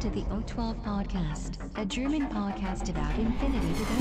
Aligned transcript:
To 0.00 0.08
the 0.08 0.22
O12 0.22 0.82
Podcast, 0.82 1.58
a 1.76 1.84
German 1.84 2.26
podcast 2.30 2.88
about 2.88 3.14
infinity 3.18 3.74
to 3.74 3.84
go. 3.84 3.94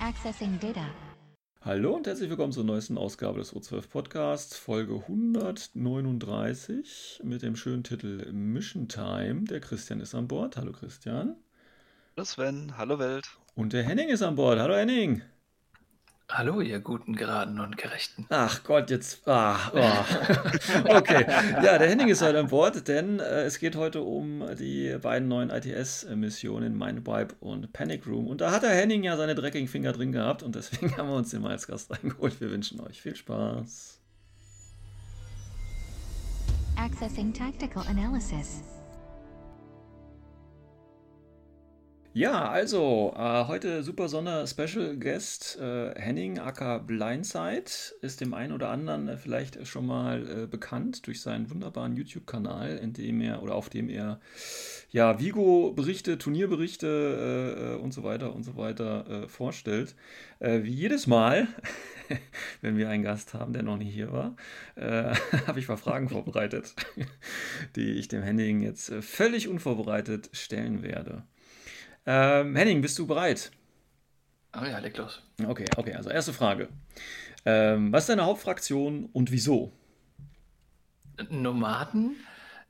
Accessing 0.00 0.60
data. 0.60 0.86
Hallo 1.62 1.96
und 1.96 2.06
herzlich 2.06 2.30
willkommen 2.30 2.52
zur 2.52 2.62
neuesten 2.62 2.96
Ausgabe 2.96 3.40
des 3.40 3.52
O12 3.52 3.88
Podcasts, 3.88 4.56
Folge 4.56 4.94
139 4.94 7.22
mit 7.24 7.42
dem 7.42 7.56
schönen 7.56 7.82
Titel 7.82 8.30
Mission 8.30 8.86
Time. 8.86 9.42
Der 9.46 9.58
Christian 9.58 9.98
ist 9.98 10.14
an 10.14 10.28
Bord. 10.28 10.56
Hallo 10.56 10.70
Christian. 10.70 11.34
Hallo 12.18 12.24
Sven, 12.24 12.76
hallo 12.76 12.98
Welt. 12.98 13.28
Und 13.54 13.72
der 13.72 13.84
Henning 13.84 14.08
ist 14.08 14.22
an 14.22 14.34
Bord. 14.34 14.58
Hallo 14.58 14.74
Henning. 14.74 15.22
Hallo, 16.28 16.60
ihr 16.60 16.80
guten, 16.80 17.14
geraden 17.14 17.60
und 17.60 17.76
gerechten. 17.76 18.26
Ach 18.28 18.64
Gott, 18.64 18.90
jetzt. 18.90 19.22
Ah, 19.28 19.70
oh. 19.72 20.96
okay. 20.96 21.24
Ja, 21.62 21.78
der 21.78 21.88
Henning 21.88 22.08
ist 22.08 22.20
heute 22.20 22.40
an 22.40 22.48
Bord, 22.48 22.88
denn 22.88 23.20
äh, 23.20 23.44
es 23.44 23.60
geht 23.60 23.76
heute 23.76 24.02
um 24.02 24.42
die 24.58 24.98
beiden 25.00 25.28
neuen 25.28 25.50
ITS-Missionen 25.50 26.76
Mindwipe 26.76 27.36
und 27.38 27.72
Panic 27.72 28.04
Room. 28.08 28.26
Und 28.26 28.40
da 28.40 28.50
hat 28.50 28.64
der 28.64 28.74
Henning 28.74 29.04
ja 29.04 29.16
seine 29.16 29.36
dreckigen 29.36 29.68
Finger 29.68 29.92
drin 29.92 30.10
gehabt 30.10 30.42
und 30.42 30.56
deswegen 30.56 30.96
haben 30.96 31.08
wir 31.08 31.14
uns 31.14 31.30
den 31.30 31.42
mal 31.42 31.52
als 31.52 31.68
Gast 31.68 31.88
reingeholt. 31.88 32.40
Wir 32.40 32.50
wünschen 32.50 32.80
euch 32.80 33.00
viel 33.00 33.14
Spaß. 33.14 34.00
Accessing 36.74 37.32
tactical 37.32 37.86
analysis. 37.86 38.64
Ja, 42.18 42.48
also 42.48 43.14
äh, 43.16 43.44
heute 43.46 43.84
super 43.84 44.08
Sonder 44.08 44.44
Special 44.48 44.96
Guest 44.96 45.56
äh, 45.60 45.94
Henning 45.94 46.40
aka 46.40 46.78
Blindside 46.78 47.70
ist 48.00 48.20
dem 48.20 48.34
einen 48.34 48.52
oder 48.52 48.70
anderen 48.70 49.06
äh, 49.06 49.16
vielleicht 49.16 49.64
schon 49.68 49.86
mal 49.86 50.28
äh, 50.28 50.46
bekannt 50.48 51.06
durch 51.06 51.20
seinen 51.20 51.48
wunderbaren 51.48 51.96
YouTube-Kanal, 51.96 52.78
in 52.78 52.92
dem 52.92 53.20
er 53.20 53.40
oder 53.40 53.54
auf 53.54 53.68
dem 53.68 53.88
er 53.88 54.18
ja 54.90 55.20
Vigo-Berichte, 55.20 56.18
Turnierberichte 56.18 57.76
äh, 57.78 57.80
und 57.80 57.94
so 57.94 58.02
weiter 58.02 58.34
und 58.34 58.42
so 58.42 58.56
weiter 58.56 59.08
äh, 59.08 59.28
vorstellt. 59.28 59.94
wie 60.40 60.72
jedes 60.72 61.06
Mal, 61.06 61.46
wenn 62.62 62.76
wir 62.76 62.88
einen 62.88 63.04
Gast 63.04 63.32
haben, 63.32 63.52
der 63.52 63.62
noch 63.62 63.76
nie 63.76 63.90
hier 63.90 64.10
war, 64.10 64.34
habe 65.46 65.60
ich 65.60 65.68
mal 65.68 65.76
Fragen 65.76 66.08
vorbereitet, 66.08 66.74
die 67.76 67.92
ich 67.92 68.08
dem 68.08 68.24
Henning 68.24 68.60
jetzt 68.60 68.92
völlig 69.02 69.46
unvorbereitet 69.46 70.30
stellen 70.32 70.82
werde. 70.82 71.22
Ähm, 72.10 72.56
Henning, 72.56 72.80
bist 72.80 72.98
du 72.98 73.06
bereit? 73.06 73.50
Oh 74.58 74.64
ja, 74.64 74.78
leg 74.78 74.96
los. 74.96 75.20
Okay, 75.46 75.66
okay, 75.76 75.92
also 75.92 76.08
erste 76.08 76.32
Frage. 76.32 76.70
Ähm, 77.44 77.92
was 77.92 78.04
ist 78.04 78.08
deine 78.08 78.24
Hauptfraktion 78.24 79.10
und 79.12 79.30
wieso? 79.30 79.74
Nomaden? 81.28 82.16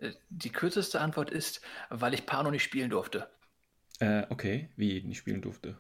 Äh, 0.01 0.11
die 0.29 0.51
kürzeste 0.51 1.01
Antwort 1.01 1.31
ist, 1.31 1.61
weil 1.89 2.15
ich 2.15 2.27
Pano 2.27 2.51
nicht 2.51 2.65
spielen 2.65 2.91
durfte. 2.91 3.29
Äh, 4.01 4.25
okay, 4.29 4.71
wie 4.75 5.03
nicht 5.03 5.19
spielen 5.19 5.41
durfte? 5.41 5.79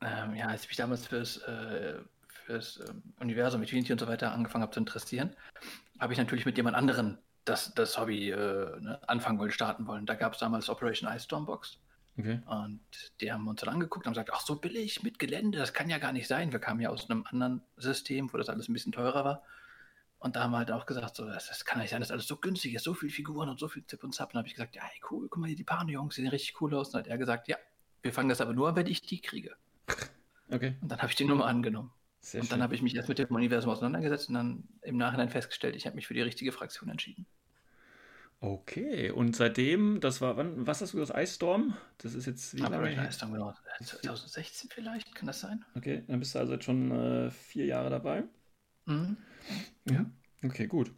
Ähm, 0.00 0.36
ja, 0.36 0.46
als 0.46 0.62
ich 0.62 0.68
mich 0.68 0.76
damals 0.76 1.08
fürs, 1.08 1.38
äh, 1.38 1.98
fürs 2.28 2.76
äh, 2.76 2.92
Universum, 3.18 3.60
Infinity 3.60 3.90
und 3.90 3.98
so 3.98 4.06
weiter 4.06 4.30
angefangen 4.30 4.62
habe 4.62 4.72
zu 4.72 4.78
interessieren, 4.78 5.34
habe 5.98 6.12
ich 6.12 6.18
natürlich 6.20 6.46
mit 6.46 6.56
jemand 6.56 6.76
anderen 6.76 7.18
das, 7.44 7.74
das 7.74 7.98
Hobby 7.98 8.30
äh, 8.30 8.36
ne, 8.80 9.00
anfangen 9.08 9.40
wollen, 9.40 9.50
starten 9.50 9.88
wollen. 9.88 10.06
Da 10.06 10.14
gab 10.14 10.34
es 10.34 10.38
damals 10.38 10.68
Operation 10.68 11.10
Ice 11.12 11.24
Stormbox. 11.24 11.80
Okay. 12.16 12.40
Und 12.46 12.80
die 13.20 13.32
haben 13.32 13.46
uns 13.48 13.60
dann 13.60 13.74
angeguckt 13.74 14.04
und 14.04 14.06
haben 14.06 14.14
gesagt, 14.14 14.30
ach 14.32 14.46
so 14.46 14.56
billig 14.56 15.02
mit 15.02 15.18
Gelände, 15.18 15.58
das 15.58 15.72
kann 15.72 15.90
ja 15.90 15.98
gar 15.98 16.12
nicht 16.12 16.28
sein. 16.28 16.52
Wir 16.52 16.60
kamen 16.60 16.80
ja 16.80 16.90
aus 16.90 17.10
einem 17.10 17.24
anderen 17.26 17.62
System, 17.76 18.32
wo 18.32 18.36
das 18.38 18.48
alles 18.48 18.68
ein 18.68 18.72
bisschen 18.72 18.92
teurer 18.92 19.24
war. 19.24 19.42
Und 20.18 20.36
da 20.36 20.44
haben 20.44 20.52
wir 20.52 20.58
halt 20.58 20.70
auch 20.70 20.86
gesagt, 20.86 21.16
so, 21.16 21.26
das, 21.26 21.48
das 21.48 21.64
kann 21.64 21.80
nicht 21.80 21.90
sein, 21.90 22.00
dass 22.00 22.10
alles 22.10 22.26
so 22.26 22.36
günstig 22.36 22.74
ist, 22.74 22.84
so 22.84 22.94
viele 22.94 23.12
Figuren 23.12 23.48
und 23.48 23.58
so 23.58 23.68
viel 23.68 23.84
Zip 23.86 24.02
und 24.04 24.14
Zap. 24.14 24.28
Und 24.28 24.34
dann 24.34 24.38
habe 24.38 24.48
ich 24.48 24.54
gesagt, 24.54 24.74
ja, 24.74 24.82
hey, 24.82 25.00
cool, 25.10 25.28
guck 25.28 25.38
mal 25.38 25.48
hier, 25.48 25.56
die 25.56 25.64
Pano-Jungs, 25.64 26.14
die 26.14 26.22
sehen 26.22 26.30
richtig 26.30 26.60
cool 26.60 26.74
aus. 26.74 26.88
Und 26.88 26.94
dann 26.94 27.00
hat 27.02 27.08
er 27.08 27.18
gesagt, 27.18 27.48
ja, 27.48 27.56
wir 28.02 28.12
fangen 28.12 28.28
das 28.28 28.40
aber 28.40 28.54
nur 28.54 28.68
an, 28.68 28.76
wenn 28.76 28.86
ich 28.86 29.02
die 29.02 29.20
kriege. 29.20 29.56
Okay. 30.50 30.76
Und 30.80 30.90
dann 30.90 31.00
habe 31.00 31.10
ich 31.10 31.16
die 31.16 31.24
Nummer 31.24 31.46
angenommen. 31.46 31.90
Sehr 32.20 32.40
und 32.40 32.50
dann 32.50 32.62
habe 32.62 32.74
ich 32.74 32.80
mich 32.80 32.94
erst 32.94 33.08
mit 33.08 33.18
dem 33.18 33.34
Universum 33.34 33.70
auseinandergesetzt 33.70 34.28
und 34.28 34.34
dann 34.34 34.68
im 34.80 34.96
Nachhinein 34.96 35.28
festgestellt, 35.28 35.76
ich 35.76 35.84
habe 35.84 35.96
mich 35.96 36.06
für 36.06 36.14
die 36.14 36.22
richtige 36.22 36.52
Fraktion 36.52 36.88
entschieden. 36.88 37.26
Okay, 38.44 39.10
und 39.10 39.34
seitdem, 39.34 40.00
das 40.00 40.20
war, 40.20 40.36
wann, 40.36 40.66
was 40.66 40.82
hast 40.82 40.92
du 40.92 40.98
gesagt, 40.98 41.18
Ice 41.18 41.36
Storm? 41.36 41.74
Das 41.96 42.12
ist 42.12 42.26
jetzt 42.26 42.54
wie 42.54 42.60
lange? 42.60 42.92
Ice 42.92 43.12
Storm, 43.12 43.32
genau. 43.32 43.54
2016 43.82 44.68
vielleicht, 44.70 45.14
kann 45.14 45.26
das 45.26 45.40
sein? 45.40 45.64
Okay, 45.74 46.02
dann 46.08 46.18
bist 46.18 46.34
du 46.34 46.40
also 46.40 46.52
jetzt 46.52 46.64
schon 46.64 46.90
äh, 46.90 47.30
vier 47.30 47.64
Jahre 47.64 47.88
dabei. 47.88 48.24
Mhm. 48.84 49.16
Ja, 49.88 50.04
okay, 50.44 50.66
gut. 50.66 50.92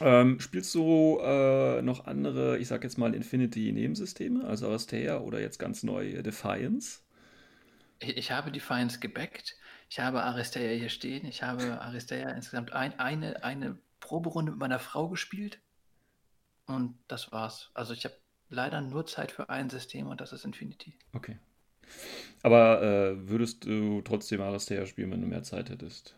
Ähm, 0.00 0.38
spielst 0.38 0.72
du 0.76 1.18
äh, 1.20 1.82
noch 1.82 2.06
andere, 2.06 2.58
ich 2.58 2.68
sag 2.68 2.84
jetzt 2.84 2.96
mal 2.96 3.12
Infinity-Nebensysteme, 3.12 4.44
also 4.44 4.68
Aristea 4.68 5.18
oder 5.18 5.40
jetzt 5.40 5.58
ganz 5.58 5.82
neu 5.82 6.22
Defiance? 6.22 7.00
Ich, 7.98 8.16
ich 8.16 8.30
habe 8.30 8.52
Defiance 8.52 9.00
gebackt. 9.00 9.56
Ich 9.90 9.98
habe 9.98 10.22
Aristea 10.22 10.78
hier 10.78 10.88
stehen. 10.88 11.26
Ich 11.26 11.42
habe 11.42 11.80
Aristea 11.80 12.30
insgesamt 12.30 12.72
ein, 12.72 12.98
eine, 13.00 13.42
eine 13.42 13.78
Proberunde 13.98 14.52
mit 14.52 14.60
meiner 14.60 14.78
Frau 14.78 15.08
gespielt. 15.08 15.61
Und 16.66 16.98
das 17.08 17.32
war's. 17.32 17.70
Also 17.74 17.92
ich 17.92 18.04
habe 18.04 18.14
leider 18.48 18.80
nur 18.80 19.06
Zeit 19.06 19.32
für 19.32 19.48
ein 19.48 19.70
System 19.70 20.06
und 20.08 20.20
das 20.20 20.32
ist 20.32 20.44
Infinity. 20.44 20.96
Okay. 21.12 21.38
Aber 22.42 22.82
äh, 22.82 23.28
würdest 23.28 23.64
du 23.66 24.02
trotzdem 24.02 24.40
Aristea 24.40 24.86
spielen, 24.86 25.10
wenn 25.10 25.20
du 25.20 25.26
mehr 25.26 25.42
Zeit 25.42 25.70
hättest? 25.70 26.16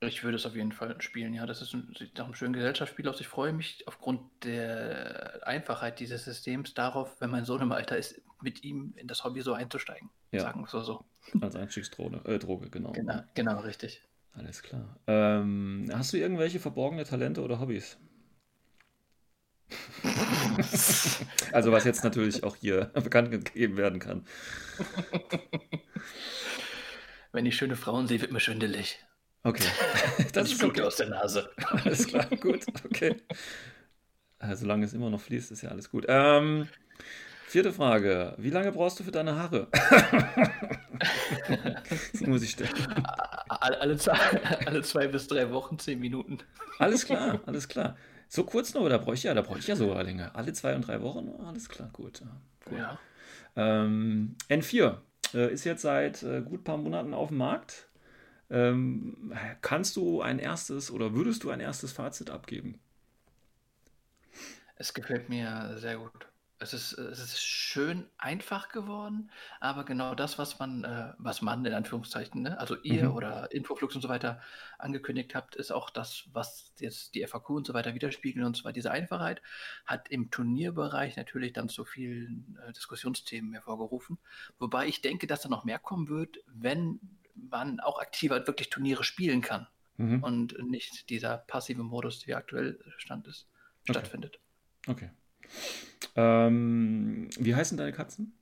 Ich 0.00 0.22
würde 0.22 0.36
es 0.36 0.44
auf 0.44 0.54
jeden 0.54 0.72
Fall 0.72 1.00
spielen, 1.00 1.32
ja. 1.32 1.46
Das 1.46 1.62
ist 1.62 1.72
ein, 1.72 1.92
sieht 1.98 2.16
nach 2.18 2.26
einem 2.26 2.34
schönen 2.34 2.52
Gesellschaftsspiel 2.52 3.08
aus. 3.08 3.20
Ich 3.20 3.28
freue 3.28 3.52
mich 3.52 3.82
aufgrund 3.86 4.20
der 4.44 5.40
Einfachheit 5.46 6.00
dieses 6.00 6.24
Systems 6.24 6.74
darauf, 6.74 7.20
wenn 7.20 7.30
mein 7.30 7.46
Sohn 7.46 7.62
im 7.62 7.72
Alter 7.72 7.96
ist, 7.96 8.20
mit 8.42 8.62
ihm 8.62 8.92
in 8.96 9.08
das 9.08 9.24
Hobby 9.24 9.40
so 9.40 9.54
einzusteigen. 9.54 10.10
Ja. 10.32 10.40
Sagen 10.40 10.60
wir 10.60 10.66
es 10.66 10.86
so. 10.86 11.04
Als 11.40 11.56
Einstiegsdroge, 11.56 12.20
äh, 12.30 12.38
Droge, 12.38 12.68
genau. 12.68 12.92
genau. 12.92 13.22
Genau, 13.34 13.58
richtig. 13.60 14.02
Alles 14.34 14.62
klar. 14.62 14.98
Ähm, 15.06 15.90
hast 15.92 16.12
du 16.12 16.18
irgendwelche 16.18 16.60
verborgene 16.60 17.04
Talente 17.04 17.42
oder 17.42 17.58
Hobbys? 17.58 17.96
also 21.52 21.72
was 21.72 21.84
jetzt 21.84 22.04
natürlich 22.04 22.44
auch 22.44 22.56
hier 22.56 22.84
bekannt 22.94 23.30
gegeben 23.30 23.76
werden 23.76 23.98
kann. 23.98 24.24
Wenn 27.32 27.46
ich 27.46 27.56
schöne 27.56 27.76
Frauen 27.76 28.06
sehe, 28.06 28.20
wird 28.20 28.32
mir 28.32 28.40
schwindelig. 28.40 28.98
Okay. 29.42 29.64
Das 30.32 30.50
ist 30.50 30.60
gut 30.60 30.80
aus 30.80 30.96
der 30.96 31.08
Nase. 31.08 31.50
Alles 31.84 32.06
klar, 32.06 32.26
gut, 32.40 32.66
okay. 32.84 33.16
Also, 34.38 34.62
solange 34.62 34.84
es 34.84 34.92
immer 34.92 35.08
noch 35.08 35.20
fließt, 35.20 35.50
ist 35.50 35.62
ja 35.62 35.70
alles 35.70 35.90
gut. 35.90 36.04
Ähm, 36.08 36.68
vierte 37.46 37.72
Frage. 37.72 38.34
Wie 38.38 38.50
lange 38.50 38.72
brauchst 38.72 39.00
du 39.00 39.04
für 39.04 39.12
deine 39.12 39.36
Haare? 39.36 39.68
das 42.12 42.20
muss 42.22 42.42
ich 42.42 42.50
stellen. 42.50 42.70
Alle, 43.48 43.80
alle, 43.80 43.98
alle 44.66 44.82
zwei 44.82 45.06
bis 45.06 45.26
drei 45.26 45.50
Wochen, 45.50 45.78
zehn 45.78 46.00
Minuten. 46.00 46.38
Alles 46.78 47.06
klar, 47.06 47.40
alles 47.46 47.68
klar. 47.68 47.96
So 48.28 48.44
kurz 48.44 48.74
nur, 48.74 48.88
da 48.88 48.98
bräuchte 48.98 49.14
ich 49.14 49.24
ja, 49.24 49.34
da 49.34 49.42
bräuchte 49.42 49.60
ich 49.60 49.68
ja 49.68 49.76
sogar 49.76 50.02
länger. 50.02 50.34
Alle 50.34 50.52
zwei 50.52 50.74
und 50.74 50.86
drei 50.86 51.00
Wochen, 51.02 51.28
alles 51.44 51.68
klar, 51.68 51.90
gut. 51.92 52.22
gut. 52.64 52.78
Ja. 52.78 52.98
Ähm, 53.54 54.36
N4 54.48 54.98
äh, 55.34 55.52
ist 55.52 55.64
jetzt 55.64 55.82
seit 55.82 56.22
äh, 56.22 56.42
gut 56.42 56.60
ein 56.60 56.64
paar 56.64 56.76
Monaten 56.76 57.14
auf 57.14 57.28
dem 57.28 57.38
Markt. 57.38 57.88
Ähm, 58.50 59.32
kannst 59.60 59.96
du 59.96 60.22
ein 60.22 60.38
erstes 60.38 60.90
oder 60.90 61.14
würdest 61.14 61.44
du 61.44 61.50
ein 61.50 61.60
erstes 61.60 61.92
Fazit 61.92 62.30
abgeben? 62.30 62.78
Es 64.76 64.92
gefällt 64.92 65.28
mir 65.28 65.76
sehr 65.78 65.96
gut 65.96 66.28
es 66.58 66.72
ist, 66.72 66.92
es 66.94 67.18
ist 67.18 67.42
schön 67.42 68.06
einfach 68.16 68.68
geworden, 68.70 69.30
aber 69.60 69.84
genau 69.84 70.14
das, 70.14 70.38
was 70.38 70.58
man, 70.58 70.84
äh, 70.84 71.12
was 71.18 71.42
man 71.42 71.64
in 71.64 71.74
Anführungszeichen, 71.74 72.42
ne, 72.42 72.58
also 72.58 72.76
ihr 72.82 73.10
mhm. 73.10 73.16
oder 73.16 73.52
Infoflux 73.52 73.94
und 73.94 74.00
so 74.00 74.08
weiter 74.08 74.40
angekündigt 74.78 75.34
habt, 75.34 75.54
ist 75.54 75.70
auch 75.70 75.90
das, 75.90 76.24
was 76.32 76.72
jetzt 76.78 77.14
die 77.14 77.26
FAQ 77.26 77.50
und 77.50 77.66
so 77.66 77.74
weiter 77.74 77.94
widerspiegeln. 77.94 78.46
Und 78.46 78.56
zwar 78.56 78.72
diese 78.72 78.90
Einfachheit 78.90 79.42
hat 79.84 80.08
im 80.08 80.30
Turnierbereich 80.30 81.16
natürlich 81.16 81.52
dann 81.52 81.68
zu 81.68 81.84
vielen 81.84 82.58
äh, 82.66 82.72
Diskussionsthemen 82.72 83.52
hervorgerufen. 83.52 84.18
Wobei 84.58 84.86
ich 84.86 85.02
denke, 85.02 85.26
dass 85.26 85.42
da 85.42 85.50
noch 85.50 85.64
mehr 85.64 85.78
kommen 85.78 86.08
wird, 86.08 86.38
wenn 86.46 87.00
man 87.34 87.80
auch 87.80 87.98
aktiver 87.98 88.46
wirklich 88.46 88.70
Turniere 88.70 89.04
spielen 89.04 89.42
kann 89.42 89.66
mhm. 89.98 90.22
und 90.22 90.58
nicht 90.70 91.10
dieser 91.10 91.36
passive 91.36 91.82
Modus, 91.82 92.20
der 92.20 92.38
aktuell 92.38 92.82
Stand 92.96 93.26
ist, 93.26 93.46
okay. 93.82 93.92
stattfindet. 93.92 94.40
Okay. 94.86 95.10
Ähm, 96.14 97.28
wie 97.38 97.54
heißen 97.54 97.76
deine 97.76 97.92
Katzen? 97.92 98.32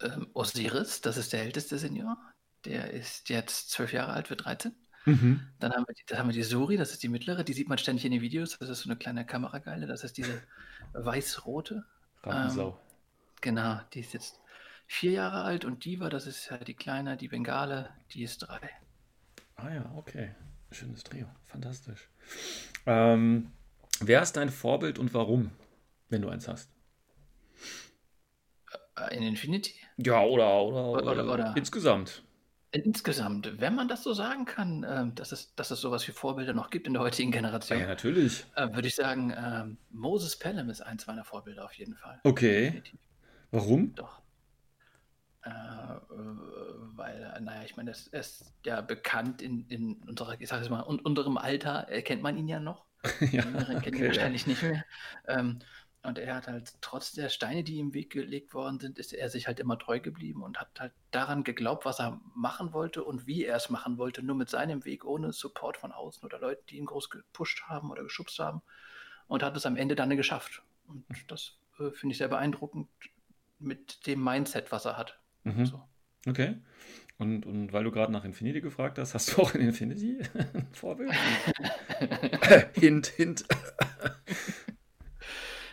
Ähm, 0.00 0.28
Osiris, 0.34 1.00
das 1.00 1.16
ist 1.16 1.32
der 1.32 1.42
älteste 1.42 1.78
Senior. 1.78 2.16
Der 2.64 2.90
ist 2.92 3.28
jetzt 3.28 3.70
zwölf 3.70 3.92
Jahre 3.92 4.12
alt, 4.12 4.30
wird 4.30 4.44
13. 4.44 4.74
Mhm. 5.04 5.40
Dann 5.58 5.72
haben 5.72 5.84
wir, 5.86 5.94
die, 5.94 6.04
dann 6.06 6.18
haben 6.18 6.28
wir 6.28 6.34
die 6.34 6.42
Suri, 6.42 6.76
das 6.76 6.92
ist 6.92 7.02
die 7.02 7.08
mittlere, 7.08 7.44
die 7.44 7.52
sieht 7.52 7.68
man 7.68 7.78
ständig 7.78 8.04
in 8.04 8.12
den 8.12 8.20
Videos. 8.20 8.58
Das 8.58 8.68
ist 8.68 8.80
so 8.80 8.90
eine 8.90 8.98
kleine 8.98 9.24
Kamerageile, 9.24 9.86
das 9.86 10.04
ist 10.04 10.16
diese 10.18 10.42
weiß-rote. 10.92 11.84
Rampensau. 12.22 12.68
Ähm, 12.68 12.74
genau, 13.40 13.80
die 13.94 14.00
ist 14.00 14.12
jetzt 14.12 14.40
vier 14.86 15.12
Jahre 15.12 15.42
alt 15.44 15.64
und 15.64 15.84
Diva, 15.84 16.08
das 16.08 16.26
ist 16.26 16.50
ja 16.50 16.58
die 16.58 16.74
Kleine, 16.74 17.16
die 17.16 17.28
Bengale, 17.28 17.90
die 18.12 18.22
ist 18.22 18.38
drei. 18.38 18.70
Ah 19.56 19.70
ja, 19.70 19.92
okay. 19.96 20.34
Schönes 20.70 21.02
Trio. 21.02 21.26
Fantastisch. 21.46 22.08
Ähm, 22.86 23.52
wer 24.00 24.22
ist 24.22 24.36
dein 24.36 24.50
Vorbild 24.50 24.98
und 24.98 25.14
warum, 25.14 25.50
wenn 26.08 26.22
du 26.22 26.28
eins 26.28 26.48
hast? 26.48 26.70
Äh, 28.96 29.16
In 29.16 29.22
Infinity? 29.22 29.74
Ja, 29.96 30.22
oder, 30.22 30.62
oder, 30.64 30.92
Oder- 30.92 31.10
oder, 31.12 31.32
oder- 31.32 31.54
insgesamt. 31.56 32.22
Insgesamt, 32.70 33.58
wenn 33.62 33.74
man 33.74 33.88
das 33.88 34.02
so 34.02 34.12
sagen 34.12 34.44
kann, 34.44 34.84
ähm, 34.86 35.14
dass, 35.14 35.32
es, 35.32 35.54
dass 35.54 35.70
es 35.70 35.80
sowas 35.80 36.06
wie 36.06 36.12
Vorbilder 36.12 36.52
noch 36.52 36.68
gibt 36.68 36.86
in 36.86 36.92
der 36.92 37.00
heutigen 37.00 37.30
Ah, 37.32 37.36
Generation, 37.36 37.80
ja, 37.80 37.86
natürlich. 37.86 38.44
äh, 38.56 38.68
würde 38.74 38.88
ich 38.88 38.94
sagen, 38.94 39.32
ähm, 39.34 39.78
Moses 39.90 40.38
Pelham 40.38 40.68
ist 40.68 40.82
eins 40.82 41.06
meiner 41.06 41.24
Vorbilder 41.24 41.64
auf 41.64 41.72
jeden 41.72 41.94
Fall. 41.96 42.20
Okay. 42.24 42.64
Definitiv. 42.66 43.00
Warum? 43.52 43.94
Doch. 43.94 44.20
Äh, 45.44 45.50
weil, 45.50 47.38
naja, 47.40 47.62
ich 47.64 47.74
meine, 47.78 47.92
er 48.12 48.20
ist, 48.20 48.52
ja 48.66 48.82
bekannt 48.82 49.40
in, 49.40 49.66
in 49.68 50.02
unserer, 50.06 50.38
ich 50.38 50.48
sag 50.50 50.60
jetzt 50.60 50.68
mal, 50.68 50.82
un 50.82 51.00
unserem 51.00 51.38
Alter, 51.38 51.88
äh, 51.90 52.02
kennt 52.02 52.22
man 52.22 52.36
ihn 52.36 52.48
ja 52.48 52.60
noch. 52.60 52.84
ja, 53.20 53.26
Die 53.30 53.36
Jüngeren 53.48 53.80
kennen 53.80 53.96
ihn 53.96 54.02
okay, 54.02 54.02
ja. 54.02 54.08
wahrscheinlich 54.08 54.46
nicht 54.46 54.62
mehr. 54.62 54.84
Ähm, 55.26 55.60
und 56.02 56.18
er 56.18 56.36
hat 56.36 56.46
halt, 56.46 56.74
trotz 56.80 57.12
der 57.12 57.28
Steine, 57.28 57.64
die 57.64 57.76
ihm 57.76 57.88
im 57.88 57.94
Weg 57.94 58.10
gelegt 58.10 58.54
worden 58.54 58.78
sind, 58.78 58.98
ist 58.98 59.12
er 59.12 59.28
sich 59.28 59.46
halt 59.46 59.58
immer 59.58 59.78
treu 59.78 59.98
geblieben 59.98 60.42
und 60.42 60.60
hat 60.60 60.68
halt 60.78 60.92
daran 61.10 61.42
geglaubt, 61.42 61.84
was 61.84 61.98
er 61.98 62.20
machen 62.34 62.72
wollte 62.72 63.02
und 63.02 63.26
wie 63.26 63.44
er 63.44 63.56
es 63.56 63.68
machen 63.68 63.98
wollte, 63.98 64.22
nur 64.22 64.36
mit 64.36 64.48
seinem 64.48 64.84
Weg, 64.84 65.04
ohne 65.04 65.32
Support 65.32 65.76
von 65.76 65.92
außen 65.92 66.24
oder 66.24 66.38
Leuten, 66.38 66.64
die 66.68 66.78
ihn 66.78 66.86
groß 66.86 67.10
gepusht 67.10 67.64
haben 67.66 67.90
oder 67.90 68.04
geschubst 68.04 68.38
haben. 68.38 68.62
Und 69.26 69.42
hat 69.42 69.56
es 69.56 69.66
am 69.66 69.76
Ende 69.76 69.94
dann 69.94 70.16
geschafft. 70.16 70.62
Und 70.86 71.04
das 71.26 71.58
äh, 71.78 71.90
finde 71.90 72.12
ich 72.12 72.18
sehr 72.18 72.28
beeindruckend 72.28 72.88
mit 73.58 74.06
dem 74.06 74.22
Mindset, 74.22 74.70
was 74.72 74.84
er 74.84 74.96
hat. 74.96 75.18
Mhm. 75.42 75.66
So. 75.66 75.82
Okay. 76.26 76.56
Und, 77.18 77.44
und 77.44 77.72
weil 77.72 77.82
du 77.82 77.90
gerade 77.90 78.12
nach 78.12 78.24
Infinity 78.24 78.60
gefragt 78.60 78.98
hast, 78.98 79.14
hast 79.14 79.36
du 79.36 79.42
auch 79.42 79.54
in 79.54 79.62
Infinity 79.62 80.20
ein 80.34 80.68
Vorbild? 80.72 81.12
hint, 82.74 83.08
hint. 83.08 83.44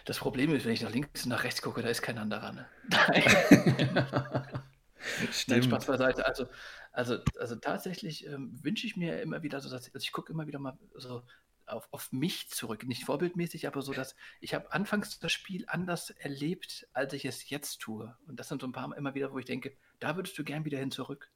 Das 0.06 0.20
Problem 0.20 0.54
ist, 0.56 0.66
wenn 0.66 0.74
ich 0.74 0.82
nach 0.82 0.92
links 0.92 1.24
und 1.24 1.30
nach 1.30 1.44
rechts 1.44 1.62
gucke, 1.62 1.82
da 1.82 1.90
ist 1.90 2.02
kein 2.02 2.18
anderer. 2.18 2.52
Ne? 2.54 2.66
Nein. 2.90 3.24
Nein, 3.94 5.30
Stimmt. 5.32 5.66
Spaß 5.66 5.86
beiseite. 5.86 6.26
Also, 6.26 6.48
also, 6.92 7.18
also 7.40 7.56
tatsächlich 7.56 8.26
ähm, 8.28 8.58
wünsche 8.64 8.88
ich 8.88 8.96
mir 8.96 9.22
immer 9.22 9.44
wieder 9.44 9.60
so, 9.60 9.70
dass 9.70 9.86
also 9.94 9.98
ich 10.04 10.12
gucke 10.12 10.32
immer 10.32 10.48
wieder 10.48 10.60
mal 10.60 10.78
so 10.96 11.24
auf, 11.66 11.88
auf 11.92 12.12
mich 12.12 12.50
zurück. 12.50 12.86
Nicht 12.86 13.04
vorbildmäßig, 13.06 13.68
aber 13.68 13.82
so, 13.82 13.94
dass 13.94 14.16
ich 14.42 14.54
habe 14.54 14.72
anfangs 14.72 15.20
das 15.20 15.32
Spiel 15.32 15.66
anders 15.68 16.12
erlebt, 16.12 16.88
als 16.94 17.14
ich 17.14 17.26
es 17.26 17.50
jetzt 17.50 17.82
tue. 17.82 18.16
Und 18.28 18.40
das 18.40 18.48
sind 18.48 18.62
so 18.62 18.68
ein 18.68 18.72
paar 18.74 18.88
Mal 18.88 18.96
immer 18.96 19.16
wieder, 19.16 19.32
wo 19.32 19.40
ich 19.40 19.46
denke, 19.46 19.76
da 20.00 20.16
würdest 20.16 20.38
du 20.38 20.44
gern 20.44 20.66
wieder 20.66 20.80
hin 20.80 20.92
zurück. 20.92 21.32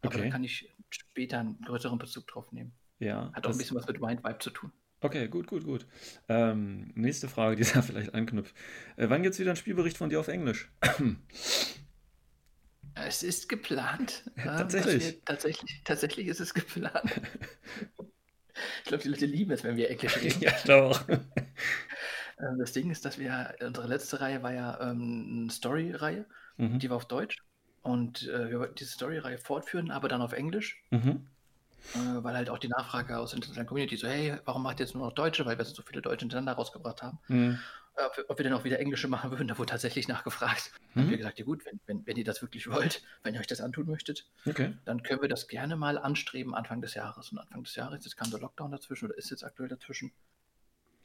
Aber 0.00 0.14
Okay. 0.14 0.24
da 0.24 0.30
kann 0.30 0.44
ich 0.44 0.74
später 0.90 1.40
einen 1.40 1.60
größeren 1.62 1.98
Bezug 1.98 2.26
drauf 2.26 2.52
nehmen. 2.52 2.72
Ja, 2.98 3.30
Hat 3.32 3.46
auch 3.46 3.50
ein 3.52 3.58
bisschen 3.58 3.76
was 3.76 3.86
mit 3.86 4.00
Mind 4.00 4.22
Vibe 4.24 4.38
zu 4.38 4.50
tun. 4.50 4.72
Okay, 5.04 5.28
gut, 5.28 5.46
gut, 5.48 5.64
gut. 5.64 5.86
Ähm, 6.30 6.90
nächste 6.94 7.28
Frage, 7.28 7.56
die 7.56 7.64
da 7.74 7.82
vielleicht 7.82 8.14
anknüpft. 8.14 8.54
Äh, 8.96 9.10
wann 9.10 9.22
gibt 9.22 9.34
es 9.34 9.38
wieder 9.38 9.50
einen 9.50 9.56
Spielbericht 9.58 9.98
von 9.98 10.08
dir 10.08 10.18
auf 10.18 10.28
Englisch? 10.28 10.70
Es 12.94 13.22
ist 13.22 13.48
geplant. 13.48 14.22
ähm, 14.36 14.44
Tatsächlich. 14.44 15.04
Wir, 15.04 15.24
tatsächlich. 15.24 15.82
Tatsächlich 15.84 16.26
ist 16.28 16.40
es 16.40 16.54
geplant. 16.54 17.02
ich 18.78 18.84
glaube, 18.84 19.02
die 19.02 19.08
Leute 19.08 19.26
lieben 19.26 19.50
es, 19.50 19.64
wenn 19.64 19.76
wir 19.76 19.90
Englisch 19.90 20.16
reden. 20.16 20.40
ja, 20.40 20.52
ich 20.56 20.64
glaube 20.64 20.86
auch. 20.88 21.00
Ähm, 21.08 22.58
Das 22.58 22.72
Ding 22.72 22.90
ist, 22.90 23.04
dass 23.04 23.18
wir, 23.18 23.54
unsere 23.60 23.86
letzte 23.86 24.20
Reihe 24.20 24.42
war 24.42 24.52
ja 24.52 24.80
ähm, 24.80 25.40
eine 25.42 25.50
Story-Reihe, 25.50 26.26
Mhm. 26.56 26.78
die 26.78 26.88
war 26.88 26.96
auf 26.96 27.06
Deutsch. 27.06 27.36
Und 27.82 28.28
äh, 28.28 28.48
wir 28.48 28.60
wollten 28.60 28.76
diese 28.76 28.92
Story-Reihe 28.92 29.38
fortführen, 29.38 29.90
aber 29.90 30.08
dann 30.08 30.22
auf 30.22 30.32
Englisch, 30.32 30.80
Mhm. 30.90 31.26
Äh, 31.92 31.98
weil 32.24 32.34
halt 32.36 32.48
auch 32.50 32.58
die 32.58 32.68
Nachfrage 32.68 33.18
aus 33.18 33.30
der 33.30 33.36
internationalen 33.36 33.66
Community 33.68 33.96
so, 33.96 34.08
hey, 34.08 34.36
warum 34.44 34.62
macht 34.62 34.80
ihr 34.80 34.86
jetzt 34.86 34.94
nur 34.94 35.04
noch 35.06 35.12
Deutsche, 35.12 35.44
weil 35.46 35.58
wir 35.58 35.64
so 35.64 35.82
viele 35.82 36.02
Deutsche 36.02 36.20
hintereinander 36.24 36.52
rausgebracht 36.54 37.02
haben. 37.02 37.18
Mhm. 37.28 37.58
Äh, 37.96 38.04
ob, 38.06 38.16
wir, 38.16 38.24
ob 38.30 38.38
wir 38.38 38.42
denn 38.44 38.52
auch 38.52 38.64
wieder 38.64 38.80
Englische 38.80 39.06
machen 39.06 39.30
würden, 39.30 39.46
da 39.48 39.56
wurde 39.58 39.70
tatsächlich 39.70 40.08
nachgefragt. 40.08 40.72
Dann 40.94 41.02
haben 41.02 41.06
Mhm. 41.06 41.10
wir 41.10 41.18
gesagt, 41.18 41.38
ja 41.38 41.44
gut, 41.44 41.64
wenn, 41.66 41.80
wenn, 41.86 42.06
wenn 42.06 42.16
ihr 42.16 42.24
das 42.24 42.42
wirklich 42.42 42.68
wollt, 42.70 43.02
wenn 43.22 43.34
ihr 43.34 43.40
euch 43.40 43.46
das 43.46 43.60
antun 43.60 43.86
möchtet, 43.86 44.26
Okay. 44.46 44.74
dann 44.84 45.02
können 45.02 45.22
wir 45.22 45.28
das 45.28 45.46
gerne 45.48 45.76
mal 45.76 45.98
anstreben 45.98 46.54
Anfang 46.54 46.80
des 46.80 46.94
Jahres. 46.94 47.30
Und 47.30 47.38
Anfang 47.38 47.62
des 47.64 47.74
Jahres, 47.76 48.04
jetzt 48.04 48.16
kam 48.16 48.30
der 48.30 48.40
Lockdown 48.40 48.72
dazwischen 48.72 49.06
oder 49.06 49.16
ist 49.18 49.30
jetzt 49.30 49.44
aktuell 49.44 49.68
dazwischen. 49.68 50.12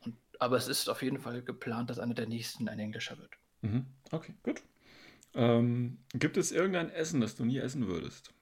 Und, 0.02 0.16
aber 0.40 0.56
es 0.58 0.68
ist 0.68 0.90
auf 0.90 1.02
jeden 1.04 1.20
Fall 1.20 1.44
geplant, 1.44 1.90
dass 1.90 2.00
einer 2.00 2.14
der 2.16 2.26
nächsten 2.28 2.68
ein 2.70 2.80
englischer 2.80 3.18
wird. 3.18 3.32
Mhm. 3.62 3.86
Okay, 4.12 4.34
gut. 4.42 4.64
Ähm, 5.36 6.00
gibt 6.14 6.38
es 6.38 6.52
irgendein 6.52 6.90
Essen, 6.90 7.22
das 7.22 7.36
du 7.36 7.46
nie 7.46 7.60
essen 7.60 7.88
würdest? 7.88 8.34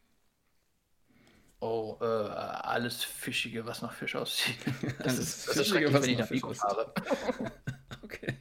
Oh, 1.60 1.98
äh, 2.02 2.06
alles 2.06 3.04
Fischige, 3.04 3.66
was 3.66 3.82
nach 3.82 3.94
Fisch 3.94 4.16
aussieht. 4.16 4.58
Das 5.00 5.18
Alles 5.18 5.20
ist, 5.20 5.48
das 5.48 5.58
Fischige, 5.58 5.92
was 5.92 6.04
wenn 6.04 6.10
ich 6.12 6.18
nach 6.20 6.28
Fisch 6.28 6.42
fahre. 6.42 6.94
Okay. 8.04 8.38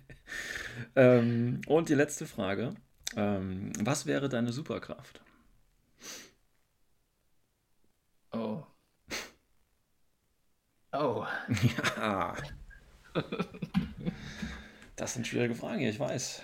Ähm, 0.95 1.61
und 1.67 1.89
die 1.89 1.95
letzte 1.95 2.27
Frage. 2.27 2.75
Ähm, 3.17 3.73
was 3.81 4.07
wäre 4.07 4.29
deine 4.29 4.53
Superkraft? 4.53 5.21
Oh. 8.33 8.63
Oh. 10.93 11.27
Ja. 11.99 12.35
Das 14.97 15.13
sind 15.13 15.27
schwierige 15.27 15.55
Fragen 15.55 15.81
hier, 15.81 15.91
ich 15.91 16.01
weiß. 16.01 16.43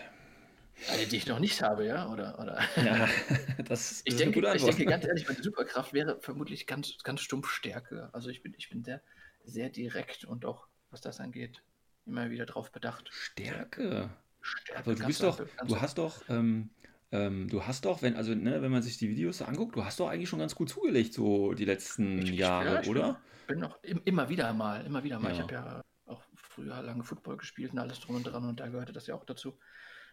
Eine, 0.91 1.07
die 1.07 1.17
ich 1.17 1.27
noch 1.27 1.39
nicht 1.39 1.63
habe, 1.63 1.87
ja? 1.87 2.11
Oder, 2.11 2.39
oder? 2.39 2.61
Ja, 2.77 3.09
das 3.65 3.93
ist 3.93 4.03
Ich 4.07 4.15
eine 4.15 4.25
denke, 4.25 4.35
gute 4.41 4.47
ich 4.49 4.53
Antwort. 4.55 4.79
denke 4.79 4.91
ganz 4.91 5.05
ehrlich, 5.05 5.27
meine 5.29 5.43
Superkraft 5.43 5.93
wäre 5.93 6.21
vermutlich 6.21 6.67
ganz, 6.67 6.97
ganz 7.05 7.21
stumpf 7.21 7.49
Stärke. 7.51 8.11
Also 8.13 8.31
ich 8.31 8.43
bin, 8.43 8.55
ich 8.59 8.69
bin 8.69 8.83
sehr, 8.83 9.01
sehr 9.45 9.69
direkt 9.71 10.25
und 10.25 10.45
auch, 10.45 10.67
was 10.91 11.01
das 11.01 11.21
angeht, 11.21 11.63
immer 12.05 12.31
wieder 12.31 12.47
drauf 12.47 12.73
bedacht. 12.73 13.09
Stärke. 13.13 14.11
Stärke, 14.41 14.81
Aber 14.91 14.95
du 14.97 15.07
bist 15.07 15.23
doch, 15.23 15.41
du 15.67 15.81
hast 15.81 15.99
doch, 15.99 16.29
ähm, 16.29 16.71
ähm, 17.13 17.49
du 17.49 17.65
hast 17.65 17.85
doch, 17.85 18.03
wenn, 18.03 18.17
also, 18.17 18.35
ne, 18.35 18.61
wenn 18.61 18.73
man 18.73 18.83
sich 18.83 18.99
die 18.99 19.09
Videos 19.09 19.39
so 19.39 19.45
anguckt, 19.45 19.77
du 19.77 19.85
hast 19.85 20.01
doch 20.01 20.09
eigentlich 20.09 20.29
schon 20.29 20.41
ganz 20.41 20.55
gut 20.57 20.69
zugelegt, 20.69 21.15
so 21.15 21.53
die 21.55 21.65
letzten 21.65 22.19
Ich- 22.23 22.31
ich- 22.31 22.39
Jahre, 22.39 22.75
ja, 22.75 22.81
ich 22.81 22.89
oder? 22.89 23.21
bin 23.47 23.61
noch 23.61 23.83
im, 23.85 24.01
immer 24.05 24.29
wieder 24.29 24.53
mal, 24.53 24.85
immer 24.85 25.05
wieder 25.05 25.21
mal. 25.21 25.31
Ich 25.31 25.39
Ja. 25.39 25.45
habe 25.45 25.55
ja 25.55 25.83
auch 26.07 26.23
früher 26.35 26.83
lange 26.83 27.05
Football 27.05 27.37
gespielt 27.37 27.73
und 27.73 27.79
alles 27.79 28.01
drum 28.01 28.17
und 28.17 28.25
dran 28.25 28.45
und 28.45 28.59
da 28.59 28.69
gehörte 28.69 28.93
das 28.93 29.07
ja 29.07 29.15
auch 29.15 29.25
dazu. 29.25 29.59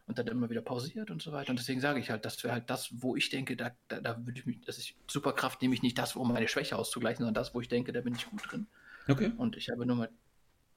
Und 0.09 0.17
dann 0.17 0.25
immer 0.25 0.49
wieder 0.49 0.61
pausiert 0.61 1.11
und 1.11 1.21
so 1.21 1.31
weiter. 1.31 1.51
Und 1.51 1.59
deswegen 1.59 1.81
sage 1.81 1.99
ich 1.99 2.09
halt, 2.09 2.25
das 2.25 2.43
wäre 2.43 2.51
halt 2.51 2.67
das, 2.71 2.89
wo 2.93 3.15
ich 3.15 3.29
denke, 3.29 3.55
da, 3.55 3.71
da, 3.89 4.01
da 4.01 4.17
würde 4.25 4.39
ich 4.39 4.45
mich, 4.47 4.59
das 4.65 4.79
ist 4.79 4.95
Superkraft, 5.07 5.61
nämlich 5.61 5.83
nicht 5.83 5.99
das, 5.99 6.15
um 6.15 6.33
meine 6.33 6.47
Schwäche 6.47 6.75
auszugleichen, 6.77 7.19
sondern 7.19 7.35
das, 7.35 7.53
wo 7.53 7.61
ich 7.61 7.67
denke, 7.67 7.93
da 7.93 8.01
bin 8.01 8.15
ich 8.15 8.27
gut 8.27 8.41
drin. 8.51 8.65
Okay. 9.07 9.31
Und 9.37 9.55
ich 9.55 9.69
habe 9.69 9.85
nur 9.85 9.95
mal 9.95 10.09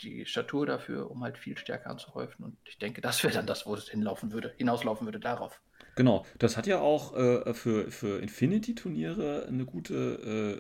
die 0.03 0.27
Statur 0.27 0.67
dafür, 0.67 1.11
um 1.11 1.23
halt 1.23 1.39
viel 1.39 1.57
stärker 1.57 1.89
anzuhäufen. 1.89 2.45
Und 2.45 2.59
ich 2.67 2.77
denke, 2.77 3.01
das 3.01 3.25
wäre 3.25 3.33
dann 3.33 3.47
das, 3.47 3.65
wo 3.65 3.75
es 3.75 3.89
hinlaufen 3.89 4.33
würde, 4.33 4.53
hinauslaufen 4.59 5.07
würde 5.07 5.19
darauf. 5.19 5.63
Genau, 5.95 6.25
das 6.39 6.57
hat 6.57 6.67
ja 6.67 6.81
auch 6.81 7.17
äh, 7.17 7.55
für, 7.55 7.91
für 7.91 8.21
Infinity-Turniere 8.21 9.47
eine 9.47 9.65
gute 9.65 9.95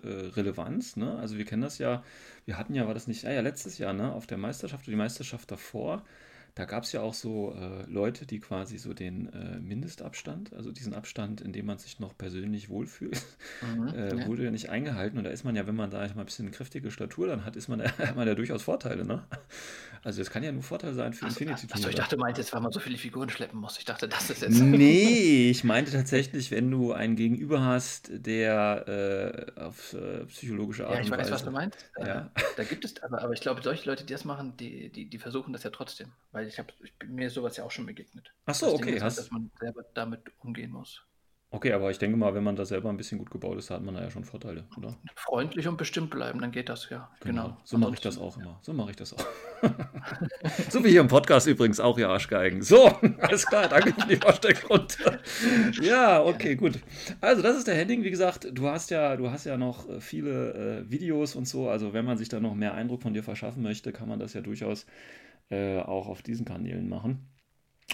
äh, 0.05 0.09
äh, 0.09 0.26
Relevanz. 0.29 0.97
Ne? 0.97 1.19
Also 1.19 1.38
wir 1.38 1.45
kennen 1.45 1.62
das 1.62 1.79
ja, 1.79 2.02
wir 2.45 2.59
hatten 2.59 2.75
ja, 2.75 2.87
war 2.87 2.95
das 2.95 3.07
nicht, 3.07 3.25
ah 3.25 3.33
ja, 3.33 3.41
letztes 3.41 3.79
Jahr, 3.79 3.93
ne, 3.93 4.12
auf 4.12 4.26
der 4.26 4.38
Meisterschaft 4.38 4.85
oder 4.85 4.93
die 4.93 4.97
Meisterschaft 4.97 5.50
davor, 5.50 6.05
da 6.54 6.64
gab 6.66 6.85
es 6.85 6.92
ja 6.92 7.00
auch 7.00 7.14
so 7.14 7.54
äh, 7.54 7.85
Leute, 7.90 8.26
die 8.26 8.40
quasi 8.40 8.78
so 8.78 8.92
den 8.94 9.32
äh, 9.32 9.59
Mindestabstand, 9.61 10.52
also 10.52 10.71
diesen 10.73 10.94
Abstand, 10.94 11.40
in 11.40 11.52
dem 11.52 11.66
man 11.66 11.78
sich 11.78 11.99
noch 12.00 12.16
persönlich 12.16 12.68
wohlfühlt, 12.68 13.23
Mhm, 13.61 13.88
äh, 13.94 14.14
ja. 14.16 14.26
wurde 14.26 14.44
ja 14.44 14.50
nicht 14.50 14.68
eingehalten. 14.71 15.18
Und 15.18 15.25
da 15.25 15.30
ist 15.30 15.44
man 15.44 15.56
ja, 15.56 15.66
wenn 15.66 15.76
man 15.76 15.90
da 15.90 15.99
mal 16.00 16.21
ein 16.21 16.25
bisschen 16.26 16.50
kräftige 16.50 16.90
Statur 16.90 17.26
dann 17.26 17.44
hat, 17.44 17.56
ist 17.56 17.68
man, 17.68 17.82
hat 17.99 18.16
man 18.16 18.28
ja 18.28 18.35
durchaus 18.35 18.62
Vorteile. 18.62 19.04
Ne? 19.04 19.25
Also 20.04 20.21
es 20.21 20.30
kann 20.30 20.42
ja 20.42 20.50
nur 20.52 20.62
Vorteil 20.62 20.94
sein 20.94 21.12
für 21.12 21.26
Achso, 21.26 21.44
achso, 21.49 21.88
ich 21.88 21.94
dachte, 21.94 22.16
du 22.16 22.21
meintest, 22.21 22.52
weil 22.52 22.61
man 22.61 22.73
so 22.73 22.80
viele 22.80 22.99
Figuren 22.99 23.28
schleppen 23.30 23.61
muss. 23.61 23.78
Ich 23.78 23.85
dachte, 23.85 24.09
das 24.09 24.30
ist 24.30 24.42
jetzt. 24.42 24.61
Nee, 24.61 25.50
ich 25.50 25.62
meinte 25.64 25.92
tatsächlich, 25.92 26.50
wenn 26.50 26.71
du 26.71 26.92
einen 26.92 27.14
Gegenüber 27.16 27.62
hast, 27.64 28.11
der 28.12 29.47
äh, 29.56 29.61
auf 29.61 29.92
äh, 29.94 30.25
psychologische 30.26 30.87
Art 30.88 30.94
Ja, 30.97 31.00
ich 31.00 31.06
und 31.06 31.12
weiß, 31.12 31.21
Weise. 31.21 31.30
was 31.30 31.44
du 31.44 31.50
meinst. 31.52 31.90
Ja. 32.04 32.30
Da 32.56 32.64
gibt 32.64 32.85
es, 32.85 33.00
aber, 33.02 33.23
aber 33.23 33.32
ich 33.32 33.40
glaube, 33.40 33.62
solche 33.62 33.88
Leute, 33.88 34.04
die 34.04 34.12
das 34.12 34.25
machen, 34.25 34.56
die, 34.56 34.90
die, 34.90 35.09
die 35.09 35.18
versuchen 35.18 35.52
das 35.52 35.62
ja 35.62 35.71
trotzdem. 35.71 36.12
Weil 36.32 36.41
ich 36.46 36.58
habe 36.58 36.72
ich 36.82 36.96
bin 36.99 37.14
mir 37.14 37.30
sowas 37.30 37.56
ja 37.56 37.64
auch 37.64 37.70
schon 37.70 37.87
begegnet. 37.87 38.32
Ach 38.46 38.54
so, 38.54 38.66
Das 38.66 38.75
okay, 38.76 38.90
ist 38.90 38.92
halt, 38.94 39.02
hast- 39.02 39.18
dass 39.18 39.30
man 39.30 39.50
selber 39.58 39.84
damit 39.94 40.20
umgehen 40.40 40.70
muss. 40.72 41.02
Okay, 41.54 41.75
aber 41.75 41.90
ich 41.90 41.99
denke 41.99 42.16
mal, 42.16 42.34
wenn 42.34 42.44
man 42.44 42.56
da 42.56 42.64
selber 42.64 42.88
ein 42.88 42.96
bisschen 42.96 43.18
gut 43.18 43.30
gebaut 43.30 43.58
ist, 43.58 43.68
hat 43.68 43.82
man 43.82 43.94
da 43.94 44.00
ja 44.00 44.11
schon 44.11 44.25
Vorteile, 44.25 44.64
oder? 44.78 44.96
Freundlich 45.16 45.68
und 45.68 45.76
bestimmt 45.76 46.08
bleiben, 46.08 46.40
dann 46.40 46.50
geht 46.50 46.70
das 46.70 46.88
ja. 46.88 47.11
Genau. 47.20 47.58
So 47.64 47.76
mache 47.76 47.92
ich 47.92 48.00
das 48.00 48.16
auch 48.16 48.38
immer. 48.38 48.58
So 48.62 48.72
mache 48.72 48.92
ich 48.92 48.96
das 48.96 49.12
auch. 49.12 49.26
so 50.70 50.82
wie 50.82 50.88
hier 50.88 51.02
im 51.02 51.08
Podcast 51.08 51.46
übrigens 51.46 51.78
auch, 51.78 51.99
ihr 51.99 52.08
Arschgeigen. 52.08 52.62
So, 52.62 52.87
alles 53.18 53.44
klar, 53.44 53.68
danke 53.68 53.92
für 53.92 54.08
die 54.08 54.16
Vorstellrunde. 54.16 55.20
Ja, 55.82 56.22
okay, 56.22 56.54
gut. 56.56 56.78
Also, 57.20 57.42
das 57.42 57.58
ist 57.58 57.66
der 57.66 57.75
Henning. 57.75 58.02
Wie 58.02 58.11
gesagt, 58.11 58.49
du 58.50 58.68
hast 58.68 58.88
ja, 58.90 59.16
du 59.16 59.30
hast 59.30 59.44
ja 59.44 59.58
noch 59.58 59.87
äh, 59.90 60.00
viele 60.00 60.84
äh, 60.87 60.90
Videos 60.90 61.34
und 61.34 61.46
so. 61.46 61.68
Also, 61.68 61.92
wenn 61.92 62.06
man 62.06 62.16
sich 62.16 62.30
da 62.30 62.40
noch 62.40 62.54
mehr 62.54 62.72
Eindruck 62.72 63.02
von 63.02 63.12
dir 63.12 63.22
verschaffen 63.22 63.62
möchte, 63.62 63.92
kann 63.92 64.08
man 64.08 64.18
das 64.18 64.32
ja 64.32 64.40
durchaus 64.40 64.87
äh, 65.50 65.78
auch 65.78 66.08
auf 66.08 66.22
diesen 66.22 66.44
Kanälen 66.44 66.88
machen. 66.88 67.28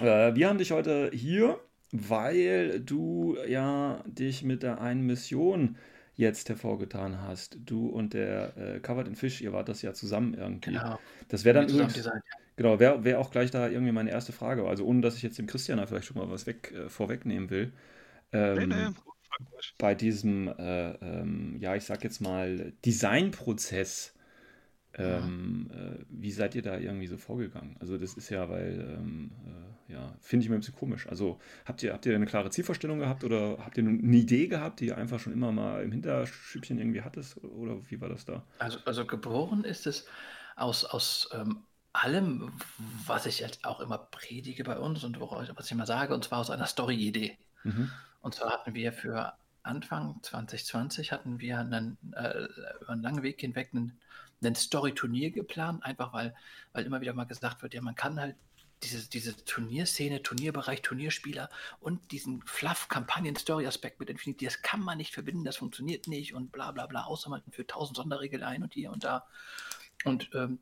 Äh, 0.00 0.34
wir 0.34 0.48
haben 0.48 0.58
dich 0.58 0.70
heute 0.72 1.10
hier 1.12 1.58
weil 1.92 2.80
du 2.80 3.36
ja 3.46 4.02
dich 4.06 4.42
mit 4.42 4.62
der 4.62 4.80
einen 4.80 5.06
Mission 5.06 5.76
jetzt 6.16 6.48
hervorgetan 6.48 7.22
hast. 7.22 7.58
Du 7.64 7.88
und 7.88 8.12
der 8.12 8.56
äh, 8.56 8.80
Covered 8.80 9.08
in 9.08 9.14
Fish, 9.14 9.40
ihr 9.40 9.52
wart 9.52 9.68
das 9.68 9.82
ja 9.82 9.94
zusammen 9.94 10.34
irgendwie. 10.34 10.72
Genau. 10.72 10.98
Das 11.28 11.44
wäre 11.44 11.60
dann 11.60 11.68
übrigens, 11.68 11.94
designt, 11.94 12.24
ja. 12.30 12.38
genau, 12.56 12.80
wäre 12.80 13.04
wär 13.04 13.20
auch 13.20 13.30
gleich 13.30 13.50
da 13.50 13.68
irgendwie 13.68 13.92
meine 13.92 14.10
erste 14.10 14.32
Frage. 14.32 14.66
Also 14.66 14.84
ohne, 14.84 15.00
dass 15.00 15.16
ich 15.16 15.22
jetzt 15.22 15.38
dem 15.38 15.46
Christian 15.46 15.78
da 15.78 15.86
vielleicht 15.86 16.06
schon 16.06 16.18
mal 16.18 16.30
was 16.30 16.46
weg, 16.46 16.72
äh, 16.72 16.88
vorwegnehmen 16.88 17.50
will. 17.50 17.72
Nee, 18.32 18.38
Ähm, 18.40 18.68
nee, 18.68 18.84
ruhig. 18.84 19.74
bei 19.78 19.94
diesem, 19.94 20.48
äh, 20.48 20.90
ähm, 20.96 21.56
ja, 21.60 21.74
ich 21.76 21.84
sag 21.84 22.04
jetzt 22.04 22.20
mal, 22.20 22.72
Designprozess, 22.84 24.14
ähm, 24.98 25.70
äh, 25.72 26.04
wie 26.08 26.30
seid 26.30 26.54
ihr 26.54 26.62
da 26.62 26.76
irgendwie 26.78 27.06
so 27.06 27.16
vorgegangen? 27.16 27.76
Also 27.80 27.98
das 27.98 28.14
ist 28.14 28.30
ja, 28.30 28.48
weil, 28.48 28.96
ähm, 28.98 29.30
äh, 29.88 29.92
ja, 29.92 30.14
finde 30.20 30.44
ich 30.44 30.50
mir 30.50 30.56
ein 30.56 30.60
bisschen 30.60 30.74
komisch. 30.74 31.06
Also 31.08 31.38
habt 31.64 31.82
ihr, 31.82 31.92
habt 31.92 32.04
ihr 32.06 32.14
eine 32.14 32.26
klare 32.26 32.50
Zielvorstellung 32.50 32.98
gehabt 32.98 33.24
oder 33.24 33.58
habt 33.64 33.78
ihr 33.78 33.84
eine 33.84 34.16
Idee 34.16 34.48
gehabt, 34.48 34.80
die 34.80 34.86
ihr 34.86 34.98
einfach 34.98 35.20
schon 35.20 35.32
immer 35.32 35.52
mal 35.52 35.82
im 35.82 35.92
Hinterstübchen 35.92 36.78
irgendwie 36.78 37.02
hattest? 37.02 37.42
Oder 37.44 37.78
wie 37.88 38.00
war 38.00 38.08
das 38.08 38.24
da? 38.24 38.44
Also, 38.58 38.78
also 38.84 39.06
geboren 39.06 39.64
ist 39.64 39.86
es 39.86 40.06
aus, 40.56 40.84
aus 40.84 41.30
ähm, 41.32 41.62
allem, 41.92 42.52
was 43.06 43.26
ich 43.26 43.40
jetzt 43.40 43.64
auch 43.64 43.80
immer 43.80 43.98
predige 43.98 44.64
bei 44.64 44.78
uns 44.78 45.04
und 45.04 45.18
woraus, 45.20 45.48
was 45.54 45.66
ich 45.66 45.72
immer 45.72 45.86
sage, 45.86 46.14
und 46.14 46.24
zwar 46.24 46.38
aus 46.38 46.50
einer 46.50 46.66
Story-Idee. 46.66 47.38
Mhm. 47.64 47.90
Und 48.20 48.34
zwar 48.34 48.50
hatten 48.50 48.74
wir 48.74 48.92
für 48.92 49.34
Anfang 49.62 50.20
2020 50.22 51.12
hatten 51.12 51.40
wir 51.40 51.58
einen, 51.58 51.98
äh, 52.14 52.46
über 52.80 52.90
einen 52.90 53.02
langen 53.02 53.22
Weg 53.22 53.40
hinweg 53.40 53.70
einen, 53.72 53.98
einen 54.42 54.54
Story-Turnier 54.54 55.30
geplant, 55.30 55.84
einfach 55.84 56.12
weil, 56.12 56.34
weil 56.72 56.84
immer 56.86 57.00
wieder 57.00 57.14
mal 57.14 57.24
gesagt 57.24 57.62
wird, 57.62 57.74
ja, 57.74 57.82
man 57.82 57.94
kann 57.94 58.20
halt 58.20 58.36
diese, 58.82 59.08
diese 59.08 59.36
Turnierszene, 59.44 60.22
Turnierbereich, 60.22 60.82
Turnierspieler 60.82 61.50
und 61.80 62.12
diesen 62.12 62.42
Fluff-Kampagnen-Story-Aspekt 62.42 63.98
mit 63.98 64.10
Infinity, 64.10 64.44
das 64.44 64.62
kann 64.62 64.80
man 64.80 64.98
nicht 64.98 65.14
verbinden, 65.14 65.44
das 65.44 65.56
funktioniert 65.56 66.06
nicht 66.06 66.34
und 66.34 66.52
bla 66.52 66.70
bla 66.70 66.86
bla, 66.86 67.04
außer 67.04 67.28
man 67.30 67.42
für 67.50 67.66
tausend 67.66 67.96
Sonderregeln 67.96 68.42
ein 68.42 68.62
und 68.62 68.74
hier 68.74 68.92
und 68.92 69.02
da. 69.02 69.26
Und 70.04 70.30
ähm, 70.34 70.60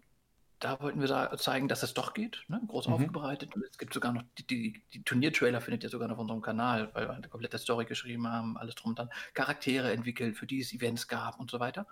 da 0.59 0.81
wollten 0.81 1.01
wir 1.01 1.37
zeigen, 1.37 1.69
dass 1.69 1.83
es 1.83 1.93
doch 1.93 2.15
geht, 2.15 2.45
ne? 2.49 2.61
groß 2.67 2.89
Mhm. 2.89 2.95
aufbereitet. 2.95 3.55
Und 3.55 3.65
es 3.65 3.77
gibt 3.77 3.93
sogar 3.93 4.13
noch, 4.13 4.23
die, 4.39 4.47
die, 4.47 4.83
die 4.95 5.03
Turniertrailer 5.03 5.61
findet 5.61 5.85
ihr 5.85 5.91
sogar 5.91 6.09
noch 6.09 6.15
auf 6.15 6.23
unserem 6.23 6.41
Kanal, 6.41 6.91
weil 6.95 7.09
wir 7.09 7.15
eine 7.15 7.29
komplette 7.29 7.59
Story 7.59 7.85
geschrieben 7.85 8.27
haben, 8.27 8.57
alles 8.57 8.75
drum 8.75 8.91
und 8.91 8.99
dran, 8.99 9.11
Charaktere 9.35 9.93
entwickelt, 9.93 10.37
für 10.37 10.47
die 10.47 10.61
es 10.61 10.73
Events 10.73 11.09
gab 11.09 11.39
und 11.39 11.51
so 11.51 11.61
weiter. 11.61 11.87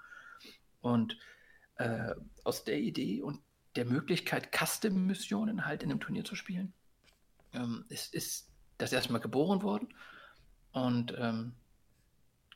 Und 0.80 1.18
äh, 1.76 2.14
aus 2.44 2.64
der 2.64 2.78
Idee 2.78 3.22
und 3.22 3.40
der 3.76 3.84
Möglichkeit, 3.84 4.50
Custom-Missionen 4.56 5.66
halt 5.66 5.82
in 5.82 5.90
einem 5.90 6.00
Turnier 6.00 6.24
zu 6.24 6.34
spielen, 6.34 6.72
ähm, 7.52 7.84
ist, 7.88 8.14
ist 8.14 8.48
das 8.78 8.92
erstmal 8.92 9.20
geboren 9.20 9.62
worden. 9.62 9.88
Und 10.72 11.14
ähm, 11.18 11.54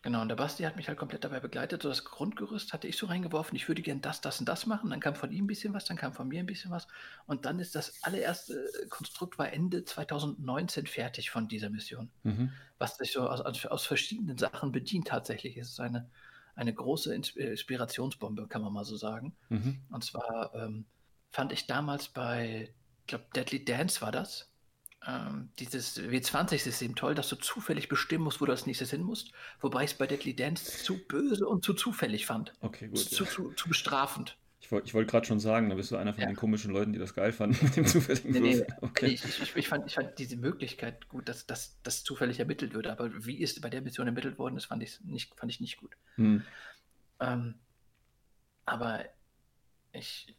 genau, 0.02 0.22
und 0.22 0.28
der 0.28 0.36
Basti 0.36 0.64
hat 0.64 0.76
mich 0.76 0.88
halt 0.88 0.98
komplett 0.98 1.24
dabei 1.24 1.40
begleitet. 1.40 1.82
So 1.82 1.88
das 1.88 2.04
Grundgerüst 2.04 2.72
hatte 2.72 2.88
ich 2.88 2.96
so 2.96 3.06
reingeworfen, 3.06 3.56
ich 3.56 3.68
würde 3.68 3.82
gern 3.82 4.00
das, 4.00 4.20
das 4.20 4.40
und 4.40 4.48
das 4.48 4.66
machen. 4.66 4.90
Dann 4.90 5.00
kam 5.00 5.14
von 5.14 5.32
ihm 5.32 5.44
ein 5.44 5.48
bisschen 5.48 5.74
was, 5.74 5.84
dann 5.84 5.96
kam 5.96 6.12
von 6.12 6.28
mir 6.28 6.40
ein 6.40 6.46
bisschen 6.46 6.70
was. 6.70 6.86
Und 7.26 7.44
dann 7.44 7.58
ist 7.58 7.74
das 7.74 8.02
allererste 8.02 8.70
Konstrukt 8.88 9.38
war 9.38 9.52
Ende 9.52 9.84
2019 9.84 10.86
fertig 10.86 11.30
von 11.30 11.48
dieser 11.48 11.70
Mission 11.70 12.10
Mhm. 12.22 12.52
was 12.78 12.96
sich 12.96 13.12
so 13.12 13.28
aus, 13.28 13.40
aus, 13.40 13.66
aus 13.66 13.86
verschiedenen 13.86 14.38
Sachen 14.38 14.72
bedient 14.72 15.08
tatsächlich. 15.08 15.56
Es 15.56 15.70
ist 15.70 15.80
eine, 15.80 16.08
eine 16.58 16.74
große 16.74 17.14
äh, 17.14 17.50
Inspirationsbombe, 17.50 18.48
kann 18.48 18.62
man 18.62 18.72
mal 18.72 18.84
so 18.84 18.96
sagen. 18.96 19.32
Mhm. 19.48 19.78
Und 19.90 20.04
zwar 20.04 20.52
ähm, 20.54 20.84
fand 21.30 21.52
ich 21.52 21.66
damals 21.66 22.08
bei, 22.08 22.74
ich 23.00 23.06
glaube, 23.06 23.26
Deadly 23.34 23.64
Dance 23.64 24.00
war 24.00 24.10
das, 24.10 24.50
ähm, 25.06 25.50
dieses 25.60 26.00
W20-System 26.00 26.96
toll, 26.96 27.14
dass 27.14 27.28
du 27.28 27.36
zufällig 27.36 27.88
bestimmen 27.88 28.24
musst, 28.24 28.40
wo 28.40 28.46
du 28.46 28.52
als 28.52 28.66
nächstes 28.66 28.90
hin 28.90 29.02
musst. 29.02 29.30
Wobei 29.60 29.84
ich 29.84 29.92
es 29.92 29.96
bei 29.96 30.08
Deadly 30.08 30.34
Dance 30.34 30.82
zu 30.84 30.98
böse 31.06 31.46
und 31.46 31.64
zu 31.64 31.74
zufällig 31.74 32.26
fand. 32.26 32.52
Okay, 32.60 32.88
gut. 32.88 32.98
Zu, 32.98 33.24
Ja. 33.24 33.30
zu, 33.30 33.52
zu 33.52 33.68
bestrafend. 33.68 34.36
Ich 34.60 34.72
wollte 34.72 34.92
wollt 34.92 35.08
gerade 35.08 35.26
schon 35.26 35.38
sagen, 35.38 35.70
da 35.70 35.76
bist 35.76 35.90
du 35.92 35.96
einer 35.96 36.12
von 36.12 36.22
Ja. 36.22 36.26
den 36.26 36.36
komischen 36.36 36.72
Leuten, 36.72 36.92
die 36.92 36.98
das 36.98 37.14
geil 37.14 37.32
fanden 37.32 37.64
mit 37.64 37.76
dem 37.76 37.86
zufälligen 37.86 38.32
Nee, 38.32 38.40
nee, 38.40 38.58
Würfel. 38.58 38.76
Okay. 38.80 39.06
Ich, 39.06 39.24
ich, 39.24 39.56
ich, 39.56 39.68
fand, 39.68 39.86
ich 39.86 39.94
fand 39.94 40.18
diese 40.18 40.36
Möglichkeit 40.36 41.08
gut, 41.08 41.28
dass 41.28 41.46
das 41.46 42.04
zufällig 42.04 42.40
ermittelt 42.40 42.74
wird. 42.74 42.88
Aber 42.88 43.24
wie 43.24 43.42
es 43.42 43.60
bei 43.60 43.70
der 43.70 43.82
Mission 43.82 44.06
ermittelt 44.06 44.38
worden 44.38 44.56
ist, 44.56 44.66
fand 44.66 44.82
ich 44.82 45.00
nicht, 45.02 45.34
fand 45.38 45.52
ich 45.52 45.60
nicht 45.60 45.76
gut. 45.76 45.96
Hm. 46.16 46.42
Ähm, 47.20 47.54
aber 48.64 49.04
ich, 49.92 50.36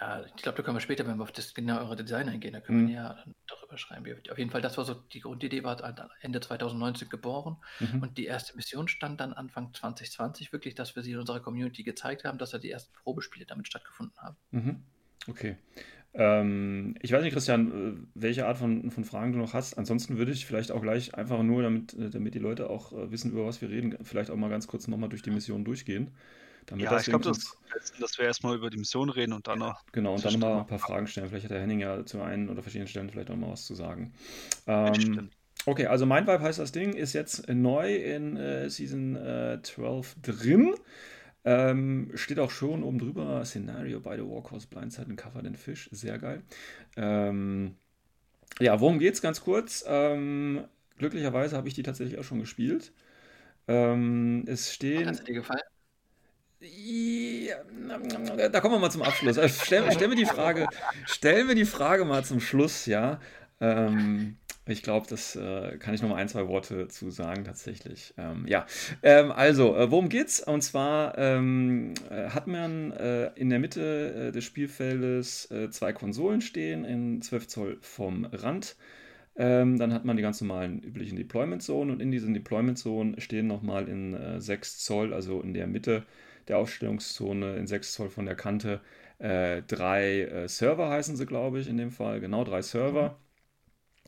ja, 0.00 0.24
ich 0.24 0.42
glaube, 0.42 0.56
da 0.56 0.62
können 0.62 0.76
wir 0.76 0.80
später, 0.80 1.06
wenn 1.06 1.16
wir 1.16 1.22
auf 1.22 1.32
das 1.32 1.54
genauere 1.54 1.96
Design 1.96 2.28
eingehen, 2.28 2.52
da 2.52 2.60
können 2.60 2.84
Mhm. 2.84 2.88
wir 2.88 2.94
ja 2.94 3.24
darüber 3.46 3.78
schreiben. 3.78 4.04
Auf 4.30 4.38
jeden 4.38 4.50
Fall, 4.50 4.60
das 4.60 4.76
war 4.76 4.84
so, 4.84 4.94
die 4.94 5.20
Grundidee 5.20 5.62
war 5.62 5.78
Ende 6.20 6.40
2019 6.40 7.08
geboren 7.08 7.56
Mhm. 7.80 8.02
und 8.02 8.18
die 8.18 8.26
erste 8.26 8.56
Mission 8.56 8.88
stand 8.88 9.20
dann 9.20 9.32
Anfang 9.32 9.72
2020 9.72 10.52
wirklich, 10.52 10.74
dass 10.74 10.96
wir 10.96 11.02
sie 11.02 11.12
in 11.12 11.18
unserer 11.18 11.40
Community 11.40 11.84
gezeigt 11.84 12.24
haben, 12.24 12.38
dass 12.38 12.50
da 12.50 12.58
die 12.58 12.70
ersten 12.70 12.92
Probespiele 12.94 13.46
damit 13.46 13.66
stattgefunden 13.66 14.16
haben. 14.18 14.36
Mhm. 14.50 14.82
Okay. 15.28 15.56
Ähm, 16.16 16.94
ich 17.02 17.10
weiß 17.10 17.24
nicht, 17.24 17.32
Christian, 17.32 17.70
äh, 17.72 18.06
welche 18.14 18.46
Art 18.46 18.56
von, 18.58 18.90
von 18.90 19.04
Fragen 19.04 19.32
du 19.32 19.38
noch 19.38 19.52
hast. 19.52 19.76
Ansonsten 19.78 20.16
würde 20.16 20.30
ich 20.30 20.46
vielleicht 20.46 20.70
auch 20.70 20.80
gleich 20.82 21.14
einfach 21.14 21.42
nur, 21.42 21.62
damit, 21.62 21.92
äh, 21.94 22.10
damit 22.10 22.34
die 22.34 22.38
Leute 22.38 22.70
auch 22.70 22.92
äh, 22.92 23.10
wissen, 23.10 23.32
über 23.32 23.46
was 23.46 23.60
wir 23.60 23.68
reden, 23.68 23.96
vielleicht 24.04 24.30
auch 24.30 24.36
mal 24.36 24.50
ganz 24.50 24.68
kurz 24.68 24.86
nochmal 24.86 25.08
durch 25.08 25.22
die 25.22 25.30
Mission 25.30 25.64
durchgehen. 25.64 26.12
Damit 26.66 26.84
Ja, 26.84 26.98
ich 26.98 27.06
glaube, 27.06 27.24
das 27.24 27.38
ist 27.38 27.56
dass 28.00 28.18
wir 28.18 28.26
erstmal 28.26 28.56
über 28.56 28.70
die 28.70 28.76
Mission 28.76 29.10
reden 29.10 29.32
und 29.32 29.48
dann 29.48 29.58
noch. 29.58 29.84
Genau, 29.92 30.14
und 30.14 30.24
dann 30.24 30.32
nochmal 30.32 30.50
stimmt. 30.50 30.60
ein 30.62 30.66
paar 30.66 30.78
Fragen 30.78 31.06
stellen. 31.06 31.28
Vielleicht 31.28 31.44
hat 31.44 31.50
der 31.50 31.60
Henning 31.60 31.80
ja 31.80 32.04
zu 32.04 32.22
einen 32.22 32.48
oder 32.48 32.62
verschiedenen 32.62 32.88
Stellen 32.88 33.10
vielleicht 33.10 33.30
auch 33.30 33.36
mal 33.36 33.50
was 33.50 33.66
zu 33.66 33.74
sagen. 33.74 34.12
Ähm, 34.66 34.94
stimmt. 34.94 35.32
okay, 35.66 35.86
also 35.86 36.06
Mind 36.06 36.26
Vibe 36.26 36.40
heißt 36.40 36.58
das 36.58 36.72
Ding, 36.72 36.92
ist 36.92 37.12
jetzt 37.12 37.48
neu 37.48 37.94
in 37.96 38.36
äh, 38.36 38.70
Season 38.70 39.16
äh, 39.16 39.58
12 39.62 40.16
drin. 40.22 40.74
Ähm, 41.46 42.10
steht 42.14 42.38
auch 42.38 42.50
schon 42.50 42.82
oben 42.82 42.98
drüber, 42.98 43.44
Szenario 43.44 44.00
by 44.00 44.14
the 44.16 44.22
Warhorse 44.22 44.66
Blindside 44.66 45.08
and 45.08 45.18
Covered 45.18 45.44
in 45.44 45.56
Fish. 45.56 45.90
Sehr 45.92 46.18
geil. 46.18 46.42
Ähm, 46.96 47.76
ja, 48.60 48.80
worum 48.80 48.98
geht's 48.98 49.20
ganz 49.20 49.42
kurz? 49.42 49.84
Ähm, 49.86 50.64
glücklicherweise 50.96 51.56
habe 51.56 51.68
ich 51.68 51.74
die 51.74 51.82
tatsächlich 51.82 52.18
auch 52.18 52.24
schon 52.24 52.40
gespielt. 52.40 52.92
Ähm, 53.66 54.44
es 54.46 54.72
stehen. 54.72 55.06
Hat 55.06 55.16
es 55.16 55.24
dir 55.24 55.34
gefallen? 55.34 55.60
Da 58.50 58.60
kommen 58.60 58.74
wir 58.74 58.78
mal 58.78 58.90
zum 58.90 59.02
Abschluss. 59.02 59.38
Also 59.38 59.64
stell, 59.64 59.90
stell 59.92 60.08
mir 60.08 60.16
die 60.16 60.26
Frage, 60.26 60.66
stell 61.06 61.44
mir 61.44 61.54
die 61.54 61.64
Frage 61.64 62.04
mal 62.04 62.24
zum 62.24 62.40
Schluss, 62.40 62.86
ja. 62.86 63.20
Ähm, 63.60 64.36
ich 64.66 64.82
glaube, 64.82 65.06
das 65.08 65.36
äh, 65.36 65.76
kann 65.78 65.94
ich 65.94 66.00
noch 66.00 66.08
mal 66.08 66.16
ein, 66.16 66.28
zwei 66.28 66.48
Worte 66.48 66.88
zu 66.88 67.10
sagen 67.10 67.44
tatsächlich. 67.44 68.14
Ähm, 68.16 68.46
ja, 68.48 68.66
ähm, 69.02 69.30
also, 69.30 69.76
äh, 69.76 69.90
worum 69.90 70.08
geht's? 70.08 70.40
Und 70.40 70.62
zwar 70.62 71.18
ähm, 71.18 71.92
äh, 72.10 72.30
hat 72.30 72.46
man 72.46 72.92
äh, 72.92 73.30
in 73.34 73.50
der 73.50 73.58
Mitte 73.58 74.28
äh, 74.28 74.32
des 74.32 74.44
Spielfeldes 74.44 75.52
zwei 75.70 75.92
Konsolen 75.92 76.40
stehen 76.40 76.84
in 76.84 77.20
12 77.20 77.46
Zoll 77.46 77.78
vom 77.82 78.24
Rand. 78.24 78.76
Ähm, 79.36 79.78
dann 79.78 79.92
hat 79.92 80.04
man 80.04 80.16
die 80.16 80.22
ganz 80.22 80.40
normalen 80.40 80.80
üblichen 80.80 81.16
Deployment 81.16 81.62
Zonen 81.62 81.90
und 81.90 82.00
in 82.00 82.12
diesen 82.12 82.34
Deployment 82.34 82.78
Zonen 82.78 83.20
stehen 83.20 83.48
nochmal 83.48 83.88
in 83.88 84.14
äh, 84.14 84.40
6 84.40 84.78
Zoll, 84.78 85.12
also 85.12 85.40
in 85.40 85.54
der 85.54 85.66
Mitte 85.66 86.04
der 86.48 86.58
Aufstellungszone 86.58 87.56
in 87.56 87.66
6 87.66 87.92
Zoll 87.92 88.10
von 88.10 88.26
der 88.26 88.34
Kante, 88.34 88.80
äh, 89.18 89.62
drei 89.62 90.22
äh, 90.22 90.48
Server 90.48 90.90
heißen 90.90 91.16
sie, 91.16 91.26
glaube 91.26 91.60
ich, 91.60 91.68
in 91.68 91.76
dem 91.76 91.90
Fall. 91.90 92.20
Genau, 92.20 92.44
drei 92.44 92.62
Server. 92.62 93.18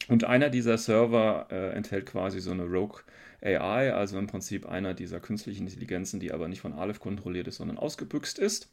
Und 0.08 0.24
einer 0.24 0.50
dieser 0.50 0.78
Server 0.78 1.48
äh, 1.50 1.70
enthält 1.70 2.06
quasi 2.06 2.40
so 2.40 2.50
eine 2.50 2.64
Rogue 2.64 3.00
AI, 3.42 3.92
also 3.92 4.18
im 4.18 4.26
Prinzip 4.26 4.66
einer 4.66 4.94
dieser 4.94 5.20
künstlichen 5.20 5.66
Intelligenzen, 5.66 6.20
die 6.20 6.32
aber 6.32 6.48
nicht 6.48 6.60
von 6.60 6.72
Aleph 6.72 7.00
kontrolliert 7.00 7.48
ist, 7.48 7.56
sondern 7.56 7.78
ausgebüxt 7.78 8.38
ist. 8.38 8.70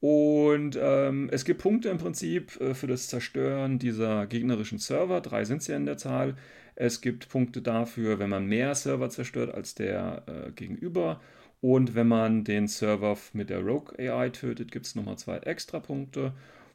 Und 0.00 0.78
ähm, 0.80 1.30
es 1.32 1.44
gibt 1.44 1.62
Punkte 1.62 1.88
im 1.88 1.98
Prinzip 1.98 2.60
äh, 2.60 2.74
für 2.74 2.86
das 2.86 3.08
Zerstören 3.08 3.78
dieser 3.78 4.26
gegnerischen 4.26 4.78
Server. 4.78 5.20
Drei 5.20 5.44
sind 5.44 5.62
es 5.62 5.66
ja 5.66 5.76
in 5.76 5.86
der 5.86 5.96
Zahl. 5.96 6.36
Es 6.74 7.00
gibt 7.00 7.28
Punkte 7.28 7.62
dafür, 7.62 8.18
wenn 8.18 8.28
man 8.28 8.46
mehr 8.46 8.74
Server 8.74 9.08
zerstört 9.08 9.54
als 9.54 9.74
der 9.74 10.24
äh, 10.26 10.50
Gegenüber. 10.50 11.20
Und 11.60 11.94
wenn 11.94 12.08
man 12.08 12.44
den 12.44 12.68
Server 12.68 13.16
mit 13.32 13.50
der 13.50 13.60
Rogue 13.60 13.98
AI 13.98 14.30
tötet, 14.30 14.70
gibt 14.70 14.86
es 14.86 14.94
nochmal 14.94 15.18
zwei 15.18 15.38
extra 15.38 15.80
Punkte. 15.80 16.32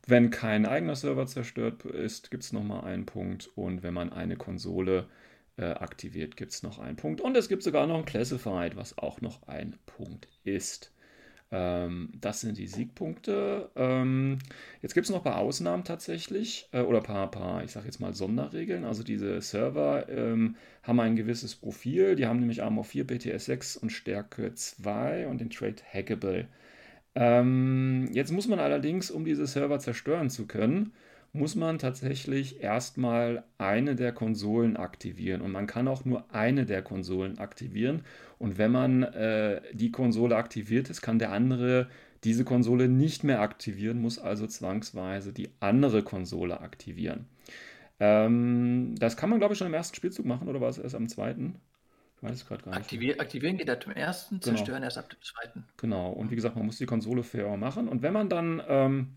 Wenn 0.07 0.31
kein 0.31 0.65
eigener 0.65 0.95
Server 0.95 1.27
zerstört 1.27 1.85
ist, 1.85 2.31
gibt 2.31 2.43
es 2.43 2.53
nochmal 2.53 2.83
einen 2.85 3.05
Punkt. 3.05 3.49
Und 3.55 3.83
wenn 3.83 3.93
man 3.93 4.11
eine 4.11 4.35
Konsole 4.35 5.07
äh, 5.57 5.65
aktiviert, 5.65 6.37
gibt 6.37 6.51
es 6.51 6.63
noch 6.63 6.79
einen 6.79 6.95
Punkt. 6.95 7.21
Und 7.21 7.37
es 7.37 7.49
gibt 7.49 7.63
sogar 7.63 7.85
noch 7.85 7.97
ein 7.97 8.05
Classified, 8.05 8.75
was 8.75 8.97
auch 8.97 9.21
noch 9.21 9.47
ein 9.47 9.77
Punkt 9.85 10.27
ist. 10.43 10.91
Ähm, 11.51 12.11
das 12.19 12.41
sind 12.41 12.57
die 12.57 12.67
Siegpunkte. 12.67 13.69
Ähm, 13.75 14.37
jetzt 14.81 14.93
gibt 14.93 15.05
es 15.05 15.11
noch 15.11 15.19
ein 15.19 15.23
paar 15.23 15.39
Ausnahmen 15.39 15.83
tatsächlich 15.83 16.69
äh, 16.71 16.81
oder 16.81 16.99
ein 16.99 17.03
paar, 17.03 17.31
paar, 17.31 17.63
ich 17.63 17.71
sage 17.71 17.87
jetzt 17.87 17.99
mal 17.99 18.13
Sonderregeln. 18.13 18.85
Also 18.85 19.03
diese 19.03 19.41
Server 19.41 20.07
ähm, 20.09 20.55
haben 20.83 20.99
ein 20.99 21.15
gewisses 21.15 21.55
Profil. 21.55 22.15
Die 22.15 22.27
haben 22.27 22.39
nämlich 22.39 22.61
Armor 22.61 22.83
4, 22.83 23.07
BTS 23.07 23.45
6 23.45 23.77
und 23.77 23.89
Stärke 23.91 24.53
2 24.53 25.27
und 25.27 25.41
den 25.41 25.49
Trade 25.49 25.77
Hackable. 25.91 26.47
Ähm, 27.15 28.09
jetzt 28.13 28.31
muss 28.31 28.47
man 28.47 28.59
allerdings, 28.59 29.11
um 29.11 29.25
diese 29.25 29.47
Server 29.47 29.79
zerstören 29.79 30.29
zu 30.29 30.47
können, 30.47 30.93
muss 31.33 31.55
man 31.55 31.77
tatsächlich 31.77 32.61
erstmal 32.61 33.43
eine 33.57 33.95
der 33.95 34.13
Konsolen 34.13 34.77
aktivieren. 34.77 35.41
Und 35.41 35.51
man 35.51 35.67
kann 35.67 35.87
auch 35.87 36.05
nur 36.05 36.25
eine 36.33 36.65
der 36.65 36.81
Konsolen 36.81 37.37
aktivieren. 37.39 38.03
Und 38.39 38.57
wenn 38.57 38.71
man 38.71 39.03
äh, 39.03 39.61
die 39.73 39.91
Konsole 39.91 40.37
aktiviert 40.37 40.89
ist, 40.89 41.01
kann 41.01 41.19
der 41.19 41.31
andere 41.31 41.89
diese 42.23 42.43
Konsole 42.43 42.87
nicht 42.87 43.23
mehr 43.23 43.41
aktivieren, 43.41 44.01
muss 44.01 44.17
also 44.19 44.47
zwangsweise 44.47 45.31
die 45.33 45.49
andere 45.59 46.03
Konsole 46.03 46.61
aktivieren. 46.61 47.27
Ähm, 47.99 48.95
das 48.97 49.17
kann 49.17 49.29
man, 49.29 49.39
glaube 49.39 49.53
ich, 49.53 49.57
schon 49.57 49.67
im 49.67 49.73
ersten 49.73 49.95
Spielzug 49.95 50.25
machen, 50.25 50.47
oder 50.47 50.61
war 50.61 50.69
es 50.69 50.77
erst 50.77 50.95
am 50.95 51.07
zweiten? 51.07 51.59
Ich 52.17 52.23
weiß 52.23 52.35
es 52.35 52.45
gerade 52.45 52.63
gar 52.63 52.71
nicht. 52.71 52.81
Aktivier, 52.81 53.19
aktivieren 53.19 53.57
geht 53.57 53.69
ab 53.69 53.81
dem 53.81 53.93
ersten, 53.93 54.39
genau. 54.39 54.55
zerstören 54.55 54.83
erst 54.83 54.97
ab 54.97 55.09
dem 55.09 55.21
zweiten. 55.21 55.65
Genau, 55.77 56.11
und 56.11 56.31
wie 56.31 56.35
gesagt, 56.35 56.55
man 56.55 56.65
muss 56.65 56.77
die 56.77 56.85
Konsole 56.85 57.23
fair 57.23 57.55
machen. 57.57 57.87
Und 57.87 58.01
wenn 58.01 58.13
man 58.13 58.29
dann 58.29 58.61
ähm, 58.67 59.07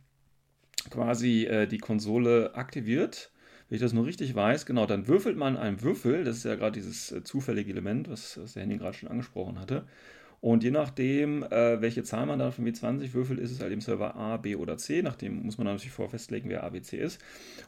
quasi 0.90 1.44
äh, 1.44 1.66
die 1.66 1.78
Konsole 1.78 2.54
aktiviert, 2.54 3.32
wenn 3.69 3.76
ich 3.76 3.83
das 3.83 3.92
nur 3.92 4.07
richtig 4.07 4.35
weiß, 4.35 4.66
genau, 4.66 4.87
dann 4.87 5.09
würfelt 5.09 5.37
man 5.37 5.57
einen 5.57 5.83
Würfel, 5.83 6.25
das 6.25 6.38
ist 6.38 6.45
ja 6.45 6.54
gerade 6.54 6.73
dieses 6.73 7.12
äh, 7.12 7.25
zufällige 7.25 7.71
Element, 7.71 8.09
was, 8.09 8.38
was 8.40 8.54
der 8.54 8.62
Henning 8.62 8.78
gerade 8.78 8.97
schon 8.97 9.09
angesprochen 9.09 9.59
hatte. 9.59 9.85
Und 10.42 10.64
je 10.64 10.73
nachdem, 10.73 11.45
äh, 11.45 11.81
welche 11.81 12.02
Zahl 12.02 12.26
man 12.26 12.40
da 12.40 12.50
von 12.50 12.66
W20 12.66 13.14
würfelt, 13.14 13.38
ist 13.38 13.52
es 13.52 13.61
halt 13.61 13.73
im 13.73 13.81
Server 13.81 14.16
A, 14.16 14.38
B 14.38 14.57
oder 14.57 14.76
C. 14.76 15.00
Nachdem 15.00 15.40
muss 15.45 15.57
man 15.57 15.69
natürlich 15.69 15.92
vorher 15.92 16.11
festlegen, 16.11 16.49
wer 16.50 16.64
A, 16.64 16.71
B, 16.71 16.83
C 16.83 16.99
ist. 16.99 17.21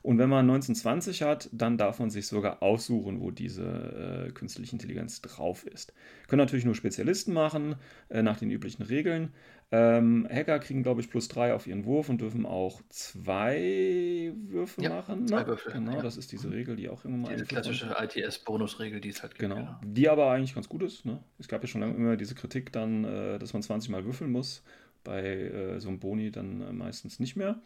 Und 0.03 0.19
wenn 0.19 0.29
man 0.29 0.41
1920 0.51 1.23
hat, 1.23 1.49
dann 1.53 1.79
darf 1.79 2.01
man 2.01 2.11
sich 2.11 2.27
sogar 2.27 2.65
aussuchen, 2.65 3.21
wo 3.21 3.31
diese 3.31 4.27
äh, 4.27 4.33
künstliche 4.33 4.73
Intelligenz 4.73 5.23
drauf 5.23 5.65
ist. 5.65 5.95
Können 6.27 6.41
natürlich 6.41 6.65
nur 6.65 6.75
Spezialisten 6.75 7.33
machen, 7.33 7.77
äh, 8.09 8.23
nach 8.23 8.39
den 8.39 8.51
üblichen 8.51 8.83
Regeln. 8.83 9.33
Ähm, 9.77 10.29
Hacker 10.31 10.61
kriegen, 10.61 10.85
glaube 10.85 11.01
ich, 11.01 11.11
plus 11.11 11.27
drei 11.27 11.53
auf 11.53 11.67
ihren 11.67 11.85
Wurf 11.85 12.09
und 12.09 12.21
dürfen 12.21 12.47
auch 12.47 12.81
zwei 12.91 14.33
Würfe 14.47 14.81
ja, 14.81 14.91
machen. 14.91 15.27
Zwei 15.27 15.41
ne? 15.41 15.47
Würfe. 15.49 15.73
Genau, 15.73 15.95
ja. 15.95 16.03
das 16.03 16.17
ist 16.17 16.31
diese 16.31 16.53
Regel, 16.53 16.77
die 16.77 16.89
auch 16.89 17.05
immer 17.05 17.17
mal 17.17 17.33
Diese 17.33 17.45
klassische 17.45 17.97
ITS-Bonusregel, 17.99 19.01
die 19.01 19.09
es 19.09 19.23
halt 19.23 19.33
gibt. 19.33 19.41
Genau. 19.41 19.57
genau. 19.57 19.81
Die 19.83 20.09
aber 20.09 20.31
eigentlich 20.31 20.55
ganz 20.55 20.69
gut 20.69 20.85
ist. 20.85 21.05
Ne? 21.05 21.19
Es 21.41 21.49
gab 21.49 21.61
ja 21.63 21.67
schon 21.67 21.81
lange 21.81 21.97
immer 21.97 22.17
diese 22.17 22.37
Kritik 22.37 22.73
dann, 22.73 23.03
äh, 23.03 23.39
dass 23.41 23.53
man 23.53 23.63
20 23.63 23.91
Mal 23.91 24.05
würfeln 24.05 24.31
muss. 24.31 24.63
Bei 25.03 25.25
äh, 25.25 25.81
so 25.81 25.89
einem 25.89 25.99
Boni 25.99 26.31
dann 26.31 26.61
äh, 26.61 26.73
meistens 26.73 27.19
nicht 27.19 27.35
mehr. 27.35 27.61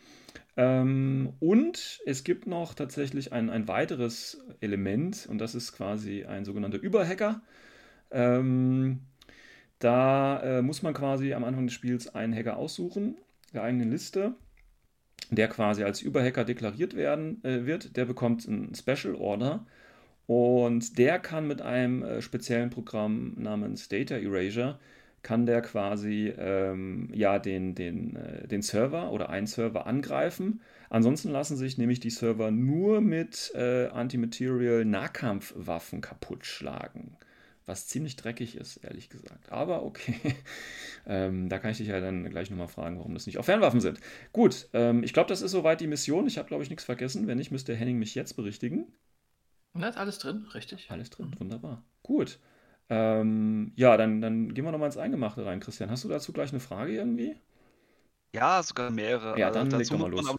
Ähm, 0.56 1.34
und 1.40 2.00
es 2.06 2.24
gibt 2.24 2.46
noch 2.46 2.72
tatsächlich 2.72 3.34
ein, 3.34 3.50
ein 3.50 3.68
weiteres 3.68 4.42
Element 4.60 5.26
und 5.30 5.38
das 5.38 5.54
ist 5.54 5.72
quasi 5.74 6.24
ein 6.24 6.46
sogenannter 6.46 6.80
Überhacker. 6.80 7.42
Ähm, 8.10 9.00
da 9.78 10.40
äh, 10.42 10.62
muss 10.62 10.82
man 10.82 10.94
quasi 10.94 11.32
am 11.34 11.44
Anfang 11.44 11.66
des 11.66 11.74
Spiels 11.74 12.14
einen 12.14 12.34
Hacker 12.34 12.56
aussuchen, 12.56 13.16
der 13.52 13.62
eigenen 13.62 13.90
Liste, 13.90 14.34
der 15.30 15.48
quasi 15.48 15.84
als 15.84 16.02
Überhacker 16.02 16.44
deklariert 16.44 16.96
werden 16.96 17.42
äh, 17.44 17.66
wird. 17.66 17.96
Der 17.96 18.04
bekommt 18.04 18.48
einen 18.48 18.74
Special 18.74 19.14
Order 19.14 19.66
und 20.26 20.98
der 20.98 21.18
kann 21.18 21.46
mit 21.46 21.62
einem 21.62 22.02
äh, 22.02 22.22
speziellen 22.22 22.70
Programm 22.70 23.34
namens 23.36 23.88
Data 23.88 24.16
Erasure 24.16 24.78
kann 25.22 25.46
der 25.46 25.62
quasi 25.62 26.32
ähm, 26.38 27.08
ja 27.12 27.38
den, 27.38 27.74
den, 27.74 28.16
äh, 28.16 28.46
den 28.46 28.62
Server 28.62 29.12
oder 29.12 29.30
einen 29.30 29.46
Server 29.46 29.86
angreifen. 29.86 30.60
Ansonsten 30.90 31.30
lassen 31.30 31.56
sich 31.56 31.76
nämlich 31.76 32.00
die 32.00 32.10
Server 32.10 32.50
nur 32.50 33.00
mit 33.00 33.52
äh, 33.54 33.88
Antimaterial 33.88 34.84
Nahkampfwaffen 34.84 36.00
kaputt 36.00 36.46
schlagen 36.46 37.16
was 37.68 37.86
ziemlich 37.86 38.16
dreckig 38.16 38.56
ist, 38.56 38.78
ehrlich 38.78 39.10
gesagt. 39.10 39.52
Aber 39.52 39.84
okay, 39.84 40.14
ähm, 41.06 41.48
da 41.48 41.58
kann 41.58 41.70
ich 41.70 41.78
dich 41.78 41.88
ja 41.88 42.00
dann 42.00 42.28
gleich 42.30 42.50
nochmal 42.50 42.68
fragen, 42.68 42.98
warum 42.98 43.14
das 43.14 43.26
nicht 43.26 43.38
auch 43.38 43.44
Fernwaffen 43.44 43.80
sind. 43.80 44.00
Gut, 44.32 44.68
ähm, 44.72 45.04
ich 45.04 45.12
glaube, 45.12 45.28
das 45.28 45.42
ist 45.42 45.52
soweit 45.52 45.80
die 45.80 45.86
Mission. 45.86 46.26
Ich 46.26 46.38
habe, 46.38 46.48
glaube 46.48 46.62
ich, 46.62 46.70
nichts 46.70 46.84
vergessen. 46.84 47.26
Wenn 47.26 47.38
nicht, 47.38 47.50
müsste 47.50 47.74
Henning 47.74 47.98
mich 47.98 48.14
jetzt 48.14 48.34
berichtigen. 48.34 48.92
Da 49.74 49.88
ist 49.88 49.98
alles 49.98 50.18
drin, 50.18 50.46
richtig. 50.54 50.90
Alles 50.90 51.10
drin, 51.10 51.34
wunderbar. 51.38 51.84
Gut. 52.02 52.38
Ähm, 52.88 53.72
ja, 53.76 53.96
dann, 53.96 54.20
dann 54.20 54.54
gehen 54.54 54.64
wir 54.64 54.72
nochmal 54.72 54.88
ins 54.88 54.96
Eingemachte 54.96 55.44
rein, 55.44 55.60
Christian. 55.60 55.90
Hast 55.90 56.04
du 56.04 56.08
dazu 56.08 56.32
gleich 56.32 56.50
eine 56.50 56.60
Frage 56.60 56.94
irgendwie? 56.94 57.36
Ja, 58.32 58.62
sogar 58.62 58.90
mehrere. 58.90 59.38
Ja, 59.38 59.50
dann 59.50 59.72
also, 59.72 59.94
doch 59.94 60.00
mal 60.00 60.10
los. 60.10 60.24
Sagen, 60.26 60.38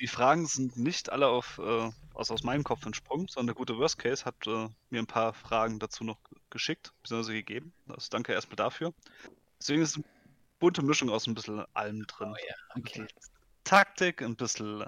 die 0.00 0.06
Fragen 0.06 0.46
sind 0.46 0.76
nicht 0.76 1.10
alle 1.10 1.26
auf, 1.26 1.60
äh, 1.62 1.90
aus, 2.14 2.30
aus 2.30 2.42
meinem 2.42 2.64
Kopf 2.64 2.86
entsprungen, 2.86 3.26
sondern 3.28 3.48
der 3.48 3.54
gute 3.56 3.78
Worst 3.78 3.98
Case 3.98 4.24
hat 4.24 4.46
äh, 4.46 4.68
mir 4.90 5.00
ein 5.00 5.06
paar 5.06 5.34
Fragen 5.34 5.78
dazu 5.78 6.04
noch 6.04 6.18
geschickt, 6.50 6.92
bzw. 7.02 7.32
gegeben. 7.32 7.72
Also 7.88 8.08
danke 8.10 8.32
erstmal 8.32 8.56
dafür. 8.56 8.94
Deswegen 9.58 9.82
ist 9.82 9.96
eine 9.96 10.04
bunte 10.58 10.82
Mischung 10.82 11.10
aus 11.10 11.26
ein 11.26 11.34
bisschen 11.34 11.64
allem 11.74 12.06
drin. 12.06 12.32
Oh, 12.32 12.46
ja. 12.48 12.54
okay. 12.76 13.02
Ein 13.02 13.08
Taktik, 13.64 14.22
ein 14.22 14.36
bisschen 14.36 14.84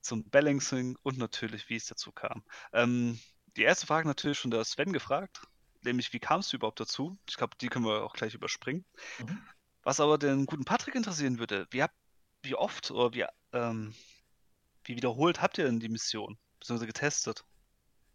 zum 0.00 0.28
Balancing 0.30 0.96
und 1.02 1.18
natürlich, 1.18 1.68
wie 1.68 1.76
es 1.76 1.86
dazu 1.86 2.12
kam. 2.12 2.42
Ähm, 2.72 3.18
die 3.56 3.62
erste 3.62 3.86
Frage 3.86 4.06
natürlich 4.06 4.38
schon 4.38 4.50
der 4.50 4.64
Sven 4.64 4.92
gefragt, 4.92 5.42
nämlich 5.82 6.12
wie 6.12 6.20
kamst 6.20 6.52
du 6.52 6.56
überhaupt 6.56 6.78
dazu? 6.78 7.18
Ich 7.28 7.36
glaube, 7.36 7.56
die 7.60 7.68
können 7.68 7.84
wir 7.84 8.04
auch 8.04 8.14
gleich 8.14 8.34
überspringen. 8.34 8.84
Mhm. 9.18 9.42
Was 9.82 10.00
aber 10.00 10.18
den 10.18 10.46
guten 10.46 10.64
Patrick 10.64 10.94
interessieren 10.94 11.38
würde, 11.38 11.66
wie, 11.70 11.82
habt, 11.82 11.94
wie 12.42 12.54
oft 12.54 12.90
oder 12.90 13.14
wie, 13.14 13.24
ähm, 13.52 13.94
wie 14.84 14.96
wiederholt 14.96 15.42
habt 15.42 15.58
ihr 15.58 15.64
denn 15.64 15.80
die 15.80 15.88
Mission, 15.88 16.38
beziehungsweise 16.60 16.86
getestet? 16.86 17.44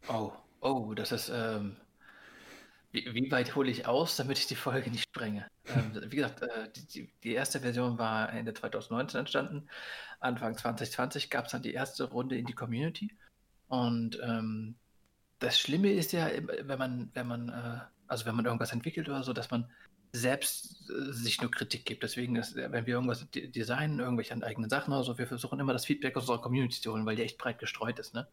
Oh, 0.08 0.32
oh, 0.62 0.94
das 0.94 1.12
ist 1.12 1.30
ähm, 1.30 1.76
wie, 2.92 3.14
wie, 3.14 3.32
weit 3.32 3.56
hole 3.56 3.72
ich 3.72 3.88
aus, 3.88 4.16
damit 4.18 4.38
ich 4.38 4.48
die 4.48 4.56
Folge 4.56 4.90
nicht 4.90 5.04
sprenge? 5.04 5.48
Ähm, 5.68 5.92
wie 6.08 6.18
gesagt, 6.18 6.42
äh, 6.42 6.70
die, 6.94 7.10
die, 7.24 7.34
erste 7.34 7.60
Version 7.60 7.98
war 7.98 8.32
Ende 8.32 8.54
2019 8.54 9.20
entstanden. 9.20 9.70
Anfang 10.20 10.58
2020 10.58 11.30
gab 11.30 11.46
es 11.46 11.52
dann 11.52 11.64
die 11.64 11.74
erste 11.74 12.06
Runde 12.06 12.38
in 12.38 12.46
die 12.46 12.54
Community. 12.54 13.16
Und 13.68 14.20
ähm, 14.24 14.76
das 15.40 15.60
Schlimme 15.60 15.92
ist 15.92 16.12
ja, 16.12 16.30
wenn 16.62 16.78
man, 16.78 17.10
wenn 17.14 17.28
man, 17.28 17.50
äh, 17.50 17.80
also 18.08 18.26
wenn 18.26 18.36
man 18.36 18.46
irgendwas 18.46 18.74
entwickelt 18.74 19.08
oder 19.08 19.24
so, 19.24 19.34
dass 19.34 19.50
man 19.52 19.70
selbst 20.14 20.90
äh, 20.90 21.14
sich 21.14 21.42
nur 21.42 21.52
Kritik 21.52 21.86
gibt. 21.86 22.04
Deswegen 22.04 22.36
ist, 22.36 22.56
wenn 22.56 22.86
wir 22.86 22.96
irgendwas 22.96 23.26
designen, 23.32 24.00
irgendwelche 24.00 24.34
eigenen 24.44 24.70
Sachen 24.70 24.94
oder 24.94 25.04
so, 25.04 25.18
wir 25.18 25.28
versuchen 25.28 25.60
immer 25.60 25.74
das 25.74 25.86
Feedback 25.86 26.16
aus 26.18 26.24
unserer 26.24 26.42
Community 26.42 26.82
zu 26.82 26.92
holen, 26.92 27.06
weil 27.06 27.16
die 27.16 27.24
echt 27.24 27.38
breit 27.38 27.60
gestreut 27.60 28.00
ist. 28.00 28.14
Ne? 28.14 28.28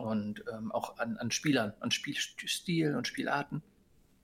Und 0.00 0.44
ähm, 0.52 0.72
auch 0.72 0.98
an, 0.98 1.16
an, 1.18 1.30
Spielern, 1.30 1.72
an 1.80 1.90
Spielstil 1.90 2.96
und 2.96 3.06
Spielarten. 3.06 3.62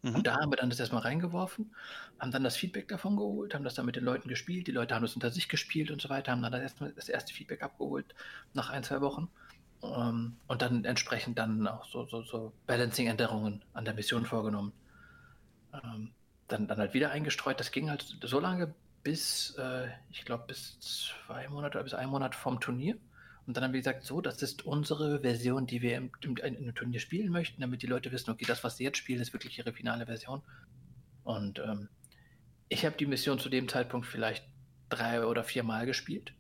Mhm. 0.03 0.15
Und 0.15 0.27
da 0.27 0.37
haben 0.37 0.51
wir 0.51 0.57
dann 0.57 0.71
das 0.71 0.81
erstmal 0.81 1.03
reingeworfen, 1.03 1.75
haben 2.19 2.31
dann 2.31 2.45
das 2.45 2.57
Feedback 2.57 2.89
davon 2.89 3.17
geholt, 3.17 3.55
haben 3.55 3.65
das 3.65 3.75
dann 3.75 3.87
mit 3.87 3.97
den 3.97 4.05
Leuten 4.05 4.29
gespielt, 4.29 4.67
die 4.67 4.73
Leute 4.73 4.95
haben 4.95 5.03
das 5.03 5.15
unter 5.15 5.31
sich 5.31 5.49
gespielt 5.49 5.91
und 5.91 6.01
so 6.01 6.09
weiter, 6.09 6.33
haben 6.33 6.43
dann 6.43 6.53
das, 6.53 6.63
erstmal 6.63 6.93
das 6.93 7.09
erste 7.09 7.33
Feedback 7.33 7.63
abgeholt 7.63 8.15
nach 8.55 8.71
ein, 8.71 8.83
zwei 8.85 9.01
Wochen. 9.01 9.29
Ähm, 9.83 10.37
und 10.47 10.63
dann 10.63 10.85
entsprechend 10.85 11.39
dann 11.39 11.67
auch 11.67 11.85
so, 11.87 12.07
so, 12.07 12.23
so 12.23 12.53
Balancing-Änderungen 12.67 13.63
an 13.75 13.85
der 13.85 13.95
Mission 13.95 14.25
vorgenommen. 14.25 14.73
Ähm, 15.73 16.11
dann, 16.49 16.69
dann 16.69 16.79
halt 16.79 16.95
wieder 16.95 17.11
eingestreut. 17.11 17.59
Das 17.59 17.73
ging 17.73 17.91
halt 17.91 18.17
so 18.23 18.41
lange 18.41 18.75
bis, 19.03 19.57
äh, 19.59 19.89
ich 20.11 20.25
glaube, 20.25 20.45
bis 20.47 20.79
zwei 20.81 21.49
Monate, 21.49 21.83
bis 21.83 21.95
ein 21.95 22.09
Monat 22.09 22.35
vom 22.35 22.61
Turnier. 22.61 22.97
Und 23.47 23.57
dann 23.57 23.63
haben 23.63 23.73
wir 23.73 23.81
gesagt, 23.81 24.05
so, 24.05 24.21
das 24.21 24.43
ist 24.43 24.67
unsere 24.67 25.21
Version, 25.21 25.67
die 25.67 25.81
wir 25.81 25.97
im, 25.97 26.11
im, 26.23 26.37
im, 26.37 26.75
Turnier 26.75 26.99
spielen 26.99 27.31
möchten, 27.31 27.61
damit 27.61 27.83
die 27.83 27.87
Leute 27.87 28.11
wissen, 28.11 28.31
okay, 28.31 28.45
das, 28.45 28.65
was 28.65 28.77
sie 28.77 28.85
jetzt 28.85 28.99
spielen, 28.99 29.21
ist 29.21 29.33
wirklich 29.33 29.59
ihre 29.59 29.73
finale 29.73 30.07
Version. 30.07 30.43
Und 31.23 31.61
ähm, 31.61 31.89
ich 32.69 32.85
habe 32.85 32.97
die 32.97 33.07
Mission 33.07 33.39
zu 33.39 33.49
dem 33.49 33.69
Zeitpunkt 33.69 34.07
vielleicht 34.07 34.45
drei 34.89 35.25
oder 35.25 35.45
vier 35.45 35.63
Mal 35.63 35.87
gespielt. 35.87 36.33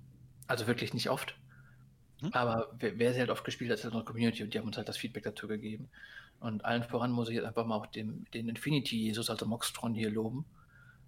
Also 0.48 0.66
wirklich 0.66 0.94
nicht 0.94 1.08
oft. 1.08 1.36
Hm? 2.20 2.32
Aber 2.32 2.74
wer, 2.78 2.98
wer, 2.98 3.12
sie 3.12 3.20
halt 3.20 3.30
oft 3.30 3.44
gespielt 3.44 3.70
hat, 3.70 3.78
ist 3.78 3.84
unsere 3.84 4.04
Community 4.04 4.42
und 4.42 4.52
die 4.52 4.58
haben 4.58 4.66
uns 4.66 4.76
halt 4.76 4.88
das 4.88 4.96
Feedback 4.96 5.24
dazu 5.24 5.46
gegeben. 5.46 5.88
Und 6.40 6.64
allen 6.64 6.82
voran 6.82 7.12
muss 7.12 7.28
ich 7.28 7.36
jetzt 7.36 7.46
einfach 7.46 7.66
mal 7.66 7.76
auch 7.76 7.86
dem, 7.86 8.24
den 8.34 8.48
Infinity 8.48 8.96
Jesus, 8.96 9.30
also 9.30 9.46
Moxtron, 9.46 9.94
hier 9.94 10.10
loben 10.10 10.44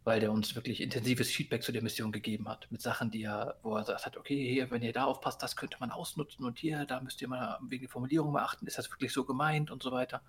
weil 0.09 0.21
der 0.21 0.33
uns 0.33 0.55
wirklich 0.55 0.81
intensives 0.81 1.31
Feedback 1.31 1.63
zu 1.63 1.71
der 1.71 1.83
Mission 1.83 2.13
gegeben 2.13 2.49
hat. 2.49 2.67
Mit 2.71 2.81
Sachen, 2.81 3.11
die 3.11 3.25
er, 3.25 3.59
wo 3.63 3.75
er 3.77 3.81
gesagt 3.81 4.07
hat, 4.07 4.17
okay, 4.17 4.49
hier, 4.49 4.71
wenn 4.71 4.81
ihr 4.81 4.95
da 4.95 5.05
aufpasst, 5.05 5.43
das 5.43 5.55
könnte 5.55 5.77
man 5.81 5.91
ausnutzen 5.91 6.47
und 6.47 6.59
hier, 6.59 6.87
da 6.87 7.03
müsst 7.03 7.21
ihr 7.21 7.29
mal 7.29 7.59
wegen 7.69 7.83
der 7.83 7.91
Formulierung 7.91 8.33
beachten, 8.33 8.67
ist 8.67 8.79
das 8.79 8.91
wirklich 8.91 9.13
so 9.13 9.27
gemeint 9.27 9.71
und 9.71 9.83
so 9.83 9.93
weiter. 9.93 10.23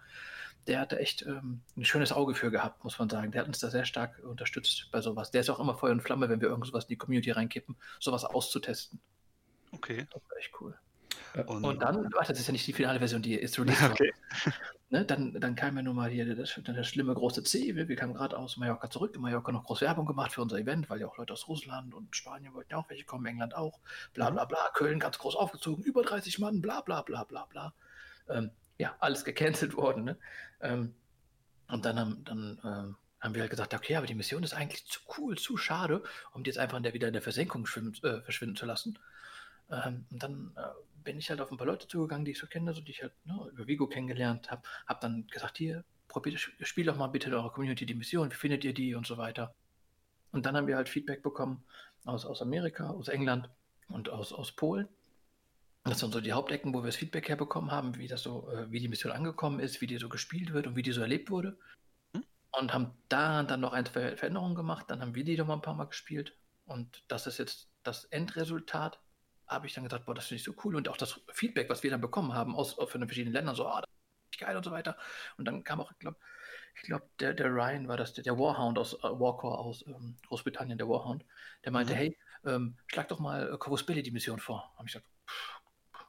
Der 0.67 0.81
hatte 0.81 0.99
echt 0.99 1.21
ähm, 1.21 1.61
ein 1.77 1.85
schönes 1.85 2.11
Auge 2.11 2.35
für 2.35 2.51
gehabt, 2.51 2.83
muss 2.83 2.99
man 2.99 3.09
sagen. 3.09 3.31
Der 3.31 3.39
hat 3.39 3.47
uns 3.47 3.59
da 3.59 3.69
sehr 3.69 3.85
stark 3.85 4.19
unterstützt 4.19 4.89
bei 4.91 4.99
sowas. 4.99 5.31
Der 5.31 5.39
ist 5.39 5.49
auch 5.49 5.61
immer 5.61 5.75
Feuer 5.75 5.93
und 5.93 6.01
Flamme, 6.01 6.27
wenn 6.27 6.41
wir 6.41 6.49
irgendwas 6.49 6.83
in 6.83 6.89
die 6.89 6.97
Community 6.97 7.31
reinkippen, 7.31 7.77
sowas 8.01 8.25
auszutesten. 8.25 8.99
Okay. 9.71 10.07
Das 10.11 10.21
war 10.29 10.37
echt 10.37 10.51
cool. 10.59 10.77
Und, 11.47 11.63
und 11.63 11.81
dann, 11.81 12.11
warte, 12.11 12.33
das 12.33 12.41
ist 12.41 12.47
ja 12.47 12.51
nicht 12.51 12.67
die 12.67 12.73
finale 12.73 12.99
Version, 12.99 13.21
die 13.21 13.35
ist 13.35 13.57
released 13.57 13.91
okay. 13.91 14.11
Ne, 14.91 15.05
dann, 15.05 15.39
dann 15.39 15.55
kam 15.55 15.75
ja 15.75 15.83
nun 15.83 15.95
mal 15.95 16.09
hier 16.09 16.35
das, 16.35 16.59
das 16.63 16.87
schlimme 16.87 17.13
große 17.13 17.43
C. 17.43 17.75
Wir, 17.75 17.87
wir 17.87 17.95
kamen 17.95 18.15
gerade 18.15 18.35
aus 18.35 18.57
Mallorca 18.57 18.89
zurück. 18.89 19.13
In 19.13 19.21
Mallorca 19.21 19.51
noch 19.51 19.65
große 19.65 19.85
Werbung 19.85 20.07
gemacht 20.07 20.31
für 20.31 20.41
unser 20.41 20.57
Event, 20.57 20.89
weil 20.89 20.99
ja 20.99 21.07
auch 21.07 21.17
Leute 21.17 21.33
aus 21.33 21.47
Russland 21.47 21.93
und 21.93 22.15
Spanien 22.15 22.55
wollten 22.55 22.71
ja 22.71 22.77
auch 22.77 22.89
welche 22.89 23.05
kommen, 23.05 23.27
England 23.27 23.53
auch. 23.53 23.79
Bla 24.15 24.31
bla 24.31 24.45
bla. 24.45 24.71
Köln 24.73 24.99
ganz 24.99 25.19
groß 25.19 25.35
aufgezogen, 25.35 25.83
über 25.83 26.01
30 26.01 26.39
Mann, 26.39 26.59
bla 26.59 26.81
bla 26.81 27.03
bla 27.03 27.23
bla 27.23 27.45
bla. 27.45 27.73
Ähm, 28.29 28.49
ja, 28.79 28.95
alles 28.99 29.23
gecancelt 29.25 29.75
worden. 29.77 30.05
Ne? 30.05 30.17
Ähm, 30.61 30.95
und 31.67 31.85
dann, 31.85 31.99
haben, 31.99 32.23
dann 32.23 32.59
ähm, 32.63 32.95
haben 33.19 33.35
wir 33.35 33.41
halt 33.41 33.51
gesagt, 33.51 33.75
okay, 33.75 33.95
aber 33.95 34.07
die 34.07 34.15
Mission 34.15 34.41
ist 34.41 34.55
eigentlich 34.55 34.87
zu 34.87 35.01
cool, 35.19 35.37
zu 35.37 35.55
schade, 35.57 36.01
um 36.31 36.43
die 36.43 36.49
jetzt 36.49 36.57
einfach 36.57 36.77
in 36.77 36.83
der, 36.83 36.95
wieder 36.95 37.07
in 37.07 37.13
der 37.13 37.21
Versenkung 37.21 37.67
äh, 38.01 38.21
verschwinden 38.21 38.55
zu 38.55 38.65
lassen. 38.65 38.97
Ähm, 39.69 40.07
und 40.09 40.23
dann 40.23 40.51
äh, 40.55 40.61
bin 41.03 41.17
ich 41.17 41.29
halt 41.29 41.41
auf 41.41 41.51
ein 41.51 41.57
paar 41.57 41.67
Leute 41.67 41.87
zugegangen, 41.87 42.25
die 42.25 42.31
ich 42.31 42.39
so 42.39 42.47
kenne, 42.47 42.73
so 42.73 42.81
die 42.81 42.91
ich 42.91 43.01
halt 43.01 43.13
ne, 43.25 43.49
über 43.51 43.67
Vigo 43.67 43.87
kennengelernt 43.87 44.51
habe. 44.51 44.61
Habe 44.87 44.99
dann 45.01 45.27
gesagt, 45.27 45.57
hier, 45.57 45.83
probiert, 46.07 46.39
spielt 46.39 46.87
doch 46.87 46.97
mal 46.97 47.07
bitte 47.07 47.27
in 47.27 47.33
eurer 47.33 47.51
Community 47.51 47.85
die 47.85 47.93
Mission, 47.93 48.31
wie 48.31 48.35
findet 48.35 48.63
ihr 48.63 48.73
die 48.73 48.95
und 48.95 49.07
so 49.07 49.17
weiter. 49.17 49.55
Und 50.31 50.45
dann 50.45 50.55
haben 50.55 50.67
wir 50.67 50.75
halt 50.75 50.89
Feedback 50.89 51.23
bekommen 51.23 51.63
aus, 52.05 52.25
aus 52.25 52.41
Amerika, 52.41 52.89
aus 52.89 53.07
England 53.07 53.49
und 53.87 54.09
aus, 54.09 54.33
aus 54.33 54.51
Polen. 54.51 54.87
Das 55.83 55.99
sind 55.99 56.13
so 56.13 56.21
die 56.21 56.33
Hauptecken, 56.33 56.73
wo 56.73 56.79
wir 56.81 56.87
das 56.87 56.97
Feedback 56.97 57.29
herbekommen 57.29 57.71
haben, 57.71 57.97
wie 57.97 58.07
das 58.07 58.21
so, 58.21 58.49
äh, 58.51 58.69
wie 58.69 58.79
die 58.79 58.89
Mission 58.89 59.11
angekommen 59.11 59.59
ist, 59.59 59.81
wie 59.81 59.87
die 59.87 59.97
so 59.97 60.09
gespielt 60.09 60.53
wird 60.53 60.67
und 60.67 60.75
wie 60.75 60.81
die 60.81 60.91
so 60.91 61.01
erlebt 61.01 61.31
wurde. 61.31 61.57
Hm? 62.13 62.23
Und 62.51 62.73
haben 62.73 62.91
da 63.07 63.43
dann 63.43 63.61
noch 63.61 63.73
eine 63.73 63.89
Ver 63.89 64.17
Veränderung 64.17 64.55
gemacht. 64.55 64.85
Dann 64.89 65.01
haben 65.01 65.15
wir 65.15 65.23
die 65.23 65.37
noch 65.37 65.47
mal 65.47 65.55
ein 65.55 65.61
paar 65.61 65.75
Mal 65.75 65.85
gespielt. 65.85 66.35
Und 66.65 67.03
das 67.07 67.27
ist 67.27 67.39
jetzt 67.39 67.69
das 67.83 68.05
Endresultat. 68.05 68.99
Habe 69.49 69.67
ich 69.67 69.73
dann 69.73 69.83
gesagt, 69.83 70.05
boah, 70.05 70.15
das 70.15 70.27
finde 70.27 70.39
ich 70.39 70.43
so 70.43 70.53
cool. 70.63 70.75
Und 70.75 70.87
auch 70.87 70.97
das 70.97 71.19
Feedback, 71.33 71.69
was 71.69 71.83
wir 71.83 71.89
dann 71.89 72.01
bekommen 72.01 72.33
haben 72.33 72.55
aus, 72.55 72.77
aus 72.77 72.91
von 72.91 73.01
den 73.01 73.07
verschiedenen 73.07 73.33
Ländern, 73.33 73.55
so, 73.55 73.67
ah, 73.67 73.81
das 73.81 73.89
ist 74.31 74.39
geil 74.39 74.55
und 74.55 74.63
so 74.63 74.71
weiter. 74.71 74.97
Und 75.37 75.45
dann 75.45 75.63
kam 75.63 75.81
auch, 75.81 75.91
ich 75.91 75.99
glaube, 75.99 76.17
ich 76.75 76.83
glaube, 76.83 77.09
der, 77.19 77.33
der 77.33 77.47
Ryan 77.47 77.87
war 77.87 77.97
das, 77.97 78.13
der, 78.13 78.23
der 78.23 78.37
Warhound 78.37 78.77
aus 78.77 78.93
äh, 78.93 79.03
Warcore 79.03 79.57
aus 79.57 79.85
ähm, 79.87 80.15
Großbritannien, 80.27 80.77
der 80.77 80.87
Warhound, 80.87 81.25
der 81.65 81.71
meinte, 81.71 81.93
mhm. 81.93 81.97
hey, 81.97 82.17
ähm, 82.45 82.77
schlag 82.87 83.07
doch 83.09 83.19
mal 83.19 83.53
äh, 83.53 83.57
Corvus 83.57 83.85
Belli 83.85 84.03
die 84.03 84.11
Mission 84.11 84.39
vor. 84.39 84.71
Habe 84.77 84.87
ich 84.87 84.93
gesagt, 84.93 85.09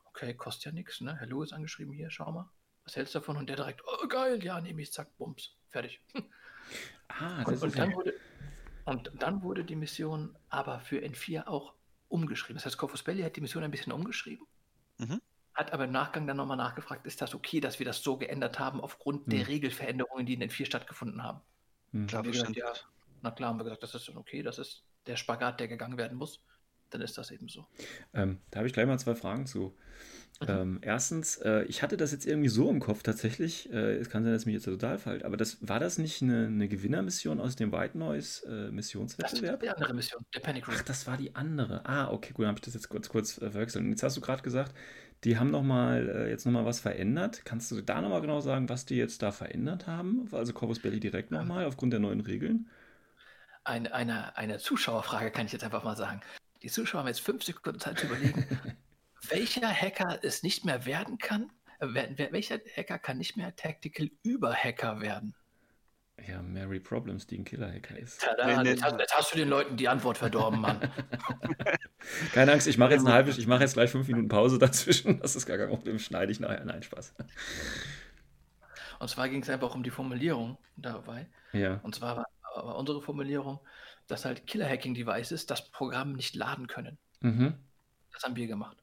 okay, 0.05 0.35
kostet 0.35 0.67
ja 0.67 0.73
nichts, 0.73 1.01
ne? 1.01 1.17
Herr 1.17 1.27
Lewis 1.27 1.53
angeschrieben 1.53 1.93
hier, 1.93 2.11
schau 2.11 2.31
mal. 2.31 2.49
Was 2.85 2.97
hältst 2.97 3.15
du 3.15 3.19
davon? 3.19 3.37
Und 3.37 3.49
der 3.49 3.57
direkt, 3.57 3.83
oh 3.87 4.07
geil, 4.07 4.43
ja, 4.45 4.61
nehme 4.61 4.83
ich, 4.83 4.93
zack, 4.93 5.17
bums, 5.17 5.57
fertig. 5.69 6.01
Ah, 7.09 7.43
das 7.43 7.49
und, 7.49 7.55
ist 7.55 7.63
und, 7.65 7.79
dann 7.79 7.95
wurde, 7.95 8.15
und 8.85 9.11
dann 9.15 9.43
wurde 9.43 9.65
die 9.65 9.75
Mission 9.75 10.39
aber 10.51 10.79
für 10.79 10.99
N4 10.99 11.49
auch 11.49 11.75
umgeschrieben. 12.11 12.57
Das 12.57 12.67
heißt, 12.67 12.77
Corvus 12.77 13.03
Belli 13.03 13.23
hat 13.23 13.37
die 13.37 13.41
Mission 13.41 13.65
ein 13.65 13.71
bisschen 13.71 13.93
umgeschrieben. 13.93 14.47
Mhm 14.99 15.21
hat 15.61 15.73
aber 15.73 15.85
im 15.85 15.93
Nachgang 15.93 16.27
dann 16.27 16.37
nochmal 16.37 16.57
nachgefragt, 16.57 17.07
ist 17.07 17.21
das 17.21 17.35
okay, 17.35 17.61
dass 17.61 17.79
wir 17.79 17.87
das 17.87 18.03
so 18.03 18.17
geändert 18.17 18.59
haben 18.59 18.81
aufgrund 18.81 19.25
hm. 19.25 19.31
der 19.31 19.49
Regelveränderungen, 19.49 20.27
die 20.27 20.35
in 20.35 20.41
den 20.41 20.51
vier 20.51 20.67
stattgefunden 20.67 21.23
haben. 21.23 21.41
Hm. 21.93 22.07
Klar, 22.07 22.23
gesagt, 22.23 22.57
ja, 22.57 22.73
na 23.23 23.31
klar, 23.31 23.51
haben 23.51 23.59
wir 23.59 23.65
gesagt, 23.65 23.83
das 23.83 23.95
ist 23.95 24.09
okay, 24.17 24.43
das 24.43 24.59
ist 24.59 24.83
der 25.07 25.17
Spagat, 25.17 25.61
der 25.61 25.69
gegangen 25.69 25.99
werden 25.99 26.17
muss. 26.17 26.41
Dann 26.91 27.01
ist 27.01 27.17
das 27.17 27.31
eben 27.31 27.49
so. 27.49 27.67
Ähm, 28.15 28.39
da 28.51 28.59
habe 28.59 28.67
ich 28.67 28.73
gleich 28.73 28.87
mal 28.87 28.99
zwei 28.99 29.15
Fragen 29.15 29.47
zu. 29.47 29.75
Mhm. 30.41 30.49
Ähm, 30.49 30.79
erstens, 30.81 31.37
äh, 31.37 31.65
ich 31.65 31.83
hatte 31.83 31.99
das 31.99 32.13
jetzt 32.13 32.27
irgendwie 32.27 32.49
so 32.49 32.71
im 32.71 32.81
Kopf 32.81 33.03
tatsächlich, 33.03 33.71
äh, 33.73 33.97
es 33.97 34.09
kann 34.09 34.25
sein, 34.25 34.33
dass 34.33 34.47
mich 34.47 34.55
jetzt 34.55 34.65
total 34.65 34.99
fällt, 34.99 35.23
aber 35.23 35.37
das, 35.37 35.59
war 35.61 35.79
das 35.79 35.99
nicht 35.99 36.23
eine, 36.23 36.47
eine 36.47 36.67
Gewinnermission 36.67 37.41
aus 37.41 37.57
dem 37.57 37.73
White 37.73 37.99
Noise 37.99 38.47
äh, 38.47 38.71
Missionswettbewerb? 38.71 39.43
Das 39.43 39.53
war 39.53 39.59
die 39.59 39.69
andere 39.69 39.95
Mission, 39.95 40.25
der 40.35 40.41
Panic 40.41 40.67
Room. 40.67 40.77
Ach, 40.79 40.83
das 40.83 41.07
war 41.07 41.19
die 41.19 41.35
andere. 41.35 41.85
Ah, 41.85 42.11
okay, 42.11 42.33
gut, 42.33 42.45
dann 42.45 42.49
habe 42.49 42.59
ich 42.59 42.65
das 42.65 42.75
jetzt 42.75 42.89
kurz, 42.89 43.11
kurz 43.11 43.37
äh, 43.37 43.51
verwechselt. 43.51 43.85
Und 43.85 43.91
jetzt 43.91 44.03
hast 44.03 44.17
du 44.17 44.23
gerade 44.23 44.43
gesagt, 44.43 44.75
die 45.25 45.39
haben 45.39 45.51
noch 45.51 45.63
mal, 45.63 46.09
äh, 46.09 46.31
jetzt 46.31 46.47
nochmal 46.47 46.65
was 46.65 46.81
verändert. 46.81 47.43
Kannst 47.45 47.71
du 47.71 47.83
da 47.83 48.01
nochmal 48.01 48.23
genau 48.23 48.41
sagen, 48.41 48.71
was 48.71 48.87
die 48.87 48.97
jetzt 48.97 49.21
da 49.23 49.33
verändert 49.33 49.87
haben? 49.87 50.27
Also 50.33 50.55
Corvus 50.55 50.81
Belli 50.81 51.01
direkt 51.01 51.31
nochmal 51.31 51.67
aufgrund 51.67 51.93
der 51.93 52.01
neuen 52.01 52.21
Regeln? 52.21 52.71
Eine, 53.65 53.93
eine, 53.93 54.37
eine 54.39 54.59
Zuschauerfrage 54.59 55.31
kann 55.31 55.45
ich 55.45 55.53
jetzt 55.53 55.65
einfach 55.65 55.85
mal 55.85 55.97
sagen. 55.97 56.23
Die 56.63 56.69
Zuschauer 56.69 57.01
haben 57.01 57.09
jetzt 57.09 57.21
fünf 57.21 57.43
Sekunden 57.43 57.81
Zeit 57.81 57.99
zu 57.99 58.07
überlegen, 58.07 58.47
welcher 59.29 59.69
Hacker 59.69 60.19
es 60.23 60.43
nicht 60.43 60.65
mehr 60.65 60.87
werden 60.87 61.19
kann. 61.19 61.51
Äh, 61.79 62.31
welcher 62.33 62.61
Hacker 62.77 62.99
kann 62.99 63.19
nicht 63.19 63.37
mehr 63.37 63.55
Tactical 63.57 64.11
Überhacker 64.23 65.01
werden? 65.01 65.35
Ja, 66.29 66.43
Mary 66.43 66.81
Problems, 66.81 67.27
die 67.27 67.39
ein 67.39 67.45
Killer-Hacker 67.45 67.99
ist. 67.99 68.21
Tada, 68.21 68.47
nee, 68.47 68.63
nee. 68.63 68.71
Jetzt, 68.71 69.17
hast, 69.17 69.33
du 69.33 69.39
den 69.39 69.49
Leuten 69.49 69.77
die 69.77 69.89
Antwort 69.89 70.19
verdorben, 70.19 70.61
Mann. 70.61 70.79
Keine 72.35 72.53
Angst, 72.53 72.67
ich 72.67 72.77
mache 72.77 72.93
jetzt 72.93 73.07
eine 73.07 73.15
halbe, 73.15 73.31
ich 73.31 73.47
mache 73.47 73.63
jetzt 73.63 73.75
gleich 73.75 73.91
fünf 73.91 74.07
Minuten 74.07 74.29
Pause 74.29 74.59
dazwischen. 74.59 75.21
Das 75.21 75.35
ist 75.35 75.47
gar 75.47 75.57
kein 75.57 75.69
Problem, 75.69 75.99
schneide 75.99 76.31
ich 76.31 76.41
nachher. 76.41 76.65
Nein, 76.65 76.83
Spaß. 76.83 77.15
Und 78.99 79.09
zwar 79.09 79.29
ging 79.31 79.43
es 79.43 79.49
einfach 79.49 79.75
um 79.75 79.83
die 79.83 79.91
Formulierung 79.91 80.59
dabei. 80.77 81.27
Ja. 81.53 81.81
Und 81.83 81.95
zwar 81.95 82.19
war, 82.19 82.27
war 82.55 82.77
unsere 82.77 83.01
Formulierung, 83.01 83.61
dass 84.11 84.25
halt 84.25 84.47
Killer-Hacking-Devices 84.47 85.47
das 85.47 85.71
Programm 85.71 86.13
nicht 86.13 86.35
laden 86.35 86.67
können. 86.67 86.99
Mhm. 87.21 87.55
Das 88.13 88.23
haben 88.25 88.37
wir 88.37 88.47
gemacht. 88.47 88.83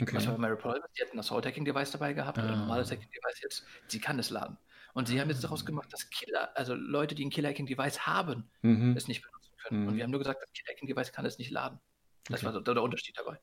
Okay. 0.00 0.16
Was 0.16 0.26
war 0.26 0.34
bei 0.34 0.40
Mary 0.40 0.56
Problems? 0.56 0.86
Die 0.98 1.02
hatten 1.02 1.16
das 1.16 1.26
Assault-Hacking-Device 1.26 1.92
dabei 1.92 2.12
gehabt, 2.12 2.38
ah. 2.38 2.42
ein 2.42 2.58
normales 2.58 2.90
Hacking-Device 2.90 3.42
jetzt. 3.42 3.64
Sie 3.86 4.00
kann 4.00 4.18
es 4.18 4.30
laden. 4.30 4.56
Und 4.92 5.08
sie 5.08 5.20
haben 5.20 5.28
jetzt 5.28 5.42
daraus 5.42 5.64
gemacht, 5.64 5.92
dass 5.92 6.08
Killer, 6.10 6.56
also 6.56 6.74
Leute, 6.74 7.14
die 7.14 7.24
ein 7.24 7.30
Killer-Hacking-Device 7.30 8.06
haben, 8.06 8.48
mhm. 8.62 8.96
es 8.96 9.08
nicht 9.08 9.22
benutzen 9.22 9.52
können. 9.62 9.82
Mhm. 9.82 9.88
Und 9.88 9.96
wir 9.96 10.04
haben 10.04 10.10
nur 10.10 10.20
gesagt, 10.20 10.42
das 10.42 10.52
Killer-Hacking-Device 10.52 11.12
kann 11.12 11.26
es 11.26 11.38
nicht 11.38 11.50
laden. 11.50 11.78
Das 12.26 12.40
okay. 12.40 12.46
war 12.46 12.52
so 12.52 12.60
der 12.60 12.82
Unterschied 12.82 13.16
dabei. 13.16 13.38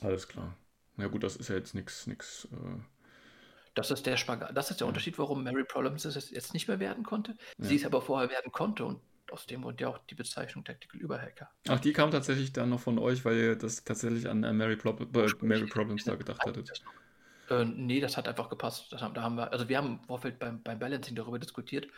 Alles 0.00 0.26
klar. 0.26 0.56
Ja 0.96 1.06
gut, 1.06 1.22
das 1.22 1.36
ist 1.36 1.48
ja 1.48 1.54
jetzt 1.54 1.74
nichts, 1.74 2.06
nichts. 2.06 2.48
Äh... 2.52 2.80
Das 3.74 3.92
ist 3.92 4.06
der 4.06 4.16
Spagat. 4.16 4.56
Das 4.56 4.72
ist 4.72 4.80
der 4.80 4.88
Unterschied, 4.88 5.18
warum 5.18 5.44
Mary 5.44 5.62
Problems 5.62 6.04
es 6.04 6.30
jetzt 6.30 6.52
nicht 6.54 6.66
mehr 6.66 6.80
werden 6.80 7.04
konnte. 7.04 7.36
Ja. 7.58 7.66
Sie 7.66 7.76
es 7.76 7.84
aber 7.84 8.02
vorher 8.02 8.28
werden 8.30 8.50
konnte 8.50 8.84
und 8.84 9.00
aus 9.32 9.46
dem 9.46 9.62
Grund 9.62 9.80
ja 9.80 9.88
auch 9.88 9.98
die 9.98 10.14
Bezeichnung 10.14 10.64
Tactical 10.64 11.00
Überhacker. 11.00 11.50
Ach, 11.68 11.80
die 11.80 11.92
kam 11.92 12.10
tatsächlich 12.10 12.52
dann 12.52 12.70
noch 12.70 12.80
von 12.80 12.98
euch, 12.98 13.24
weil 13.24 13.36
ihr 13.36 13.56
das 13.56 13.84
tatsächlich 13.84 14.28
an 14.28 14.40
Mary, 14.56 14.76
Pro 14.76 14.90
äh, 14.90 15.32
Mary 15.40 15.66
Problems 15.66 16.04
da 16.04 16.14
gedacht 16.14 16.40
hattet. 16.44 16.82
Äh, 17.50 17.64
nee, 17.64 18.00
das 18.00 18.16
hat 18.16 18.28
einfach 18.28 18.48
gepasst. 18.48 18.92
Haben, 19.00 19.14
da 19.14 19.22
haben 19.22 19.36
wir, 19.36 19.52
also 19.52 19.68
wir 19.68 19.78
haben 19.78 19.98
im 19.98 20.04
Vorfeld 20.04 20.38
beim, 20.38 20.62
beim 20.62 20.78
Balancing 20.78 21.14
darüber 21.14 21.38
diskutiert, 21.38 21.88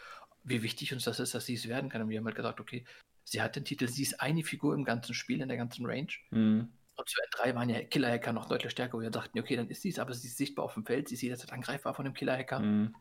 wie 0.45 0.63
wichtig 0.63 0.93
uns 0.93 1.05
das 1.05 1.21
ist, 1.21 1.35
dass 1.35 1.47
sie 1.47 1.55
es 1.55 1.69
werden 1.69 1.91
kann. 1.91 2.03
Und 2.03 2.09
wir 2.09 2.19
haben 2.19 2.27
halt 2.27 2.37
gesagt, 2.37 2.61
okay, 2.61 2.85
sie 3.25 3.43
hat 3.43 3.57
den 3.57 3.65
Titel, 3.65 3.89
sie 3.89 4.03
ist 4.03 4.21
eine 4.21 4.43
Figur 4.43 4.75
im 4.75 4.85
ganzen 4.85 5.15
Spiel, 5.15 5.41
in 5.41 5.49
der 5.49 5.57
ganzen 5.57 5.87
Range. 5.87 6.13
Mhm. 6.31 6.69
Und 6.97 7.09
zu 7.09 7.17
N3 7.33 7.55
waren 7.55 7.71
ja 7.71 7.83
Killer-Hacker 7.83 8.33
noch 8.33 8.47
deutlich 8.47 8.73
stärker, 8.73 8.99
wo 8.99 9.01
wir 9.01 9.13
sagten, 9.13 9.39
okay, 9.39 9.57
dann 9.57 9.69
ist 9.69 9.83
sie 9.83 9.89
es, 9.89 9.99
aber 9.99 10.13
sie 10.13 10.29
ist 10.29 10.37
sichtbar 10.37 10.67
auf 10.67 10.75
dem 10.75 10.85
Feld, 10.85 11.09
sie 11.09 11.15
ist 11.15 11.23
jederzeit 11.23 11.53
angreifbar 11.53 11.95
von 11.95 12.05
dem 12.05 12.15
Killer-Hacker. 12.15 12.61
Mhm. 12.61 12.95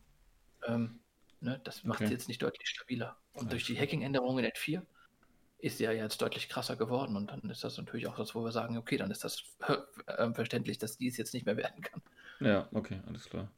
Ähm, 0.68 1.00
ne, 1.42 1.60
das 1.64 1.84
macht 1.84 2.00
okay. 2.00 2.08
sie 2.08 2.14
jetzt 2.14 2.28
nicht 2.28 2.42
deutlich 2.42 2.68
stabiler. 2.68 3.18
Und 3.34 3.46
ja. 3.46 3.50
durch 3.52 3.66
die 3.66 3.78
Hacking-Änderungen 3.78 4.44
in 4.44 4.52
N4 4.52 4.82
ist 5.60 5.78
sie 5.78 5.84
ja 5.84 5.92
jetzt 5.92 6.22
deutlich 6.22 6.50
krasser 6.50 6.76
geworden. 6.76 7.16
Und 7.16 7.32
dann 7.32 7.42
ist 7.50 7.64
das 7.64 7.78
natürlich 7.78 8.08
auch 8.08 8.16
das, 8.16 8.34
wo 8.36 8.44
wir 8.44 8.52
sagen, 8.52 8.78
okay, 8.78 8.98
dann 8.98 9.12
ist 9.12 9.24
das 9.24 9.44
äh, 9.68 10.34
verständlich, 10.34 10.78
dass 10.78 10.98
die 10.98 11.08
es 11.08 11.18
jetzt 11.18 11.34
nicht 11.34 11.46
mehr 11.46 11.58
werden 11.58 11.82
kann. 11.82 12.02
Ja, 12.40 12.70
okay, 12.72 13.02
alles 13.08 13.30
klar. 13.30 13.52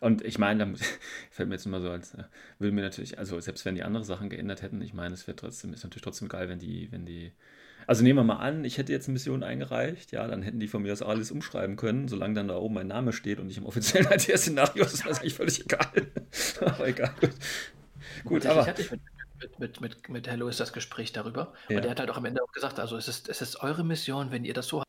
Und 0.00 0.24
ich 0.24 0.38
meine, 0.38 0.66
da 0.66 0.78
fällt 1.30 1.48
mir 1.48 1.56
jetzt 1.56 1.66
immer 1.66 1.80
so 1.80 1.90
als, 1.90 2.14
äh, 2.14 2.24
will 2.58 2.72
mir 2.72 2.82
natürlich, 2.82 3.18
also 3.18 3.38
selbst 3.40 3.64
wenn 3.64 3.74
die 3.74 3.82
andere 3.82 4.04
Sachen 4.04 4.30
geändert 4.30 4.62
hätten, 4.62 4.80
ich 4.80 4.94
meine, 4.94 5.14
es 5.14 5.26
wäre 5.26 5.36
trotzdem, 5.36 5.72
ist 5.74 5.84
natürlich 5.84 6.04
trotzdem 6.04 6.28
geil, 6.28 6.48
wenn 6.48 6.58
die, 6.58 6.90
wenn 6.90 7.04
die, 7.04 7.32
also 7.86 8.02
nehmen 8.02 8.18
wir 8.18 8.24
mal 8.24 8.36
an, 8.36 8.64
ich 8.64 8.78
hätte 8.78 8.92
jetzt 8.92 9.08
eine 9.08 9.14
Mission 9.14 9.42
eingereicht, 9.42 10.12
ja, 10.12 10.26
dann 10.26 10.42
hätten 10.42 10.60
die 10.60 10.68
von 10.68 10.82
mir 10.82 10.88
das 10.88 11.02
alles 11.02 11.30
umschreiben 11.30 11.76
können, 11.76 12.08
solange 12.08 12.34
dann 12.34 12.48
da 12.48 12.56
oben 12.56 12.74
mein 12.74 12.86
Name 12.86 13.12
steht 13.12 13.40
und 13.40 13.46
nicht 13.46 13.58
im 13.58 13.66
offiziellen 13.66 14.06
IT-Szenario, 14.10 14.84
ist 14.84 15.04
das 15.04 15.18
eigentlich 15.18 15.34
völlig 15.34 15.60
egal. 15.60 16.06
aber 16.60 16.88
egal. 16.88 17.14
Gut, 17.20 17.32
Gut 18.24 18.46
aber. 18.46 18.66
Hatte 18.66 18.82
ich 18.82 18.90
mit, 18.90 19.00
mit, 19.40 19.58
mit, 19.58 19.80
mit, 19.80 20.08
mit 20.08 20.28
Hello 20.28 20.48
ist 20.48 20.60
das 20.60 20.72
Gespräch 20.72 21.12
darüber. 21.12 21.52
Ja. 21.68 21.76
Und 21.76 21.82
der 21.82 21.90
hat 21.90 22.00
halt 22.00 22.10
auch 22.10 22.16
am 22.16 22.24
Ende 22.24 22.42
auch 22.42 22.52
gesagt, 22.52 22.78
also 22.78 22.96
es 22.96 23.08
ist, 23.08 23.28
es 23.28 23.42
ist 23.42 23.60
eure 23.60 23.84
Mission, 23.84 24.30
wenn 24.30 24.44
ihr 24.44 24.54
das 24.54 24.68
so 24.68 24.82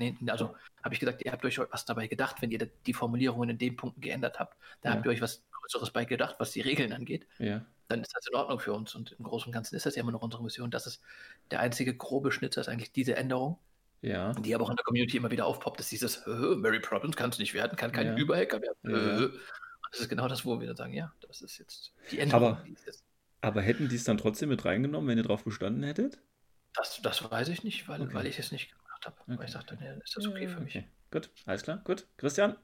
Nee, 0.00 0.16
also 0.28 0.56
habe 0.82 0.94
ich 0.94 1.00
gesagt, 1.00 1.22
ihr 1.22 1.30
habt 1.30 1.44
euch 1.44 1.58
was 1.58 1.84
dabei 1.84 2.06
gedacht, 2.06 2.36
wenn 2.40 2.50
ihr 2.50 2.70
die 2.86 2.94
Formulierungen 2.94 3.50
in 3.50 3.58
den 3.58 3.76
Punkten 3.76 4.00
geändert 4.00 4.40
habt. 4.40 4.56
Da 4.80 4.88
ja. 4.88 4.94
habt 4.96 5.04
ihr 5.04 5.12
euch 5.12 5.20
was 5.20 5.42
Größeres 5.52 5.90
bei 5.90 6.06
gedacht, 6.06 6.36
was 6.38 6.52
die 6.52 6.62
Regeln 6.62 6.94
angeht. 6.94 7.26
Ja. 7.38 7.64
Dann 7.88 8.00
ist 8.00 8.14
das 8.16 8.26
in 8.26 8.34
Ordnung 8.34 8.58
für 8.60 8.72
uns. 8.72 8.94
Und 8.94 9.12
im 9.18 9.24
Großen 9.24 9.48
und 9.48 9.52
Ganzen 9.52 9.76
ist 9.76 9.84
das 9.84 9.96
ja 9.96 10.00
immer 10.00 10.12
noch 10.12 10.22
unsere 10.22 10.42
Mission. 10.42 10.70
Das 10.70 10.86
ist 10.86 11.02
der 11.50 11.60
einzige 11.60 11.94
grobe 11.94 12.32
Schnitzer, 12.32 12.62
ist 12.62 12.68
eigentlich 12.68 12.92
diese 12.92 13.14
Änderung. 13.14 13.58
Ja. 14.00 14.32
Die 14.32 14.54
aber 14.54 14.64
auch 14.64 14.70
in 14.70 14.76
der 14.76 14.84
Community 14.84 15.18
immer 15.18 15.30
wieder 15.30 15.44
aufpoppt, 15.44 15.80
ist 15.80 15.92
dieses 15.92 16.26
Mary 16.26 16.80
Problems 16.80 17.16
kann 17.16 17.28
es 17.28 17.38
nicht 17.38 17.52
werden, 17.52 17.76
kann 17.76 17.92
kein 17.92 18.06
ja. 18.06 18.16
Überhacker 18.16 18.62
werden. 18.62 18.78
Ja. 18.84 19.28
Das 19.92 20.00
ist 20.00 20.08
genau 20.08 20.28
das, 20.28 20.46
wo 20.46 20.58
wir 20.58 20.66
dann 20.68 20.76
sagen, 20.76 20.94
ja, 20.94 21.12
das 21.20 21.42
ist 21.42 21.58
jetzt 21.58 21.92
die 22.10 22.20
Änderung. 22.20 22.54
Aber, 22.54 22.64
die 22.64 22.76
aber 23.42 23.60
hätten 23.60 23.90
die 23.90 23.96
es 23.96 24.04
dann 24.04 24.16
trotzdem 24.16 24.48
mit 24.48 24.64
reingenommen, 24.64 25.08
wenn 25.10 25.18
ihr 25.18 25.24
drauf 25.24 25.44
bestanden 25.44 25.82
hättet? 25.82 26.18
Das, 26.74 27.02
das 27.02 27.30
weiß 27.30 27.48
ich 27.48 27.64
nicht, 27.64 27.88
weil, 27.88 28.00
okay. 28.00 28.14
weil 28.14 28.26
ich 28.26 28.38
es 28.38 28.52
nicht 28.52 28.72
gemacht 29.00 29.06
habe. 29.06 29.16
Okay. 29.20 29.38
Weil 29.38 29.46
ich 29.46 29.52
dachte, 29.52 29.76
nee, 29.80 30.02
ist 30.02 30.16
das 30.16 30.26
okay 30.26 30.48
für 30.48 30.60
mich. 30.60 30.76
Okay. 30.76 30.88
Gut, 31.10 31.30
alles 31.46 31.62
klar, 31.62 31.78
gut. 31.78 32.06
Christian? 32.16 32.56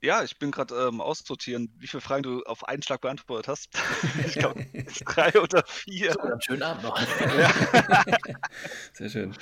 Ja, 0.00 0.22
ich 0.22 0.38
bin 0.38 0.52
gerade 0.52 0.74
ähm, 0.74 1.00
aussortieren, 1.00 1.74
wie 1.78 1.88
viele 1.88 2.00
Fragen 2.00 2.22
du 2.22 2.42
auf 2.44 2.68
einen 2.68 2.82
Schlag 2.82 3.00
beantwortet 3.00 3.48
hast. 3.48 3.70
ich 4.26 4.34
glaube, 4.34 4.64
drei 5.04 5.40
oder 5.40 5.64
vier. 5.66 6.12
So, 6.12 6.20
einen 6.20 6.40
schönen 6.40 6.62
Abend 6.62 6.84
noch. 6.84 6.98
Sehr 8.92 9.08
schön. 9.08 9.36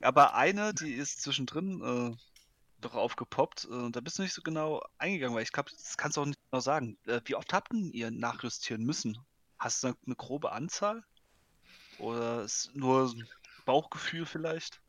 Aber 0.00 0.34
eine, 0.34 0.74
die 0.74 0.94
ist 0.94 1.22
zwischendrin 1.22 1.82
äh, 1.82 2.16
doch 2.80 2.94
aufgepoppt. 2.94 3.68
Äh, 3.70 3.90
da 3.90 4.00
bist 4.00 4.18
du 4.18 4.22
nicht 4.22 4.34
so 4.34 4.42
genau 4.42 4.82
eingegangen, 4.98 5.36
weil 5.36 5.44
ich 5.44 5.52
glaube, 5.52 5.70
das 5.70 5.96
kannst 5.96 6.16
du 6.16 6.22
auch 6.22 6.26
nicht 6.26 6.40
genau 6.50 6.60
sagen. 6.60 6.98
Äh, 7.06 7.20
wie 7.26 7.36
oft 7.36 7.52
habt 7.52 7.72
ihr 7.74 8.10
nachjustieren 8.10 8.82
müssen? 8.82 9.18
Hast 9.58 9.84
du 9.84 9.88
eine 9.88 10.16
grobe 10.16 10.50
Anzahl? 10.50 11.04
Oder 11.98 12.42
ist 12.42 12.74
nur 12.74 13.14
Bauchgefühl 13.64 14.26
vielleicht? 14.26 14.80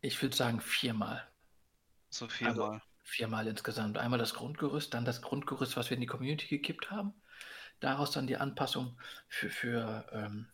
Ich 0.00 0.20
würde 0.22 0.36
sagen 0.36 0.60
viermal. 0.60 1.26
So 2.10 2.28
viermal. 2.28 2.70
Also 2.70 2.80
viermal 3.02 3.46
insgesamt. 3.46 3.98
Einmal 3.98 4.18
das 4.18 4.34
Grundgerüst, 4.34 4.94
dann 4.94 5.04
das 5.04 5.22
Grundgerüst, 5.22 5.76
was 5.76 5.90
wir 5.90 5.96
in 5.96 6.00
die 6.00 6.06
Community 6.06 6.46
gekippt 6.48 6.90
haben. 6.90 7.14
Daraus 7.80 8.10
dann 8.10 8.26
die 8.26 8.36
Anpassung 8.36 8.98
für, 9.28 9.50
für, 9.50 10.06
ähm, 10.12 10.48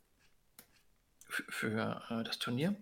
für, 1.28 1.44
für 1.48 2.02
äh, 2.10 2.24
das 2.24 2.38
Turnier. 2.38 2.76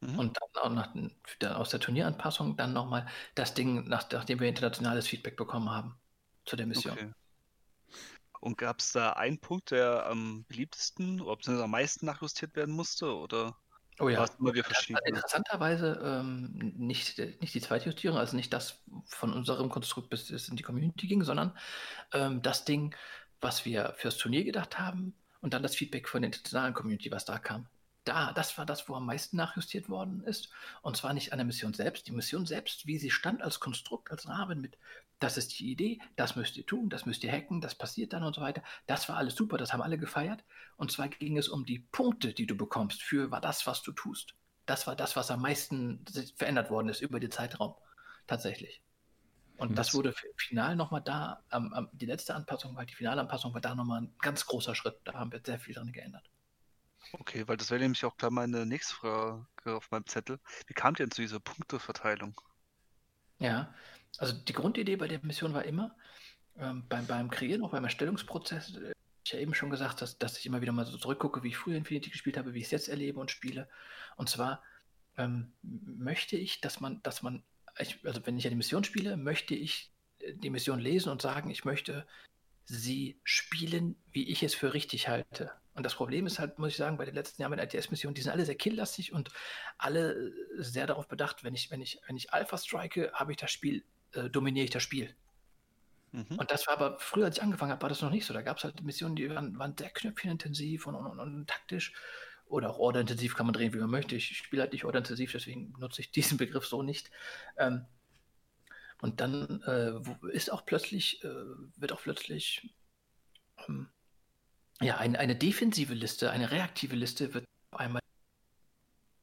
Mhm. 0.00 0.18
Und 0.18 0.38
dann 0.38 0.62
auch 0.62 0.70
nach, 0.70 0.94
dann 1.40 1.52
aus 1.52 1.70
der 1.70 1.80
Turnieranpassung 1.80 2.56
dann 2.56 2.72
nochmal 2.72 3.06
das 3.34 3.54
Ding, 3.54 3.88
nach, 3.88 4.08
nachdem 4.10 4.40
wir 4.40 4.48
internationales 4.48 5.08
Feedback 5.08 5.36
bekommen 5.36 5.70
haben 5.70 5.98
zu 6.44 6.56
der 6.56 6.66
Mission. 6.66 6.92
Okay. 6.92 7.12
Und 8.40 8.58
gab 8.58 8.80
es 8.80 8.92
da 8.92 9.12
einen 9.12 9.38
Punkt, 9.38 9.70
der 9.70 10.06
am 10.06 10.44
beliebtesten 10.48 11.20
oder 11.20 11.64
am 11.64 11.70
meisten 11.70 12.06
nachjustiert 12.06 12.54
werden 12.56 12.74
musste? 12.74 13.14
Oder 13.14 13.56
oh 13.98 14.08
ja. 14.08 14.26
immer 14.38 14.54
wir 14.54 14.64
verschieden? 14.64 15.00
Interessanterweise 15.04 16.00
ähm, 16.04 16.74
nicht, 16.76 17.18
nicht 17.40 17.54
die 17.54 17.60
zweite 17.60 17.86
Justierung, 17.86 18.18
also 18.18 18.36
nicht 18.36 18.52
das 18.52 18.82
von 19.06 19.32
unserem 19.32 19.68
Konstrukt 19.68 20.10
bis 20.10 20.30
es 20.30 20.48
in 20.48 20.56
die 20.56 20.62
Community 20.62 21.06
ging, 21.06 21.24
sondern 21.24 21.56
ähm, 22.12 22.42
das 22.42 22.64
Ding, 22.64 22.94
was 23.40 23.64
wir 23.64 23.94
fürs 23.96 24.16
Turnier 24.16 24.44
gedacht 24.44 24.78
haben 24.78 25.14
und 25.40 25.54
dann 25.54 25.62
das 25.62 25.76
Feedback 25.76 26.08
von 26.08 26.22
der 26.22 26.28
internationalen 26.28 26.74
Community, 26.74 27.10
was 27.10 27.24
da 27.24 27.38
kam 27.38 27.68
da, 28.08 28.32
das 28.32 28.56
war 28.56 28.64
das, 28.64 28.88
wo 28.88 28.94
am 28.94 29.06
meisten 29.06 29.36
nachjustiert 29.36 29.88
worden 29.88 30.22
ist. 30.24 30.50
Und 30.82 30.96
zwar 30.96 31.12
nicht 31.12 31.32
an 31.32 31.38
der 31.38 31.46
Mission 31.46 31.74
selbst. 31.74 32.06
Die 32.06 32.12
Mission 32.12 32.46
selbst, 32.46 32.86
wie 32.86 32.98
sie 32.98 33.10
stand 33.10 33.42
als 33.42 33.60
Konstrukt, 33.60 34.10
als 34.10 34.26
Rahmen 34.28 34.60
mit, 34.60 34.78
das 35.18 35.36
ist 35.36 35.58
die 35.58 35.70
Idee, 35.70 36.00
das 36.16 36.36
müsst 36.36 36.56
ihr 36.56 36.66
tun, 36.66 36.88
das 36.88 37.06
müsst 37.06 37.24
ihr 37.24 37.32
hacken, 37.32 37.60
das 37.60 37.74
passiert 37.74 38.12
dann 38.12 38.22
und 38.22 38.34
so 38.34 38.40
weiter. 38.40 38.62
Das 38.86 39.08
war 39.08 39.16
alles 39.16 39.34
super, 39.34 39.58
das 39.58 39.72
haben 39.72 39.82
alle 39.82 39.98
gefeiert. 39.98 40.44
Und 40.76 40.92
zwar 40.92 41.08
ging 41.08 41.36
es 41.36 41.48
um 41.48 41.64
die 41.64 41.80
Punkte, 41.80 42.32
die 42.32 42.46
du 42.46 42.56
bekommst 42.56 43.02
für 43.02 43.28
das, 43.40 43.66
was 43.66 43.82
du 43.82 43.92
tust. 43.92 44.34
Das 44.66 44.86
war 44.86 44.94
das, 44.94 45.16
was 45.16 45.30
am 45.30 45.42
meisten 45.42 46.04
verändert 46.36 46.70
worden 46.70 46.88
ist 46.88 47.00
über 47.00 47.20
den 47.20 47.30
Zeitraum. 47.30 47.74
Tatsächlich. 48.26 48.82
Und 49.56 49.76
das 49.76 49.92
wurde 49.92 50.14
final 50.36 50.76
nochmal 50.76 51.02
da, 51.02 51.42
ähm, 51.50 51.88
die 51.92 52.06
letzte 52.06 52.34
Anpassung 52.34 52.76
war, 52.76 52.86
die 52.86 52.94
finale 52.94 53.20
Anpassung 53.20 53.52
war 53.54 53.60
da 53.60 53.74
nochmal 53.74 54.02
ein 54.02 54.14
ganz 54.20 54.46
großer 54.46 54.74
Schritt. 54.76 55.00
Da 55.04 55.14
haben 55.14 55.32
wir 55.32 55.40
sehr 55.44 55.58
viel 55.58 55.74
dran 55.74 55.90
geändert. 55.90 56.30
Okay, 57.12 57.48
weil 57.48 57.56
das 57.56 57.70
wäre 57.70 57.80
nämlich 57.80 58.04
auch 58.04 58.16
klar 58.16 58.30
meine 58.30 58.66
nächste 58.66 58.94
Frage 58.94 59.46
auf 59.76 59.90
meinem 59.90 60.06
Zettel. 60.06 60.38
Wie 60.66 60.74
kamt 60.74 61.00
ihr 61.00 61.06
denn 61.06 61.10
zu 61.10 61.22
dieser 61.22 61.40
Punkteverteilung? 61.40 62.40
Ja, 63.38 63.74
also 64.16 64.32
die 64.32 64.52
Grundidee 64.52 64.96
bei 64.96 65.08
der 65.08 65.20
Mission 65.22 65.54
war 65.54 65.64
immer, 65.64 65.94
ähm, 66.58 66.84
beim, 66.88 67.06
beim 67.06 67.30
Kreieren, 67.30 67.62
auch 67.62 67.70
beim 67.70 67.84
Erstellungsprozess, 67.84 68.76
äh, 68.76 68.92
ich 69.24 69.32
ja 69.32 69.40
eben 69.40 69.54
schon 69.54 69.70
gesagt, 69.70 70.00
dass, 70.00 70.18
dass 70.18 70.38
ich 70.38 70.46
immer 70.46 70.60
wieder 70.62 70.72
mal 70.72 70.86
so 70.86 70.96
zurückgucke, 70.96 71.42
wie 71.42 71.48
ich 71.48 71.56
früher 71.56 71.76
Infinity 71.76 72.10
gespielt 72.10 72.38
habe, 72.38 72.54
wie 72.54 72.60
ich 72.60 72.64
es 72.64 72.70
jetzt 72.70 72.88
erlebe 72.88 73.20
und 73.20 73.30
spiele. 73.30 73.68
Und 74.16 74.28
zwar 74.28 74.62
ähm, 75.18 75.52
möchte 75.62 76.36
ich, 76.36 76.60
dass 76.60 76.80
man, 76.80 77.02
dass 77.02 77.22
man, 77.22 77.42
ich, 77.78 77.98
also 78.04 78.24
wenn 78.26 78.38
ich 78.38 78.46
eine 78.46 78.56
Mission 78.56 78.84
spiele, 78.84 79.16
möchte 79.16 79.54
ich 79.54 79.92
äh, 80.20 80.32
die 80.34 80.50
Mission 80.50 80.80
lesen 80.80 81.10
und 81.10 81.20
sagen, 81.20 81.50
ich 81.50 81.64
möchte 81.64 82.06
sie 82.64 83.20
spielen, 83.24 83.96
wie 84.12 84.28
ich 84.28 84.42
es 84.42 84.54
für 84.54 84.74
richtig 84.74 85.08
halte. 85.08 85.52
Und 85.74 85.84
das 85.84 85.94
Problem 85.94 86.26
ist 86.26 86.38
halt, 86.38 86.58
muss 86.58 86.70
ich 86.70 86.76
sagen, 86.76 86.98
bei 86.98 87.04
den 87.04 87.14
letzten 87.14 87.40
Jahren 87.40 87.50
mit 87.50 87.60
ITS-Missionen, 87.60 88.14
die 88.14 88.20
sind 88.20 88.32
alle 88.32 88.44
sehr 88.44 88.56
killlastig 88.56 89.12
und 89.12 89.30
alle 89.78 90.12
äh, 90.12 90.32
sehr 90.58 90.86
darauf 90.86 91.06
bedacht, 91.06 91.44
wenn 91.44 91.54
ich, 91.54 91.70
wenn 91.70 91.80
ich, 91.80 92.00
wenn 92.06 92.16
ich 92.16 92.32
Alpha 92.32 92.56
strike, 92.56 93.10
habe 93.12 93.32
ich 93.32 93.36
das 93.36 93.50
Spiel, 93.50 93.84
äh, 94.12 94.30
dominiere 94.30 94.64
ich 94.64 94.70
das 94.70 94.82
Spiel. 94.82 95.14
Mhm. 96.12 96.38
Und 96.38 96.50
das 96.50 96.66
war 96.66 96.74
aber 96.74 96.98
früher, 96.98 97.26
als 97.26 97.36
ich 97.36 97.42
angefangen 97.42 97.72
habe, 97.72 97.82
war 97.82 97.88
das 97.88 98.02
noch 98.02 98.10
nicht 98.10 98.26
so. 98.26 98.34
Da 98.34 98.42
gab 98.42 98.58
es 98.58 98.64
halt 98.64 98.82
Missionen, 98.82 99.16
die 99.16 99.28
waren, 99.30 99.58
waren 99.58 99.76
sehr 99.76 99.90
knöpfchenintensiv 99.90 100.86
und, 100.86 100.94
und, 100.94 101.06
und, 101.06 101.20
und 101.20 101.46
taktisch. 101.46 101.92
Oder 102.46 102.70
auch 102.70 102.78
orderintensiv 102.78 103.36
kann 103.36 103.44
man 103.46 103.52
drehen, 103.52 103.74
wie 103.74 103.78
man 103.78 103.90
möchte. 103.90 104.16
Ich 104.16 104.38
spiele 104.38 104.62
halt 104.62 104.72
nicht 104.72 104.84
orderintensiv, 104.84 105.32
deswegen 105.32 105.74
nutze 105.78 106.00
ich 106.00 106.10
diesen 106.12 106.38
Begriff 106.38 106.66
so 106.66 106.82
nicht. 106.82 107.10
Ähm, 107.56 107.84
und 109.00 109.20
dann 109.20 109.62
äh, 109.62 109.92
ist 110.32 110.50
auch 110.50 110.66
plötzlich, 110.66 111.22
äh, 111.24 111.28
wird 111.76 111.92
auch 111.92 112.02
plötzlich 112.02 112.74
ähm, 113.68 113.88
ja, 114.80 114.96
ein, 114.98 115.16
eine 115.16 115.36
defensive 115.36 115.94
Liste, 115.94 116.30
eine 116.30 116.50
reaktive 116.50 116.96
Liste 116.96 117.34
wird 117.34 117.44
einmal 117.70 118.02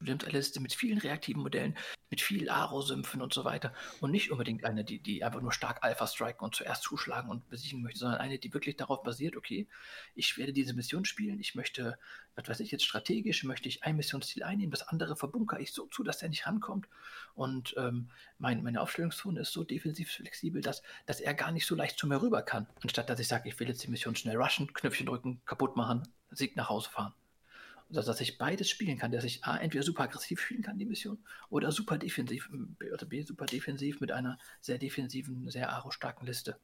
eine 0.09 0.31
Liste 0.31 0.59
mit 0.59 0.73
vielen 0.73 0.97
reaktiven 0.97 1.41
Modellen, 1.41 1.77
mit 2.09 2.21
viel 2.21 2.49
Aro-Sümpfen 2.49 3.21
und 3.21 3.33
so 3.33 3.43
weiter. 3.45 3.73
Und 3.99 4.11
nicht 4.11 4.31
unbedingt 4.31 4.63
eine, 4.63 4.83
die, 4.83 4.99
die 4.99 5.23
einfach 5.23 5.41
nur 5.41 5.51
stark 5.51 5.83
Alpha 5.83 6.07
striken 6.07 6.45
und 6.45 6.55
zuerst 6.55 6.83
zuschlagen 6.83 7.29
und 7.29 7.49
besiegen 7.49 7.81
möchte, 7.81 7.99
sondern 7.99 8.19
eine, 8.19 8.39
die 8.39 8.53
wirklich 8.53 8.77
darauf 8.77 9.03
basiert, 9.03 9.35
okay, 9.35 9.67
ich 10.13 10.37
werde 10.37 10.53
diese 10.53 10.73
Mission 10.73 11.05
spielen, 11.05 11.39
ich 11.39 11.55
möchte, 11.55 11.97
was 12.35 12.47
weiß 12.47 12.59
ich 12.61 12.71
jetzt, 12.71 12.85
strategisch 12.85 13.43
möchte 13.43 13.67
ich 13.67 13.83
ein 13.83 13.95
Missionsziel 13.95 14.43
einnehmen, 14.43 14.71
das 14.71 14.87
andere 14.87 15.15
verbunkere 15.15 15.59
ich 15.61 15.73
so 15.73 15.87
zu, 15.87 16.03
dass 16.03 16.19
der 16.19 16.29
nicht 16.29 16.47
rankommt. 16.47 16.87
Und 17.33 17.73
ähm, 17.77 18.09
mein, 18.37 18.63
meine 18.63 18.81
Aufstellungszone 18.81 19.41
ist 19.41 19.51
so 19.51 19.63
defensiv 19.63 20.11
flexibel, 20.11 20.61
dass, 20.61 20.83
dass 21.05 21.19
er 21.19 21.33
gar 21.33 21.51
nicht 21.51 21.65
so 21.65 21.75
leicht 21.75 21.97
zu 21.97 22.07
mir 22.07 22.21
rüber 22.21 22.41
kann. 22.43 22.67
Anstatt 22.81 23.09
dass 23.09 23.19
ich 23.19 23.27
sage, 23.27 23.49
ich 23.49 23.59
will 23.59 23.67
jetzt 23.67 23.83
die 23.83 23.91
Mission 23.91 24.15
schnell 24.15 24.37
rushen, 24.37 24.73
Knöpfchen 24.73 25.07
drücken, 25.07 25.41
kaputt 25.45 25.75
machen, 25.75 26.07
Sieg 26.31 26.55
nach 26.55 26.69
Hause 26.69 26.89
fahren 26.89 27.13
dass, 27.95 28.05
dass 28.05 28.21
ich 28.21 28.37
beides 28.37 28.69
spielen 28.69 28.97
kann, 28.97 29.11
dass 29.11 29.23
ich 29.23 29.43
A, 29.43 29.57
entweder 29.57 29.83
super 29.83 30.03
aggressiv 30.03 30.39
spielen 30.39 30.61
kann, 30.61 30.77
die 30.77 30.85
Mission, 30.85 31.17
oder 31.49 31.71
super 31.71 31.97
defensiv, 31.97 32.49
oder 32.93 33.05
B, 33.05 33.21
super 33.23 33.45
defensiv 33.45 33.99
mit 33.99 34.11
einer 34.11 34.37
sehr 34.61 34.77
defensiven, 34.77 35.49
sehr 35.49 35.71
aro-starken 35.71 36.25
Liste. 36.25 36.57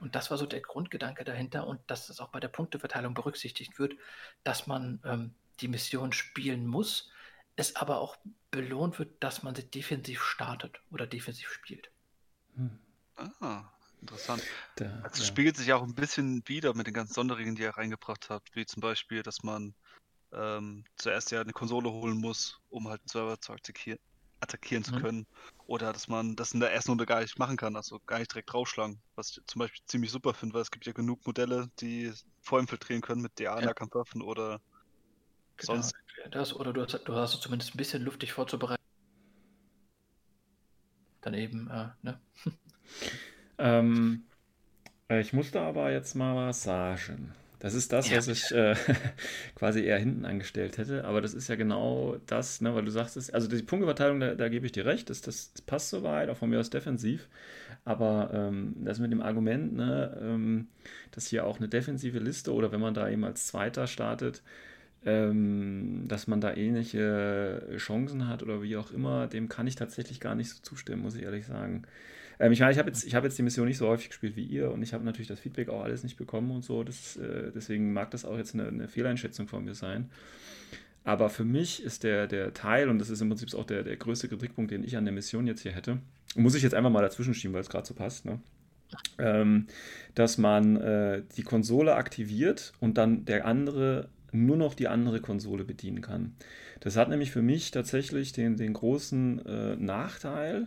Und 0.00 0.14
das 0.14 0.30
war 0.30 0.38
so 0.38 0.46
der 0.46 0.60
Grundgedanke 0.60 1.24
dahinter 1.24 1.66
und 1.66 1.80
dass 1.86 2.08
das 2.08 2.20
auch 2.20 2.28
bei 2.28 2.40
der 2.40 2.48
Punkteverteilung 2.48 3.14
berücksichtigt 3.14 3.78
wird, 3.78 3.94
dass 4.44 4.66
man 4.66 5.00
ähm, 5.04 5.34
die 5.60 5.68
Mission 5.68 6.12
spielen 6.12 6.66
muss, 6.66 7.10
es 7.56 7.76
aber 7.76 8.00
auch 8.00 8.16
belohnt 8.50 8.98
wird, 8.98 9.22
dass 9.22 9.42
man 9.42 9.54
sie 9.54 9.64
defensiv 9.64 10.22
startet 10.22 10.80
oder 10.90 11.06
defensiv 11.06 11.48
spielt. 11.50 11.90
Hm. 12.56 12.78
Ah, 13.40 13.64
interessant. 14.02 14.42
Da, 14.76 15.00
also 15.02 15.22
ja. 15.22 15.26
spiegelt 15.26 15.56
sich 15.56 15.72
auch 15.72 15.82
ein 15.82 15.94
bisschen 15.94 16.46
wieder 16.46 16.74
mit 16.74 16.86
den 16.86 16.94
ganzen 16.94 17.14
Sonderregeln, 17.14 17.56
die 17.56 17.62
ihr 17.62 17.70
reingebracht 17.70 18.28
habt, 18.28 18.54
wie 18.54 18.66
zum 18.66 18.82
Beispiel, 18.82 19.22
dass 19.22 19.42
man 19.42 19.74
ähm, 20.32 20.84
zuerst 20.96 21.30
ja 21.30 21.40
eine 21.40 21.52
Konsole 21.52 21.90
holen 21.90 22.18
muss, 22.18 22.60
um 22.68 22.88
halt 22.88 23.00
einen 23.02 23.08
Server 23.08 23.40
zu 23.40 23.52
attackieren, 23.52 23.98
attackieren 24.40 24.84
zu 24.84 24.94
mhm. 24.94 25.02
können. 25.02 25.26
Oder 25.66 25.92
dass 25.92 26.08
man 26.08 26.36
das 26.36 26.52
in 26.52 26.60
der 26.60 26.72
ersten 26.72 26.92
Runde 26.92 27.06
gar 27.06 27.20
nicht 27.20 27.38
machen 27.38 27.56
kann, 27.56 27.76
also 27.76 28.00
gar 28.06 28.18
nicht 28.18 28.32
direkt 28.32 28.52
draufschlagen. 28.52 29.00
Was 29.14 29.30
ich 29.30 29.46
zum 29.46 29.60
Beispiel 29.60 29.82
ziemlich 29.86 30.10
super 30.10 30.34
finde, 30.34 30.54
weil 30.54 30.62
es 30.62 30.70
gibt 30.70 30.86
ja 30.86 30.92
genug 30.92 31.26
Modelle, 31.26 31.68
die 31.80 32.12
vorinfiltrieren 32.40 33.02
können 33.02 33.22
mit 33.22 33.38
DA-Nahkampfwaffen 33.38 34.20
ja. 34.20 34.26
oder 34.26 34.60
genau. 35.56 35.74
sonst. 35.74 35.94
Das, 36.30 36.54
oder 36.54 36.72
du 36.72 36.82
hast, 36.82 37.02
du 37.04 37.14
hast 37.14 37.40
zumindest 37.40 37.74
ein 37.74 37.78
bisschen 37.78 38.02
Luft, 38.02 38.22
dich 38.22 38.32
vorzubereiten. 38.32 38.82
Dann 41.20 41.34
eben, 41.34 41.68
äh, 41.70 41.88
ne? 42.02 42.20
ähm, 43.58 44.24
äh, 45.08 45.20
ich 45.20 45.32
musste 45.32 45.60
aber 45.60 45.90
jetzt 45.90 46.14
mal 46.14 46.48
was 46.48 46.62
sagen. 46.62 47.34
Das 47.58 47.74
ist 47.74 47.92
das, 47.92 48.10
ja. 48.10 48.18
was 48.18 48.28
ich 48.28 48.50
äh, 48.52 48.74
quasi 49.54 49.82
eher 49.82 49.98
hinten 49.98 50.24
angestellt 50.24 50.76
hätte. 50.76 51.04
Aber 51.04 51.20
das 51.20 51.32
ist 51.32 51.48
ja 51.48 51.56
genau 51.56 52.16
das, 52.26 52.60
ne, 52.60 52.74
weil 52.74 52.84
du 52.84 52.90
sagst, 52.90 53.32
also 53.32 53.48
die 53.48 53.62
Punkteverteilung, 53.62 54.20
da, 54.20 54.34
da 54.34 54.48
gebe 54.48 54.66
ich 54.66 54.72
dir 54.72 54.84
recht, 54.84 55.08
das, 55.08 55.22
das, 55.22 55.52
das, 55.52 55.62
passt 55.62 55.90
soweit, 55.90 56.28
auch 56.28 56.36
von 56.36 56.50
mir 56.50 56.60
aus 56.60 56.70
defensiv. 56.70 57.28
Aber 57.84 58.30
ähm, 58.34 58.74
das 58.84 58.98
mit 58.98 59.10
dem 59.10 59.22
Argument, 59.22 59.74
ne, 59.74 60.18
ähm, 60.20 60.68
dass 61.12 61.28
hier 61.28 61.46
auch 61.46 61.58
eine 61.58 61.68
defensive 61.68 62.18
Liste 62.18 62.52
oder 62.52 62.72
wenn 62.72 62.80
man 62.80 62.94
da 62.94 63.08
eben 63.08 63.24
als 63.24 63.46
Zweiter 63.46 63.86
startet, 63.86 64.42
ähm, 65.06 66.04
dass 66.08 66.26
man 66.26 66.40
da 66.40 66.54
ähnliche 66.54 67.62
Chancen 67.76 68.28
hat 68.28 68.42
oder 68.42 68.60
wie 68.62 68.76
auch 68.76 68.90
immer, 68.90 69.28
dem 69.28 69.48
kann 69.48 69.66
ich 69.66 69.76
tatsächlich 69.76 70.20
gar 70.20 70.34
nicht 70.34 70.50
so 70.50 70.60
zustimmen, 70.62 71.02
muss 71.02 71.14
ich 71.14 71.22
ehrlich 71.22 71.46
sagen. 71.46 71.84
Ähm, 72.38 72.52
ich 72.52 72.60
meine, 72.60 72.72
ich 72.72 72.78
habe 72.78 72.88
jetzt, 72.88 73.12
hab 73.14 73.24
jetzt 73.24 73.38
die 73.38 73.42
Mission 73.42 73.66
nicht 73.66 73.78
so 73.78 73.88
häufig 73.88 74.08
gespielt 74.08 74.36
wie 74.36 74.44
ihr 74.44 74.70
und 74.70 74.82
ich 74.82 74.92
habe 74.92 75.04
natürlich 75.04 75.28
das 75.28 75.40
Feedback 75.40 75.68
auch 75.68 75.82
alles 75.82 76.02
nicht 76.02 76.16
bekommen 76.16 76.50
und 76.50 76.64
so. 76.64 76.84
Das, 76.84 77.16
äh, 77.16 77.50
deswegen 77.54 77.92
mag 77.92 78.10
das 78.10 78.24
auch 78.24 78.36
jetzt 78.36 78.54
eine, 78.54 78.68
eine, 78.68 78.88
Fehleinschätzung 78.88 79.48
von 79.48 79.64
mir 79.64 79.74
sein. 79.74 80.10
Aber 81.04 81.30
für 81.30 81.44
mich 81.44 81.82
ist 81.82 82.02
der, 82.02 82.26
der 82.26 82.52
Teil, 82.52 82.88
und 82.88 82.98
das 82.98 83.10
ist 83.10 83.20
im 83.20 83.28
Prinzip 83.28 83.54
auch 83.54 83.64
der, 83.64 83.84
der 83.84 83.96
größte 83.96 84.28
Kritikpunkt, 84.28 84.72
den 84.72 84.82
ich 84.82 84.96
an 84.96 85.04
der 85.04 85.14
Mission 85.14 85.46
jetzt 85.46 85.62
hier 85.62 85.72
hätte, 85.72 85.98
muss 86.34 86.54
ich 86.54 86.62
jetzt 86.62 86.74
einfach 86.74 86.90
mal 86.90 87.02
dazwischen 87.02 87.32
schieben, 87.32 87.54
weil 87.54 87.60
es 87.60 87.70
gerade 87.70 87.86
so 87.86 87.94
passt, 87.94 88.24
ne? 88.24 88.40
ähm, 89.18 89.66
dass 90.14 90.38
man 90.38 90.76
äh, 90.76 91.22
die 91.36 91.42
Konsole 91.42 91.94
aktiviert 91.94 92.72
und 92.80 92.98
dann 92.98 93.24
der 93.24 93.46
andere 93.46 94.08
nur 94.32 94.56
noch 94.56 94.74
die 94.74 94.88
andere 94.88 95.20
Konsole 95.20 95.64
bedienen 95.64 96.02
kann. 96.02 96.34
Das 96.80 96.96
hat 96.96 97.08
nämlich 97.08 97.30
für 97.30 97.42
mich 97.42 97.70
tatsächlich 97.70 98.32
den, 98.32 98.56
den 98.56 98.74
großen 98.74 99.44
äh, 99.46 99.76
Nachteil, 99.76 100.66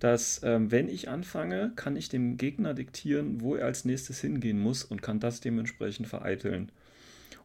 dass 0.00 0.40
ähm, 0.42 0.70
wenn 0.70 0.88
ich 0.88 1.08
anfange, 1.08 1.72
kann 1.76 1.94
ich 1.94 2.08
dem 2.08 2.36
Gegner 2.36 2.74
diktieren, 2.74 3.40
wo 3.40 3.54
er 3.54 3.66
als 3.66 3.84
nächstes 3.84 4.20
hingehen 4.20 4.58
muss 4.58 4.82
und 4.82 5.02
kann 5.02 5.20
das 5.20 5.40
dementsprechend 5.40 6.08
vereiteln. 6.08 6.72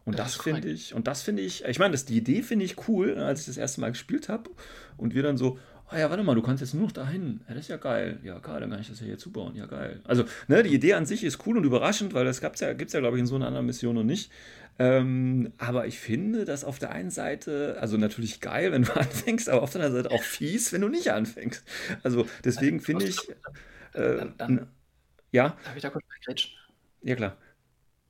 Und 0.06 0.20
das, 0.20 0.34
das 0.34 0.44
finde 0.44 0.70
ich, 0.70 0.94
und 0.94 1.08
das 1.08 1.22
finde 1.24 1.42
ich, 1.42 1.66
ich 1.66 1.80
meine, 1.80 1.92
das, 1.92 2.06
die 2.06 2.18
Idee 2.18 2.44
finde 2.44 2.66
ich 2.66 2.88
cool, 2.88 3.18
als 3.18 3.42
ich 3.42 3.46
das 3.48 3.58
erste 3.58 3.82
Mal 3.82 3.90
gespielt 3.90 4.30
habe 4.30 4.50
und 4.98 5.16
wir 5.16 5.24
dann 5.24 5.36
so, 5.36 5.58
oh 5.92 5.96
ja, 5.96 6.10
warte 6.10 6.24
mal, 6.24 6.36
du 6.36 6.42
kannst 6.42 6.62
jetzt 6.62 6.74
nur 6.74 6.84
noch 6.84 6.92
dahin. 6.92 7.42
Ja, 7.48 7.56
das 7.56 7.64
ist 7.64 7.70
ja 7.70 7.78
geil. 7.78 8.20
Ja, 8.24 8.40
geil, 8.40 8.62
dann 8.62 8.70
kann 8.70 8.80
ich 8.80 8.88
das 8.88 9.00
ja 9.00 9.08
hier 9.08 9.18
zubauen. 9.18 9.56
Ja, 9.56 9.66
geil. 9.66 10.02
Also, 10.04 10.26
ne, 10.48 10.64
die 10.64 10.74
Idee 10.74 10.94
an 10.94 11.06
sich 11.06 11.24
ist 11.24 11.46
cool 11.46 11.58
und 11.58 11.64
überraschend, 11.64 12.14
weil 12.14 12.26
das 12.26 12.42
gibt's 12.42 12.62
ja, 12.62 12.74
gibt's 12.74 12.94
ja, 12.94 13.00
glaube 13.00 13.18
ich, 13.18 13.22
in 13.22 13.28
so 13.28 13.36
einer 13.36 13.48
anderen 13.48 13.66
Mission 13.66 13.96
noch 13.96 14.04
nicht. 14.04 14.32
Ähm, 14.78 15.54
aber 15.58 15.88
ich 15.88 16.00
finde 16.00 16.44
das 16.44 16.64
auf 16.66 16.80
der 16.80 16.92
einen 16.92 17.10
Seite, 17.10 17.78
also 17.80 17.98
natürlich 17.98 18.42
geil, 18.42 18.72
wenn 18.72 18.84
du 18.84 18.94
anfängst, 18.96 19.50
aber 19.50 19.62
auf 19.62 19.72
der 19.72 19.82
anderen 19.82 20.04
Seite 20.04 20.16
auch 20.16 20.24
fies, 20.24 20.74
wenn 20.74 20.82
du 20.82 20.90
nicht 20.90 21.12
anfängst. 21.12 21.64
Also 22.04 22.28
deswegen 22.44 22.80
finde 22.82 23.06
ich. 23.06 23.18
Äh, 23.94 24.18
dann, 24.18 24.38
dann, 24.38 24.68
ja. 25.32 25.56
Darf 25.64 25.76
ich 25.76 25.82
da 25.82 25.90
kurz 25.90 26.06
grätschen? 26.26 26.52
Ja, 27.02 27.16
klar. 27.16 27.38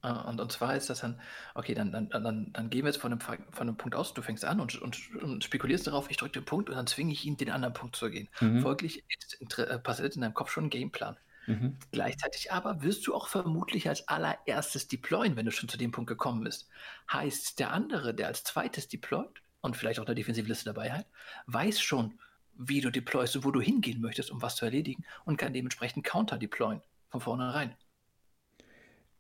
Äh, 0.02 0.12
und, 0.28 0.40
und 0.40 0.52
zwar 0.52 0.76
ist 0.76 0.90
das 0.90 1.02
dann, 1.02 1.20
okay, 1.54 1.74
dann, 1.74 1.92
dann, 1.92 2.10
dann, 2.10 2.52
dann 2.52 2.70
gehen 2.70 2.84
wir 2.84 2.92
jetzt 2.92 3.02
von 3.02 3.12
einem, 3.12 3.22
von 3.22 3.40
einem 3.60 3.78
Punkt 3.78 3.96
aus, 3.96 4.14
du 4.14 4.22
fängst 4.22 4.46
an 4.46 4.60
und, 4.60 4.82
und, 4.82 5.16
und 5.22 5.44
spekulierst 5.44 5.88
darauf, 5.88 6.10
ich 6.10 6.18
drücke 6.18 6.34
den 6.34 6.46
Punkt 6.46 6.70
und 6.70 6.76
dann 6.76 6.88
zwinge 6.88 7.12
ich 7.14 7.26
ihn, 7.26 7.38
den 7.38 7.50
anderen 7.50 7.74
Punkt 7.74 7.96
zu 7.96 8.10
gehen. 8.10 8.30
Mhm. 8.40 8.62
Folglich 8.62 9.04
ist, 9.20 9.60
äh, 9.60 9.80
passiert 9.80 10.16
in 10.16 10.22
deinem 10.22 10.34
Kopf 10.34 10.52
schon 10.52 10.66
ein 10.66 10.70
Gameplan. 10.70 11.18
Mhm. 11.48 11.80
Gleichzeitig 11.92 12.52
aber 12.52 12.84
wirst 12.84 13.08
du 13.08 13.16
auch 13.16 13.28
vermutlich 13.28 13.88
als 13.90 14.08
allererstes 14.08 14.88
deployen, 14.88 15.36
wenn 15.36 15.46
du 15.46 15.52
schon 15.52 15.70
zu 15.70 15.78
dem 15.78 15.92
Punkt 15.92 16.10
gekommen 16.10 16.44
bist. 16.44 16.68
Heißt, 17.12 17.60
der 17.60 17.72
andere, 17.72 18.14
der 18.14 18.28
als 18.28 18.44
zweites 18.44 18.88
deployt 18.88 19.42
und 19.62 19.78
vielleicht 19.78 20.00
auch 20.00 20.06
eine 20.06 20.16
Defensivliste 20.16 20.66
dabei 20.66 20.92
hat, 20.92 21.08
weiß 21.48 21.80
schon, 21.82 22.20
wie 22.54 22.82
du 22.82 22.92
deployst 22.92 23.36
und 23.38 23.46
wo 23.46 23.52
du 23.52 23.62
hingehen 23.62 24.02
möchtest, 24.02 24.32
um 24.32 24.42
was 24.42 24.56
zu 24.58 24.66
erledigen 24.66 25.06
und 25.26 25.38
kann 25.38 25.54
dementsprechend 25.54 26.06
counter 26.06 26.38
deployen 26.38 26.82
von 27.10 27.22
vornherein. 27.22 27.76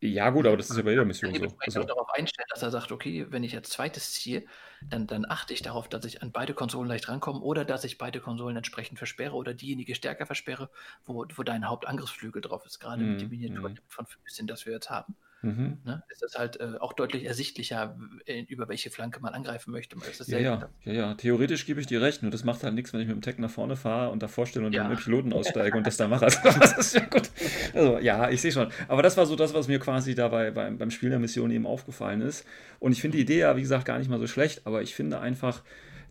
Ja, 0.01 0.29
gut, 0.29 0.45
aber 0.45 0.57
das 0.57 0.69
ist 0.69 0.77
ja 0.77 0.83
bei 0.83 0.91
jeder 0.91 1.05
Mission 1.05 1.33
so. 1.35 1.59
dementsprechend 1.63 1.65
Also, 1.65 1.81
auch 1.81 1.85
darauf 1.87 2.09
einstellen, 2.13 2.47
dass 2.49 2.61
er 2.61 2.71
sagt, 2.71 2.91
okay, 2.91 3.25
wenn 3.31 3.43
ich 3.43 3.55
als 3.55 3.69
zweites 3.69 4.13
ziehe, 4.13 4.45
dann, 4.89 5.07
dann 5.07 5.25
achte 5.25 5.53
ich 5.53 5.61
darauf, 5.61 5.89
dass 5.89 6.05
ich 6.05 6.21
an 6.21 6.31
beide 6.31 6.53
Konsolen 6.53 6.87
leicht 6.87 7.07
rankomme 7.09 7.39
oder 7.41 7.65
dass 7.65 7.83
ich 7.83 7.97
beide 7.97 8.19
Konsolen 8.21 8.55
entsprechend 8.57 8.97
versperre 8.99 9.33
oder 9.35 9.53
diejenige 9.53 9.95
stärker 9.95 10.25
versperre, 10.27 10.69
wo, 11.03 11.25
wo 11.35 11.43
dein 11.43 11.67
Hauptangriffsflügel 11.67 12.41
drauf 12.41 12.65
ist. 12.65 12.79
Gerade 12.79 13.05
mit 13.05 13.21
dem 13.21 13.29
Mhm, 13.29 13.29
Miniaturen 13.29 13.79
von 13.87 14.05
15, 14.05 14.47
das 14.47 14.65
wir 14.65 14.73
jetzt 14.73 14.89
haben. 14.89 15.15
Mhm. 15.45 15.77
Ne? 15.85 16.03
Ist 16.09 16.23
es 16.23 16.37
halt 16.37 16.59
äh, 16.59 16.73
auch 16.79 16.93
deutlich 16.93 17.25
ersichtlicher, 17.25 17.97
äh, 18.25 18.41
über 18.47 18.67
welche 18.67 18.89
Flanke 18.89 19.19
man 19.21 19.33
angreifen 19.33 19.71
möchte. 19.71 19.95
Ist 20.09 20.27
Ja, 20.27 20.39
ja, 20.39 20.69
ja, 20.83 20.93
ja. 20.93 21.13
Theoretisch 21.15 21.65
gebe 21.65 21.79
ich 21.79 21.87
dir 21.87 22.01
recht, 22.01 22.21
nur 22.21 22.31
das 22.31 22.43
macht 22.43 22.63
halt 22.63 22.73
nichts, 22.73 22.93
wenn 22.93 23.01
ich 23.01 23.07
mit 23.07 23.15
dem 23.15 23.21
Tech 23.21 23.37
nach 23.37 23.49
vorne 23.49 23.75
fahre 23.75 24.11
und 24.11 24.21
davor 24.23 24.45
stehe 24.45 24.65
und 24.65 24.73
Ja. 24.73 24.83
dann 24.83 24.91
mit 24.91 25.01
Piloten 25.01 25.31
aussteige 25.33 25.77
und 25.77 25.85
das 25.87 25.97
da 25.97 26.07
mache. 26.07 26.25
Also, 26.45 26.59
das 26.59 26.77
ist 26.77 26.95
ja 26.95 27.05
gut. 27.05 27.29
Also, 27.73 27.99
ja, 27.99 28.29
ich 28.29 28.41
sehe 28.41 28.51
schon. 28.51 28.69
Aber 28.87 29.01
das 29.03 29.15
war 29.17 29.25
so 29.25 29.35
das, 29.35 29.53
was 29.53 29.67
mir 29.67 29.79
quasi 29.79 30.15
dabei 30.15 30.51
beim, 30.51 30.77
beim 30.77 30.91
Spiel 30.91 31.09
der 31.09 31.19
Mission 31.19 31.51
eben 31.51 31.65
aufgefallen 31.67 32.21
ist. 32.21 32.45
Und 32.79 32.91
ich 32.91 33.01
finde 33.01 33.17
die 33.17 33.23
Idee 33.23 33.39
ja, 33.39 33.55
wie 33.55 33.61
gesagt, 33.61 33.85
gar 33.85 33.99
nicht 33.99 34.09
mal 34.09 34.19
so 34.19 34.27
schlecht, 34.27 34.65
aber 34.65 34.81
ich 34.81 34.95
finde 34.95 35.19
einfach, 35.19 35.63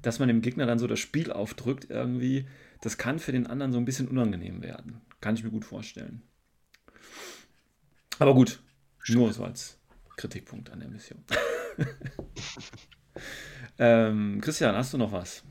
dass 0.03 0.18
man 0.18 0.29
dem 0.29 0.42
Gegner 0.42 0.66
dann 0.66 0.79
so 0.79 0.87
das 0.87 1.01
Spiel 1.01 1.33
aufdrückt, 1.33 1.87
irgendwie, 1.90 2.47
das 2.81 2.99
kann 2.99 3.18
für 3.18 3.33
den 3.33 3.47
anderen 3.47 3.73
so 3.73 3.79
ein 3.79 3.85
bisschen 3.85 4.09
unangenehm 4.09 4.62
werden. 4.62 5.01
Kann 5.20 5.35
ich 5.35 5.42
mir 5.42 5.51
gut 5.51 5.64
vorstellen. 5.64 6.23
Aber 8.18 8.35
gut, 8.35 8.61
nur 9.09 9.33
so 9.33 9.45
als 9.45 9.79
Kritikpunkt 10.17 10.71
an 10.71 10.81
der 10.81 10.88
Mission. 10.88 11.25
ähm, 13.79 14.40
Christian, 14.40 14.75
hast 14.77 14.93
du 14.93 14.99
noch 14.99 15.12
was? 15.12 15.43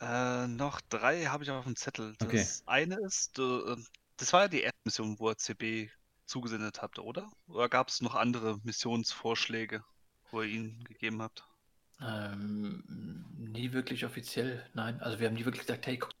Äh, 0.00 0.46
noch 0.48 0.80
drei 0.82 1.24
habe 1.26 1.44
ich 1.44 1.50
auf 1.50 1.64
dem 1.64 1.76
Zettel. 1.76 2.14
Das 2.18 2.28
Okay. 2.28 2.46
eine 2.66 2.96
ist, 3.06 3.38
äh, 3.38 3.76
das 4.16 4.32
war 4.32 4.42
ja 4.42 4.48
die 4.48 4.60
erste 4.62 4.78
Mission, 4.84 5.18
wo 5.18 5.30
ihr 5.30 5.36
CB 5.38 5.90
zugesendet 6.26 6.82
habt, 6.82 6.98
oder? 6.98 7.30
Oder 7.48 7.68
gab 7.68 7.88
es 7.88 8.00
noch 8.00 8.14
andere 8.14 8.58
Missionsvorschläge, 8.62 9.82
wo 10.30 10.42
ihr 10.42 10.48
ihnen 10.48 10.84
gegeben 10.84 11.22
habt? 11.22 11.44
Ähm, 12.00 12.84
nie 13.36 13.72
wirklich 13.72 14.04
offiziell, 14.04 14.64
nein. 14.74 15.00
Also 15.00 15.18
wir 15.18 15.26
haben 15.28 15.34
nie 15.34 15.44
wirklich 15.44 15.66
gesagt, 15.66 15.86
hey, 15.86 15.98
guck. 15.98 16.12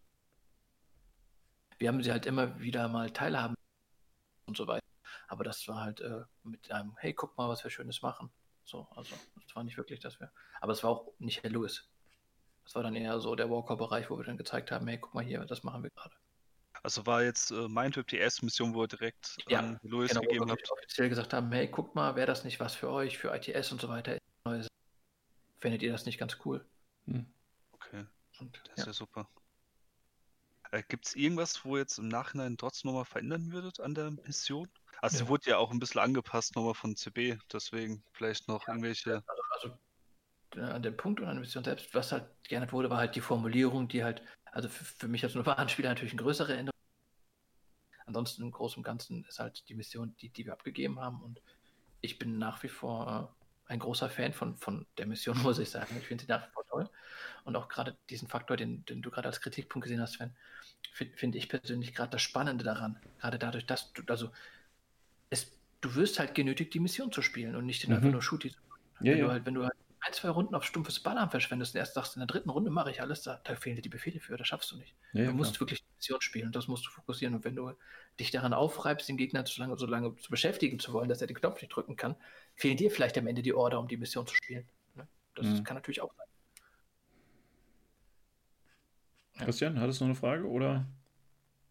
Wir 1.78 1.88
haben 1.88 2.02
sie 2.02 2.10
halt 2.10 2.26
immer 2.26 2.58
wieder 2.60 2.88
mal 2.88 3.10
teilhaben 3.12 3.54
und 4.46 4.56
so 4.56 4.66
weiter. 4.66 4.87
Aber 5.28 5.44
das 5.44 5.68
war 5.68 5.82
halt 5.82 6.00
äh, 6.00 6.22
mit 6.42 6.70
einem, 6.72 6.96
hey, 6.98 7.12
guck 7.14 7.36
mal, 7.38 7.48
was 7.48 7.62
wir 7.62 7.70
Schönes 7.70 8.02
machen. 8.02 8.30
So, 8.64 8.88
also 8.96 9.14
das 9.44 9.54
war 9.54 9.62
nicht 9.62 9.76
wirklich, 9.76 10.00
dass 10.00 10.18
wir. 10.20 10.30
Aber 10.60 10.72
es 10.72 10.82
war 10.82 10.90
auch 10.90 11.12
nicht 11.18 11.42
Herr 11.42 11.50
Lewis. 11.50 11.88
Das 12.64 12.74
war 12.74 12.82
dann 12.82 12.96
eher 12.96 13.18
so 13.20 13.34
der 13.34 13.48
Walker-Bereich, 13.48 14.10
wo 14.10 14.18
wir 14.18 14.24
dann 14.24 14.36
gezeigt 14.36 14.70
haben, 14.70 14.86
hey, 14.88 14.98
guck 14.98 15.14
mal 15.14 15.24
hier, 15.24 15.44
das 15.44 15.62
machen 15.62 15.82
wir 15.82 15.90
gerade. 15.90 16.14
Also 16.82 17.06
war 17.06 17.22
jetzt 17.22 17.50
äh, 17.50 17.68
Mindtrip 17.68 18.06
die 18.08 18.18
erste 18.18 18.44
Mission, 18.44 18.74
wo 18.74 18.82
ihr 18.84 18.88
direkt 18.88 19.36
Ja, 19.48 19.60
an 19.60 19.80
Louis 19.82 20.10
Genau, 20.10 20.20
gegeben 20.20 20.50
habt? 20.50 20.70
offiziell 20.70 21.08
gesagt 21.08 21.32
haben, 21.32 21.50
hey, 21.52 21.66
guckt 21.68 21.94
mal, 21.94 22.14
wäre 22.14 22.26
das 22.26 22.44
nicht 22.44 22.60
was 22.60 22.74
für 22.74 22.90
euch, 22.90 23.18
für 23.18 23.34
ITS 23.34 23.72
und 23.72 23.80
so 23.80 23.88
weiter. 23.88 24.18
Findet 25.60 25.82
ihr 25.82 25.92
das 25.92 26.06
nicht 26.06 26.18
ganz 26.18 26.36
cool? 26.44 26.64
Hm. 27.06 27.26
Okay, 27.72 28.04
Und, 28.38 28.60
das 28.64 28.72
ist 28.72 28.78
ja. 28.78 28.86
ja 28.86 28.92
super. 28.92 29.28
Äh, 30.70 30.82
Gibt 30.88 31.06
es 31.06 31.16
irgendwas, 31.16 31.64
wo 31.64 31.76
ihr 31.76 31.80
jetzt 31.80 31.98
im 31.98 32.08
Nachhinein 32.08 32.56
trotzdem 32.56 32.90
nochmal 32.90 33.06
verändern 33.06 33.50
würdet 33.50 33.80
an 33.80 33.94
der 33.94 34.10
Mission? 34.10 34.68
Also 35.00 35.18
sie 35.18 35.24
Ja. 35.24 35.28
wurde 35.28 35.50
ja 35.50 35.58
auch 35.58 35.70
ein 35.70 35.78
bisschen 35.78 36.00
angepasst 36.00 36.56
nochmal 36.56 36.74
von 36.74 36.96
CB, 36.96 37.38
deswegen 37.52 38.02
vielleicht 38.12 38.48
noch 38.48 38.66
irgendwelche. 38.66 39.22
also 39.50 39.76
äh, 40.56 40.60
an 40.60 40.82
dem 40.82 40.96
Punkt 40.96 41.20
und 41.20 41.26
an 41.26 41.34
der 41.34 41.40
Mission 41.40 41.64
selbst, 41.64 41.94
was 41.94 42.12
halt 42.12 42.26
geändert 42.48 42.72
wurde, 42.72 42.90
war 42.90 42.98
halt 42.98 43.14
die 43.14 43.20
Formulierung, 43.20 43.88
die 43.88 44.02
halt, 44.02 44.22
also 44.46 44.68
für, 44.68 44.84
für 44.84 45.08
mich 45.08 45.22
als 45.24 45.32
Spieler 45.72 45.88
natürlich 45.90 46.12
eine 46.12 46.22
größere 46.22 46.56
Änderung. 46.56 46.72
Ansonsten 48.06 48.42
im 48.42 48.50
Großen 48.50 48.78
und 48.78 48.84
Ganzen 48.84 49.24
ist 49.26 49.38
halt 49.38 49.68
die 49.68 49.74
Mission, 49.74 50.16
die, 50.16 50.30
die 50.30 50.46
wir 50.46 50.54
abgegeben 50.54 50.98
haben. 50.98 51.22
Und 51.22 51.42
ich 52.00 52.18
bin 52.18 52.38
nach 52.38 52.62
wie 52.62 52.68
vor 52.68 53.36
äh, 53.68 53.72
ein 53.72 53.78
großer 53.78 54.08
Fan 54.08 54.32
von, 54.32 54.56
von 54.56 54.86
der 54.96 55.06
Mission, 55.06 55.36
muss 55.42 55.58
ich 55.58 55.70
sagen. 55.70 55.94
Ich 55.98 56.06
finde 56.06 56.24
sie 56.24 56.30
nach 56.30 56.46
wie 56.48 56.52
vor 56.52 56.66
toll. 56.66 56.90
Und 57.44 57.54
auch 57.56 57.68
gerade 57.68 57.96
diesen 58.08 58.28
Faktor, 58.28 58.56
den, 58.56 58.84
den 58.86 59.02
du 59.02 59.10
gerade 59.10 59.28
als 59.28 59.40
Kritikpunkt 59.40 59.84
gesehen 59.84 60.00
hast, 60.00 60.14
Sven, 60.14 60.34
finde 60.92 61.16
find 61.16 61.36
ich 61.36 61.48
persönlich 61.48 61.94
gerade 61.94 62.10
das 62.10 62.22
Spannende 62.22 62.64
daran. 62.64 62.98
Gerade 63.20 63.38
dadurch, 63.38 63.66
dass 63.66 63.92
du, 63.92 64.02
also 64.06 64.30
es, 65.30 65.60
du 65.80 65.94
wirst 65.94 66.18
halt 66.18 66.34
genötigt, 66.34 66.74
die 66.74 66.80
Mission 66.80 67.12
zu 67.12 67.22
spielen 67.22 67.56
und 67.56 67.66
nicht 67.66 67.82
den 67.82 67.90
Mhm. 67.90 67.96
einfach 67.96 68.10
nur 68.10 68.22
Shooty 68.22 68.50
zu 68.50 68.58
Ja, 69.00 69.12
wenn, 69.12 69.18
ja. 69.18 69.26
Du 69.26 69.30
halt, 69.32 69.46
wenn 69.46 69.54
du 69.54 69.62
halt 69.64 69.72
ein, 70.00 70.12
zwei 70.12 70.28
Runden 70.30 70.54
auf 70.54 70.64
stumpfes 70.64 71.00
Ballern 71.00 71.30
verschwendest 71.30 71.74
und 71.74 71.78
erst 71.80 71.94
sagst, 71.94 72.16
in 72.16 72.20
der 72.20 72.26
dritten 72.26 72.50
Runde 72.50 72.70
mache 72.70 72.90
ich 72.90 73.00
alles, 73.02 73.22
da, 73.22 73.40
da 73.44 73.56
fehlen 73.56 73.76
dir 73.76 73.82
die 73.82 73.88
Befehle 73.88 74.20
für, 74.20 74.36
das 74.36 74.46
schaffst 74.48 74.70
du 74.70 74.76
nicht. 74.76 74.94
ja, 75.12 75.24
du 75.26 75.32
musst 75.32 75.54
klar. 75.54 75.60
wirklich 75.60 75.80
die 75.82 75.92
Mission 75.96 76.20
spielen 76.20 76.46
und 76.46 76.56
das 76.56 76.68
musst 76.68 76.86
du 76.86 76.90
fokussieren. 76.90 77.34
Und 77.34 77.44
wenn 77.44 77.56
du 77.56 77.72
dich 78.20 78.30
daran 78.30 78.52
aufreibst, 78.54 79.08
den 79.08 79.16
Gegner 79.16 79.44
so 79.46 79.60
lange, 79.60 79.76
so 79.76 79.86
lange 79.86 80.14
zu 80.16 80.30
beschäftigen 80.30 80.78
zu 80.78 80.92
wollen, 80.92 81.08
dass 81.08 81.20
er 81.20 81.26
den 81.26 81.36
Knopf 81.36 81.60
nicht 81.60 81.70
drücken 81.74 81.96
kann, 81.96 82.16
fehlen 82.56 82.76
dir 82.76 82.90
vielleicht 82.90 83.18
am 83.18 83.26
Ende 83.26 83.42
die 83.42 83.54
Order, 83.54 83.80
um 83.80 83.88
die 83.88 83.96
Mission 83.96 84.26
zu 84.26 84.34
spielen. 84.36 84.68
Ne? 84.94 85.08
Das 85.34 85.46
Mhm. 85.46 85.64
kann 85.64 85.76
natürlich 85.76 86.00
auch 86.00 86.14
sein. 86.16 86.26
Christian, 89.38 89.80
hattest 89.80 90.00
du 90.00 90.04
noch 90.04 90.10
eine 90.10 90.14
Frage? 90.20 90.46
Oder? 90.48 90.86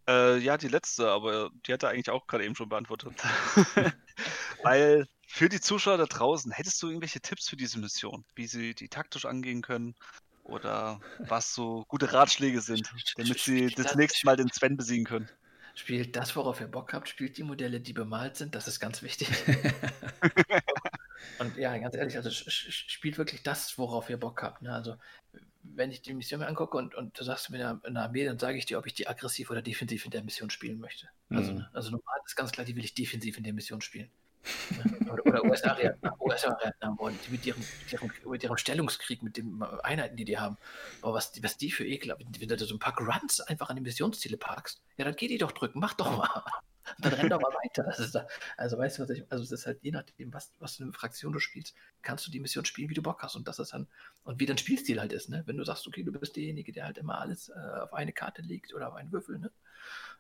Äh, 0.08 0.38
ja, 0.38 0.58
die 0.58 0.70
letzte, 0.70 1.10
aber 1.10 1.50
die 1.66 1.74
hat 1.74 1.84
er 1.84 1.90
eigentlich 1.90 2.10
auch 2.10 2.28
gerade 2.28 2.46
eben 2.46 2.56
schon 2.56 2.70
beantwortet. 2.70 3.14
Weil 4.64 5.06
für 5.28 5.50
die 5.50 5.60
Zuschauer 5.60 5.98
da 5.98 6.06
draußen, 6.06 6.52
hättest 6.52 6.82
du 6.82 6.88
irgendwelche 6.88 7.20
Tipps 7.20 7.50
für 7.50 7.58
diese 7.58 7.80
Mission, 7.80 8.24
wie 8.36 8.48
sie 8.48 8.74
die 8.74 8.88
taktisch 8.88 9.26
angehen 9.26 9.62
können 9.62 9.96
oder 10.44 11.02
was 11.20 11.54
so 11.54 11.84
gute 11.90 12.14
Ratschläge 12.14 12.62
sind, 12.62 12.90
damit 13.18 13.40
sie 13.40 13.68
das 13.68 13.96
nächste 13.96 14.26
Mal 14.26 14.38
den 14.38 14.50
Sven 14.50 14.78
besiegen 14.78 15.06
können? 15.06 15.30
Spielt 15.76 16.16
das, 16.16 16.36
worauf 16.36 16.62
ihr 16.62 16.68
Bock 16.68 16.94
habt, 16.94 17.10
spielt 17.10 17.38
die 17.38 17.44
Modelle, 17.44 17.82
die 17.82 17.94
bemalt 17.94 18.38
sind, 18.38 18.56
das 18.56 18.68
ist 18.68 18.80
ganz 18.80 19.04
wichtig. 19.04 19.30
Und 21.40 21.56
ja, 21.58 21.78
ganz 21.78 21.96
ehrlich, 21.96 22.16
also 22.16 22.32
spielt 22.32 23.18
wirklich 23.18 23.44
das, 23.44 23.78
worauf 23.78 24.10
ihr 24.10 24.18
Bock 24.18 24.42
habt. 24.42 24.62
Ne? 24.62 24.74
Also, 24.74 24.96
wenn 25.76 25.92
ich 25.92 26.02
die 26.02 26.14
Mission 26.14 26.40
mir 26.40 26.48
angucke 26.48 26.78
und, 26.78 26.96
und 26.96 27.18
du 27.20 27.24
sagst 27.24 27.50
mir 27.50 27.80
in 27.84 27.94
der 27.94 28.04
Armee, 28.04 28.26
dann 28.26 28.40
sage 28.40 28.58
ich 28.58 28.66
dir, 28.66 28.78
ob 28.80 28.86
ich 28.88 28.94
die 28.94 29.08
aggressiv 29.08 29.50
oder 29.50 29.62
defensiv 29.62 30.06
in 30.06 30.12
der 30.12 30.24
Mission 30.24 30.50
spielen 30.50 30.80
möchte. 30.80 31.08
Also, 31.30 31.54
Mhm. 31.54 31.66
also 31.74 31.92
normal 31.92 32.20
ist 32.26 32.36
ganz 32.36 32.52
klar, 32.52 32.66
die 32.66 32.76
will 32.76 32.84
ich 32.84 32.94
defensiv 32.94 33.38
in 33.38 33.44
der 33.44 33.54
Mission 33.54 33.82
spielen. 33.82 34.10
Oder, 35.12 35.26
oder 35.26 35.46
US-Ariadne 35.46 36.12
US 36.20 36.46
die 37.26 37.32
mit 37.32 37.46
ihrem, 37.46 37.60
mit, 37.62 37.92
ihrem, 37.92 38.12
mit 38.26 38.44
ihrem 38.44 38.58
Stellungskrieg, 38.58 39.24
mit 39.24 39.38
den 39.38 39.62
Einheiten, 39.84 40.16
die 40.18 40.26
die 40.26 40.38
haben. 40.38 40.58
Boah, 41.02 41.14
was, 41.14 41.32
die- 41.32 41.44
was 41.44 41.58
die 41.58 41.72
für 41.72 41.86
Ekel 41.86 42.12
haben. 42.12 42.26
Wenn 42.40 42.48
du 42.50 42.58
so 42.66 42.76
ein 42.76 42.80
paar 42.80 42.94
Grunts 42.94 43.40
einfach 43.42 43.70
an 43.70 43.76
die 43.78 43.82
Missionsziele 43.82 44.38
parkst, 44.38 44.82
ja, 44.98 45.06
dann 45.06 45.16
geh 45.16 45.28
die 45.28 45.38
doch 45.38 45.52
drücken, 45.52 45.80
mach 45.80 45.94
doch 45.94 46.16
mal. 46.18 46.44
Dann 47.00 47.14
renn 47.14 47.30
doch 47.30 47.42
mal 47.42 47.54
weiter. 47.64 47.84
Da, 48.14 48.28
also 48.58 48.78
weißt 48.78 48.98
du, 48.98 49.04
was 49.04 49.10
ich, 49.10 49.24
also 49.30 49.44
es 49.44 49.52
ist 49.52 49.66
halt 49.66 49.80
je 49.82 49.92
nachdem, 49.92 50.34
was, 50.34 50.54
was 50.60 50.78
für 50.78 50.84
eine 50.84 50.94
Fraktion 50.94 51.34
du 51.34 51.40
spielst, 51.40 51.76
kannst 52.02 52.26
du 52.28 52.32
die 52.32 52.40
Mission 52.40 52.66
spielen, 52.66 52.90
wie 52.90 52.94
du 52.94 53.02
Bock 53.02 53.22
hast. 53.24 53.36
Und 53.36 53.48
das 53.48 53.60
ist 53.60 53.74
dann, 53.74 53.88
und 54.24 54.40
wie 54.40 54.46
dein 54.46 54.58
Spielstil 54.58 55.00
halt 55.00 55.14
ist, 55.14 55.30
ne? 55.30 55.44
Wenn 55.46 55.58
du 55.58 55.64
sagst, 55.64 55.88
okay, 55.88 56.04
du 56.04 56.12
bist 56.12 56.36
derjenige, 56.36 56.72
der 56.72 56.86
halt 56.86 56.98
immer 56.98 57.20
alles 57.20 57.50
äh, 57.50 57.54
auf 57.82 57.94
eine 57.94 58.14
Karte 58.14 58.42
legt 58.42 58.74
oder 58.74 58.90
auf 58.90 58.96
einen 58.96 59.12
Würfel, 59.12 59.40
ne? 59.40 59.52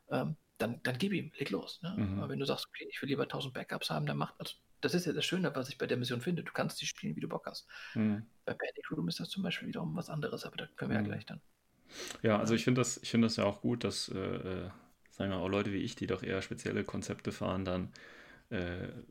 Ähm, 0.09 0.35
dann, 0.57 0.81
dann 0.83 0.97
gib 0.97 1.13
ihm, 1.13 1.31
leg 1.37 1.49
los. 1.51 1.79
Ne? 1.83 1.93
Mhm. 1.97 2.17
Aber 2.19 2.29
wenn 2.29 2.39
du 2.39 2.45
sagst, 2.45 2.67
okay, 2.67 2.87
ich 2.89 3.01
will 3.01 3.09
lieber 3.09 3.23
1000 3.23 3.53
Backups 3.53 3.89
haben, 3.89 4.05
dann 4.05 4.17
macht, 4.17 4.33
also 4.39 4.53
das 4.81 4.93
ist 4.93 5.05
ja 5.05 5.13
das 5.13 5.25
Schöne, 5.25 5.55
was 5.55 5.69
ich 5.69 5.77
bei 5.77 5.85
der 5.87 5.97
Mission 5.97 6.21
finde. 6.21 6.43
Du 6.43 6.51
kannst 6.51 6.81
die 6.81 6.85
spielen, 6.85 7.15
wie 7.15 7.19
du 7.21 7.27
Bock 7.27 7.45
hast. 7.45 7.67
Hm. 7.93 8.25
Bei 8.45 8.53
Panic 8.53 8.91
Room 8.91 9.07
ist 9.07 9.19
das 9.19 9.29
zum 9.29 9.43
Beispiel 9.43 9.67
wiederum 9.67 9.95
was 9.95 10.09
anderes, 10.09 10.45
aber 10.45 10.57
da 10.57 10.67
können 10.75 10.91
wir 10.91 10.99
Mhm. 10.99 11.05
ja 11.05 11.11
gleich 11.11 11.25
dann. 11.25 11.41
Ja, 12.21 12.39
also 12.39 12.53
ich 12.55 12.63
finde 12.63 12.81
das, 12.81 12.97
ich 12.97 13.09
finde 13.11 13.27
das 13.27 13.35
ja 13.37 13.45
auch 13.45 13.61
gut, 13.61 13.83
dass, 13.83 14.09
äh, 14.09 14.17
äh, 14.17 14.69
sagen 15.17 15.31
wir 15.31 15.37
auch 15.37 15.49
Leute 15.49 15.73
wie 15.73 15.77
ich, 15.77 15.95
die 15.95 16.07
doch 16.07 16.23
eher 16.23 16.41
spezielle 16.41 16.83
Konzepte 16.83 17.31
fahren, 17.31 17.65
dann 17.65 17.89
äh, 18.49 18.57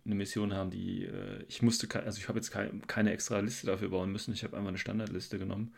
eine 0.05 0.15
Mission 0.15 0.55
haben, 0.55 0.71
die 0.71 1.05
äh, 1.07 1.45
ich 1.49 1.63
musste, 1.63 1.89
also 2.05 2.19
ich 2.21 2.29
habe 2.29 2.39
jetzt 2.39 2.51
kei- 2.53 2.71
keine 2.87 3.13
extra 3.13 3.41
Liste 3.41 3.67
dafür 3.67 3.91
bauen 3.91 4.13
müssen, 4.13 4.35
ich 4.35 4.45
habe 4.45 4.57
einfach 4.57 4.69
eine 4.71 4.79
Standardliste 4.79 5.39
genommen 5.39 5.75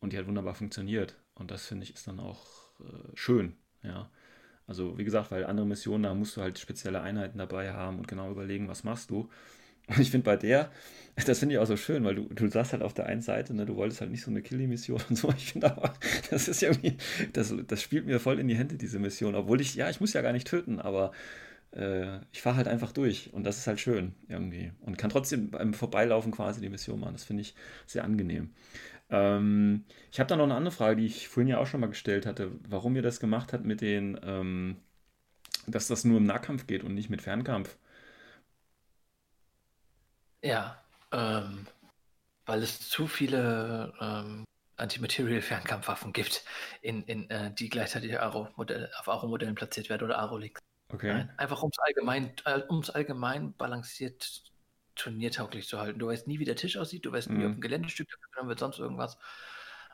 und 0.00 0.12
die 0.12 0.18
hat 0.18 0.26
wunderbar 0.26 0.54
funktioniert 0.54 1.16
und 1.34 1.50
das 1.50 1.66
finde 1.66 1.84
ich 1.84 1.94
ist 1.94 2.06
dann 2.08 2.20
auch 2.20 2.46
äh, 2.80 3.16
schön, 3.16 3.54
ja. 3.82 4.10
Also 4.66 4.98
wie 4.98 5.04
gesagt, 5.04 5.30
weil 5.30 5.44
andere 5.46 5.66
Missionen, 5.66 6.04
da 6.04 6.14
musst 6.14 6.36
du 6.36 6.42
halt 6.42 6.58
spezielle 6.58 7.02
Einheiten 7.02 7.38
dabei 7.38 7.72
haben 7.72 7.98
und 7.98 8.08
genau 8.08 8.30
überlegen, 8.30 8.68
was 8.68 8.84
machst 8.84 9.10
du. 9.10 9.30
Und 9.88 9.98
ich 10.00 10.10
finde 10.10 10.24
bei 10.24 10.36
der, 10.36 10.70
das 11.26 11.38
finde 11.38 11.54
ich 11.54 11.58
auch 11.60 11.66
so 11.66 11.76
schön, 11.76 12.04
weil 12.04 12.14
du, 12.14 12.22
du 12.22 12.48
sagst 12.48 12.72
halt 12.72 12.82
auf 12.82 12.94
der 12.94 13.06
einen 13.06 13.20
Seite, 13.20 13.54
ne, 13.54 13.66
du 13.66 13.76
wolltest 13.76 14.00
halt 14.00 14.10
nicht 14.10 14.22
so 14.22 14.30
eine 14.30 14.42
Killing-Mission 14.42 15.00
und 15.10 15.16
so. 15.16 15.30
Ich 15.36 15.52
finde 15.52 15.70
aber, 15.76 15.94
das 16.30 16.48
ist 16.48 16.62
irgendwie, 16.62 16.96
das, 17.32 17.54
das 17.66 17.82
spielt 17.82 18.06
mir 18.06 18.20
voll 18.20 18.38
in 18.38 18.48
die 18.48 18.56
Hände, 18.56 18.76
diese 18.76 18.98
Mission. 18.98 19.34
Obwohl 19.34 19.60
ich, 19.60 19.74
ja, 19.74 19.90
ich 19.90 20.00
muss 20.00 20.14
ja 20.14 20.22
gar 20.22 20.32
nicht 20.32 20.46
töten, 20.48 20.80
aber 20.80 21.12
äh, 21.72 22.18
ich 22.32 22.42
fahre 22.42 22.56
halt 22.56 22.68
einfach 22.68 22.92
durch 22.92 23.32
und 23.32 23.44
das 23.44 23.58
ist 23.58 23.66
halt 23.66 23.80
schön 23.80 24.14
irgendwie. 24.28 24.72
Und 24.80 24.98
kann 24.98 25.10
trotzdem 25.10 25.50
beim 25.50 25.74
Vorbeilaufen 25.74 26.32
quasi 26.32 26.60
die 26.60 26.68
Mission 26.70 27.00
machen. 27.00 27.14
Das 27.14 27.24
finde 27.24 27.42
ich 27.42 27.54
sehr 27.86 28.04
angenehm. 28.04 28.50
Ähm, 29.10 29.84
ich 30.10 30.20
habe 30.20 30.28
da 30.28 30.36
noch 30.36 30.44
eine 30.44 30.54
andere 30.54 30.74
Frage, 30.74 30.96
die 30.96 31.06
ich 31.06 31.28
vorhin 31.28 31.48
ja 31.48 31.58
auch 31.58 31.66
schon 31.66 31.80
mal 31.80 31.88
gestellt 31.88 32.26
hatte, 32.26 32.52
warum 32.68 32.96
ihr 32.96 33.02
das 33.02 33.20
gemacht 33.20 33.52
habt 33.52 33.64
mit 33.64 33.80
den, 33.82 34.18
ähm, 34.24 34.76
dass 35.66 35.88
das 35.88 36.04
nur 36.04 36.18
im 36.18 36.24
Nahkampf 36.26 36.66
geht 36.66 36.84
und 36.84 36.94
nicht 36.94 37.10
mit 37.10 37.22
Fernkampf. 37.22 37.76
Ja, 40.42 40.82
ähm, 41.12 41.66
weil 42.46 42.62
es 42.62 42.88
zu 42.88 43.06
viele 43.06 43.92
ähm, 44.00 44.44
Antimaterial-Fernkampfwaffen 44.76 46.12
gibt, 46.12 46.44
in, 46.80 47.02
in, 47.04 47.30
äh, 47.30 47.54
die 47.54 47.68
gleichzeitig 47.68 48.18
Aro 48.18 48.48
-Modell, 48.56 48.90
auf 48.98 49.08
Aro-Modellen 49.08 49.54
platziert 49.54 49.88
werden 49.88 50.04
oder 50.04 50.18
Aro-Links. 50.18 50.60
Okay. 50.92 51.12
Nein, 51.12 51.32
einfach 51.38 51.62
um 51.62 51.70
es 51.72 51.78
allgemein, 51.78 52.32
äh, 52.44 52.60
um's 52.68 52.90
allgemein 52.90 53.54
balanciert 53.56 54.42
turniertauglich 54.94 55.68
zu 55.68 55.78
halten. 55.78 55.98
Du 55.98 56.08
weißt 56.08 56.26
nie, 56.26 56.38
wie 56.38 56.44
der 56.44 56.56
Tisch 56.56 56.76
aussieht, 56.76 57.06
du 57.06 57.12
weißt 57.12 57.30
nie, 57.30 57.44
Mhm. 57.44 57.50
ob 57.52 57.56
ein 57.58 57.60
Geländestück 57.60 58.08
dafür 58.34 58.48
wird, 58.48 58.58
sonst 58.58 58.78
irgendwas. 58.78 59.16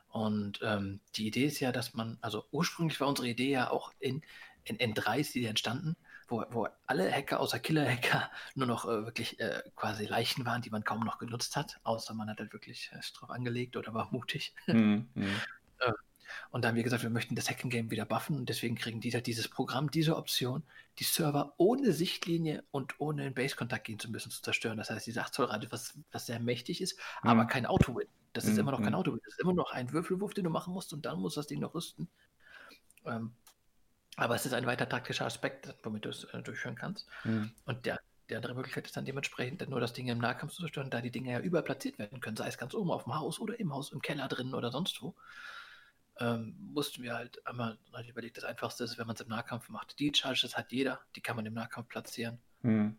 Und 0.08 0.60
ähm, 0.62 1.00
die 1.16 1.26
Idee 1.28 1.44
ist 1.46 1.60
ja, 1.60 1.70
dass 1.70 1.94
man, 1.94 2.18
also 2.20 2.46
ursprünglich 2.50 2.98
war 3.00 3.08
unsere 3.08 3.28
Idee 3.28 3.50
ja 3.50 3.70
auch 3.70 3.92
in, 4.00 4.22
in 4.64 4.78
N3 4.78 5.18
ist 5.20 5.34
die 5.34 5.44
entstanden, 5.44 5.96
wo, 6.28 6.44
wo 6.50 6.68
alle 6.86 7.10
Hacker 7.10 7.40
außer 7.40 7.58
Killer-Hacker 7.58 8.30
nur 8.54 8.66
noch 8.66 8.84
äh, 8.84 9.04
wirklich 9.04 9.40
äh, 9.40 9.62
quasi 9.76 10.06
Leichen 10.06 10.46
waren, 10.46 10.62
die 10.62 10.70
man 10.70 10.84
kaum 10.84 11.00
noch 11.00 11.18
genutzt 11.18 11.56
hat, 11.56 11.80
außer 11.82 12.14
man 12.14 12.28
hat 12.30 12.38
halt 12.38 12.52
wirklich 12.52 12.90
äh, 12.92 13.00
drauf 13.16 13.30
angelegt 13.30 13.76
oder 13.76 13.94
war 13.94 14.08
mutig. 14.12 14.54
Hm, 14.66 15.08
hm. 15.14 15.40
Und 16.50 16.62
da 16.62 16.68
haben 16.68 16.76
wir 16.76 16.82
gesagt, 16.82 17.02
wir 17.02 17.10
möchten 17.10 17.34
das 17.34 17.48
Hacking 17.48 17.70
Game 17.70 17.90
wieder 17.90 18.04
buffen 18.04 18.36
und 18.36 18.48
deswegen 18.48 18.76
kriegen 18.76 19.00
die 19.00 19.12
halt 19.12 19.26
dieses 19.26 19.48
Programm, 19.48 19.90
diese 19.90 20.16
Option, 20.16 20.62
die 20.98 21.04
Server 21.04 21.54
ohne 21.56 21.92
Sichtlinie 21.92 22.64
und 22.70 23.00
ohne 23.00 23.26
in 23.26 23.34
Base-Kontakt 23.34 23.84
gehen 23.84 23.98
zu 23.98 24.10
müssen, 24.10 24.30
zu 24.30 24.42
zerstören. 24.42 24.78
Das 24.78 24.90
heißt, 24.90 25.06
diese 25.06 25.22
8 25.22 25.34
Zoll 25.34 25.48
was, 25.70 25.98
was 26.12 26.26
sehr 26.26 26.40
mächtig 26.40 26.80
ist, 26.80 26.98
Mhm. 27.22 27.30
aber 27.30 27.46
kein 27.46 27.66
Auto-Win. 27.66 28.08
Das 28.32 28.44
ist 28.44 28.54
Mhm, 28.54 28.60
immer 28.60 28.72
noch 28.72 28.82
kein 28.82 28.92
mhm. 28.92 28.98
Auto-Win. 28.98 29.20
Das 29.24 29.34
ist 29.34 29.40
immer 29.40 29.54
noch 29.54 29.72
ein 29.72 29.92
Würfelwurf, 29.92 30.34
den 30.34 30.44
du 30.44 30.50
machen 30.50 30.72
musst 30.74 30.92
und 30.92 31.06
dann 31.06 31.20
muss 31.20 31.34
das 31.34 31.46
Ding 31.46 31.60
noch 31.60 31.74
rüsten. 31.74 32.08
Ähm, 33.06 33.32
aber 34.18 34.34
es 34.34 34.46
ist 34.46 34.52
ein 34.52 34.66
weiter 34.66 34.88
taktischer 34.88 35.26
Aspekt, 35.26 35.74
womit 35.82 36.04
du 36.04 36.10
es 36.10 36.24
äh, 36.24 36.42
durchführen 36.42 36.74
kannst. 36.74 37.06
Hm. 37.22 37.50
Und 37.64 37.86
der, 37.86 38.00
die 38.28 38.36
andere 38.36 38.54
Möglichkeit 38.54 38.86
ist 38.86 38.96
dann 38.96 39.04
dementsprechend 39.04 39.68
nur 39.68 39.80
das 39.80 39.92
Ding 39.92 40.08
im 40.08 40.18
Nahkampf 40.18 40.52
zu 40.52 40.62
zerstören, 40.62 40.90
da 40.90 41.00
die 41.00 41.10
Dinge 41.10 41.32
ja 41.32 41.40
überall 41.40 41.64
platziert 41.64 41.98
werden 41.98 42.20
können, 42.20 42.36
sei 42.36 42.48
es 42.48 42.58
ganz 42.58 42.74
oben 42.74 42.90
auf 42.90 43.04
dem 43.04 43.14
Haus 43.14 43.40
oder 43.40 43.58
im 43.58 43.72
Haus, 43.72 43.92
im 43.92 44.02
Keller 44.02 44.28
drin 44.28 44.54
oder 44.54 44.70
sonst 44.70 45.00
wo. 45.02 45.14
Ähm, 46.20 46.56
mussten 46.74 47.02
wir 47.02 47.14
halt 47.14 47.46
einmal 47.46 47.78
überlegt, 48.08 48.36
das 48.36 48.44
einfachste 48.44 48.82
ist, 48.82 48.98
wenn 48.98 49.06
man 49.06 49.14
es 49.14 49.22
im 49.22 49.28
Nahkampf 49.28 49.68
macht. 49.68 49.98
Die 50.00 50.12
Charges 50.12 50.56
hat 50.56 50.72
jeder, 50.72 51.00
die 51.14 51.20
kann 51.20 51.36
man 51.36 51.46
im 51.46 51.54
Nahkampf 51.54 51.88
platzieren. 51.88 52.38
Hm. 52.62 52.96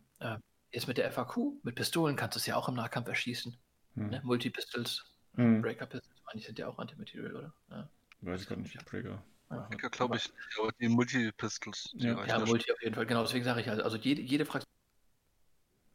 Jetzt 0.72 0.88
mit 0.88 0.98
der 0.98 1.12
FAQ, 1.12 1.64
mit 1.64 1.76
Pistolen 1.76 2.16
kannst 2.16 2.36
du 2.36 2.40
es 2.40 2.46
ja 2.46 2.56
auch 2.56 2.70
im 2.70 2.76
Nahkampf 2.76 3.08
erschießen. 3.08 3.58
Hm. 3.96 4.10
Ne? 4.10 4.22
Multi-Pistols, 4.24 5.04
Hm. 5.36 5.62
Breaker 5.62 5.86
Pistols, 5.86 6.22
meine 6.26 6.40
ich, 6.40 6.46
sind 6.46 6.60
ja 6.60 6.68
auch 6.68 6.78
Antimaterial, 6.80 7.36
oder? 7.36 7.54
Ja, 7.70 7.90
Weiß 8.22 8.42
ich 8.42 8.50
gar 8.50 8.58
nicht. 8.58 8.78
Trigger. 8.86 9.24
Ja. 9.52 9.70
Ja, 9.82 9.90
glaube 9.90 10.18
ich. 10.18 10.32
Aber 10.60 10.72
die 10.80 10.90
Multi-Pistols, 10.90 11.92
die 11.94 12.06
Ja. 12.06 12.24
ja. 12.26 12.40
Multi 12.46 12.72
auf 12.72 12.82
jeden 12.82 12.96
Fall, 12.96 13.06
genau, 13.06 13.24
deswegen 13.24 13.44
sage 13.44 13.62
ich 13.62 13.68
halt, 13.68 13.82
also 13.82 13.98
jede, 13.98 14.22
jede 14.22 14.46
Fraktion 14.46 14.70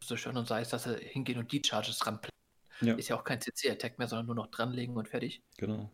zerstören 0.05 0.37
und 0.37 0.47
sei 0.47 0.61
es, 0.61 0.71
dass 0.71 0.85
sie 0.85 0.97
hingehen 0.97 1.39
und 1.39 1.51
die 1.53 1.63
Charges 1.65 2.07
ran 2.07 2.21
Ja, 2.81 2.95
Ist 2.95 3.09
ja 3.09 3.17
auch 3.17 3.25
kein 3.25 3.41
CC-Attack 3.41 3.99
mehr, 3.99 4.09
sondern 4.09 4.27
nur 4.27 4.35
noch 4.35 4.49
dranlegen 4.49 4.97
und 4.97 5.09
fertig. 5.09 5.43
genau. 5.57 5.91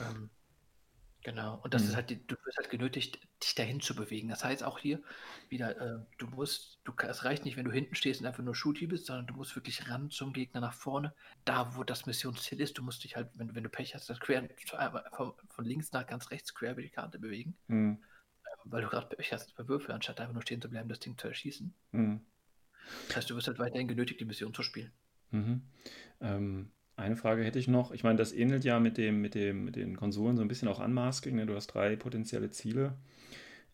Ähm, 0.00 0.30
genau. 1.26 1.60
Und 1.64 1.74
das 1.74 1.82
Mhm. 1.82 1.88
ist 1.88 1.96
halt, 1.96 2.10
du 2.30 2.36
wirst 2.44 2.56
halt 2.56 2.70
genötigt, 2.70 3.18
dich 3.42 3.54
dahin 3.56 3.80
zu 3.80 3.96
bewegen. 3.96 4.28
Das 4.28 4.44
heißt 4.44 4.62
auch 4.62 4.78
hier 4.78 5.02
wieder, 5.48 5.76
äh, 5.80 5.98
du 6.18 6.28
musst, 6.28 6.78
du, 6.84 6.92
es 7.06 7.24
reicht 7.24 7.44
nicht, 7.44 7.56
wenn 7.56 7.64
du 7.64 7.72
hinten 7.72 7.96
stehst 7.96 8.20
und 8.20 8.26
einfach 8.28 8.44
nur 8.44 8.54
Shooty 8.54 8.86
bist, 8.86 9.06
sondern 9.06 9.26
du 9.26 9.34
musst 9.34 9.56
wirklich 9.56 9.90
ran 9.90 10.08
zum 10.08 10.32
Gegner 10.32 10.60
nach 10.60 10.72
vorne, 10.72 11.12
da 11.44 11.74
wo 11.74 11.82
das 11.82 12.06
Missionsziel 12.06 12.60
ist. 12.60 12.78
Du 12.78 12.82
musst 12.84 13.02
dich 13.02 13.16
halt, 13.16 13.28
wenn, 13.34 13.54
wenn 13.56 13.64
du 13.64 13.68
Pech 13.68 13.94
hast, 13.96 14.08
das 14.08 14.20
quer, 14.20 14.48
von, 15.12 15.34
von 15.48 15.64
links 15.64 15.90
nach 15.90 16.06
ganz 16.06 16.30
rechts 16.30 16.54
quer 16.54 16.72
über 16.72 16.82
die 16.82 16.90
Karte 16.90 17.18
bewegen, 17.18 17.56
Hm. 17.66 17.98
weil 18.64 18.82
du 18.82 18.88
gerade 18.88 19.14
Pech 19.16 19.32
hast 19.32 19.56
bei 19.56 19.66
Würfel, 19.66 19.90
anstatt 19.92 20.20
einfach 20.20 20.32
nur 20.32 20.42
stehen 20.42 20.62
zu 20.62 20.70
bleiben, 20.70 20.88
das 20.88 21.00
Ding 21.00 21.18
zu 21.18 21.26
erschießen. 21.26 21.74
Hm. 21.90 22.24
Das 23.08 23.16
heißt, 23.16 23.30
du 23.30 23.34
wirst 23.34 23.48
halt 23.48 23.58
weiterhin 23.58 23.88
genötigt, 23.88 24.20
die 24.20 24.24
Mission 24.24 24.54
zu 24.54 24.62
spielen. 24.62 24.92
Mhm. 25.32 25.62
Ähm, 26.20 26.70
eine 26.96 27.16
Frage 27.16 27.44
hätte 27.44 27.58
ich 27.58 27.68
noch. 27.68 27.92
Ich 27.92 28.04
meine, 28.04 28.16
das 28.18 28.32
ähnelt 28.32 28.64
ja 28.64 28.80
mit 28.80 28.96
dem, 28.98 29.20
mit 29.20 29.34
dem, 29.34 29.64
mit 29.64 29.76
den 29.76 29.96
Konsolen 29.96 30.36
so 30.36 30.42
ein 30.42 30.48
bisschen 30.48 30.68
auch 30.68 30.80
an 30.80 30.92
Masking. 30.92 31.36
Ne? 31.36 31.46
Du 31.46 31.54
hast 31.54 31.68
drei 31.68 31.96
potenzielle 31.96 32.50
Ziele. 32.50 32.94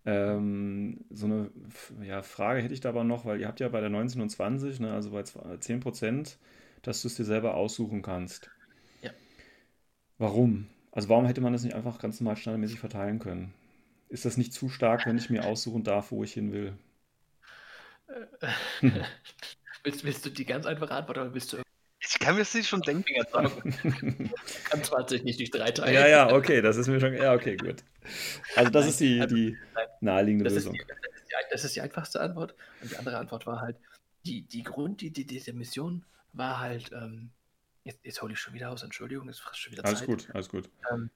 Ähm, 0.06 1.04
so 1.10 1.26
eine 1.26 1.50
ja, 2.02 2.22
Frage 2.22 2.62
hätte 2.62 2.74
ich 2.74 2.80
da 2.80 2.90
aber 2.90 3.04
noch, 3.04 3.24
weil 3.26 3.40
ihr 3.40 3.48
habt 3.48 3.60
ja 3.60 3.68
bei 3.68 3.80
der 3.80 3.90
19 3.90 4.20
und 4.22 4.30
20, 4.30 4.80
ne, 4.80 4.92
also 4.92 5.10
bei 5.12 5.22
zwei- 5.24 5.58
10%, 5.58 6.38
dass 6.82 7.02
du 7.02 7.08
es 7.08 7.16
dir 7.16 7.24
selber 7.24 7.54
aussuchen 7.56 8.02
kannst. 8.02 8.50
Ja. 9.02 9.12
Warum? 10.16 10.68
Also 10.90 11.10
warum 11.10 11.26
hätte 11.26 11.42
man 11.42 11.52
das 11.52 11.64
nicht 11.64 11.74
einfach 11.74 11.98
ganz 11.98 12.18
normal 12.18 12.36
standardmäßig 12.38 12.80
verteilen 12.80 13.18
können? 13.18 13.52
Ist 14.08 14.24
das 14.26 14.36
nicht 14.38 14.52
zu 14.54 14.68
stark, 14.70 15.06
wenn 15.06 15.18
ich 15.18 15.30
mir 15.30 15.44
aussuchen 15.44 15.84
darf, 15.84 16.12
wo 16.12 16.24
ich 16.24 16.32
hin 16.34 16.52
will? 16.52 16.74
willst, 19.84 20.04
willst 20.04 20.26
du 20.26 20.30
die 20.30 20.44
ganz 20.44 20.66
einfache 20.66 20.94
Antwort 20.94 21.18
oder 21.18 21.34
willst 21.34 21.52
du 21.52 21.61
kann 22.22 22.34
mir 22.34 22.40
das 22.40 22.54
nicht 22.54 22.68
schon 22.68 22.80
denken. 22.82 23.04
Kann 24.70 24.84
20 24.84 25.24
nicht 25.24 25.38
durch 25.40 25.50
drei 25.50 25.70
teilen. 25.70 25.94
Ja, 25.94 26.06
ja, 26.06 26.32
okay, 26.32 26.62
das 26.62 26.76
ist 26.76 26.88
mir 26.88 27.00
schon. 27.00 27.14
Ja, 27.14 27.34
okay, 27.34 27.56
gut. 27.56 27.84
Also, 28.56 28.70
das 28.70 28.86
ist 28.86 29.00
die, 29.00 29.20
also, 29.20 29.34
die 29.34 29.56
nein. 29.74 29.86
naheliegende 30.00 30.44
Das 30.44 30.54
ist, 30.54 30.64
Lösung. 30.64 30.74
die, 30.74 30.84
das, 30.86 30.96
ist 31.14 31.24
die, 31.28 31.34
das 31.50 31.64
ist 31.64 31.76
die 31.76 31.80
einfachste 31.80 32.20
Antwort. 32.20 32.54
Und 32.80 32.90
die 32.90 32.96
andere 32.96 33.18
Antwort 33.18 33.46
war 33.46 33.60
halt, 33.60 33.76
die, 34.24 34.42
die 34.42 34.62
Grundidee 34.62 35.24
dieser 35.24 35.52
Mission 35.52 36.04
war 36.32 36.60
halt, 36.60 36.90
ähm, 36.92 37.30
jetzt, 37.84 38.04
jetzt 38.04 38.22
hole 38.22 38.32
ich 38.32 38.38
schon 38.40 38.54
wieder 38.54 38.70
aus, 38.70 38.82
Entschuldigung, 38.82 39.28
ist 39.28 39.40
fast 39.40 39.58
schon 39.58 39.72
wieder 39.72 39.84
Alles 39.84 40.00
Zeit. 40.00 40.08
gut, 40.08 40.28
alles 40.32 40.48
gut. 40.48 40.70
Ähm, 40.90 41.10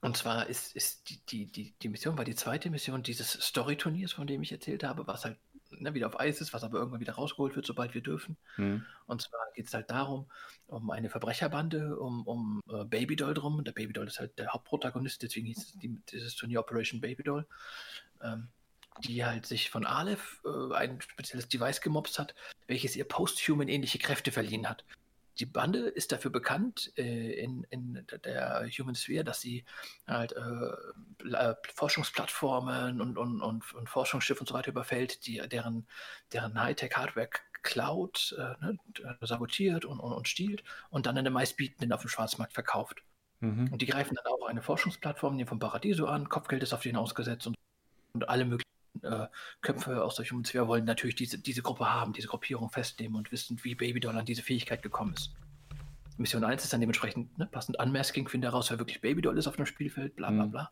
und 0.00 0.16
zwar 0.16 0.46
ist, 0.48 0.76
ist 0.76 1.08
die, 1.10 1.18
die, 1.26 1.46
die, 1.46 1.74
die 1.82 1.88
Mission, 1.88 2.16
war 2.16 2.24
die 2.24 2.34
zweite 2.34 2.70
Mission 2.70 3.02
dieses 3.02 3.32
Story-Turniers, 3.32 4.12
von 4.12 4.26
dem 4.26 4.42
ich 4.42 4.52
erzählt 4.52 4.84
habe, 4.84 5.06
was 5.06 5.24
halt 5.24 5.38
ne, 5.70 5.94
wieder 5.94 6.06
auf 6.06 6.18
Eis 6.18 6.40
ist, 6.40 6.52
was 6.52 6.64
aber 6.64 6.78
irgendwann 6.78 7.00
wieder 7.00 7.14
rausgeholt 7.14 7.56
wird, 7.56 7.66
sobald 7.66 7.94
wir 7.94 8.02
dürfen. 8.02 8.36
Hm. 8.56 8.84
Und 9.06 9.22
zwar 9.22 9.40
geht 9.54 9.66
es 9.66 9.74
halt 9.74 9.90
darum, 9.90 10.26
um 10.66 10.90
eine 10.90 11.10
Verbrecherbande, 11.10 11.98
um, 11.98 12.26
um 12.26 12.60
äh, 12.70 12.84
Babydoll 12.84 13.34
drum. 13.34 13.62
Der 13.64 13.72
Babydoll 13.72 14.06
ist 14.06 14.20
halt 14.20 14.38
der 14.38 14.48
Hauptprotagonist, 14.48 15.22
deswegen 15.22 15.46
hieß 15.46 15.58
es 15.58 15.78
die, 15.78 16.00
dieses 16.10 16.34
Turnier 16.34 16.60
Operation 16.60 17.00
Babydoll. 17.00 17.46
Ähm, 18.22 18.48
die 19.04 19.24
halt 19.24 19.46
sich 19.46 19.70
von 19.70 19.84
Aleph 19.84 20.40
äh, 20.44 20.74
ein 20.74 21.00
spezielles 21.00 21.48
Device 21.48 21.80
gemobst 21.80 22.18
hat, 22.18 22.34
welches 22.66 22.96
ihr 22.96 23.04
Posthuman 23.04 23.68
ähnliche 23.68 23.98
Kräfte 23.98 24.32
verliehen 24.32 24.68
hat. 24.68 24.84
Die 25.38 25.46
Bande 25.46 25.80
ist 25.80 26.12
dafür 26.12 26.30
bekannt 26.30 26.92
äh, 26.96 27.32
in, 27.32 27.64
in 27.70 28.06
der 28.24 28.66
Human 28.78 28.94
Sphere, 28.94 29.24
dass 29.24 29.40
sie 29.40 29.64
halt 30.06 30.32
äh, 30.32 31.54
Forschungsplattformen 31.74 33.00
und, 33.00 33.18
und, 33.18 33.42
und, 33.42 33.74
und 33.74 33.88
Forschungsschiffe 33.88 34.40
und 34.40 34.48
so 34.48 34.54
weiter 34.54 34.70
überfällt, 34.70 35.26
die, 35.26 35.42
deren, 35.48 35.86
deren 36.32 36.60
Hightech-Hardware 36.60 37.28
klaut, 37.62 38.34
äh, 38.38 38.64
ne, 38.64 38.78
sabotiert 39.20 39.84
und, 39.84 40.00
und, 40.00 40.12
und 40.12 40.28
stiehlt 40.28 40.62
und 40.90 41.06
dann 41.06 41.18
an 41.18 41.24
den 41.24 41.32
meistbietenden 41.32 41.92
auf 41.92 42.02
dem 42.02 42.08
Schwarzmarkt 42.08 42.52
verkauft. 42.52 43.02
Mhm. 43.40 43.72
Und 43.72 43.82
die 43.82 43.86
greifen 43.86 44.14
dann 44.14 44.32
auch 44.32 44.46
eine 44.46 44.62
Forschungsplattform, 44.62 45.36
nehmen 45.36 45.48
vom 45.48 45.58
Paradiso 45.58 46.06
an, 46.06 46.28
Kopfgeld 46.28 46.62
ist 46.62 46.72
auf 46.72 46.82
denen 46.82 46.96
ausgesetzt 46.96 47.46
und, 47.46 47.56
und 48.14 48.28
alle 48.28 48.44
möglichen 48.44 48.65
äh, 49.02 49.26
Köpfe 49.60 50.02
aus 50.02 50.16
der 50.16 50.24
Human 50.26 50.44
Sphere 50.44 50.68
wollen 50.68 50.84
natürlich 50.84 51.16
diese, 51.16 51.38
diese 51.38 51.62
Gruppe 51.62 51.90
haben, 51.92 52.12
diese 52.12 52.28
Gruppierung 52.28 52.70
festnehmen 52.70 53.16
und 53.16 53.32
wissen, 53.32 53.58
wie 53.62 53.74
Babydoll 53.74 54.16
an 54.16 54.24
diese 54.24 54.42
Fähigkeit 54.42 54.82
gekommen 54.82 55.14
ist. 55.14 55.32
Mission 56.18 56.44
1 56.44 56.64
ist 56.64 56.72
dann 56.72 56.80
dementsprechend 56.80 57.36
ne, 57.38 57.46
passend 57.46 57.78
Unmasking, 57.78 58.28
finde 58.28 58.48
heraus, 58.48 58.70
wer 58.70 58.78
wirklich 58.78 59.00
Babydoll 59.00 59.36
ist 59.38 59.46
auf 59.46 59.56
dem 59.56 59.66
Spielfeld, 59.66 60.16
bla 60.16 60.30
bla 60.30 60.46
Mhm. 60.46 60.50
bla. 60.50 60.70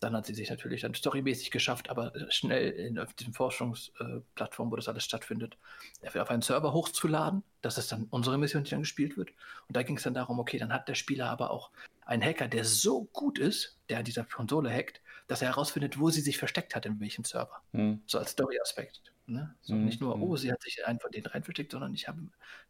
Dann 0.00 0.14
hat 0.14 0.26
sie 0.26 0.34
sich 0.34 0.50
natürlich 0.50 0.82
dann 0.82 0.94
storymäßig 0.94 1.50
geschafft, 1.50 1.90
aber 1.90 2.14
äh, 2.14 2.30
schnell 2.30 2.70
in, 2.70 2.98
auf 2.98 3.12
diesen 3.14 3.32
Forschungsplattformen, 3.32 4.70
wo 4.70 4.76
das 4.76 4.88
alles 4.88 5.04
stattfindet, 5.04 5.56
auf 6.02 6.30
einen 6.30 6.42
Server 6.42 6.72
hochzuladen. 6.72 7.42
Das 7.62 7.78
ist 7.78 7.90
dann 7.90 8.06
unsere 8.10 8.38
Mission, 8.38 8.64
die 8.64 8.70
dann 8.70 8.80
gespielt 8.80 9.16
wird. 9.16 9.30
Und 9.68 9.76
da 9.76 9.82
ging 9.82 9.96
es 9.96 10.02
dann 10.02 10.14
darum, 10.14 10.38
okay, 10.38 10.58
dann 10.58 10.72
hat 10.72 10.88
der 10.88 10.94
Spieler 10.94 11.30
aber 11.30 11.50
auch 11.50 11.70
einen 12.04 12.22
Hacker, 12.22 12.48
der 12.48 12.64
so 12.64 13.04
gut 13.12 13.38
ist, 13.38 13.78
der 13.88 13.98
an 13.98 14.04
dieser 14.04 14.24
Konsole 14.24 14.70
hackt, 14.70 15.00
dass 15.26 15.42
er 15.42 15.48
herausfindet, 15.48 15.98
wo 15.98 16.10
sie 16.10 16.20
sich 16.20 16.38
versteckt 16.38 16.74
hat, 16.74 16.86
in 16.86 17.00
welchem 17.00 17.24
Server. 17.24 17.62
Hm. 17.72 18.02
So 18.06 18.18
als 18.18 18.30
Story-Aspekt. 18.32 19.12
Ne? 19.26 19.54
So 19.62 19.74
Mhm, 19.74 19.84
nicht 19.86 20.00
nur, 20.00 20.16
mhm. 20.16 20.22
oh, 20.22 20.36
sie 20.36 20.52
hat 20.52 20.62
sich 20.62 20.84
einen 20.86 21.00
von 21.00 21.10
denen 21.10 21.26
rein 21.26 21.42
versteckt, 21.42 21.72
sondern 21.72 21.94
ich 21.94 22.08
habe, 22.08 22.20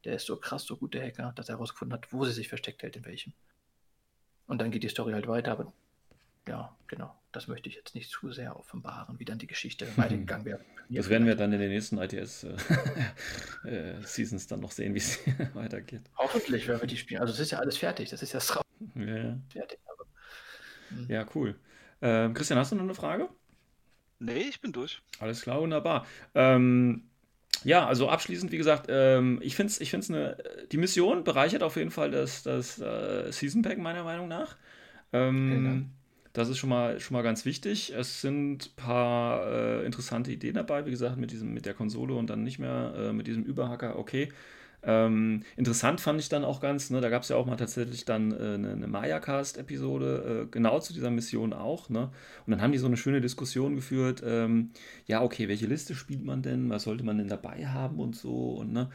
der 0.04 0.14
ist 0.14 0.26
so 0.26 0.36
krass, 0.36 0.64
so 0.64 0.76
gut, 0.76 0.94
der 0.94 1.04
Hacker, 1.04 1.32
dass 1.34 1.48
er 1.48 1.56
herausgefunden 1.56 1.98
hat, 1.98 2.12
wo 2.12 2.24
sie 2.24 2.32
sich 2.32 2.48
versteckt 2.48 2.82
hält, 2.84 2.94
in 2.96 3.04
welchem. 3.04 3.32
Und 4.46 4.60
dann 4.60 4.70
geht 4.70 4.84
die 4.84 4.88
Story 4.88 5.12
halt 5.14 5.26
weiter, 5.26 5.50
aber 5.52 5.72
ja, 6.46 6.76
genau. 6.86 7.14
Das 7.32 7.48
möchte 7.48 7.68
ich 7.68 7.74
jetzt 7.74 7.96
nicht 7.96 8.10
zu 8.10 8.30
sehr 8.30 8.56
offenbaren, 8.56 9.18
wie 9.18 9.24
dann 9.24 9.38
die 9.38 9.46
Geschichte 9.48 9.88
weitergegangen 9.96 10.44
wäre. 10.44 10.60
Das 10.90 11.08
werden 11.08 11.26
wir 11.26 11.34
dann 11.34 11.52
in 11.52 11.58
den 11.58 11.70
nächsten 11.70 11.98
ITS-Seasons 11.98 12.46
dann 14.48 14.60
noch 14.60 14.70
sehen, 14.70 14.94
wie 14.94 14.98
es 14.98 15.18
weitergeht. 15.54 16.02
Hoffentlich 16.16 16.68
werden 16.68 16.82
wir 16.82 16.86
die 16.86 16.96
spielen. 16.96 17.20
Also 17.22 17.32
es 17.32 17.40
ist 17.40 17.50
ja 17.50 17.58
alles 17.58 17.78
fertig, 17.78 18.10
das 18.10 18.22
ist 18.22 18.32
Ja, 18.32 18.40
ja. 18.94 19.36
fertig. 19.48 19.80
Aber, 19.86 20.04
hm. 20.90 21.10
ja 21.10 21.26
cool. 21.34 21.58
Ähm, 22.04 22.34
Christian, 22.34 22.58
hast 22.58 22.70
du 22.70 22.76
noch 22.76 22.84
eine 22.84 22.94
Frage? 22.94 23.28
Nee, 24.18 24.42
ich 24.48 24.60
bin 24.60 24.72
durch. 24.72 25.00
Alles 25.18 25.40
klar, 25.40 25.60
wunderbar. 25.60 26.06
Ähm, 26.34 27.04
ja, 27.64 27.86
also 27.86 28.10
abschließend, 28.10 28.52
wie 28.52 28.58
gesagt, 28.58 28.86
ähm, 28.90 29.40
ich 29.42 29.56
finde 29.56 29.70
es 29.70 29.80
ich 29.80 29.90
find's 29.90 30.10
eine, 30.10 30.36
die 30.70 30.76
Mission 30.76 31.24
bereichert 31.24 31.62
auf 31.62 31.76
jeden 31.76 31.90
Fall 31.90 32.10
das, 32.10 32.42
das 32.42 32.78
äh, 32.78 33.32
Season 33.32 33.62
Pack 33.62 33.78
meiner 33.78 34.04
Meinung 34.04 34.28
nach. 34.28 34.56
Ähm, 35.14 35.90
das 36.34 36.48
ist 36.50 36.58
schon 36.58 36.68
mal, 36.68 37.00
schon 37.00 37.14
mal 37.14 37.22
ganz 37.22 37.46
wichtig. 37.46 37.94
Es 37.94 38.20
sind 38.20 38.66
ein 38.66 38.76
paar 38.76 39.46
äh, 39.46 39.86
interessante 39.86 40.30
Ideen 40.30 40.54
dabei, 40.54 40.84
wie 40.84 40.90
gesagt, 40.90 41.16
mit, 41.16 41.30
diesem, 41.30 41.54
mit 41.54 41.64
der 41.64 41.74
Konsole 41.74 42.14
und 42.14 42.28
dann 42.28 42.42
nicht 42.42 42.58
mehr 42.58 42.92
äh, 42.98 43.12
mit 43.14 43.28
diesem 43.28 43.44
Überhacker, 43.44 43.98
okay. 43.98 44.28
Ähm, 44.86 45.42
interessant 45.56 46.00
fand 46.00 46.20
ich 46.20 46.28
dann 46.28 46.44
auch 46.44 46.60
ganz, 46.60 46.90
ne, 46.90 47.00
da 47.00 47.08
gab 47.08 47.22
es 47.22 47.28
ja 47.28 47.36
auch 47.36 47.46
mal 47.46 47.56
tatsächlich 47.56 48.04
dann 48.04 48.32
äh, 48.32 48.54
eine, 48.54 48.72
eine 48.72 48.86
Maya-Cast-Episode, 48.86 50.44
äh, 50.44 50.50
genau 50.50 50.80
zu 50.80 50.92
dieser 50.92 51.10
Mission 51.10 51.52
auch. 51.52 51.88
Ne? 51.88 52.10
Und 52.46 52.50
dann 52.50 52.60
haben 52.60 52.72
die 52.72 52.78
so 52.78 52.86
eine 52.86 52.96
schöne 52.96 53.20
Diskussion 53.20 53.76
geführt, 53.76 54.22
ähm, 54.26 54.70
ja, 55.06 55.22
okay, 55.22 55.48
welche 55.48 55.66
Liste 55.66 55.94
spielt 55.94 56.24
man 56.24 56.42
denn, 56.42 56.68
was 56.70 56.84
sollte 56.84 57.04
man 57.04 57.18
denn 57.18 57.28
dabei 57.28 57.66
haben 57.66 57.98
und 57.98 58.16
so. 58.16 58.52
Und, 58.56 58.72
ne? 58.72 58.90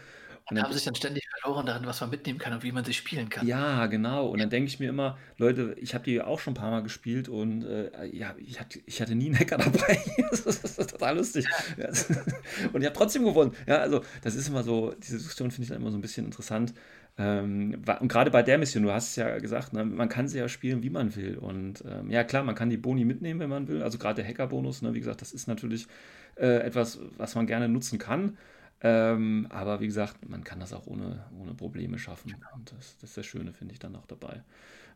Und 0.49 0.61
haben 0.61 0.73
sich 0.73 0.83
dann 0.83 0.95
ständig 0.95 1.27
verloren 1.29 1.65
darin, 1.65 1.85
was 1.85 2.01
man 2.01 2.09
mitnehmen 2.09 2.39
kann 2.39 2.53
und 2.53 2.63
wie 2.63 2.71
man 2.71 2.83
sie 2.83 2.93
spielen 2.93 3.29
kann. 3.29 3.45
Ja, 3.45 3.85
genau. 3.87 4.27
Und 4.27 4.39
dann 4.39 4.49
denke 4.49 4.67
ich 4.67 4.79
mir 4.79 4.89
immer, 4.89 5.17
Leute, 5.37 5.75
ich 5.79 5.93
habe 5.93 6.03
die 6.03 6.21
auch 6.21 6.39
schon 6.39 6.53
ein 6.53 6.55
paar 6.55 6.71
Mal 6.71 6.83
gespielt 6.83 7.29
und 7.29 7.63
äh, 7.63 8.05
ja, 8.11 8.33
ich 8.37 8.59
hatte, 8.59 8.79
ich 8.85 9.01
hatte 9.01 9.15
nie 9.15 9.27
einen 9.27 9.39
Hacker 9.39 9.57
dabei. 9.59 9.99
das, 10.31 10.41
ist, 10.41 10.89
total 10.89 11.17
lustig. 11.17 11.45
Ja. 11.77 11.87
und 12.73 12.81
ich 12.81 12.87
habe 12.87 12.95
trotzdem 12.95 13.23
gewonnen. 13.25 13.53
Ja, 13.67 13.77
also 13.77 14.01
das 14.21 14.35
ist 14.35 14.47
immer 14.49 14.63
so, 14.63 14.93
diese 15.03 15.17
Diskussion 15.17 15.51
finde 15.51 15.63
ich 15.63 15.69
dann 15.69 15.81
immer 15.81 15.91
so 15.91 15.97
ein 15.97 16.01
bisschen 16.01 16.25
interessant. 16.25 16.73
Ähm, 17.19 17.81
und 17.99 18.07
gerade 18.07 18.31
bei 18.31 18.41
der 18.41 18.57
Mission, 18.57 18.83
du 18.83 18.91
hast 18.91 19.09
es 19.09 19.15
ja 19.17 19.37
gesagt, 19.39 19.73
ne, 19.73 19.83
man 19.83 20.07
kann 20.07 20.29
sie 20.29 20.39
ja 20.39 20.47
spielen, 20.47 20.83
wie 20.83 20.89
man 20.89 21.15
will. 21.15 21.37
Und 21.37 21.83
ähm, 21.85 22.09
ja, 22.09 22.23
klar, 22.23 22.43
man 22.43 22.55
kann 22.55 22.69
die 22.69 22.77
Boni 22.77 23.03
mitnehmen, 23.03 23.41
wenn 23.41 23.49
man 23.49 23.67
will. 23.67 23.83
Also 23.83 23.97
gerade 23.97 24.21
der 24.21 24.25
Hackerbonus, 24.25 24.81
ne, 24.81 24.93
wie 24.93 24.99
gesagt, 24.99 25.21
das 25.21 25.33
ist 25.33 25.47
natürlich 25.47 25.87
äh, 26.35 26.59
etwas, 26.61 26.99
was 27.17 27.35
man 27.35 27.45
gerne 27.45 27.67
nutzen 27.67 27.99
kann. 27.99 28.37
Ähm, 28.81 29.47
aber 29.49 29.81
wie 29.81 29.87
gesagt, 29.87 30.27
man 30.27 30.43
kann 30.43 30.59
das 30.59 30.73
auch 30.73 30.87
ohne, 30.87 31.25
ohne 31.37 31.53
Probleme 31.53 31.99
schaffen. 31.99 32.35
Und 32.53 32.71
das, 32.71 32.97
das 32.97 33.09
ist 33.11 33.17
das 33.17 33.25
Schöne, 33.25 33.53
finde 33.53 33.73
ich 33.73 33.79
dann 33.79 33.95
auch 33.95 34.05
dabei. 34.05 34.43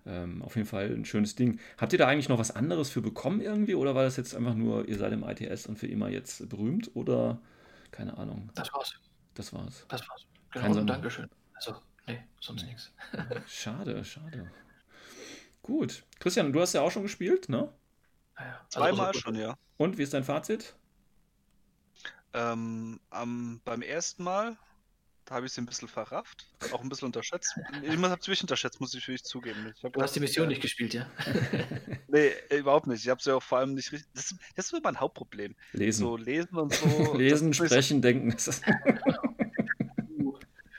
Ähm, 0.05 0.41
auf 0.41 0.55
jeden 0.55 0.67
Fall 0.67 0.91
ein 0.91 1.05
schönes 1.05 1.35
Ding. 1.35 1.59
Habt 1.77 1.93
ihr 1.93 1.99
da 1.99 2.07
eigentlich 2.07 2.29
noch 2.29 2.39
was 2.39 2.51
anderes 2.51 2.89
für 2.89 3.01
bekommen 3.01 3.41
irgendwie? 3.41 3.75
Oder 3.75 3.95
war 3.95 4.03
das 4.03 4.17
jetzt 4.17 4.35
einfach 4.35 4.55
nur, 4.55 4.87
ihr 4.87 4.97
seid 4.97 5.13
im 5.13 5.23
ITS 5.23 5.67
und 5.67 5.77
für 5.77 5.87
immer 5.87 6.09
jetzt 6.09 6.47
berühmt? 6.49 6.91
Oder 6.93 7.39
keine 7.91 8.17
Ahnung? 8.17 8.49
Das 8.55 8.71
war's. 8.73 8.95
Das 9.33 9.53
war's. 9.53 9.85
Das 9.87 10.07
war's. 10.07 10.25
Genau, 10.51 10.79
und 10.79 10.87
Dankeschön. 10.87 11.29
Also, 11.53 11.75
nee, 12.07 12.19
sonst 12.39 12.63
nee. 12.63 12.69
nichts. 12.69 12.91
schade, 13.47 14.03
schade. 14.03 14.51
Gut. 15.61 16.03
Christian, 16.19 16.51
du 16.51 16.61
hast 16.61 16.73
ja 16.73 16.81
auch 16.81 16.91
schon 16.91 17.03
gespielt, 17.03 17.49
ne? 17.49 17.69
Ja, 18.37 18.45
ja. 18.45 18.53
Also 18.53 18.79
Zweimal 18.79 19.07
also, 19.07 19.19
schon, 19.19 19.35
ja. 19.35 19.55
Und 19.77 19.97
wie 19.97 20.03
ist 20.03 20.13
dein 20.13 20.23
Fazit? 20.23 20.75
Ähm, 22.33 22.99
am, 23.11 23.61
beim 23.63 23.81
ersten 23.83 24.23
Mal, 24.23 24.57
da 25.25 25.35
habe 25.35 25.45
ich 25.45 25.53
sie 25.53 25.61
ein 25.61 25.67
bisschen 25.67 25.87
verrafft, 25.87 26.47
auch 26.71 26.81
ein 26.81 26.89
bisschen 26.89 27.05
unterschätzt. 27.05 27.55
Ich 27.81 27.89
habe 27.89 28.07
es 28.07 28.27
wirklich 28.27 28.41
unterschätzt, 28.41 28.81
muss 28.81 28.93
ich 28.93 29.07
wirklich 29.07 29.23
zugeben. 29.23 29.71
Ich 29.73 29.81
du 29.81 30.01
hast 30.01 30.15
die 30.15 30.19
Mission 30.19 30.47
nicht 30.47 30.61
gespielt, 30.61 30.93
ja? 30.93 31.05
nee, 32.07 32.31
überhaupt 32.49 32.87
nicht. 32.87 33.03
Ich 33.03 33.09
habe 33.09 33.21
sie 33.21 33.31
auch 33.33 33.43
vor 33.43 33.59
allem 33.59 33.75
nicht 33.75 33.91
richtig. 33.91 34.09
Das, 34.15 34.35
das 34.55 34.73
ist 34.73 34.83
mein 34.83 34.99
Hauptproblem. 34.99 35.55
Lesen. 35.73 36.01
So 36.01 36.17
lesen 36.17 36.57
und 36.57 36.73
so. 36.75 37.15
lesen, 37.15 37.53
sprechen, 37.53 37.97
so... 37.97 38.01
denken. 38.01 38.31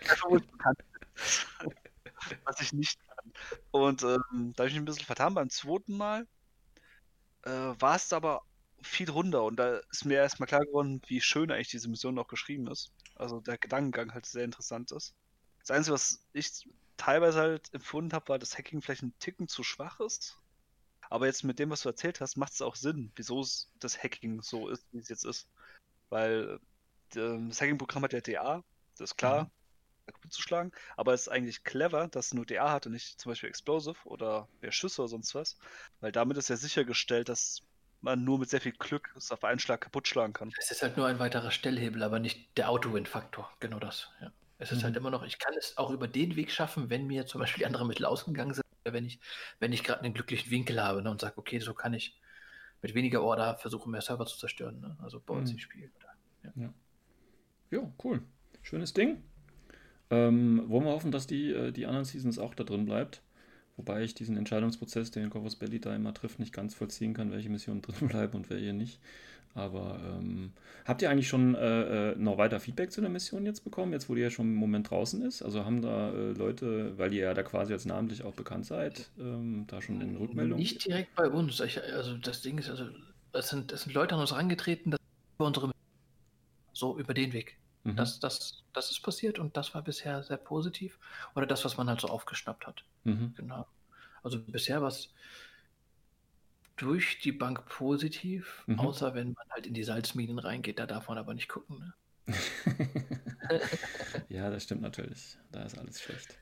Einfach, 0.06 0.28
wo 0.28 0.36
ich 0.36 0.46
bekannt 0.46 0.78
Was 2.44 2.60
ich 2.60 2.72
nicht 2.72 2.98
kann. 3.06 3.32
Und 3.70 4.02
ähm, 4.02 4.52
da 4.56 4.64
habe 4.64 4.68
ich 4.68 4.74
mich 4.74 4.82
ein 4.82 4.84
bisschen 4.84 5.06
vertan 5.06 5.34
beim 5.34 5.48
zweiten 5.50 5.96
Mal. 5.96 6.26
Äh, 7.42 7.50
war 7.50 7.96
es 7.96 8.12
aber 8.12 8.42
viel 8.84 9.10
runter 9.10 9.44
und 9.44 9.56
da 9.56 9.78
ist 9.90 10.04
mir 10.04 10.18
erstmal 10.18 10.46
klar 10.46 10.64
geworden, 10.64 11.00
wie 11.06 11.20
schön 11.20 11.50
eigentlich 11.50 11.68
diese 11.68 11.88
Mission 11.88 12.14
noch 12.14 12.28
geschrieben 12.28 12.66
ist. 12.68 12.92
Also 13.16 13.40
der 13.40 13.58
Gedankengang 13.58 14.14
halt 14.14 14.26
sehr 14.26 14.44
interessant 14.44 14.92
ist. 14.92 15.14
Das 15.60 15.70
Einzige, 15.70 15.94
was 15.94 16.24
ich 16.32 16.68
teilweise 16.96 17.40
halt 17.40 17.72
empfunden 17.72 18.12
habe, 18.12 18.28
war, 18.28 18.38
dass 18.38 18.56
Hacking 18.56 18.82
vielleicht 18.82 19.02
ein 19.02 19.18
Ticken 19.18 19.48
zu 19.48 19.62
schwach 19.62 20.00
ist. 20.00 20.38
Aber 21.10 21.26
jetzt 21.26 21.44
mit 21.44 21.58
dem, 21.58 21.70
was 21.70 21.82
du 21.82 21.88
erzählt 21.88 22.20
hast, 22.20 22.36
macht 22.36 22.52
es 22.52 22.62
auch 22.62 22.76
Sinn, 22.76 23.12
wieso 23.16 23.46
das 23.80 24.02
Hacking 24.02 24.42
so 24.42 24.68
ist, 24.68 24.84
wie 24.92 24.98
es 24.98 25.08
jetzt 25.08 25.24
ist. 25.24 25.48
Weil 26.08 26.60
äh, 27.14 27.48
das 27.48 27.60
Hacking-Programm 27.60 28.04
hat 28.04 28.12
ja 28.12 28.20
DA, 28.20 28.64
das 28.96 29.10
ist 29.10 29.16
klar, 29.16 29.50
mhm. 30.24 30.30
zu 30.30 30.42
schlagen, 30.42 30.72
aber 30.96 31.14
es 31.14 31.22
ist 31.22 31.28
eigentlich 31.28 31.64
clever, 31.64 32.08
dass 32.08 32.26
es 32.26 32.34
nur 32.34 32.46
DA 32.46 32.70
hat 32.70 32.86
und 32.86 32.92
nicht 32.92 33.20
zum 33.20 33.30
Beispiel 33.30 33.48
Explosive 33.48 33.98
oder 34.04 34.48
mehr 34.60 34.72
Schüsse 34.72 35.02
oder 35.02 35.08
sonst 35.08 35.34
was. 35.34 35.56
Weil 36.00 36.12
damit 36.12 36.36
ist 36.36 36.48
ja 36.48 36.56
sichergestellt, 36.56 37.28
dass 37.28 37.62
man 38.04 38.22
nur 38.22 38.38
mit 38.38 38.48
sehr 38.48 38.60
viel 38.60 38.72
Glück 38.72 39.12
es 39.16 39.32
auf 39.32 39.42
einen 39.44 39.58
Schlag 39.58 39.80
kaputt 39.80 40.06
schlagen 40.06 40.32
kann. 40.32 40.52
Es 40.58 40.70
ist 40.70 40.82
halt 40.82 40.96
nur 40.96 41.06
ein 41.06 41.18
weiterer 41.18 41.50
Stellhebel, 41.50 42.02
aber 42.02 42.20
nicht 42.20 42.56
der 42.56 42.70
Auto-Win-Faktor. 42.70 43.50
Genau 43.60 43.78
das. 43.78 44.10
Ja. 44.20 44.30
Es 44.58 44.70
ist 44.70 44.76
halt 44.76 44.80
mhm. 44.80 44.84
halt 44.84 44.96
immer 44.98 45.10
noch, 45.10 45.24
ich 45.24 45.38
kann 45.38 45.54
es 45.58 45.76
auch 45.76 45.90
über 45.90 46.06
den 46.06 46.36
Weg 46.36 46.50
schaffen, 46.50 46.88
wenn 46.90 47.06
mir 47.06 47.26
zum 47.26 47.40
Beispiel 47.40 47.62
die 47.62 47.66
anderen 47.66 47.88
Mittel 47.88 48.06
ausgegangen 48.06 48.54
sind, 48.54 48.64
wenn 48.84 49.04
ich, 49.04 49.18
wenn 49.58 49.72
ich 49.72 49.82
gerade 49.82 50.02
einen 50.02 50.14
glücklichen 50.14 50.50
Winkel 50.50 50.80
habe 50.82 51.02
ne, 51.02 51.10
und 51.10 51.20
sage, 51.20 51.36
okay, 51.36 51.58
so 51.58 51.74
kann 51.74 51.92
ich 51.92 52.16
mit 52.82 52.94
weniger 52.94 53.22
Order 53.22 53.56
versuchen, 53.56 53.90
mehr 53.90 54.02
Server 54.02 54.26
zu 54.26 54.38
zerstören. 54.38 54.80
Ne? 54.80 54.96
Also 55.02 55.20
bei 55.20 55.34
uns 55.34 55.52
mhm. 55.52 55.58
spielen. 55.58 55.90
Ja. 56.44 56.52
ja. 56.54 56.74
ja, 57.70 57.92
cool. 58.04 58.22
Schönes 58.62 58.92
Ding. 58.92 59.22
Ähm, 60.10 60.64
wollen 60.68 60.84
wir 60.84 60.92
hoffen, 60.92 61.10
dass 61.10 61.26
die, 61.26 61.50
äh, 61.50 61.72
die 61.72 61.86
anderen 61.86 62.04
Seasons 62.04 62.38
auch 62.38 62.54
da 62.54 62.62
drin 62.62 62.84
bleibt. 62.84 63.22
Wobei 63.76 64.02
ich 64.02 64.14
diesen 64.14 64.36
Entscheidungsprozess, 64.36 65.10
den 65.10 65.30
Corvus 65.30 65.56
Belli 65.56 65.80
da 65.80 65.94
immer 65.94 66.14
trifft, 66.14 66.38
nicht 66.38 66.52
ganz 66.52 66.74
vollziehen 66.74 67.14
kann, 67.14 67.32
welche 67.32 67.50
Missionen 67.50 67.82
drin 67.82 68.08
bleiben 68.08 68.36
und 68.36 68.50
welche 68.50 68.72
nicht. 68.72 69.00
Aber 69.54 70.00
ähm, 70.04 70.52
habt 70.84 71.00
ihr 71.02 71.10
eigentlich 71.10 71.28
schon 71.28 71.54
äh, 71.54 72.10
äh, 72.10 72.16
noch 72.16 72.38
weiter 72.38 72.58
Feedback 72.58 72.90
zu 72.90 73.00
der 73.00 73.10
Mission 73.10 73.46
jetzt 73.46 73.62
bekommen, 73.62 73.92
jetzt 73.92 74.08
wo 74.08 74.14
die 74.16 74.20
ja 74.20 74.30
schon 74.30 74.46
im 74.46 74.56
Moment 74.56 74.90
draußen 74.90 75.22
ist? 75.22 75.42
Also 75.42 75.64
haben 75.64 75.80
da 75.80 76.10
äh, 76.10 76.32
Leute, 76.32 76.98
weil 76.98 77.12
ihr 77.12 77.24
ja 77.24 77.34
da 77.34 77.44
quasi 77.44 77.72
als 77.72 77.84
namentlich 77.84 78.24
auch 78.24 78.34
bekannt 78.34 78.66
seid, 78.66 79.10
ähm, 79.18 79.64
da 79.68 79.80
schon 79.80 80.00
in 80.00 80.16
Rückmeldung? 80.16 80.58
Nicht 80.58 80.84
direkt 80.84 81.14
bei 81.14 81.28
uns. 81.28 81.60
Ich, 81.60 81.80
also 81.80 82.16
das 82.16 82.42
Ding 82.42 82.58
ist, 82.58 82.68
also 82.68 82.86
es 83.32 83.48
sind, 83.48 83.70
sind 83.70 83.94
Leute 83.94 84.16
an 84.16 84.22
uns 84.22 84.32
herangetreten, 84.32 84.90
dass 84.90 85.00
über 85.36 85.46
unsere 85.46 85.70
so 86.72 86.98
über 86.98 87.14
den 87.14 87.32
Weg. 87.32 87.56
Mhm. 87.84 87.96
Das, 87.96 88.18
das, 88.18 88.64
das 88.72 88.90
ist 88.90 89.00
passiert 89.02 89.38
und 89.38 89.56
das 89.56 89.74
war 89.74 89.82
bisher 89.82 90.22
sehr 90.22 90.38
positiv. 90.38 90.98
Oder 91.34 91.46
das, 91.46 91.64
was 91.64 91.76
man 91.76 91.88
halt 91.88 92.00
so 92.00 92.08
aufgeschnappt 92.08 92.66
hat. 92.66 92.84
Mhm. 93.04 93.34
Genau. 93.36 93.66
Also 94.22 94.40
bisher 94.40 94.80
war 94.80 94.88
es 94.88 95.10
durch 96.76 97.20
die 97.20 97.32
Bank 97.32 97.66
positiv, 97.66 98.64
mhm. 98.66 98.80
außer 98.80 99.14
wenn 99.14 99.32
man 99.32 99.48
halt 99.50 99.66
in 99.66 99.74
die 99.74 99.84
Salzminen 99.84 100.38
reingeht, 100.38 100.78
da 100.78 100.86
darf 100.86 101.08
man 101.08 101.18
aber 101.18 101.34
nicht 101.34 101.48
gucken. 101.48 101.78
Ne? 101.78 101.94
ja, 104.28 104.50
das 104.50 104.64
stimmt 104.64 104.82
natürlich. 104.82 105.36
Da 105.52 105.62
ist 105.62 105.78
alles 105.78 106.00
schlecht. 106.00 106.38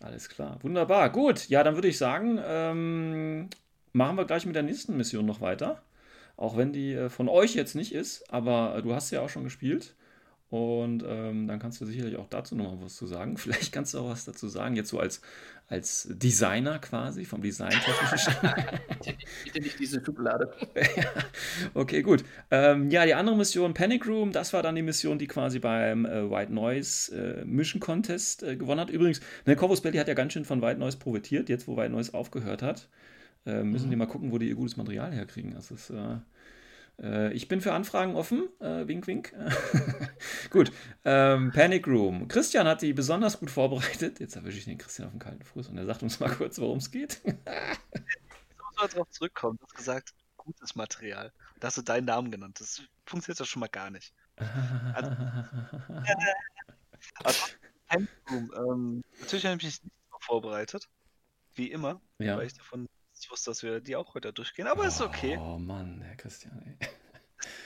Alles 0.00 0.28
klar. 0.28 0.58
Wunderbar. 0.62 1.10
Gut. 1.10 1.48
Ja, 1.48 1.62
dann 1.62 1.74
würde 1.74 1.88
ich 1.88 1.98
sagen, 1.98 2.38
ähm, 2.42 3.50
machen 3.92 4.16
wir 4.16 4.24
gleich 4.24 4.46
mit 4.46 4.54
der 4.54 4.62
nächsten 4.62 4.96
Mission 4.96 5.26
noch 5.26 5.40
weiter. 5.40 5.82
Auch 6.36 6.56
wenn 6.56 6.72
die 6.72 6.94
äh, 6.94 7.10
von 7.10 7.28
euch 7.28 7.54
jetzt 7.54 7.74
nicht 7.74 7.92
ist, 7.92 8.32
aber 8.32 8.76
äh, 8.76 8.82
du 8.82 8.94
hast 8.94 9.10
ja 9.10 9.20
auch 9.20 9.28
schon 9.28 9.44
gespielt. 9.44 9.94
Und 10.50 11.02
ähm, 11.06 11.48
dann 11.48 11.58
kannst 11.58 11.80
du 11.80 11.86
sicherlich 11.86 12.16
auch 12.16 12.28
dazu 12.28 12.54
nochmal 12.54 12.84
was 12.84 12.94
zu 12.96 13.06
sagen. 13.06 13.36
Vielleicht 13.38 13.72
kannst 13.72 13.94
du 13.94 13.98
auch 13.98 14.10
was 14.10 14.24
dazu 14.24 14.48
sagen, 14.48 14.76
jetzt 14.76 14.90
so 14.90 15.00
als, 15.00 15.20
als 15.68 16.08
Designer 16.10 16.78
quasi, 16.78 17.24
vom 17.24 17.42
Design-technischen. 17.42 18.34
Bitte 19.44 19.60
nicht 19.60 19.78
diese 19.80 20.04
Schublade. 20.04 20.52
okay, 21.74 22.02
gut. 22.02 22.24
Ähm, 22.50 22.90
ja, 22.90 23.04
die 23.04 23.14
andere 23.14 23.36
Mission, 23.36 23.74
Panic 23.74 24.06
Room, 24.06 24.32
das 24.32 24.52
war 24.52 24.62
dann 24.62 24.76
die 24.76 24.82
Mission, 24.82 25.18
die 25.18 25.26
quasi 25.26 25.58
beim 25.58 26.04
äh, 26.04 26.30
White 26.30 26.52
Noise 26.52 27.40
äh, 27.40 27.44
Mission 27.44 27.80
Contest 27.80 28.42
äh, 28.42 28.56
gewonnen 28.56 28.80
hat. 28.80 28.90
Übrigens, 28.90 29.20
ne, 29.46 29.56
Corvus 29.56 29.80
Belly 29.80 29.98
hat 29.98 30.08
ja 30.08 30.14
ganz 30.14 30.34
schön 30.34 30.44
von 30.44 30.62
White 30.62 30.78
Noise 30.78 30.98
profitiert, 30.98 31.48
jetzt 31.48 31.66
wo 31.66 31.76
White 31.76 31.90
Noise 31.90 32.14
aufgehört 32.14 32.62
hat. 32.62 32.88
Äh, 33.46 33.62
müssen 33.62 33.86
mhm. 33.86 33.90
die 33.90 33.96
mal 33.96 34.06
gucken, 34.06 34.30
wo 34.30 34.38
die 34.38 34.48
ihr 34.48 34.54
gutes 34.54 34.76
Material 34.76 35.12
herkriegen. 35.12 35.52
Das 35.54 35.70
ist 35.70 35.90
äh, 35.90 36.16
ich 36.96 37.48
bin 37.48 37.60
für 37.60 37.72
Anfragen 37.72 38.14
offen. 38.14 38.48
Äh, 38.60 38.86
wink, 38.86 39.06
wink. 39.06 39.34
gut. 40.50 40.70
Ähm, 41.04 41.50
Panic 41.52 41.86
Room. 41.88 42.28
Christian 42.28 42.68
hat 42.68 42.82
die 42.82 42.92
besonders 42.92 43.40
gut 43.40 43.50
vorbereitet. 43.50 44.20
Jetzt 44.20 44.36
erwische 44.36 44.58
ich 44.58 44.64
den 44.64 44.78
Christian 44.78 45.08
auf 45.08 45.12
den 45.12 45.18
kalten 45.18 45.42
Fuß 45.42 45.68
und 45.68 45.78
er 45.78 45.86
sagt 45.86 46.04
uns 46.04 46.20
mal 46.20 46.30
kurz, 46.30 46.60
worum 46.60 46.78
es 46.78 46.90
geht. 46.90 47.20
ich 47.24 48.58
muss 48.58 48.76
mal 48.76 48.88
darauf 48.88 49.10
zurückkommen. 49.10 49.58
Du 49.58 49.66
hast 49.66 49.74
gesagt, 49.74 50.14
gutes 50.36 50.76
Material. 50.76 51.32
Da 51.58 51.68
hast 51.68 51.78
du 51.78 51.82
deinen 51.82 52.04
Namen 52.04 52.30
genannt. 52.30 52.60
Das 52.60 52.82
funktioniert 53.06 53.40
doch 53.40 53.46
schon 53.46 53.60
mal 53.60 53.68
gar 53.68 53.90
nicht. 53.90 54.14
Also, 54.36 55.10
also 57.24 57.40
Panic 57.88 58.08
Room. 58.30 58.52
Ähm, 58.56 59.04
natürlich 59.20 59.46
habe 59.46 59.56
ich 59.56 59.64
mich 59.64 59.82
nicht 59.82 59.94
so 60.10 60.18
vorbereitet. 60.20 60.88
Wie 61.54 61.70
immer. 61.70 62.00
Ja. 62.18 62.36
Weil 62.36 62.46
ich 62.46 62.54
davon 62.54 62.86
ich 63.24 63.30
wusste, 63.30 63.50
dass 63.50 63.62
wir 63.62 63.80
die 63.80 63.96
auch 63.96 64.14
heute 64.14 64.32
durchgehen, 64.32 64.66
aber 64.66 64.82
oh, 64.82 64.86
ist 64.86 65.00
okay. 65.00 65.38
Oh 65.40 65.58
Mann, 65.58 66.02
Herr 66.02 66.16
Christian. 66.16 66.76
Ey. 66.78 66.88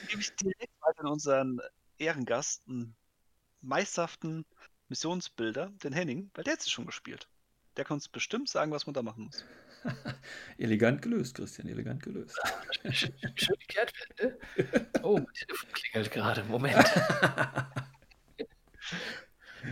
Gebe 0.07 0.21
ich 0.21 0.33
direkt 0.35 0.73
weiter 0.81 1.01
an 1.01 1.07
unseren 1.07 1.59
Ehrengast, 1.97 2.63
einen 2.67 2.95
meisterhaften 3.61 4.45
Missionsbilder, 4.87 5.71
den 5.83 5.91
Henning, 5.91 6.31
weil 6.33 6.45
der 6.45 6.53
hat 6.53 6.61
sie 6.61 6.69
schon 6.69 6.85
gespielt. 6.85 7.27
Der 7.75 7.83
kann 7.83 7.95
uns 7.95 8.07
bestimmt 8.07 8.47
sagen, 8.47 8.71
was 8.71 8.87
man 8.87 8.93
da 8.93 9.01
machen 9.01 9.25
muss. 9.25 9.43
elegant 10.57 11.01
gelöst, 11.01 11.35
Christian, 11.35 11.67
elegant 11.67 12.03
gelöst. 12.03 12.37
Schön 12.91 13.13
die 13.21 13.67
Kehrtwende. 13.67 14.39
Oh, 15.03 15.17
mein 15.17 15.33
Telefon 15.33 15.71
klingelt 15.73 16.11
gerade. 16.11 16.43
Moment. 16.45 16.75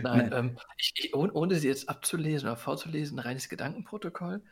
Nein, 0.02 0.30
ähm, 0.32 0.58
ich, 0.76 0.92
ich, 0.96 1.14
ohne, 1.14 1.32
ohne 1.32 1.54
sie 1.56 1.68
jetzt 1.68 1.88
abzulesen 1.88 2.48
oder 2.48 2.56
vorzulesen, 2.56 3.18
reines 3.18 3.48
Gedankenprotokoll. 3.48 4.42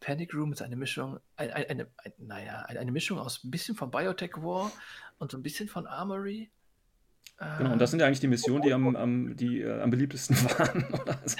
Panic 0.00 0.34
Room 0.34 0.52
ist 0.52 0.62
eine 0.62 0.76
Mischung, 0.76 1.18
eine, 1.36 1.54
eine, 1.54 1.68
eine, 1.68 2.14
naja, 2.18 2.62
eine 2.62 2.92
Mischung 2.92 3.18
aus 3.18 3.42
ein 3.44 3.50
bisschen 3.50 3.76
von 3.76 3.90
Biotech 3.90 4.36
War 4.36 4.70
und 5.18 5.30
so 5.30 5.38
ein 5.38 5.42
bisschen 5.42 5.68
von 5.68 5.86
Armory. 5.86 6.50
Genau, 7.38 7.72
und 7.72 7.78
das 7.78 7.90
sind 7.90 8.00
ja 8.00 8.06
eigentlich 8.06 8.20
die 8.20 8.28
Missionen, 8.28 8.62
die 8.62 8.72
am, 8.72 8.96
am, 8.96 9.36
die, 9.36 9.60
äh, 9.60 9.80
am 9.80 9.90
beliebtesten 9.90 10.36
waren. 10.58 10.86
So. 11.26 11.36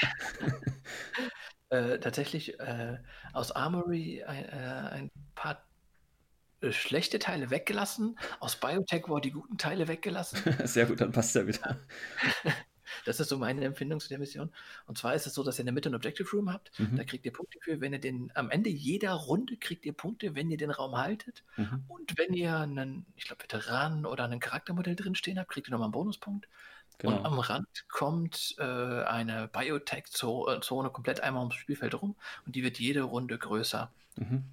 äh, 1.70 1.98
tatsächlich 1.98 2.60
äh, 2.60 2.98
aus 3.32 3.52
Armory 3.52 4.22
ein, 4.24 4.44
äh, 4.44 4.88
ein 4.90 5.10
paar 5.34 5.66
äh, 6.60 6.72
schlechte 6.72 7.18
Teile 7.18 7.50
weggelassen, 7.50 8.18
aus 8.40 8.56
Biotech 8.56 9.08
War 9.08 9.20
die 9.20 9.30
guten 9.30 9.58
Teile 9.58 9.88
weggelassen. 9.88 10.38
Sehr 10.64 10.86
gut, 10.86 11.00
dann 11.00 11.12
passt 11.12 11.36
er 11.36 11.46
wieder. 11.46 11.78
Das 13.04 13.20
ist 13.20 13.28
so 13.28 13.38
meine 13.38 13.64
Empfindung 13.64 14.00
zu 14.00 14.08
der 14.08 14.18
Mission. 14.18 14.50
Und 14.86 14.98
zwar 14.98 15.14
ist 15.14 15.26
es 15.26 15.34
so, 15.34 15.42
dass 15.42 15.58
ihr 15.58 15.60
in 15.60 15.66
der 15.66 15.74
Mitte 15.74 15.90
ein 15.90 15.94
Objective 15.94 16.28
Room 16.30 16.52
habt. 16.52 16.78
Mhm. 16.78 16.96
Da 16.96 17.04
kriegt 17.04 17.24
ihr 17.24 17.32
Punkte 17.32 17.58
für, 17.60 17.80
wenn 17.80 17.92
ihr 17.92 18.00
den, 18.00 18.30
am 18.34 18.50
Ende 18.50 18.70
jeder 18.70 19.12
Runde 19.12 19.56
kriegt 19.56 19.84
ihr 19.84 19.92
Punkte, 19.92 20.34
wenn 20.34 20.50
ihr 20.50 20.56
den 20.56 20.70
Raum 20.70 20.96
haltet. 20.96 21.44
Mhm. 21.56 21.84
Und 21.88 22.18
wenn 22.18 22.34
ihr 22.34 22.56
einen, 22.56 23.06
ich 23.16 23.24
glaube, 23.24 23.42
Veteranen 23.42 24.06
oder 24.06 24.24
ein 24.24 24.40
Charaktermodell 24.40 24.96
drinstehen 24.96 25.38
habt, 25.38 25.50
kriegt 25.50 25.68
ihr 25.68 25.72
nochmal 25.72 25.86
einen 25.86 25.92
Bonuspunkt. 25.92 26.48
Genau. 26.98 27.16
Und 27.16 27.26
am 27.26 27.38
Rand 27.38 27.88
kommt 27.88 28.54
äh, 28.58 28.62
eine 28.62 29.48
Biotech-Zone 29.48 30.90
komplett 30.90 31.20
einmal 31.20 31.42
ums 31.42 31.56
Spielfeld 31.56 32.00
rum 32.00 32.16
und 32.46 32.56
die 32.56 32.62
wird 32.62 32.78
jede 32.78 33.02
Runde 33.02 33.36
größer. 33.36 33.90
Mhm. 34.16 34.44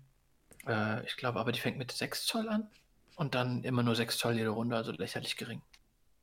Äh, 0.67 1.05
ich 1.05 1.15
glaube 1.15 1.39
aber, 1.39 1.51
die 1.51 1.59
fängt 1.59 1.77
mit 1.77 1.91
6 1.91 2.25
Zoll 2.25 2.49
an 2.49 2.67
und 3.15 3.35
dann 3.35 3.63
immer 3.63 3.83
nur 3.83 3.95
6 3.95 4.17
Zoll 4.17 4.33
jede 4.33 4.49
Runde, 4.49 4.75
also 4.75 4.91
lächerlich 4.91 5.37
gering. 5.37 5.61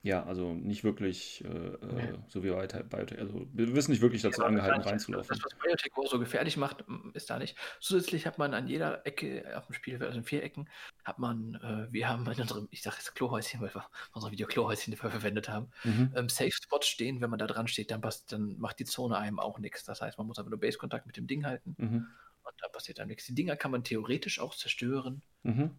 Ja, 0.03 0.24
also 0.24 0.55
nicht 0.55 0.82
wirklich, 0.82 1.44
äh, 1.44 1.48
okay. 1.48 2.09
Äh, 2.09 2.18
so 2.28 2.42
wie 2.42 2.48
Biotech, 2.48 3.18
also 3.18 3.46
wir 3.53 3.74
wissen 3.74 3.90
nicht 3.90 4.01
wirklich 4.01 4.22
dazu 4.22 4.40
ja, 4.40 4.46
angehalten 4.46 4.80
reinzulaufen. 4.80 5.28
Das, 5.28 5.44
was 5.44 5.59
Biotech 5.59 5.92
so 6.09 6.18
gefährlich 6.18 6.57
macht, 6.57 6.84
ist 7.12 7.28
da 7.28 7.38
nicht. 7.38 7.55
Zusätzlich 7.80 8.26
hat 8.26 8.38
man 8.38 8.55
an 8.55 8.66
jeder 8.66 9.07
Ecke 9.07 9.44
auf 9.59 9.66
dem 9.66 9.74
Spielfeld, 9.74 10.09
also 10.09 10.18
in 10.18 10.24
vier 10.24 10.42
Ecken, 10.42 10.70
hat 11.05 11.18
man, 11.18 11.57
äh, 11.57 11.92
wir 11.92 12.09
haben 12.09 12.26
in 12.26 12.40
unserem, 12.40 12.68
ich 12.70 12.80
sage 12.80 12.96
jetzt 12.96 13.14
Klohäuschen, 13.14 13.61
weil 13.61 13.74
wir 13.74 13.84
unsere 14.14 14.32
Videoklohäuschen 14.32 14.90
dafür 14.94 15.11
verwendet 15.11 15.51
haben, 15.51 15.70
mhm. 15.84 16.12
ähm, 16.16 16.28
Safe 16.30 16.53
Spots 16.53 16.88
stehen, 16.88 17.20
wenn 17.20 17.28
man 17.28 17.38
da 17.38 17.46
dran 17.46 17.68
steht, 17.68 17.90
dann, 17.90 18.01
passt, 18.01 18.32
dann 18.32 18.59
macht 18.59 18.78
die 18.78 18.86
Zone 18.86 19.18
einem 19.18 19.38
auch 19.38 19.59
nichts. 19.59 19.84
Das 19.84 20.01
heißt, 20.01 20.16
man 20.16 20.26
muss 20.26 20.38
einfach 20.38 20.51
nur 20.51 20.61
Base-Kontakt 20.61 21.07
mit 21.07 21.18
dem 21.18 21.26
Ding 21.26 21.44
halten 21.44 21.74
mhm. 21.76 22.07
und 22.44 22.55
da 22.59 22.68
passiert 22.68 23.01
dann 23.01 23.09
nichts. 23.09 23.26
Die 23.26 23.34
Dinger 23.34 23.57
kann 23.57 23.70
man 23.70 23.84
theoretisch 23.84 24.40
auch 24.40 24.55
zerstören. 24.55 25.20
Mhm. 25.42 25.72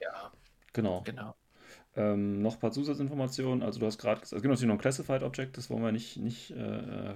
Ja. 0.00 0.32
Genau. 0.72 1.02
Genau. 1.02 1.36
Ähm, 1.98 2.42
noch 2.42 2.54
ein 2.54 2.60
paar 2.60 2.70
Zusatzinformationen. 2.70 3.62
Also 3.62 3.80
du 3.80 3.86
hast 3.86 3.98
gerade 3.98 4.20
gesagt, 4.20 4.36
es 4.36 4.42
gibt 4.42 4.52
natürlich 4.52 4.68
noch 4.68 4.76
ein 4.76 4.80
Classified 4.80 5.22
Object, 5.24 5.56
das 5.56 5.68
wollen 5.68 5.82
wir 5.82 5.90
nicht, 5.90 6.16
nicht 6.16 6.52
äh, 6.52 7.14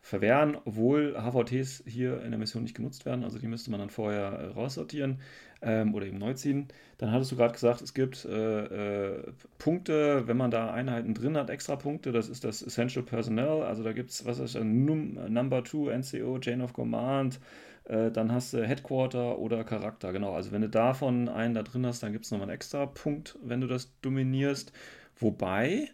verwehren, 0.00 0.56
obwohl 0.64 1.14
HVTs 1.14 1.82
hier 1.86 2.22
in 2.22 2.30
der 2.30 2.38
Mission 2.38 2.62
nicht 2.62 2.76
genutzt 2.76 3.06
werden. 3.06 3.24
Also 3.24 3.38
die 3.38 3.48
müsste 3.48 3.72
man 3.72 3.80
dann 3.80 3.90
vorher 3.90 4.26
äh, 4.26 4.46
raussortieren 4.48 5.18
ähm, 5.62 5.94
oder 5.94 6.06
eben 6.06 6.18
neu 6.18 6.34
ziehen. 6.34 6.68
Dann 6.98 7.10
hattest 7.10 7.32
du 7.32 7.36
gerade 7.36 7.54
gesagt, 7.54 7.80
es 7.80 7.92
gibt 7.92 8.24
äh, 8.24 9.14
äh, 9.14 9.32
Punkte, 9.58 10.28
wenn 10.28 10.36
man 10.36 10.52
da 10.52 10.72
Einheiten 10.72 11.14
drin 11.14 11.36
hat, 11.36 11.50
extra 11.50 11.74
Punkte. 11.74 12.12
Das 12.12 12.28
ist 12.28 12.44
das 12.44 12.62
Essential 12.62 13.04
Personnel. 13.04 13.62
Also 13.62 13.82
da 13.82 13.92
gibt 13.92 14.10
es, 14.10 14.24
was 14.26 14.38
ist 14.38 14.54
das, 14.54 14.62
Num 14.62 15.18
Number 15.32 15.64
2, 15.64 15.96
NCO, 15.98 16.38
Chain 16.38 16.60
of 16.60 16.72
Command, 16.72 17.40
äh, 17.84 18.10
dann 18.10 18.32
hast 18.32 18.52
du 18.52 18.66
Headquarter 18.66 19.38
oder 19.38 19.64
Charakter, 19.64 20.12
genau. 20.12 20.34
Also 20.34 20.52
wenn 20.52 20.62
du 20.62 20.68
davon 20.68 21.28
einen 21.28 21.54
da 21.54 21.62
drin 21.62 21.86
hast, 21.86 22.02
dann 22.02 22.12
gibt 22.12 22.24
es 22.24 22.30
nochmal 22.30 22.48
einen 22.48 22.54
extra 22.54 22.86
Punkt, 22.86 23.38
wenn 23.42 23.60
du 23.60 23.66
das 23.66 23.92
dominierst. 24.00 24.72
Wobei, 25.16 25.90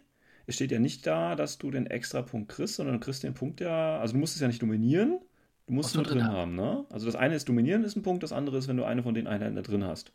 es 0.47 0.55
steht 0.55 0.71
ja 0.71 0.79
nicht 0.79 1.05
da, 1.05 1.35
dass 1.35 1.57
du 1.57 1.69
den 1.71 1.87
extra 1.87 2.21
Punkt 2.21 2.49
kriegst, 2.49 2.75
sondern 2.75 2.95
du 2.95 2.99
kriegst 3.01 3.23
den 3.23 3.33
Punkt 3.33 3.59
ja, 3.59 3.99
also 3.99 4.13
du 4.13 4.19
musst 4.19 4.35
es 4.35 4.41
ja 4.41 4.47
nicht 4.47 4.61
dominieren, 4.61 5.19
du 5.67 5.73
musst 5.73 5.89
es 5.89 5.95
nur 5.95 6.05
drin 6.05 6.23
haben. 6.23 6.35
haben, 6.35 6.55
ne? 6.55 6.85
Also 6.89 7.05
das 7.05 7.15
eine 7.15 7.35
ist 7.35 7.49
dominieren, 7.49 7.83
ist 7.83 7.95
ein 7.95 8.03
Punkt, 8.03 8.23
das 8.23 8.31
andere 8.31 8.57
ist, 8.57 8.67
wenn 8.67 8.77
du 8.77 8.85
eine 8.85 9.03
von 9.03 9.13
den 9.13 9.27
Einheiten 9.27 9.55
da 9.55 9.61
drin 9.61 9.83
hast. 9.83 10.13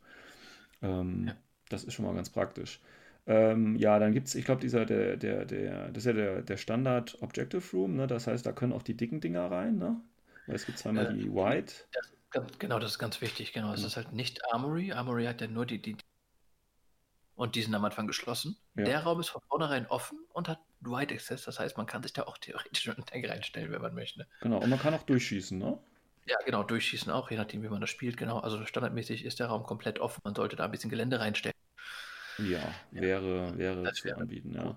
Ähm, 0.83 1.25
ja. 1.29 1.35
Das 1.69 1.85
ist 1.85 1.95
schon 1.95 2.05
mal 2.05 2.15
ganz 2.15 2.31
praktisch. 2.31 2.81
Ähm, 3.27 3.77
ja, 3.77 3.99
dann 3.99 4.13
gibt 4.13 4.29
es, 4.29 4.35
ich 4.35 4.45
glaube, 4.45 4.61
dieser, 4.61 4.87
der, 4.87 5.17
der, 5.17 5.45
der, 5.45 5.89
das 5.89 6.05
ist 6.05 6.07
ja 6.07 6.13
der, 6.13 6.43
der 6.43 6.57
Standard 6.57 7.21
Objective 7.23 7.63
Room, 7.77 7.97
ne? 7.97 8.07
Das 8.07 8.27
heißt, 8.29 8.47
da 8.47 8.53
können 8.53 8.73
auch 8.73 8.83
die 8.83 8.97
dicken 8.97 9.21
Dinger 9.21 9.51
rein, 9.51 9.77
ne? 9.79 10.01
Weil 10.47 10.57
es 10.57 10.67
gibt 10.67 10.79
zweimal 10.79 11.07
äh, 11.07 11.15
die 11.15 11.33
White. 11.33 11.75
Das, 12.33 12.45
genau, 12.59 12.79
das 12.79 12.93
ist 12.93 12.99
ganz 12.99 13.21
wichtig, 13.21 13.53
genau. 13.53 13.71
Es 13.71 13.77
genau. 13.77 13.89
ist 13.89 13.97
halt 13.97 14.13
nicht 14.13 14.45
Armory. 14.53 14.93
Armory 14.93 15.25
hat 15.25 15.41
ja 15.41 15.47
nur 15.47 15.67
die, 15.67 15.81
die 15.81 15.97
und 17.37 17.55
die 17.55 17.63
sind 17.63 17.75
am 17.75 17.85
Anfang 17.85 18.07
geschlossen. 18.07 18.57
Ja. 18.77 18.85
Der 18.85 19.01
Raum 19.03 19.21
ist 19.21 19.29
von 19.29 19.43
vornherein 19.49 19.87
offen 19.87 20.19
und 20.33 20.49
hat 20.49 20.59
White 20.81 21.15
Access. 21.15 21.45
Das 21.45 21.61
heißt, 21.61 21.77
man 21.77 21.87
kann 21.87 22.03
sich 22.03 22.15
da 22.15 22.23
auch 22.23 22.39
theoretisch 22.39 22.89
einen 22.97 23.05
Tank 23.05 23.29
reinstellen, 23.29 23.71
wenn 23.71 23.83
man 23.83 23.95
möchte. 23.95 24.27
Genau, 24.41 24.59
und 24.59 24.71
man 24.71 24.79
kann 24.79 24.95
auch 24.95 25.03
durchschießen, 25.03 25.59
ne? 25.59 25.79
Ja, 26.27 26.37
genau, 26.45 26.65
durchschießen 26.65 27.13
auch, 27.13 27.31
je 27.31 27.37
nachdem, 27.37 27.63
wie 27.63 27.69
man 27.69 27.81
das 27.81 27.91
spielt. 27.91 28.17
Genau, 28.17 28.41
also 28.41 28.65
standardmäßig 28.65 29.25
ist 29.25 29.39
der 29.39 29.47
Raum 29.47 29.63
komplett 29.63 30.01
offen. 30.01 30.21
Man 30.25 30.35
sollte 30.35 30.57
da 30.57 30.65
ein 30.65 30.71
bisschen 30.73 30.91
Gelände 30.91 31.21
reinstellen. 31.21 31.55
Ja, 32.39 32.61
wäre, 32.91 33.57
wäre 33.57 33.83
das 33.83 33.99
zu 33.99 34.15
anbieten, 34.17 34.55
ja. 34.55 34.77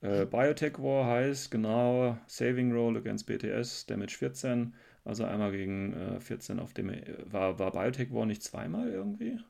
Äh, 0.00 0.24
Biotech 0.24 0.78
War 0.78 1.06
heißt 1.06 1.50
genau 1.50 2.16
Saving 2.26 2.72
Roll 2.72 2.96
against 2.96 3.26
BTS, 3.26 3.86
Damage 3.86 4.16
14. 4.16 4.74
Also 5.08 5.24
einmal 5.24 5.52
gegen 5.52 5.94
äh, 5.94 6.20
14 6.20 6.60
auf 6.60 6.74
dem. 6.74 6.90
Äh, 6.90 7.02
war, 7.24 7.58
war 7.58 7.72
Biotech 7.72 8.12
War 8.12 8.26
nicht 8.26 8.42
zweimal 8.42 8.90
irgendwie? 8.90 9.40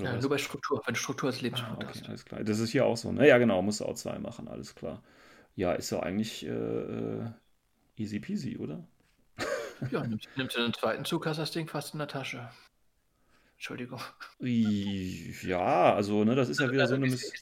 Oder 0.00 0.14
ja, 0.14 0.20
nur 0.20 0.28
bei 0.28 0.38
Struktur, 0.38 0.82
wenn 0.84 0.96
Struktur 0.96 1.28
als 1.28 1.40
Lebenspunkt 1.40 1.84
ah, 1.84 1.88
okay. 1.88 2.02
Alles 2.08 2.24
klar. 2.24 2.42
Das 2.42 2.58
ist 2.58 2.70
hier 2.70 2.84
auch 2.84 2.96
so. 2.96 3.12
Ne? 3.12 3.28
Ja, 3.28 3.38
genau, 3.38 3.62
musst 3.62 3.78
du 3.78 3.84
auch 3.84 3.94
zwei 3.94 4.18
machen, 4.18 4.48
alles 4.48 4.74
klar. 4.74 5.04
Ja, 5.54 5.72
ist 5.72 5.90
ja 5.90 6.00
eigentlich 6.00 6.44
äh, 6.44 6.50
äh 6.50 7.30
easy 7.96 8.18
peasy, 8.18 8.58
oder? 8.58 8.84
Ja, 9.90 10.04
nimmst, 10.04 10.28
nimmst 10.36 10.56
du 10.56 10.62
den 10.62 10.74
zweiten 10.74 11.04
Zug, 11.04 11.26
hast 11.26 11.38
das 11.38 11.52
Ding 11.52 11.68
fast 11.68 11.94
in 11.94 11.98
der 11.98 12.08
Tasche. 12.08 12.50
Entschuldigung. 13.56 14.00
Ja, 14.38 15.94
also, 15.94 16.24
ne, 16.24 16.34
das 16.34 16.50
ist 16.50 16.60
ja 16.60 16.70
wieder 16.70 16.82
also, 16.82 16.94
so 16.94 17.00
eine 17.00 17.10
Mission. 17.10 17.32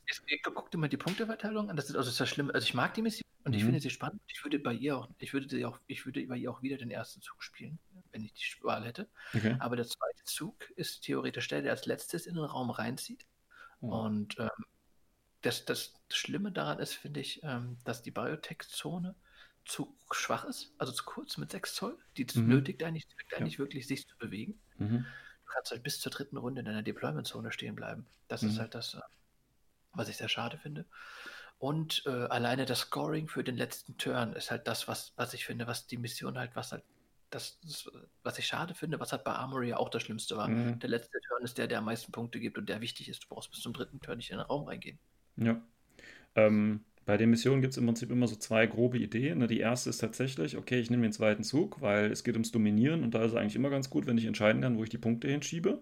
Guck 0.55 0.71
dir 0.71 0.79
mal 0.79 0.89
die 0.89 0.97
Punkteverteilung 0.97 1.71
an. 1.71 1.77
Das 1.77 1.91
ist 1.91 1.97
also 1.97 2.09
das 2.09 2.21
ist 2.21 2.29
schlimm. 2.29 2.53
Also 2.55 2.65
ich 2.65 2.75
mag 2.75 2.95
die 2.95 3.03
Mission 3.03 3.29
und 3.43 3.51
mhm. 3.51 3.59
ich 3.59 3.65
finde 3.65 3.81
sie 3.81 3.91
spannend. 3.91 4.23
Ich 4.29 4.45
würde 4.45 4.61
bei 4.61 4.73
ihr 4.73 4.97
auch, 4.97 5.09
ich 5.19 5.33
würde 5.33 5.49
sie 5.49 5.65
auch, 5.65 5.81
ich 5.89 6.07
würde 6.07 6.25
bei 6.27 6.37
ihr 6.37 6.53
auch 6.53 6.63
wieder 6.63 6.77
den 6.77 6.93
ersten 6.93 7.21
Zug 7.21 7.43
spielen, 7.43 7.81
wenn 8.13 8.25
ich 8.25 8.33
die 8.33 8.63
Wahl 8.63 8.85
hätte. 8.85 9.09
Okay. 9.35 9.57
Aber 9.59 9.75
der 9.75 9.87
zweite 9.87 10.23
Zug 10.25 10.71
ist 10.77 11.03
theoretisch 11.03 11.49
der, 11.49 11.63
der 11.63 11.73
als 11.73 11.85
letztes 11.87 12.27
in 12.27 12.37
den 12.37 12.45
Raum 12.45 12.71
reinzieht. 12.71 13.27
Oh. 13.81 13.89
Und 13.89 14.39
ähm, 14.39 14.49
das, 15.43 15.65
das 15.65 15.95
Schlimme 16.13 16.53
daran 16.53 16.79
ist, 16.79 16.95
finde 16.95 17.21
ich, 17.21 17.43
ähm, 17.43 17.77
dass 17.85 18.03
die 18.03 18.13
Biotech-Zone 18.13 19.17
zu 19.65 19.97
schwach 20.13 20.45
ist, 20.45 20.75
also 20.79 20.93
zu 20.93 21.05
kurz 21.05 21.39
mit 21.39 21.51
6 21.51 21.75
Zoll. 21.75 21.99
Die 22.17 22.27
mhm. 22.37 22.47
nötigt 22.47 22.85
eigentlich, 22.85 23.09
eigentlich 23.35 23.55
ja. 23.55 23.59
wirklich, 23.59 23.89
sich 23.89 24.07
zu 24.07 24.17
bewegen. 24.17 24.61
Mhm 24.79 25.07
kannst 25.55 25.71
halt 25.71 25.83
bis 25.83 26.01
zur 26.01 26.13
dritten 26.13 26.37
Runde 26.37 26.61
in 26.61 26.67
deiner 26.67 26.83
Deployment-Zone 26.83 27.53
stehen 27.53 27.75
bleiben. 27.75 28.07
Das 28.29 28.43
mhm. 28.43 28.51
ist 28.51 28.59
halt 28.59 28.75
das, 28.75 28.95
äh, 28.95 29.01
was 29.93 30.09
ich 30.09 30.17
sehr 30.17 30.29
schade 30.29 30.59
finde. 30.59 30.85
Und 31.59 32.03
äh, 32.07 32.11
alleine 32.11 32.67
das 32.67 32.81
Scoring 32.81 33.29
für 33.29 33.45
den 33.45 33.57
letzten 33.57 33.97
Turn 33.97 34.35
ist 34.35 34.51
halt 34.51 34.67
das, 34.67 34.89
was, 34.89 35.13
was 35.17 35.35
ich 35.35 35.47
finde, 35.47 35.67
was 35.67 35.87
die 35.87 35.97
Mission 35.97 36.37
halt, 36.37 36.55
was 36.55 36.73
halt, 36.73 36.83
das, 37.31 37.59
das 37.63 37.91
was 38.23 38.39
ich 38.39 38.47
schade 38.47 38.75
finde, 38.75 39.01
was 39.01 39.13
halt 39.13 39.25
bei 39.25 39.33
Armory 39.33 39.73
auch 39.73 39.89
das 39.89 40.03
Schlimmste 40.03 40.37
war. 40.37 40.49
Mhm. 40.49 40.79
Der 40.81 40.91
letzte 40.91 41.19
Turn 41.29 41.43
ist 41.43 41.57
der, 41.57 41.67
der 41.67 41.79
am 41.79 41.85
meisten 41.85 42.13
Punkte 42.13 42.41
gibt 42.41 42.59
und 42.59 42.69
der 42.69 42.81
wichtig 42.81 43.09
ist. 43.09 43.25
Du 43.25 43.29
brauchst 43.29 43.51
bis 43.51 43.61
zum 43.61 43.73
dritten 43.73 44.01
Turn 44.01 44.19
nicht 44.19 44.31
in 44.31 44.39
den 44.39 44.47
Raum 44.47 44.67
reingehen. 44.67 44.99
Ja. 45.37 45.61
Ähm, 46.35 46.85
bei 47.07 47.17
den 47.17 47.31
Missionen 47.31 47.61
gibt 47.61 47.73
es 47.73 47.79
im 47.79 47.87
Prinzip 47.87 48.11
immer 48.11 48.27
so 48.27 48.37
zwei 48.37 48.67
grobe 48.67 48.99
Ideen. 48.99 49.39
Ne? 49.39 49.47
Die 49.47 49.61
erste 49.61 49.91
ist 49.91 49.99
tatsächlich, 49.99 50.57
okay, 50.57 50.81
ich 50.81 50.91
nehme 50.91 51.03
den 51.03 51.13
zweiten 51.13 51.43
Zug, 51.43 51.81
weil 51.81 52.11
es 52.11 52.25
geht 52.25 52.35
ums 52.35 52.51
Dominieren 52.51 53.03
und 53.03 53.15
da 53.15 53.23
ist 53.23 53.33
es 53.33 53.37
eigentlich 53.37 53.57
immer 53.57 53.71
ganz 53.71 53.91
gut, 53.91 54.07
wenn 54.07 54.17
ich 54.17 54.25
entscheiden 54.25 54.63
kann, 54.63 54.79
wo 54.79 54.85
ich 54.85 54.91
die 54.91 54.99
Punkte 54.99 55.29
hinschiebe. 55.29 55.81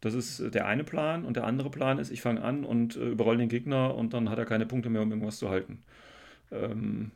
Das 0.00 0.14
ist 0.14 0.40
äh, 0.40 0.50
der 0.50 0.66
eine 0.66 0.84
Plan 0.84 1.24
und 1.24 1.36
der 1.36 1.44
andere 1.44 1.70
Plan 1.70 1.98
ist, 1.98 2.10
ich 2.10 2.20
fange 2.20 2.42
an 2.42 2.64
und 2.64 2.96
äh, 2.96 3.10
überrolle 3.10 3.38
den 3.38 3.48
Gegner 3.48 3.94
und 3.94 4.12
dann 4.12 4.28
hat 4.28 4.38
er 4.38 4.44
keine 4.44 4.66
Punkte 4.66 4.90
mehr, 4.90 5.02
um 5.02 5.10
irgendwas 5.10 5.38
zu 5.38 5.48
halten. 5.48 5.82
Ähm, 6.50 7.12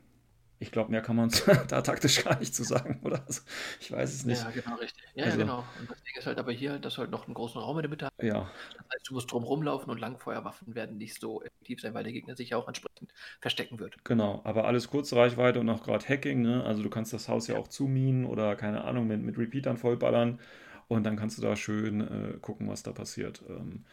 ich 0.61 0.73
glaube, 0.73 0.91
mehr 0.91 1.03
kann 1.03 1.17
man 1.17 1.31
da 1.69 1.83
taktisch 1.83 2.25
gar 2.25 2.39
nicht 2.39 2.55
zu 2.55 2.65
sagen, 2.65 3.01
oder? 3.05 3.23
Also, 3.27 3.43
ich 3.81 3.93
weiß 3.93 4.13
es 4.13 4.25
nicht. 4.25 4.43
Ja, 4.43 4.51
genau, 4.51 4.77
richtig. 4.77 5.05
Ja, 5.15 5.25
also, 5.25 5.39
ja, 5.39 5.45
genau. 5.45 5.65
Und 5.79 5.91
das 5.91 6.03
Ding 6.03 6.17
ist 6.17 6.27
halt 6.27 6.39
aber 6.39 6.53
hier, 6.53 6.79
dass 6.79 6.95
du 6.95 7.01
halt 7.01 7.11
noch 7.11 7.27
einen 7.27 7.35
großen 7.35 7.61
Raum 7.61 7.79
in 7.79 7.83
der 7.83 7.91
Mitte 7.91 8.07
hast. 8.07 8.23
Ja. 8.23 8.51
Das 8.77 8.87
heißt, 8.95 9.09
du 9.09 9.15
musst 9.15 9.31
drum 9.31 9.45
rumlaufen 9.45 9.91
und 9.91 9.99
Langfeuerwaffen 9.99 10.75
werden 10.75 10.99
nicht 10.99 11.21
so 11.21 11.43
effektiv 11.43 11.81
sein, 11.81 11.95
weil 11.95 12.05
der 12.05 12.13
Gegner 12.13 12.35
sich 12.35 12.51
ja 12.51 12.57
auch 12.57 12.67
entsprechend 12.67 13.13
verstecken 13.41 13.79
wird. 13.79 14.05
Genau, 14.05 14.41
aber 14.45 14.65
alles 14.65 14.89
kurze 14.89 15.17
Reichweite 15.17 15.61
und 15.61 15.69
auch 15.69 15.83
gerade 15.83 16.07
Hacking, 16.09 16.43
ne? 16.43 16.65
Also 16.65 16.83
du 16.83 16.91
kannst 16.91 17.13
das 17.13 17.29
Haus 17.29 17.47
ja, 17.47 17.55
ja 17.55 17.61
auch 17.61 17.69
zuminen 17.69 18.25
oder 18.25 18.57
keine 18.57 18.85
Ahnung, 18.85 19.07
mit, 19.07 19.23
mit 19.23 19.39
Repeatern 19.39 19.77
vollballern 19.77 20.41
und 20.89 21.05
dann 21.05 21.17
kannst 21.17 21.39
du 21.39 21.43
da 21.43 21.55
schön 21.55 22.01
äh, 22.01 22.39
gucken, 22.41 22.69
was 22.69 22.83
da 22.83 22.93
passiert. 22.93 23.43
Ähm, 23.49 23.59
ähm, 23.59 23.85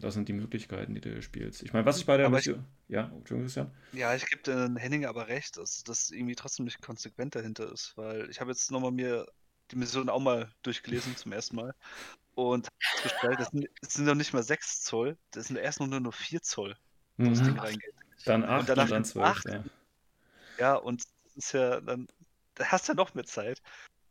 das 0.00 0.14
sind 0.14 0.28
die 0.28 0.32
Möglichkeiten, 0.32 0.94
die 0.94 1.00
du 1.00 1.22
spielst. 1.22 1.62
Ich 1.62 1.72
meine, 1.72 1.86
was 1.86 1.98
ich 1.98 2.06
bei 2.06 2.16
der 2.16 2.28
Mission. 2.28 2.64
Ja, 2.88 3.04
Entschuldigung, 3.04 3.42
Christian. 3.42 3.70
Ja, 3.92 4.14
ich 4.14 4.26
gebe 4.26 4.42
den 4.42 4.76
Henning 4.76 5.04
aber 5.06 5.28
recht, 5.28 5.56
dass 5.56 5.82
das 5.84 6.10
irgendwie 6.10 6.34
trotzdem 6.34 6.64
nicht 6.64 6.82
konsequent 6.82 7.34
dahinter 7.34 7.70
ist, 7.72 7.96
weil 7.96 8.28
ich 8.30 8.40
habe 8.40 8.50
jetzt 8.50 8.70
nochmal 8.70 8.90
mir 8.90 9.26
die 9.70 9.76
Mission 9.76 10.08
auch 10.08 10.20
mal 10.20 10.52
durchgelesen 10.62 11.16
zum 11.16 11.32
ersten 11.32 11.56
Mal. 11.56 11.74
Und 12.34 12.68
festgestellt, 12.80 13.38
das 13.38 13.48
sind, 13.48 13.68
das 13.80 13.94
sind 13.94 14.06
noch 14.06 14.14
nicht 14.16 14.32
mal 14.32 14.42
6 14.42 14.82
Zoll, 14.82 15.16
das 15.30 15.46
sind 15.46 15.56
erst 15.56 15.80
nur, 15.80 15.88
nur 16.00 16.12
4 16.12 16.42
Zoll, 16.42 16.76
wo 17.16 17.30
das 17.30 17.40
Mhm. 17.40 17.44
Ding 17.44 17.58
reingeht. 17.58 17.94
Dann 18.24 18.44
8 18.44 18.60
Und 18.62 18.70
und, 18.70 18.78
dann 18.78 18.88
sind 18.88 19.06
12. 19.06 19.28
acht. 19.28 19.44
Ja. 19.46 19.64
Ja, 20.58 20.74
und 20.74 21.04
das 21.24 21.36
ist 21.36 21.52
ja 21.52 21.80
dann, 21.80 22.08
da 22.54 22.66
hast 22.66 22.88
du 22.88 22.92
ja 22.92 22.96
noch 22.96 23.14
mehr 23.14 23.24
Zeit. 23.24 23.62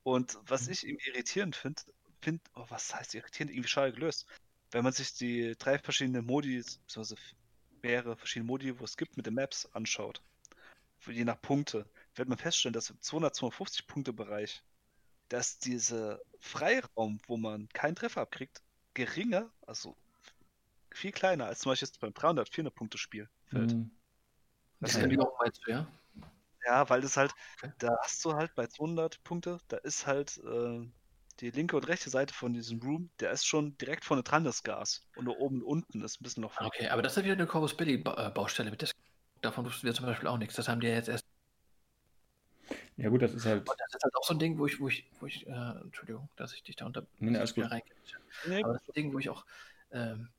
Und 0.03 0.35
Mhm. 0.35 0.39
was 0.47 0.67
ich 0.67 0.87
irgendwie 0.87 1.09
irritierend 1.09 1.55
finde, 1.55 1.81
find, 2.21 2.41
oh, 2.55 2.65
was 2.69 2.93
heißt 2.95 3.13
irritierend? 3.15 3.51
Irgendwie 3.51 3.69
schade 3.69 3.91
gelöst. 3.93 4.25
Wenn 4.73 4.83
man 4.83 4.91
sich 4.93 5.13
die 5.13 5.55
drei 5.59 5.77
verschiedenen 5.77 6.25
Modi, 6.25 6.57
beziehungsweise 6.57 7.15
mehrere 7.83 8.17
verschiedene 8.17 8.47
Modi, 8.47 8.79
wo 8.79 8.83
es 8.83 8.97
gibt, 8.97 9.17
mit 9.17 9.27
den 9.27 9.35
Maps 9.35 9.67
anschaut, 9.67 10.23
je 11.07 11.25
nach 11.25 11.41
Punkte, 11.41 11.89
wird 12.15 12.29
man 12.29 12.37
feststellen, 12.39 12.73
dass 12.73 12.89
im 12.89 12.99
200, 13.01 13.35
250 13.35 13.87
Punkte 13.87 14.13
Bereich, 14.13 14.63
dass 15.29 15.59
dieser 15.59 16.19
Freiraum, 16.39 17.19
wo 17.27 17.37
man 17.37 17.69
keinen 17.69 17.95
Treffer 17.95 18.21
abkriegt, 18.21 18.63
geringer, 18.95 19.53
also 19.61 19.95
viel 20.93 21.11
kleiner 21.11 21.47
als 21.47 21.59
zum 21.59 21.71
Beispiel 21.71 21.87
jetzt 21.87 21.99
beim 21.99 22.13
300, 22.13 22.49
400 22.49 22.75
Punkte 22.75 22.97
Spiel 22.97 23.29
fällt. 23.45 23.73
Mhm. 23.73 23.91
Das 24.79 24.93
Ja. 24.93 25.01
kann 25.01 25.09
die 25.09 25.19
auch 25.19 25.39
meinst 25.39 25.61
du, 25.65 25.71
ja? 25.71 25.87
Ja, 26.65 26.89
weil 26.89 27.01
das 27.01 27.17
halt, 27.17 27.33
Okay. 27.57 27.73
da 27.79 27.95
hast 28.01 28.23
du 28.25 28.33
halt 28.33 28.55
bei 28.55 28.67
200 28.67 29.23
Punkte, 29.23 29.59
da 29.67 29.77
ist 29.77 30.07
halt 30.07 30.37
äh, 30.37 30.87
die 31.39 31.51
linke 31.51 31.75
und 31.75 31.87
rechte 31.87 32.09
Seite 32.09 32.33
von 32.33 32.53
diesem 32.53 32.79
Room, 32.81 33.09
der 33.19 33.31
ist 33.31 33.45
schon 33.45 33.77
direkt 33.77 34.05
vorne 34.05 34.23
dran, 34.23 34.43
das 34.43 34.63
Gas. 34.63 35.05
Und 35.15 35.25
nur 35.25 35.39
oben 35.39 35.61
und 35.61 35.63
unten 35.63 36.03
ist 36.03 36.21
ein 36.21 36.23
bisschen 36.23 36.41
noch. 36.41 36.59
Okay, 36.59 36.89
aber 36.89 37.01
das 37.01 37.13
ist 37.13 37.17
ja 37.17 37.23
wieder 37.23 37.33
eine 37.33 37.47
Corvus 37.47 37.75
ba 37.75 37.83
äh, 37.83 38.29
Baustelle. 38.29 38.71
Mit 38.71 38.81
der 38.81 38.89
Davon 39.43 39.65
wussten 39.65 39.85
wir 39.85 39.93
zum 39.93 40.05
Beispiel 40.05 40.29
auch 40.29 40.37
nichts. 40.37 40.55
Das 40.55 40.69
haben 40.69 40.79
die 40.79 40.87
ja 40.87 40.93
jetzt 40.93 41.09
erst. 41.09 41.25
Ja, 42.95 43.09
gut, 43.09 43.21
das 43.21 43.33
ist 43.33 43.45
halt. 43.45 43.67
Und 43.69 43.77
das 43.77 43.93
ist 43.93 44.03
halt 44.03 44.15
auch 44.15 44.23
so 44.23 44.33
ein 44.33 44.39
Ding, 44.39 44.57
wo 44.57 44.65
ich, 44.65 44.79
wo 44.79 44.87
ich, 44.87 45.05
wo 45.19 45.25
ich, 45.25 45.45
äh, 45.45 45.51
Entschuldigung, 45.81 46.29
dass 46.37 46.53
ich 46.53 46.63
dich 46.63 46.77
da 46.77 46.85
unter. 46.85 47.05
Nee, 47.19 47.31
nee, 47.31 47.37
alles 47.37 47.53
gut. 47.53 47.69
Nee, 48.47 48.63
Aber 48.63 48.73
das 48.73 48.81
ist 48.83 48.89
ein 48.89 48.93
Ding, 48.93 49.13
wo 49.13 49.19
ich 49.19 49.29
auch 49.29 49.45
ähm, 49.91 50.29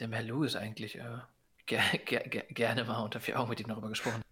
dem 0.00 0.12
Herr 0.12 0.22
Lewis 0.22 0.56
eigentlich 0.56 0.96
äh, 0.96 1.18
ger 1.66 1.82
ger 2.06 2.20
ger 2.20 2.42
gerne 2.44 2.84
mal 2.84 3.02
unter 3.02 3.20
vier 3.20 3.38
Augen 3.38 3.50
mit 3.50 3.60
ihm 3.60 3.68
darüber 3.68 3.90
gesprochen 3.90 4.14
habe. 4.14 4.24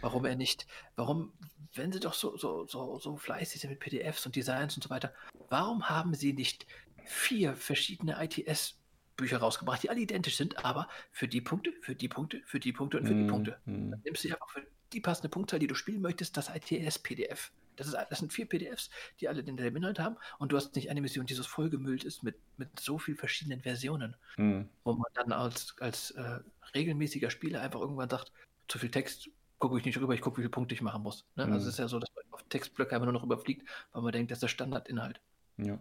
Warum 0.00 0.24
er 0.24 0.36
nicht, 0.36 0.66
warum, 0.96 1.32
wenn 1.74 1.92
sie 1.92 2.00
doch 2.00 2.14
so, 2.14 2.36
so, 2.36 2.66
so, 2.66 2.98
so 2.98 3.16
fleißig 3.16 3.60
sind 3.60 3.70
mit 3.70 3.80
PDFs 3.80 4.24
und 4.26 4.36
Designs 4.36 4.76
und 4.76 4.82
so 4.84 4.90
weiter, 4.90 5.12
warum 5.48 5.88
haben 5.88 6.14
sie 6.14 6.32
nicht 6.32 6.66
vier 7.04 7.54
verschiedene 7.56 8.22
ITS-Bücher 8.22 9.38
rausgebracht, 9.38 9.82
die 9.82 9.90
alle 9.90 10.00
identisch 10.00 10.36
sind, 10.36 10.64
aber 10.64 10.88
für 11.10 11.26
die 11.26 11.40
Punkte, 11.40 11.72
für 11.82 11.94
die 11.96 12.08
Punkte, 12.08 12.42
für 12.46 12.60
die 12.60 12.72
Punkte 12.72 12.98
und 12.98 13.06
für 13.06 13.14
die 13.14 13.24
Mhm. 13.24 13.26
Punkte? 13.26 13.58
Mhm. 13.64 13.90
Dann 13.90 14.00
nimmst 14.04 14.24
du 14.24 14.28
einfach 14.28 14.50
für 14.50 14.66
die 14.92 15.00
passende 15.00 15.28
Punktzahl, 15.28 15.58
die 15.58 15.66
du 15.66 15.74
spielen 15.74 16.00
möchtest, 16.00 16.36
das 16.36 16.48
ITS-PDF. 16.48 17.52
Das, 17.76 17.86
ist, 17.86 17.96
das 18.10 18.18
sind 18.18 18.32
vier 18.32 18.46
PDFs, 18.48 18.90
die 19.20 19.28
alle 19.28 19.44
denselben 19.44 19.76
Inhalt 19.78 19.98
haben 20.00 20.16
und 20.38 20.50
du 20.52 20.56
hast 20.56 20.74
nicht 20.74 20.90
eine 20.90 21.00
Mission, 21.00 21.26
die 21.26 21.34
so 21.34 21.42
vollgemüllt 21.44 22.04
ist 22.04 22.22
mit, 22.24 22.36
mit 22.56 22.78
so 22.80 22.98
vielen 22.98 23.16
verschiedenen 23.18 23.62
Versionen, 23.62 24.16
Mhm. 24.36 24.68
wo 24.84 24.94
man 24.94 25.10
dann 25.14 25.32
als, 25.32 25.76
als 25.80 26.10
äh, 26.12 26.40
regelmäßiger 26.74 27.30
Spieler 27.30 27.60
einfach 27.62 27.80
irgendwann 27.80 28.10
sagt, 28.10 28.32
zu 28.66 28.78
viel 28.78 28.90
Text 28.90 29.30
gucke 29.58 29.78
ich 29.78 29.84
nicht 29.84 29.98
rüber, 30.00 30.14
ich 30.14 30.20
gucke, 30.20 30.38
wie 30.38 30.42
viele 30.42 30.50
Punkte 30.50 30.74
ich 30.74 30.82
machen 30.82 31.02
muss. 31.02 31.24
Ne? 31.36 31.46
Mhm. 31.46 31.52
Also 31.52 31.68
es 31.68 31.74
ist 31.74 31.78
ja 31.78 31.88
so, 31.88 31.98
dass 31.98 32.10
man 32.14 32.24
auf 32.30 32.42
Textblöcke 32.48 32.94
einfach 32.94 33.06
nur 33.06 33.12
noch 33.12 33.24
überfliegt, 33.24 33.68
weil 33.92 34.02
man 34.02 34.12
denkt, 34.12 34.30
das 34.30 34.36
ist 34.36 34.42
der 34.42 34.48
Standardinhalt. 34.48 35.20
Ja. 35.56 35.78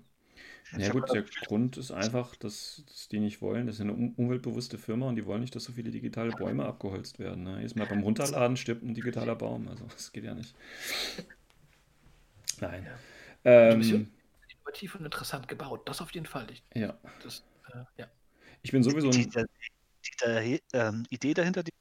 Ja 0.78 0.90
gut, 0.92 1.12
der 1.14 1.24
Grund 1.46 1.78
ist 1.78 1.92
einfach, 1.92 2.36
dass, 2.36 2.84
dass 2.88 3.08
die 3.08 3.20
nicht 3.20 3.42
wollen. 3.42 3.68
Das 3.68 3.76
ist 3.76 3.82
eine 3.82 3.94
um 3.94 4.14
umweltbewusste 4.16 4.78
Firma 4.78 5.08
und 5.08 5.16
die 5.16 5.26
wollen 5.26 5.42
nicht, 5.42 5.56
dass 5.56 5.64
so 5.64 5.72
viele 5.72 5.92
digitale 5.92 6.32
Bäume 6.32 6.66
abgeholzt 6.66 7.20
werden. 7.20 7.44
Ne? 7.44 7.58
Jedes 7.58 7.76
Mal 7.76 7.88
beim 7.88 8.04
Runterladen 8.04 8.58
stirbt 8.58 8.84
ein 8.84 8.94
digitaler 8.94 9.36
Baum. 9.36 9.68
Also 9.70 9.86
das 9.94 10.12
geht 10.12 10.26
ja 10.26 10.34
nicht. 10.34 10.54
Nein. 12.60 12.86
Ja. 13.46 13.72
Die 13.72 13.78
Mission 13.78 14.02
Ähm, 14.02 14.12
ist 14.46 14.56
innovativ 14.58 14.96
und 14.96 15.06
interessant 15.06 15.48
gebaut, 15.48 15.88
das 15.88 16.02
auf 16.02 16.12
jeden 16.12 16.26
Fall. 16.26 16.48
Ich, 16.52 16.64
ja. 16.76 16.98
das, 17.24 17.46
äh, 17.74 17.84
ja. 17.98 18.08
Ich 18.62 18.72
bin 18.72 18.84
sowieso 18.84 19.10
die, 19.10 19.20
ein. 19.20 19.32
die, 19.32 19.46
die, 20.04 20.60
die 20.60 20.62
ähm, 20.74 21.06
Idee 21.10 21.34
dahinter, 21.34 21.64
die, 21.64 21.72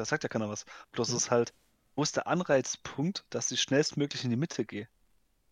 da 0.00 0.06
sagt 0.06 0.22
ja 0.22 0.28
keiner 0.28 0.48
was. 0.48 0.64
Bloß 0.92 1.10
es 1.10 1.14
ist 1.14 1.30
halt, 1.30 1.52
wo 1.94 2.02
ist 2.02 2.16
der 2.16 2.26
Anreizpunkt, 2.26 3.24
dass 3.30 3.50
ich 3.50 3.60
schnellstmöglich 3.60 4.24
in 4.24 4.30
die 4.30 4.36
Mitte 4.36 4.64
gehe? 4.64 4.88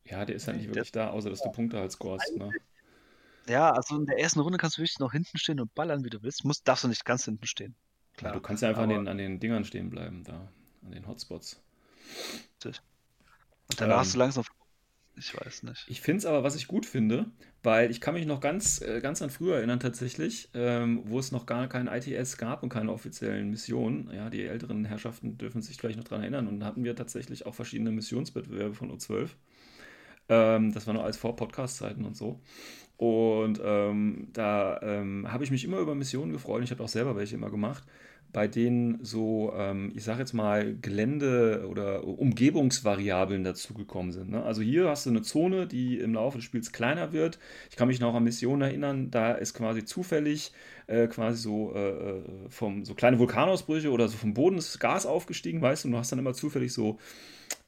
Ja, 0.04 0.24
der 0.24 0.36
ist 0.36 0.46
halt 0.46 0.56
nicht 0.56 0.68
wirklich 0.68 0.90
da, 0.90 1.10
außer 1.10 1.28
dass 1.28 1.42
du 1.42 1.52
Punkte 1.52 1.78
halt 1.78 1.92
scorest. 1.92 2.34
Ne? 2.36 2.50
Ja, 3.46 3.70
also 3.72 3.96
in 3.96 4.06
der 4.06 4.18
ersten 4.18 4.40
Runde 4.40 4.58
kannst 4.58 4.78
du 4.78 4.80
wirklich 4.82 4.98
noch 4.98 5.12
hinten 5.12 5.38
stehen 5.38 5.60
und 5.60 5.74
ballern, 5.74 6.04
wie 6.04 6.10
du 6.10 6.22
willst. 6.22 6.44
Musst, 6.44 6.66
darfst 6.66 6.84
du 6.84 6.88
nicht 6.88 7.04
ganz 7.04 7.24
hinten 7.26 7.46
stehen. 7.46 7.74
Ja, 8.22 8.32
du 8.32 8.40
kannst 8.40 8.62
ja 8.62 8.70
einfach 8.70 8.82
an 8.82 8.88
den, 8.88 9.08
an 9.08 9.18
den 9.18 9.38
Dingern 9.38 9.64
stehen 9.64 9.90
bleiben, 9.90 10.24
da. 10.24 10.48
An 10.84 10.92
den 10.92 11.06
Hotspots. 11.06 11.60
Und 12.64 12.82
danach 13.80 13.96
Ähm. 13.96 14.00
hast 14.00 14.14
du 14.14 14.18
langsam. 14.18 14.44
Ich 15.18 15.34
weiß 15.34 15.64
nicht. 15.64 15.84
Ich 15.88 16.00
finde 16.00 16.18
es 16.18 16.26
aber, 16.26 16.44
was 16.44 16.54
ich 16.54 16.68
gut 16.68 16.86
finde, 16.86 17.26
weil 17.62 17.90
ich 17.90 18.00
kann 18.00 18.14
mich 18.14 18.26
noch 18.26 18.40
ganz, 18.40 18.80
äh, 18.80 19.00
ganz 19.00 19.20
an 19.20 19.30
früher 19.30 19.56
erinnern 19.56 19.80
tatsächlich, 19.80 20.48
ähm, 20.54 21.02
wo 21.04 21.18
es 21.18 21.32
noch 21.32 21.44
gar 21.44 21.68
kein 21.68 21.88
ITS 21.88 22.38
gab 22.38 22.62
und 22.62 22.68
keine 22.68 22.92
offiziellen 22.92 23.50
Missionen. 23.50 24.10
Ja, 24.14 24.30
die 24.30 24.44
älteren 24.44 24.84
Herrschaften 24.84 25.36
dürfen 25.36 25.60
sich 25.60 25.76
vielleicht 25.76 25.98
noch 25.98 26.04
daran 26.04 26.22
erinnern. 26.22 26.46
Und 26.46 26.60
da 26.60 26.66
hatten 26.66 26.84
wir 26.84 26.94
tatsächlich 26.94 27.46
auch 27.46 27.54
verschiedene 27.54 27.90
Missionswettbewerbe 27.90 28.74
von 28.74 28.92
O12. 28.92 29.30
Ähm, 30.28 30.72
das 30.72 30.86
war 30.86 30.94
noch 30.94 31.04
als 31.04 31.16
vor 31.16 31.34
Podcast-Zeiten 31.34 32.04
und 32.04 32.16
so. 32.16 32.40
Und 32.96 33.60
ähm, 33.64 34.28
da 34.32 34.80
ähm, 34.82 35.30
habe 35.30 35.44
ich 35.44 35.50
mich 35.50 35.64
immer 35.64 35.78
über 35.78 35.94
Missionen 35.94 36.32
gefreut. 36.32 36.62
Ich 36.64 36.70
habe 36.70 36.82
auch 36.82 36.88
selber 36.88 37.16
welche 37.16 37.36
immer 37.36 37.50
gemacht, 37.50 37.84
bei 38.32 38.46
denen 38.46 39.02
so, 39.02 39.52
ähm, 39.56 39.92
ich 39.94 40.04
sage 40.04 40.20
jetzt 40.20 40.32
mal, 40.34 40.76
Gelände- 40.80 41.66
oder 41.68 42.04
Umgebungsvariablen 42.04 43.44
dazugekommen 43.44 44.12
sind. 44.12 44.30
Ne? 44.30 44.42
Also 44.42 44.62
hier 44.62 44.88
hast 44.88 45.06
du 45.06 45.10
eine 45.10 45.22
Zone, 45.22 45.66
die 45.66 45.98
im 45.98 46.14
Laufe 46.14 46.38
des 46.38 46.44
Spiels 46.44 46.72
kleiner 46.72 47.12
wird. 47.12 47.38
Ich 47.70 47.76
kann 47.76 47.88
mich 47.88 48.00
noch 48.00 48.14
an 48.14 48.24
Missionen 48.24 48.62
erinnern, 48.62 49.10
da 49.10 49.32
ist 49.32 49.54
quasi 49.54 49.84
zufällig 49.84 50.52
äh, 50.86 51.06
quasi 51.06 51.42
so 51.42 51.74
äh, 51.74 52.22
vom 52.48 52.84
so 52.84 52.94
kleine 52.94 53.18
Vulkanausbrüche 53.18 53.90
oder 53.90 54.08
so 54.08 54.16
vom 54.16 54.34
Boden 54.34 54.58
ist 54.58 54.78
Gas 54.78 55.06
aufgestiegen, 55.06 55.62
weißt 55.62 55.84
du, 55.84 55.88
und 55.88 55.92
du 55.92 55.98
hast 55.98 56.12
dann 56.12 56.18
immer 56.18 56.34
zufällig 56.34 56.72
so 56.72 56.98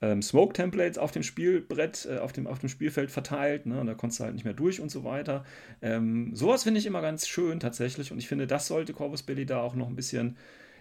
ähm, 0.03 0.23
Smoke-Templates 0.23 0.99
auf 0.99 1.11
dem 1.13 1.23
Spielbrett, 1.23 2.09
äh, 2.11 2.19
auf, 2.19 2.33
dem, 2.33 2.47
auf 2.47 2.59
dem 2.59 2.69
Spielfeld 2.69 3.11
verteilt, 3.11 3.67
ne? 3.67 3.81
und 3.81 3.87
da 3.87 3.95
konntest 3.95 4.21
du 4.21 4.25
halt 4.25 4.35
nicht 4.35 4.45
mehr 4.45 4.55
durch 4.55 4.81
und 4.81 4.91
so 4.91 5.05
weiter. 5.05 5.45
Ähm, 5.83 6.35
sowas 6.35 6.63
finde 6.63 6.81
ich 6.81 6.87
immer 6.87 7.03
ganz 7.03 7.29
schön 7.29 7.61
tatsächlich 7.61 8.13
und 8.13 8.19
ich 8.19 8.29
finde, 8.29 8.47
das 8.47 8.67
sollte 8.67 8.93
Corvus 8.93 9.23
Belli 9.23 9.47
da 9.47 9.61
auch 9.61 9.75
noch 9.75 9.89
ein 9.89 9.97
bisschen, 9.97 10.37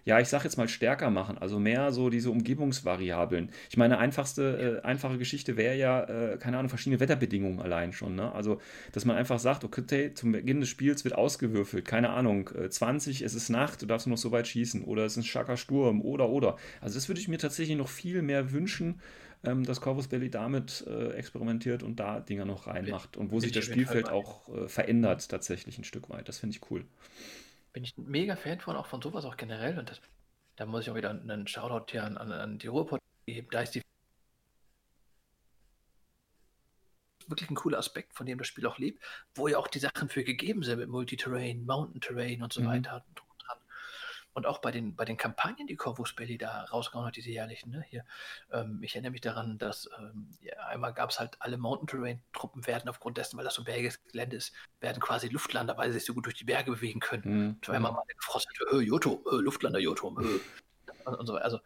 ja, 0.06 0.20
ich 0.20 0.28
sag 0.28 0.44
jetzt 0.44 0.58
mal 0.58 0.68
stärker 0.68 1.10
machen, 1.10 1.38
also 1.38 1.60
mehr 1.60 1.92
so 1.92 2.10
diese 2.10 2.32
Umgebungsvariablen. 2.32 3.50
Ich 3.70 3.78
meine, 3.78 3.98
einfachste, 3.98 4.82
äh, 4.84 4.86
einfache 4.86 5.18
Geschichte 5.18 5.58
wäre 5.58 5.76
ja, 5.76 6.04
äh, 6.04 6.38
keine 6.38 6.58
Ahnung, 6.58 6.70
verschiedene 6.70 7.00
Wetterbedingungen 7.00 7.60
allein 7.60 7.94
schon, 7.94 8.16
ne? 8.16 8.32
Also, 8.32 8.60
dass 8.92 9.06
man 9.06 9.18
einfach 9.18 9.40
sagt, 9.40 9.64
okay, 9.64 10.14
zum 10.14 10.32
Beginn 10.32 10.60
des 10.60 10.70
Spiels 10.70 11.04
wird 11.04 11.16
ausgewürfelt, 11.16 11.86
keine 11.86 12.10
Ahnung, 12.10 12.50
äh, 12.56 12.70
20, 12.70 13.22
es 13.22 13.34
ist 13.34 13.50
Nacht, 13.50 13.82
du 13.82 13.86
darfst 13.86 14.08
nur 14.08 14.16
noch 14.16 14.22
so 14.22 14.32
weit 14.32 14.48
schießen 14.48 14.84
oder 14.84 15.06
es 15.06 15.14
ist 15.14 15.18
ein 15.18 15.24
starker 15.24 15.58
Sturm 15.58 16.02
oder 16.02 16.30
oder. 16.30 16.58
Also 16.82 16.96
das 16.96 17.08
würde 17.08 17.22
ich 17.22 17.28
mir 17.28 17.38
tatsächlich 17.38 17.78
noch 17.78 17.90
viel 17.90 18.22
mehr 18.22 18.52
wünschen, 18.52 19.00
ähm, 19.44 19.64
dass 19.64 19.82
Corvus 19.82 20.08
Belli 20.08 20.30
damit 20.30 20.86
äh, 20.88 21.12
experimentiert 21.14 21.84
und 21.84 22.00
da 22.00 22.20
Dinger 22.20 22.46
noch 22.46 22.68
reinmacht 22.68 23.18
und 23.18 23.32
wo 23.32 23.40
sich 23.40 23.50
ich 23.50 23.56
das 23.56 23.66
Spielfeld 23.66 24.10
auch 24.10 24.50
äh, 24.50 24.68
verändert 24.68 25.30
tatsächlich 25.30 25.78
ein 25.78 25.84
Stück 25.84 26.10
weit. 26.10 26.28
Das 26.28 26.40
finde 26.40 26.56
ich 26.56 26.72
cool. 26.72 26.84
Bin 27.74 27.84
ich 27.84 27.98
ein 27.98 28.06
mega 28.06 28.36
Fan 28.36 28.60
von, 28.60 28.76
auch 28.76 28.88
von 28.88 29.02
sowas 29.02 29.26
auch 29.26 29.38
generell. 29.38 29.78
Und 29.80 29.90
das, 29.90 30.02
da 30.56 30.66
muss 30.66 30.84
ich 30.84 30.90
auch 30.92 30.96
wieder 30.96 31.10
einen 31.12 31.48
Shoutout 31.48 31.92
hier 31.92 32.04
an, 32.04 32.18
an, 32.18 32.32
an 32.32 32.58
die 32.60 32.68
Ruhrpott 32.68 33.02
geben. 33.26 33.48
Da 33.52 33.62
ist 33.62 33.76
die 33.76 33.82
wirklich 37.28 37.50
ein 37.50 37.56
cooler 37.56 37.78
Aspekt, 37.78 38.14
von 38.16 38.26
dem 38.26 38.38
das 38.40 38.48
Spiel 38.48 38.66
auch 38.66 38.78
lebt, 38.80 39.04
wo 39.36 39.48
ja 39.48 39.58
auch 39.58 39.68
die 39.68 39.80
Sachen 39.80 40.10
für 40.10 40.24
gegeben 40.24 40.64
sind 40.64 40.80
mit 40.80 40.90
Multiterrain, 40.90 41.66
Mountain 41.66 42.02
Terrain 42.02 42.42
und 42.42 42.52
so 42.54 42.62
Mhm. 42.62 42.68
weiter. 42.68 43.06
Und, 43.08 43.22
und 44.34 44.46
auch 44.46 44.60
bei 44.60 44.72
den, 44.72 44.96
bei 44.96 45.06
den 45.06 45.18
Kampagnen, 45.18 45.68
die 45.68 45.76
Corvus 45.76 46.14
Belli 46.14 46.38
da 46.38 46.64
rausgehauen 46.66 47.08
hat, 47.08 47.16
diese 47.16 47.30
jährlichen, 47.30 47.72
ne? 47.72 47.84
Hier, 47.90 48.06
ähm, 48.52 48.80
ich 48.84 48.96
erinnere 48.96 49.12
mich 49.12 49.22
daran, 49.22 49.58
dass 49.58 49.90
ähm, 50.00 50.30
ja, 50.42 50.54
einmal 50.68 50.94
gab 50.94 51.10
es 51.10 51.20
halt 51.20 51.38
alle 51.40 51.58
Mountain 51.58 51.88
Terrain-Truppen 51.88 52.68
werden 52.68 52.90
aufgrund 52.90 53.18
dessen, 53.18 53.38
weil 53.38 53.44
das 53.44 53.56
so 53.56 53.62
ein 53.62 53.66
bergiges 53.66 54.04
Gelände 54.06 54.38
ist, 54.38 54.54
werden 54.80 55.02
quasi 55.02 55.28
Luftlander, 55.28 55.78
weil 55.78 55.92
sie 55.92 56.00
sich 56.00 56.06
so 56.06 56.14
gut 56.14 56.26
durch 56.26 56.36
die 56.36 56.46
Berge 56.46 56.72
bewegen 56.72 57.00
können. 57.00 57.48
Mhm. 57.48 57.62
Zweimal 57.64 57.92
mal 57.92 58.04
gefrostet, 58.18 58.56
äh, 58.72 58.78
Jotum, 58.78 59.20
äh, 59.32 59.36
Luftlander 59.36 59.80
Jotum, 59.80 60.20
äh. 60.20 60.40
und, 61.06 61.16
und 61.16 61.28
so. 61.28 61.36
Also 61.36 61.60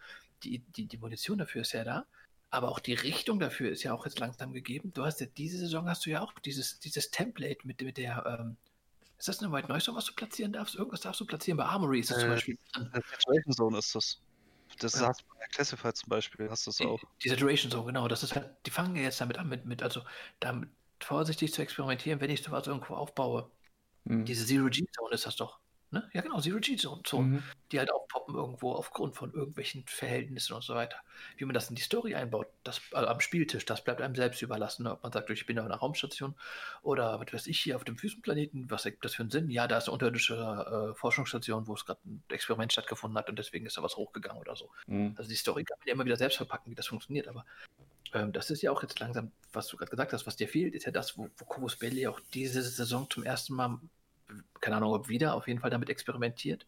die, 0.43 0.59
die, 0.59 0.87
die 0.87 0.97
Munition 0.97 1.37
dafür 1.37 1.61
ist 1.61 1.73
ja 1.73 1.83
da, 1.83 2.05
aber 2.49 2.69
auch 2.69 2.79
die 2.79 2.93
Richtung 2.93 3.39
dafür 3.39 3.71
ist 3.71 3.83
ja 3.83 3.93
auch 3.93 4.05
jetzt 4.05 4.19
langsam 4.19 4.53
gegeben. 4.53 4.93
Du 4.93 5.03
hast 5.03 5.19
ja 5.19 5.27
diese 5.27 5.57
Saison 5.57 5.89
hast 5.89 6.05
du 6.05 6.11
ja 6.11 6.21
auch 6.21 6.33
dieses, 6.39 6.79
dieses 6.79 7.11
Template 7.11 7.65
mit, 7.65 7.81
mit 7.81 7.97
der, 7.97 8.39
ähm, 8.39 8.57
ist 9.29 9.39
das 9.39 9.39
eine 9.43 9.51
White 9.53 9.67
Noise 9.69 9.85
Song, 9.85 9.95
was 9.95 10.05
du 10.05 10.13
platzieren 10.13 10.51
darfst? 10.53 10.75
Irgendwas 10.75 11.01
darfst 11.01 11.21
du 11.21 11.25
platzieren. 11.25 11.57
Bei 11.57 11.65
Armory 11.65 11.99
ist 12.01 12.09
das 12.11 12.19
zum 12.19 12.29
Äh, 12.29 12.33
Beispiel 12.33 12.57
drin. 12.73 12.91
Der 12.93 13.01
Situation 13.01 13.53
Zone 13.53 13.77
ist 13.77 13.95
das. 13.95 14.21
Das 14.79 14.99
Ja. 14.99 15.07
hast 15.07 15.21
du 15.21 15.25
bei 15.39 15.45
Classified 15.51 15.95
zum 15.95 16.09
Beispiel, 16.09 16.49
hast 16.49 16.67
du 16.67 16.71
Die, 16.79 16.85
auch. 16.85 17.03
diese 17.23 17.35
Duration 17.37 17.71
Zone, 17.71 17.85
genau. 17.87 18.07
Das 18.07 18.23
ist 18.23 18.35
halt, 18.35 18.55
die 18.65 18.71
fangen 18.71 18.95
ja 18.95 19.03
jetzt 19.03 19.21
damit 19.21 19.37
an, 19.37 19.47
mit, 19.47 19.65
mit 19.65 19.81
also 19.83 20.03
damit 20.39 20.69
vorsichtig 21.01 21.53
zu 21.53 21.61
experimentieren, 21.61 22.19
wenn 22.21 22.29
ich 22.31 22.43
sowas 22.43 22.67
irgendwo 22.67 22.95
aufbaue. 22.95 23.51
Mhm. 24.05 24.25
Diese 24.25 24.45
Zero 24.45 24.69
G 24.69 24.85
Zone 24.93 25.15
ist 25.15 25.25
das 25.27 25.37
doch. 25.37 25.61
Ne? 25.93 26.09
Ja, 26.11 26.21
genau, 26.21 26.39
Zero-G-Zonen, 26.39 27.03
Mhm. 27.29 27.43
die 27.71 27.77
halt 27.77 27.93
aufpoppen 27.93 28.33
irgendwo 28.33 28.71
aufgrund 28.71 29.15
von 29.15 29.31
irgendwelchen 29.31 29.85
Verhältnissen 29.85 30.53
und 30.53 30.63
so 30.63 30.73
weiter. 30.73 30.97
Wie 31.37 31.45
man 31.45 31.53
das 31.53 31.69
in 31.69 31.75
die 31.75 31.83
Story 31.83 32.15
einbaut, 32.15 32.47
das 32.63 32.81
also 32.93 33.07
am 33.07 33.19
Spieltisch, 33.19 33.63
das 33.65 33.83
bleibt 33.83 34.01
einem 34.01 34.15
selbst 34.15 34.41
überlassen. 34.41 34.83
Ne? 34.83 34.91
Ob 34.93 35.03
man 35.03 35.11
sagt, 35.11 35.29
ich 35.29 35.45
bin 35.45 35.59
auf 35.59 35.65
einer 35.65 35.75
Raumstation 35.75 36.33
oder 36.81 37.19
was 37.19 37.31
weiß 37.31 37.45
ich 37.45 37.59
hier 37.59 37.75
auf 37.75 37.83
dem 37.83 38.01
Wüstenplaneten, 38.01 38.71
was 38.71 38.85
ergibt 38.85 39.05
das 39.05 39.13
für 39.13 39.21
einen 39.21 39.29
Sinn? 39.29 39.51
Ja, 39.51 39.67
da 39.67 39.77
ist 39.77 39.83
eine 39.85 39.93
unterirdische 39.93 40.33
äh, 40.35 40.95
Forschungsstation, 40.97 41.67
wo 41.67 41.75
es 41.75 41.85
gerade 41.85 41.99
ein 42.05 42.23
Experiment 42.29 42.73
stattgefunden 42.73 43.15
hat 43.17 43.29
und 43.29 43.37
deswegen 43.37 43.67
ist 43.67 43.77
da 43.77 43.83
was 43.83 43.95
hochgegangen 43.95 44.41
oder 44.41 44.55
so. 44.55 44.71
Mhm. 44.87 45.13
Also 45.15 45.29
die 45.29 45.35
Story 45.35 45.63
kann 45.63 45.77
man 45.77 45.87
ja 45.87 45.93
immer 45.93 46.05
wieder 46.05 46.17
selbst 46.17 46.37
verpacken, 46.37 46.71
wie 46.71 46.75
das 46.75 46.87
funktioniert, 46.87 47.27
aber 47.27 47.45
ähm, 48.13 48.31
das 48.31 48.49
ist 48.49 48.63
ja 48.63 48.71
auch 48.71 48.81
jetzt 48.81 48.99
langsam, 48.99 49.31
was 49.51 49.67
du 49.67 49.77
gerade 49.77 49.91
gesagt 49.91 50.11
hast, 50.13 50.25
was 50.25 50.35
dir 50.35 50.47
fehlt, 50.47 50.73
ist 50.73 50.85
ja 50.87 50.91
das, 50.91 51.19
wo, 51.19 51.29
wo 51.37 51.45
Cobus 51.45 51.75
Bailey 51.75 52.07
auch 52.07 52.19
diese 52.33 52.63
Saison 52.63 53.07
zum 53.11 53.23
ersten 53.23 53.53
Mal, 53.53 53.77
keine 54.61 54.77
Ahnung, 54.77 54.93
ob 54.93 55.09
wieder, 55.09 55.35
auf 55.35 55.47
jeden 55.47 55.59
Fall 55.59 55.69
damit 55.69 55.89
experimentiert, 55.89 56.65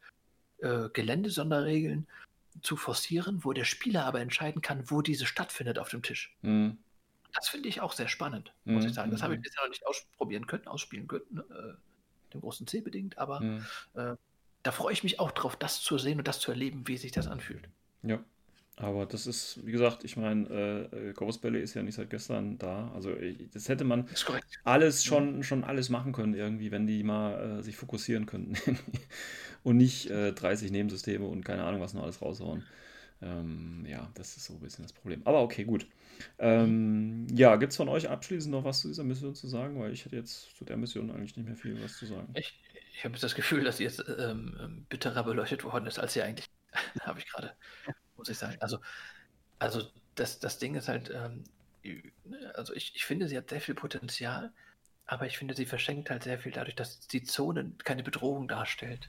äh, 0.60 0.90
Geländesonderregeln 0.90 2.08
zu 2.62 2.78
forcieren, 2.78 3.44
wo 3.44 3.54
der 3.54 3.66
Spieler 3.66 4.06
aber 4.06 4.22
entscheiden 4.22 4.62
kann, 4.62 4.90
wo 4.90 5.02
diese 5.02 5.26
stattfindet 5.26 5.78
auf 5.80 5.90
dem 5.90 6.02
Tisch. 6.02 6.36
Mhm. 6.42 6.78
Das 7.34 7.50
finde 7.50 7.68
ich 7.68 7.82
auch 7.82 7.92
sehr 7.92 8.08
spannend, 8.08 8.54
muss 8.64 8.84
Mhm, 8.84 8.90
ich 8.90 8.96
sagen. 8.96 9.12
Das 9.12 9.22
habe 9.22 9.34
ich 9.34 9.40
mhm. 9.40 9.44
bisher 9.44 9.62
noch 9.64 9.70
nicht 9.70 9.86
ausprobieren 9.86 10.48
können, 10.48 10.68
ausspielen 10.68 11.08
können, 11.08 11.26
ne? 11.32 11.46
äh, 11.50 12.32
dem 12.32 12.42
großen 12.42 12.66
C 12.66 12.80
bedingt, 12.82 13.18
aber 13.18 13.42
Mhm. 13.42 13.66
da 14.64 14.72
freue 14.72 14.94
ich 14.94 15.04
mich 15.04 15.20
auch 15.20 15.32
drauf, 15.32 15.56
das 15.56 15.82
zu 15.82 15.98
sehen 15.98 16.18
und 16.18 16.28
das 16.28 16.40
zu 16.40 16.52
erleben, 16.52 16.88
wie 16.88 16.98
sich 16.98 17.12
das 17.12 17.28
anfühlt. 17.28 17.70
Ja, 18.04 18.24
aber 18.78 19.06
das 19.06 19.26
ist, 19.26 19.66
wie 19.66 19.72
gesagt, 19.72 20.04
ich 20.04 20.18
meine, 20.18 20.90
äh, 20.92 21.14
Ghost 21.14 21.42
Belly 21.42 21.62
ist 21.62 21.76
ja 21.76 21.84
nicht 21.84 21.96
seit 21.96 22.10
gestern 22.10 22.58
da. 22.58 22.92
Also 22.94 23.16
ich, 23.16 23.50
das 23.52 23.70
hätte 23.70 23.86
man 23.86 24.08
Das 24.08 24.26
alles 24.66 25.06
schon, 25.06 25.44
schon 25.44 25.64
alles 25.64 25.90
machen 25.90 26.12
können 26.12 26.34
irgendwie, 26.34 26.72
wenn 26.72 26.86
die 26.86 27.04
mal 27.04 27.60
äh, 27.60 27.64
sich 27.64 27.78
fokussieren 27.78 28.26
könnten 28.26 28.58
und 29.64 29.78
nicht 29.78 30.10
äh, 30.10 30.34
30 30.34 30.72
Nebensysteme 30.72 31.26
und 31.26 31.46
keine 31.46 31.64
Ahnung 31.64 31.80
was 31.80 31.94
noch 31.94 32.04
alles 32.04 32.22
raushauen. 32.22 32.64
Ähm, 33.22 33.86
ja, 33.88 34.12
das 34.16 34.36
ist 34.36 34.46
so 34.46 34.54
ein 34.54 34.60
bisschen 34.60 34.84
das 34.84 34.92
Problem. 34.94 35.22
Aber 35.26 35.42
okay, 35.42 35.64
gut. 35.64 35.88
Ähm, 36.38 37.28
ja, 37.34 37.56
gibt 37.56 37.72
es 37.72 37.78
von 37.78 37.88
euch 37.90 38.10
abschließend 38.10 38.52
noch 38.52 38.66
was 38.66 38.82
zu 38.82 38.90
dieser 38.90 39.04
Mission 39.06 39.36
zu 39.36 39.48
sagen? 39.48 39.80
Weil 39.80 39.94
ich 39.94 40.04
hätte 40.06 40.18
jetzt 40.18 40.56
zu 40.58 40.66
der 40.66 40.76
Mission 40.76 41.10
eigentlich 41.12 41.38
nicht 41.38 41.46
mehr 41.46 41.56
viel 41.56 41.82
was 41.82 41.98
zu 41.98 42.06
sagen. 42.06 42.28
Ich, 42.36 42.60
ich 42.94 43.04
habe 43.06 43.14
jetzt 43.14 43.24
das 43.24 43.36
Gefühl, 43.36 43.64
dass 43.64 43.78
sie 43.78 43.84
jetzt 43.84 44.04
ähm, 44.20 44.58
ähm, 44.62 44.86
bitterer 44.90 45.24
beleuchtet 45.24 45.64
worden 45.64 45.88
ist, 45.88 45.98
als 45.98 46.14
sie 46.14 46.22
eigentlich, 46.22 46.50
habe 47.02 47.20
ich 47.20 47.28
gerade, 47.28 47.54
muss 48.26 48.30
ich 48.30 48.38
sagen. 48.40 48.58
Also, 48.60 48.80
also 49.60 49.88
das, 50.16 50.40
das 50.40 50.58
Ding 50.58 50.76
ist 50.76 50.88
halt, 50.88 51.12
ähm, 51.14 51.44
also 52.56 52.74
ich, 52.74 52.96
ich 52.96 53.06
finde, 53.06 53.28
sie 53.28 53.38
hat 53.38 53.50
sehr 53.50 53.62
viel 53.62 53.76
Potenzial, 53.76 54.52
aber 55.06 55.28
ich 55.28 55.38
finde, 55.38 55.54
sie 55.54 55.68
verschenkt 55.68 56.10
halt 56.10 56.24
sehr 56.24 56.40
viel 56.40 56.52
dadurch, 56.52 56.76
dass 56.76 57.00
die 57.02 57.24
Zone 57.24 57.72
keine 57.84 58.02
Bedrohung 58.02 58.48
darstellt. 58.48 59.08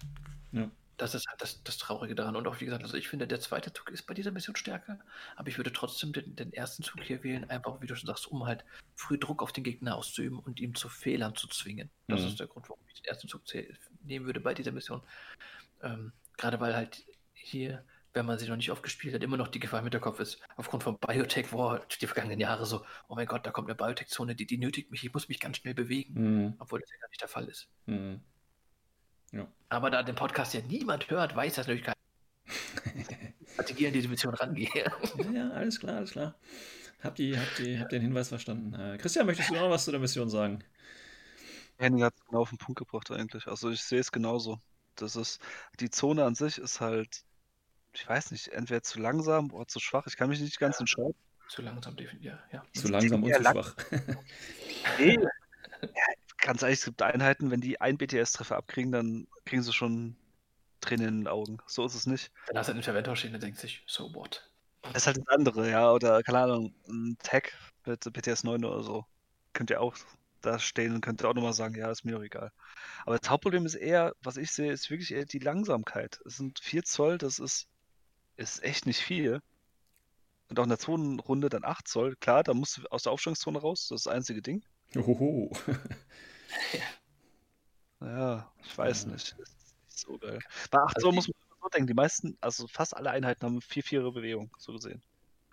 Ja. 0.53 0.71
Das 0.99 1.15
ist 1.15 1.27
halt 1.29 1.41
das, 1.43 1.63
das 1.63 1.79
Traurige 1.79 2.15
daran. 2.15 2.37
Und 2.37 2.47
auch 2.47 2.61
wie 2.61 2.65
gesagt, 2.67 2.83
also 2.83 2.97
ich 2.97 3.09
finde, 3.09 3.27
der 3.27 3.41
zweite 3.41 3.73
Zug 3.73 3.91
ist 3.91 4.05
bei 4.05 4.15
dieser 4.15 4.31
Mission 4.31 4.57
stärker, 4.57 4.99
aber 5.37 5.49
ich 5.49 5.59
würde 5.59 5.73
trotzdem 5.73 6.13
den, 6.13 6.37
den 6.37 6.53
ersten 6.53 6.83
Zug 6.83 7.03
hier 7.03 7.23
wählen, 7.23 7.49
einfach, 7.49 7.81
wie 7.81 7.87
du 7.87 7.97
schon 7.97 8.07
sagst, 8.07 8.27
um 8.27 8.47
halt 8.47 8.65
früh 8.95 9.19
Druck 9.19 9.43
auf 9.43 9.53
den 9.53 9.65
Gegner 9.65 9.97
auszuüben 9.97 10.39
und 10.39 10.61
ihm 10.61 10.75
zu 10.75 10.89
Fehlern 10.89 11.35
zu 11.35 11.49
zwingen. 11.49 11.91
Das 12.09 12.23
Mhm. 12.23 12.29
ist 12.29 12.41
der 12.41 12.47
Grund, 12.47 12.69
warum 12.69 12.83
ich 12.89 12.95
den 12.95 13.05
ersten 13.07 13.29
Zug 13.29 13.43
nehmen 14.05 14.27
würde 14.27 14.41
bei 14.41 14.55
dieser 14.55 14.73
Mission. 14.73 15.03
Ähm, 15.83 16.13
gerade 16.37 16.61
weil 16.61 16.75
halt 16.75 17.05
hier, 17.35 17.85
wenn 18.17 18.27
man 18.27 18.39
sie 18.39 18.49
noch 18.49 18.57
nicht 18.57 18.71
oft 18.73 18.83
gespielt 18.83 19.15
hat, 19.15 19.23
immer 19.23 19.37
noch 19.37 19.49
die 19.49 19.61
Gefahr 19.61 19.79
im 19.81 19.85
Hinterkopf 19.85 20.19
ist, 20.19 20.41
aufgrund 20.57 20.83
von 20.83 20.99
Biotech 20.99 21.53
War 21.53 21.81
die 22.01 22.07
vergangenen 22.07 22.41
Jahre 22.41 22.67
so, 22.67 22.85
oh 23.09 23.15
mein 23.15 23.27
Gott, 23.27 23.47
da 23.47 23.51
kommt 23.51 23.69
eine 23.69 23.77
Biotech-Zone, 23.77 24.35
die, 24.35 24.47
die 24.47 24.59
nötigt 24.59 24.91
mich, 24.91 25.05
ich 25.05 25.13
muss 25.13 25.29
mich 25.29 25.39
ganz 25.39 25.59
schnell 25.59 25.75
bewegen, 25.75 26.15
Mhm. 26.15 26.55
obwohl 26.59 26.81
das 26.81 26.91
ja 26.91 26.97
gar 26.99 27.09
nicht 27.09 27.21
der 27.21 27.29
Fall 27.29 27.47
ist. 27.49 27.69
Mhm. 27.87 28.21
Aber 29.69 29.91
da 29.91 30.03
den 30.03 30.15
Podcast 30.15 30.55
ja 30.55 30.61
niemand 30.63 31.11
hört, 31.11 31.35
weiß 31.35 31.55
das 31.55 31.67
natürlich 31.67 31.85
keiner. 31.85 31.97
Strategie 33.53 33.89
an 33.89 33.93
diese 33.93 34.09
Mission 34.09 34.33
rangehe. 34.35 34.69
Ja, 34.75 35.31
ja, 35.33 35.51
alles 35.51 35.81
klar, 35.81 35.97
alles 35.97 36.13
klar. 36.13 36.37
Habt 37.03 37.19
ihr, 37.19 37.39
habt 37.41 37.59
ihr, 37.61 37.81
habt 37.81 37.93
ihr 37.93 37.99
den 37.99 38.03
Hinweis 38.03 38.29
verstanden? 38.29 38.75
Äh, 38.75 38.97
Christian, 38.99 39.27
möchtest 39.27 39.51
du 39.51 39.55
noch 39.55 39.69
was 39.69 39.85
zu 39.85 39.91
der 39.91 40.01
Mission 40.01 40.31
sagen? 40.31 40.63
Henning 41.79 42.05
hat 42.05 42.15
es 42.17 42.25
genau 42.25 42.41
auf 42.41 42.49
den 42.49 42.59
Punkt 42.59 42.79
gebracht 42.79 43.11
eigentlich. 43.11 43.47
Also 43.49 43.71
ich 43.71 43.83
sehe 43.83 44.01
es 44.01 44.13
genauso. 44.13 44.61
Das 44.95 45.17
ist, 45.17 45.41
die 45.81 45.91
Zone 45.91 46.25
an 46.25 46.35
sich 46.35 46.59
ist 46.59 46.81
halt, 46.81 47.25
ich 47.97 48.09
weiß 48.09 48.31
nicht, 48.31 48.49
entweder 48.49 48.83
zu 48.83 49.01
langsam 49.01 49.51
oder 49.53 49.67
zu 49.67 49.81
schwach. 49.81 50.07
Ich 50.07 50.17
kann 50.17 50.29
mich 50.29 50.41
nicht 50.41 50.59
ganz 50.59 50.79
entscheiden. 50.81 51.15
Zu 51.49 51.63
langsam 51.63 51.97
definiert, 51.97 52.39
ja. 52.53 52.63
Zu 52.75 52.89
langsam 52.89 53.23
und 53.23 53.29
Ja, 53.31 53.37
zu 53.37 53.43
lang- 53.43 53.55
schwach. 53.55 53.75
Nee. 54.99 55.19
ja, 55.83 55.89
ganz 56.39 56.63
ehrlich, 56.63 56.79
es 56.81 56.85
gibt 56.85 57.03
Einheiten, 57.03 57.51
wenn 57.51 57.61
die 57.61 57.81
einen 57.81 57.99
BTS-Treffer 57.99 58.57
abkriegen, 58.57 58.93
dann 58.93 59.27
kriegen 59.45 59.63
sie 59.63 59.73
schon 59.73 60.17
Tränen 60.81 61.09
in 61.09 61.17
den 61.23 61.29
Augen. 61.29 61.59
So 61.67 61.85
ist 61.85 61.95
es 61.95 62.07
nicht. 62.07 62.31
Dann 62.49 62.59
hast 62.59 62.67
du 62.69 62.73
einen 62.73 62.81
Interventor 62.81 63.17
stehen 63.17 63.35
und 63.35 63.43
denkt 63.43 63.59
sich, 63.59 63.83
so 63.87 64.15
what? 64.15 64.49
Das 64.83 65.03
ist 65.03 65.07
halt 65.07 65.17
das 65.19 65.29
andere, 65.29 65.71
ja. 65.71 65.91
Oder, 65.93 66.23
keine 66.23 66.39
Ahnung, 66.41 66.75
ein 66.89 67.17
Tag 67.23 67.53
mit 67.87 68.01
BTS 68.13 68.45
9 68.45 68.65
oder 68.65 68.83
so. 68.83 69.05
Könnt 69.53 69.71
ihr 69.71 69.81
auch 69.81 69.97
da 70.43 70.59
stehen 70.59 70.95
und 70.95 71.01
könnt 71.01 71.23
ihr 71.23 71.29
auch 71.29 71.35
nochmal 71.35 71.55
sagen, 71.55 71.75
ja, 71.75 71.91
ist 71.91 72.05
mir 72.05 72.13
doch 72.13 72.23
egal. 72.23 72.53
Aber 73.05 73.19
das 73.19 73.29
Hauptproblem 73.29 73.67
ist 73.67 73.75
eher, 73.75 74.15
was 74.23 74.37
ich 74.37 74.53
sehe, 74.53 74.71
ist 74.73 74.91
wirklich 74.91 75.13
eher 75.13 75.25
die 75.25 75.39
Langsamkeit. 75.41 76.21
Es 76.25 76.37
sind 76.37 76.61
4 76.61 76.85
Zoll, 76.85 77.19
das 77.19 77.39
ist, 77.41 77.67
ist 78.37 78.63
echt 78.63 78.87
nicht 78.87 79.01
viel. 79.01 79.41
Und 80.49 80.59
auch 80.61 80.63
in 80.65 80.69
der 80.69 80.79
Zonenrunde 80.79 81.49
dann 81.49 81.65
8 81.65 81.89
Zoll. 81.89 82.15
Klar, 82.17 82.45
da 82.45 82.55
musst 82.55 82.77
du 82.79 82.87
aus 82.89 83.03
der 83.03 83.13
Aufstellungszone 83.13 83.59
raus, 83.59 83.89
das 83.89 84.01
ist 84.01 84.07
das 84.07 84.13
einzige 84.15 84.43
Ding. 84.43 84.63
Hohoho. 84.95 85.51
Ja, 88.01 88.53
ich 88.63 88.77
weiß 88.77 89.05
Ja. 89.05 89.13
nicht. 89.13 89.33
Das 89.39 89.49
ist 89.49 89.75
nicht 89.85 89.99
so 89.99 90.19
geil. 90.19 90.39
Bei 90.71 90.79
8 90.81 90.97
Also 90.97 91.07
Zoll 91.07 91.11
die- 91.13 91.17
muss 91.17 91.29
man 91.29 91.35
so 91.63 91.69
denken, 91.71 91.87
die 91.87 91.95
meisten, 91.95 92.37
also 92.41 92.67
fast 92.69 92.97
alle 92.97 93.11
Einheiten 93.11 93.43
haben 93.45 93.61
4-4er 93.61 94.13
Bewegung, 94.13 94.51
so 94.59 94.73
gesehen. 94.73 95.03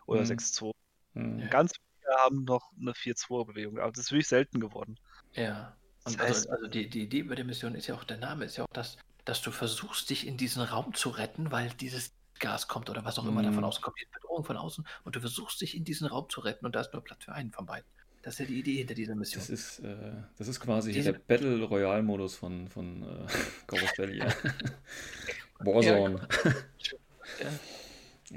Oder 0.05 0.21
Mhm. 0.21 0.25
6-2. 0.27 0.71
Mhm. 1.13 1.39
Ja. 1.39 1.47
Ganz 1.47 1.71
viele 1.73 2.15
haben 2.17 2.43
noch 2.43 2.71
eine 2.79 2.93
4-2er-Bewegung, 2.93 3.79
aber 3.79 3.91
das 3.91 4.05
ist 4.05 4.11
wirklich 4.11 4.27
selten 4.27 4.59
geworden. 4.59 4.99
Ja. 5.33 5.75
Und 6.05 6.19
Das 6.19 6.25
heißt- 6.25 6.27
also, 6.27 6.49
also 6.49 6.67
die, 6.67 6.89
die 6.89 7.03
Idee 7.03 7.19
über 7.19 7.35
die 7.35 7.45
Mission 7.45 7.75
ist 7.75 7.87
ja 7.87 7.95
auch, 7.95 8.03
der 8.03 8.17
Name 8.17 8.43
ist 8.45 8.57
ja 8.57 8.65
auch 8.65 8.73
das, 8.73 8.97
dass 9.23 9.41
du 9.41 9.51
versuchst, 9.51 10.09
dich 10.09 10.27
in 10.27 10.35
diesen 10.35 10.61
Raum 10.61 10.93
zu 10.93 11.09
retten, 11.09 11.49
weil 11.51 11.69
dieses 11.69 12.11
Gas 12.43 12.67
kommt 12.67 12.89
oder 12.89 13.03
was 13.05 13.17
auch 13.17 13.25
immer 13.25 13.41
Mhm. 13.41 13.45
davon 13.47 13.63
auskommt, 13.63 13.97
die 14.01 14.07
Bedrohung 14.13 14.43
von 14.43 14.57
außen 14.57 14.85
und 15.05 15.15
du 15.15 15.19
versuchst 15.21 15.61
dich 15.61 15.75
in 15.77 15.83
diesen 15.85 16.05
Raum 16.07 16.29
zu 16.29 16.41
retten 16.41 16.65
und 16.65 16.75
da 16.75 16.81
ist 16.81 16.91
nur 16.93 17.01
Platz 17.03 17.23
für 17.23 17.31
einen 17.31 17.51
von 17.51 17.65
beiden. 17.65 17.87
Das 18.21 18.35
ist 18.35 18.39
ja 18.39 18.45
die 18.45 18.59
Idee 18.59 18.77
hinter 18.77 18.93
dieser 18.93 19.15
Mission. 19.15 19.39
Das 19.41 19.49
ist, 19.49 19.79
äh, 19.79 19.95
das 20.37 20.47
ist 20.47 20.59
quasi 20.59 20.91
Diese- 20.91 21.11
der 21.13 21.19
Battle 21.19 21.63
Royale-Modus 21.63 22.35
von, 22.35 22.67
von 22.69 23.03
äh, 23.03 23.27
Valley. 23.97 24.17
Ja. 24.19 24.27
Warzone. 25.59 26.27
Ja. 26.43 26.53
Ja, 27.41 27.47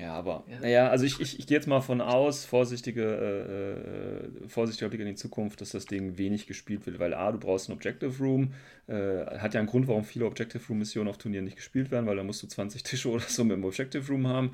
aber, 0.05 0.44
Ja. 0.47 0.59
naja, 0.61 0.88
also 0.90 1.05
ich, 1.07 1.20
ich, 1.20 1.38
ich 1.38 1.47
gehe 1.47 1.57
jetzt 1.57 1.66
mal 1.66 1.80
von 1.80 2.01
aus, 2.03 2.44
vorsichtige, 2.44 3.03
äh, 3.03 4.44
äh, 4.44 4.49
vorsichtiger 4.49 4.88
Blick 4.90 5.01
in 5.01 5.07
die 5.07 5.14
Zukunft, 5.14 5.61
dass 5.62 5.70
das 5.70 5.86
Ding 5.86 6.18
wenig 6.18 6.47
gespielt 6.47 6.86
wird, 6.86 6.99
weil 6.99 7.14
A, 7.14 7.32
du 7.32 7.38
brauchst 7.38 7.68
einen 7.68 7.78
Objective 7.78 8.18
Room, 8.22 8.53
äh, 8.88 9.24
hat 9.38 9.55
ja 9.55 9.61
einen 9.61 9.68
Grund, 9.68 9.88
warum 9.88 10.05
viele 10.05 10.26
Objective 10.26 10.62
Room 10.68 10.78
Missionen 10.80 11.09
auf 11.09 11.18
Turnieren 11.18 11.44
nicht 11.47 11.57
gespielt 11.57 11.90
werden, 11.90 12.07
weil 12.07 12.16
da 12.16 12.24
musst 12.24 12.42
du 12.42 12.47
20 12.47 12.82
Tische 12.82 13.09
oder 13.11 13.24
so 13.24 13.44
mit 13.44 13.57
dem 13.57 13.64
Objective 13.64 14.07
Room 14.12 14.26
haben 14.28 14.53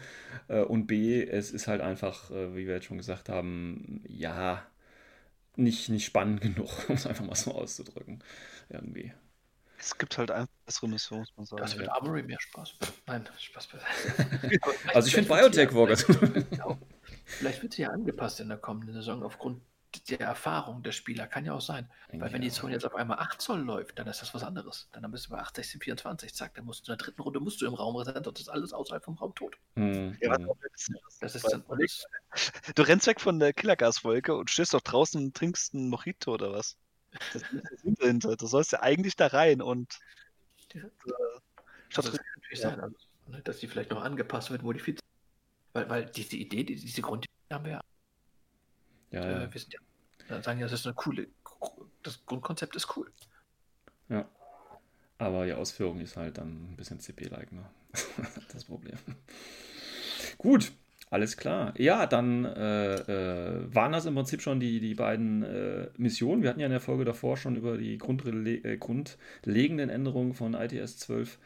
äh, 0.49 0.61
und 0.61 0.87
B, 0.87 1.23
es 1.25 1.51
ist 1.51 1.67
halt 1.67 1.81
einfach, 1.81 2.31
äh, 2.31 2.55
wie 2.55 2.67
wir 2.67 2.75
jetzt 2.75 2.87
schon 2.87 2.99
gesagt 2.99 3.29
haben, 3.29 4.03
ja, 4.09 4.65
nicht, 5.57 5.89
nicht 5.89 6.05
spannend 6.07 6.41
genug, 6.43 6.89
um 6.89 6.95
es 6.97 7.07
einfach 7.07 7.25
mal 7.27 7.35
so 7.37 7.53
auszudrücken, 7.53 8.23
irgendwie. 8.71 9.13
Es 9.77 9.99
gibt 9.99 10.17
halt 10.17 10.31
einfach 10.31 10.52
bessere 10.65 10.89
Missionen, 10.89 11.21
muss 11.23 11.33
man 11.37 11.47
sagen. 11.47 11.63
Das 11.63 11.79
wird 11.79 11.89
Armory 11.89 12.23
mehr 12.23 12.41
Spaß. 12.41 12.75
Nein, 13.07 13.29
Spaß 13.39 13.69
Also 14.95 15.09
ich 15.09 15.15
finde 15.15 15.29
Biotech 15.29 15.75
war 15.75 15.83
ja- 15.83 15.95
ganz 15.95 16.07
Genau. 16.51 16.79
Vielleicht 17.25 17.63
wird 17.63 17.75
sie 17.75 17.83
ja 17.83 17.91
angepasst 17.91 18.41
in 18.41 18.49
der 18.49 18.59
kommenden 18.59 18.95
Saison 18.95 19.23
aufgrund 19.23 19.63
der 20.09 20.21
Erfahrung 20.21 20.83
der 20.83 20.93
Spieler. 20.93 21.27
Kann 21.27 21.45
ja 21.45 21.53
auch 21.53 21.61
sein. 21.61 21.87
Weil 22.13 22.33
wenn 22.33 22.41
die 22.41 22.49
Ja. 22.49 22.53
Zone 22.55 22.73
jetzt 22.73 22.87
auf 22.87 22.95
einmal 22.95 23.19
8 23.19 23.41
Zoll 23.43 23.61
läuft, 23.61 23.99
dann 23.99 24.07
ist 24.07 24.23
das 24.23 24.33
was 24.33 24.43
anderes. 24.43 24.89
Dann 24.93 25.11
bist 25.11 25.27
du 25.27 25.31
bei 25.31 25.39
8, 25.39 25.57
16, 25.57 25.81
24, 25.83 26.35
zack, 26.35 26.55
dann 26.55 26.65
musst 26.65 26.89
du 26.89 26.93
in 26.93 26.97
der 26.99 27.05
dritten 27.05 27.21
Runde 27.21 27.41
musst 27.41 27.61
du 27.61 27.67
im 27.67 27.75
Raum 27.75 27.97
rennen, 27.97 28.25
sonst 28.25 28.41
ist 28.41 28.49
alles 28.49 28.73
außerhalb 28.73 29.05
vom 29.05 29.17
Raum 29.19 29.35
tot. 29.35 29.59
Hm, 29.77 30.17
Ja, 30.23 30.37
hm. 30.39 30.49
Das 31.21 31.35
ist 31.35 31.45
dann 31.53 31.63
alles. 31.69 32.05
Du 32.75 32.83
rennst 32.83 33.07
weg 33.07 33.21
von 33.21 33.39
der 33.39 33.53
Killergaswolke 33.53 34.35
und 34.35 34.49
stehst 34.49 34.73
doch 34.73 34.81
draußen 34.81 35.23
und 35.23 35.37
trinkst 35.37 35.75
einen 35.75 35.91
Mojito 35.91 36.33
oder 36.33 36.53
was? 36.53 36.79
Das 37.35 37.43
dahinter. 37.99 38.37
Du 38.37 38.47
sollst 38.47 38.73
ja 38.73 38.81
eigentlich 38.81 39.17
da 39.17 39.27
rein 39.27 39.61
und 39.61 39.99
Ja. 40.75 40.83
statt 41.89 42.05
es 42.07 42.13
kann 42.13 42.27
natürlich 42.37 42.61
Ja. 42.61 42.71
sein, 42.71 42.81
also, 42.81 42.97
ne, 43.29 43.41
dass 43.43 43.59
die 43.59 43.67
vielleicht 43.67 43.91
noch 43.91 44.03
angepasst 44.03 44.51
wird, 44.51 44.63
modifiziert. 44.63 45.01
Weil, 45.73 45.89
weil 45.89 46.07
diese 46.07 46.37
Idee, 46.37 46.65
die- 46.65 46.77
diese 46.77 47.03
Grundidee 47.03 47.33
haben 47.51 47.65
wir 47.65 47.73
ja. 47.73 47.81
Ja, 49.11 49.31
ja. 49.31 49.43
Äh, 49.45 49.53
wir 49.53 49.61
sind 49.61 49.75
ja 49.75 50.43
sagen 50.43 50.61
ja, 50.61 50.67
das 50.67 50.81
ist 50.81 50.87
eine 50.87 50.95
coole. 50.95 51.29
Das 52.03 52.25
Grundkonzept 52.25 52.75
ist 52.77 52.97
cool. 52.97 53.11
Ja. 54.09 54.27
Aber 55.19 55.45
die 55.45 55.53
Ausführung 55.53 56.01
ist 56.01 56.17
halt 56.17 56.39
dann 56.39 56.73
ein 56.73 56.77
bisschen 56.77 56.99
CP-like, 57.01 57.53
ne? 57.53 57.65
das 58.53 58.65
Problem. 58.65 58.99
Gut. 60.39 60.73
Alles 61.13 61.37
klar. 61.37 61.75
Ja, 61.77 62.07
dann 62.07 62.47
äh, 62.47 62.95
äh, 62.95 63.75
waren 63.75 63.93
das 63.93 64.07
im 64.07 64.15
Prinzip 64.15 64.41
schon 64.41 64.61
die, 64.61 64.81
die 64.81 64.95
beiden 64.95 65.43
äh, 65.43 65.89
Missionen. 65.99 66.43
Wir 66.43 66.49
hatten 66.49 66.59
ja 66.59 66.65
in 66.65 66.73
der 66.73 66.81
Folge 66.81 67.05
davor 67.05 67.37
schon 67.37 67.55
über 67.55 67.77
die 67.77 67.99
grundle 67.99 68.33
äh, 68.65 68.79
grundlegenden 68.79 69.91
Änderungen 69.91 70.33
von 70.33 70.55
ITS 70.55 70.97
12 71.01 71.39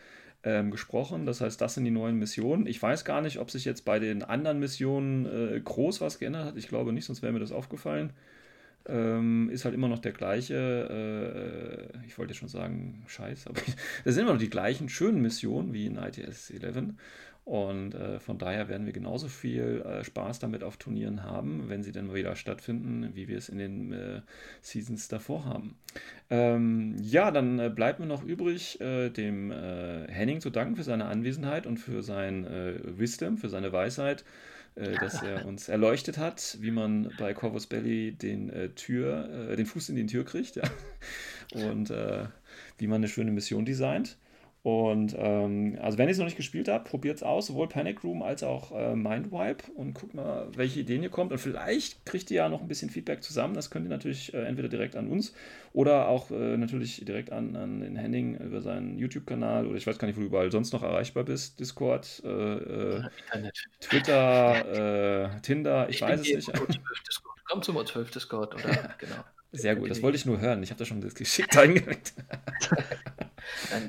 ähm, 0.45 0.71
gesprochen. 0.71 1.27
Das 1.27 1.41
heißt, 1.41 1.61
das 1.61 1.75
sind 1.75 1.85
die 1.85 1.91
neuen 1.91 2.17
Missionen. 2.17 2.69
Ich 2.69 2.81
weiß 2.81 3.05
gar 3.05 3.21
nicht, 3.23 3.41
ob 3.41 3.51
sich 3.51 3.64
jetzt 3.64 3.85
bei 3.85 3.99
den 3.99 4.23
anderen 4.23 4.61
Missionen 4.61 5.27
äh, 5.27 5.61
groß 5.61 6.01
was 6.01 6.21
geändert 6.21 6.45
hat. 6.45 6.57
Ich 6.57 6.69
glaube 6.69 6.93
nicht, 6.93 7.05
sonst 7.05 7.23
wäre 7.23 7.33
mir 7.33 7.41
das 7.41 7.51
aufgefallen. 7.51 8.12
Ähm, 8.89 9.51
ist 9.51 9.64
halt 9.64 9.75
immer 9.75 9.89
noch 9.89 9.99
der 9.99 10.12
gleiche, 10.12 11.91
äh, 11.93 12.07
ich 12.07 12.17
wollte 12.19 12.35
schon 12.35 12.49
sagen, 12.49 13.03
Scheiß, 13.09 13.49
aber 13.49 13.61
das 14.05 14.14
sind 14.14 14.23
immer 14.23 14.35
noch 14.35 14.41
die 14.41 14.49
gleichen 14.49 14.89
schönen 14.89 15.21
Missionen 15.21 15.73
wie 15.73 15.87
in 15.87 15.97
ITS 15.97 16.51
11. 16.51 16.95
Und 17.47 17.94
äh, 17.94 18.18
von 18.18 18.38
daher 18.38 18.68
werden 18.68 18.86
wir 18.86 18.92
genauso 18.92 19.28
viel 19.28 19.80
äh, 19.82 20.03
Spaß 20.03 20.40
damit 20.40 20.64
auf 20.64 20.78
Turnieren 20.78 21.22
haben, 21.22 21.68
wenn 21.68 21.84
sie 21.84 21.92
dann 21.92 22.12
wieder 22.12 22.34
stattfinden, 22.34 23.14
wie 23.14 23.28
wir 23.28 23.38
es 23.38 23.49
in 23.49 23.59
den 23.59 23.92
äh, 23.92 24.20
Seasons 24.62 25.07
davor 25.07 25.44
haben. 25.44 25.76
Ähm, 26.28 26.97
ja, 27.01 27.30
dann 27.30 27.61
äh, 27.61 27.70
bleibt 27.72 28.01
mir 28.01 28.07
noch 28.07 28.24
übrig, 28.24 28.80
äh, 28.80 29.11
dem 29.11 29.53
äh, 29.53 30.09
Henning 30.09 30.40
zu 30.40 30.51
danken 30.51 30.74
für 30.74 30.82
seine 30.82 31.05
Anwesenheit 31.05 31.68
und 31.68 31.76
für 31.76 32.03
sein 32.03 32.49
Wisdom, 32.99 33.38
für 33.38 33.49
seine 33.49 33.72
Weisheit, 33.72 34.24
dass 34.74 35.22
er 35.22 35.47
uns 35.47 35.68
erleuchtet 35.70 36.18
hat, 36.18 36.59
wie 36.61 36.72
man 36.72 37.12
bei 37.16 37.32
Corvus 37.32 37.68
Belly 37.68 38.11
den, 38.11 38.74
Tür, 38.74 39.55
den 39.57 39.66
Fuß 39.66 39.88
in 39.90 39.97
die 39.97 40.07
Tür 40.07 40.24
kriegt 40.24 40.57
ja? 40.57 40.64
und 41.55 41.90
wie 42.78 42.86
man 42.86 42.97
eine 42.97 43.09
schöne 43.09 43.30
Mission 43.30 43.64
designt. 43.64 44.18
Und 44.67 45.14
ähm, 45.17 45.79
also 45.81 45.97
wenn 45.97 46.09
ihr 46.09 46.11
es 46.11 46.19
noch 46.19 46.25
nicht 46.25 46.37
gespielt 46.37 46.67
habt, 46.67 46.89
probiert 46.89 47.19
es 47.19 47.23
aus, 47.23 47.47
sowohl 47.47 47.69
Panic 47.69 48.03
Room 48.03 48.23
als 48.23 48.43
auch 48.43 48.73
äh, 48.73 48.97
Mindwipe 48.97 49.71
und 49.77 49.95
guckt 49.95 50.12
mal, 50.12 50.49
welche 50.57 50.81
Ideen 50.81 51.05
ihr 51.05 51.09
kommt. 51.09 51.31
Und 51.31 51.39
vielleicht 51.39 52.05
kriegt 52.05 52.33
ihr 52.33 52.39
ja 52.39 52.49
noch 52.49 52.62
ein 52.62 52.67
bisschen 52.67 52.91
Feedback 52.91 53.23
zusammen. 53.23 53.55
Das 53.55 53.71
könnt 53.71 53.87
ihr 53.87 53.91
natürlich 53.91 54.35
äh, 54.35 54.39
entweder 54.39 54.69
direkt 54.69 54.97
an 54.97 55.07
uns 55.07 55.35
oder 55.73 56.09
auch 56.09 56.33
äh, 56.33 56.57
natürlich 56.57 57.05
direkt 57.05 57.31
an, 57.31 57.55
an 57.55 57.79
den 57.79 57.95
Henning 57.95 58.39
über 58.39 58.61
seinen 58.61 58.99
YouTube-Kanal 58.99 59.69
oder 59.69 59.77
ich 59.77 59.87
weiß 59.87 60.01
gar 60.01 60.09
nicht, 60.09 60.17
wo 60.17 60.23
du 60.23 60.27
überall 60.27 60.51
sonst 60.51 60.73
noch 60.73 60.83
erreichbar 60.83 61.23
bist. 61.23 61.61
Discord, 61.61 62.21
äh, 62.25 62.29
äh, 62.29 63.03
Twitter, 63.81 65.27
äh, 65.27 65.41
Tinder, 65.43 65.89
ich, 65.89 65.95
ich 65.95 66.03
weiß 66.03 66.23
es 66.23 66.49
nicht. 66.49 66.53
Komm 67.49 67.62
zum 67.62 67.87
12 67.87 68.11
Discord 68.11 68.57
oder 68.57 68.95
genau. 68.99 69.23
Sehr 69.53 69.76
gut, 69.76 69.90
das 69.90 70.03
wollte 70.03 70.16
ich 70.16 70.26
nur 70.26 70.40
hören. 70.40 70.62
Ich 70.62 70.70
habe 70.70 70.78
da 70.78 70.84
schon 70.84 71.01
das 71.01 71.14
geschickt 71.14 71.57
eingeweckt. 71.57 72.14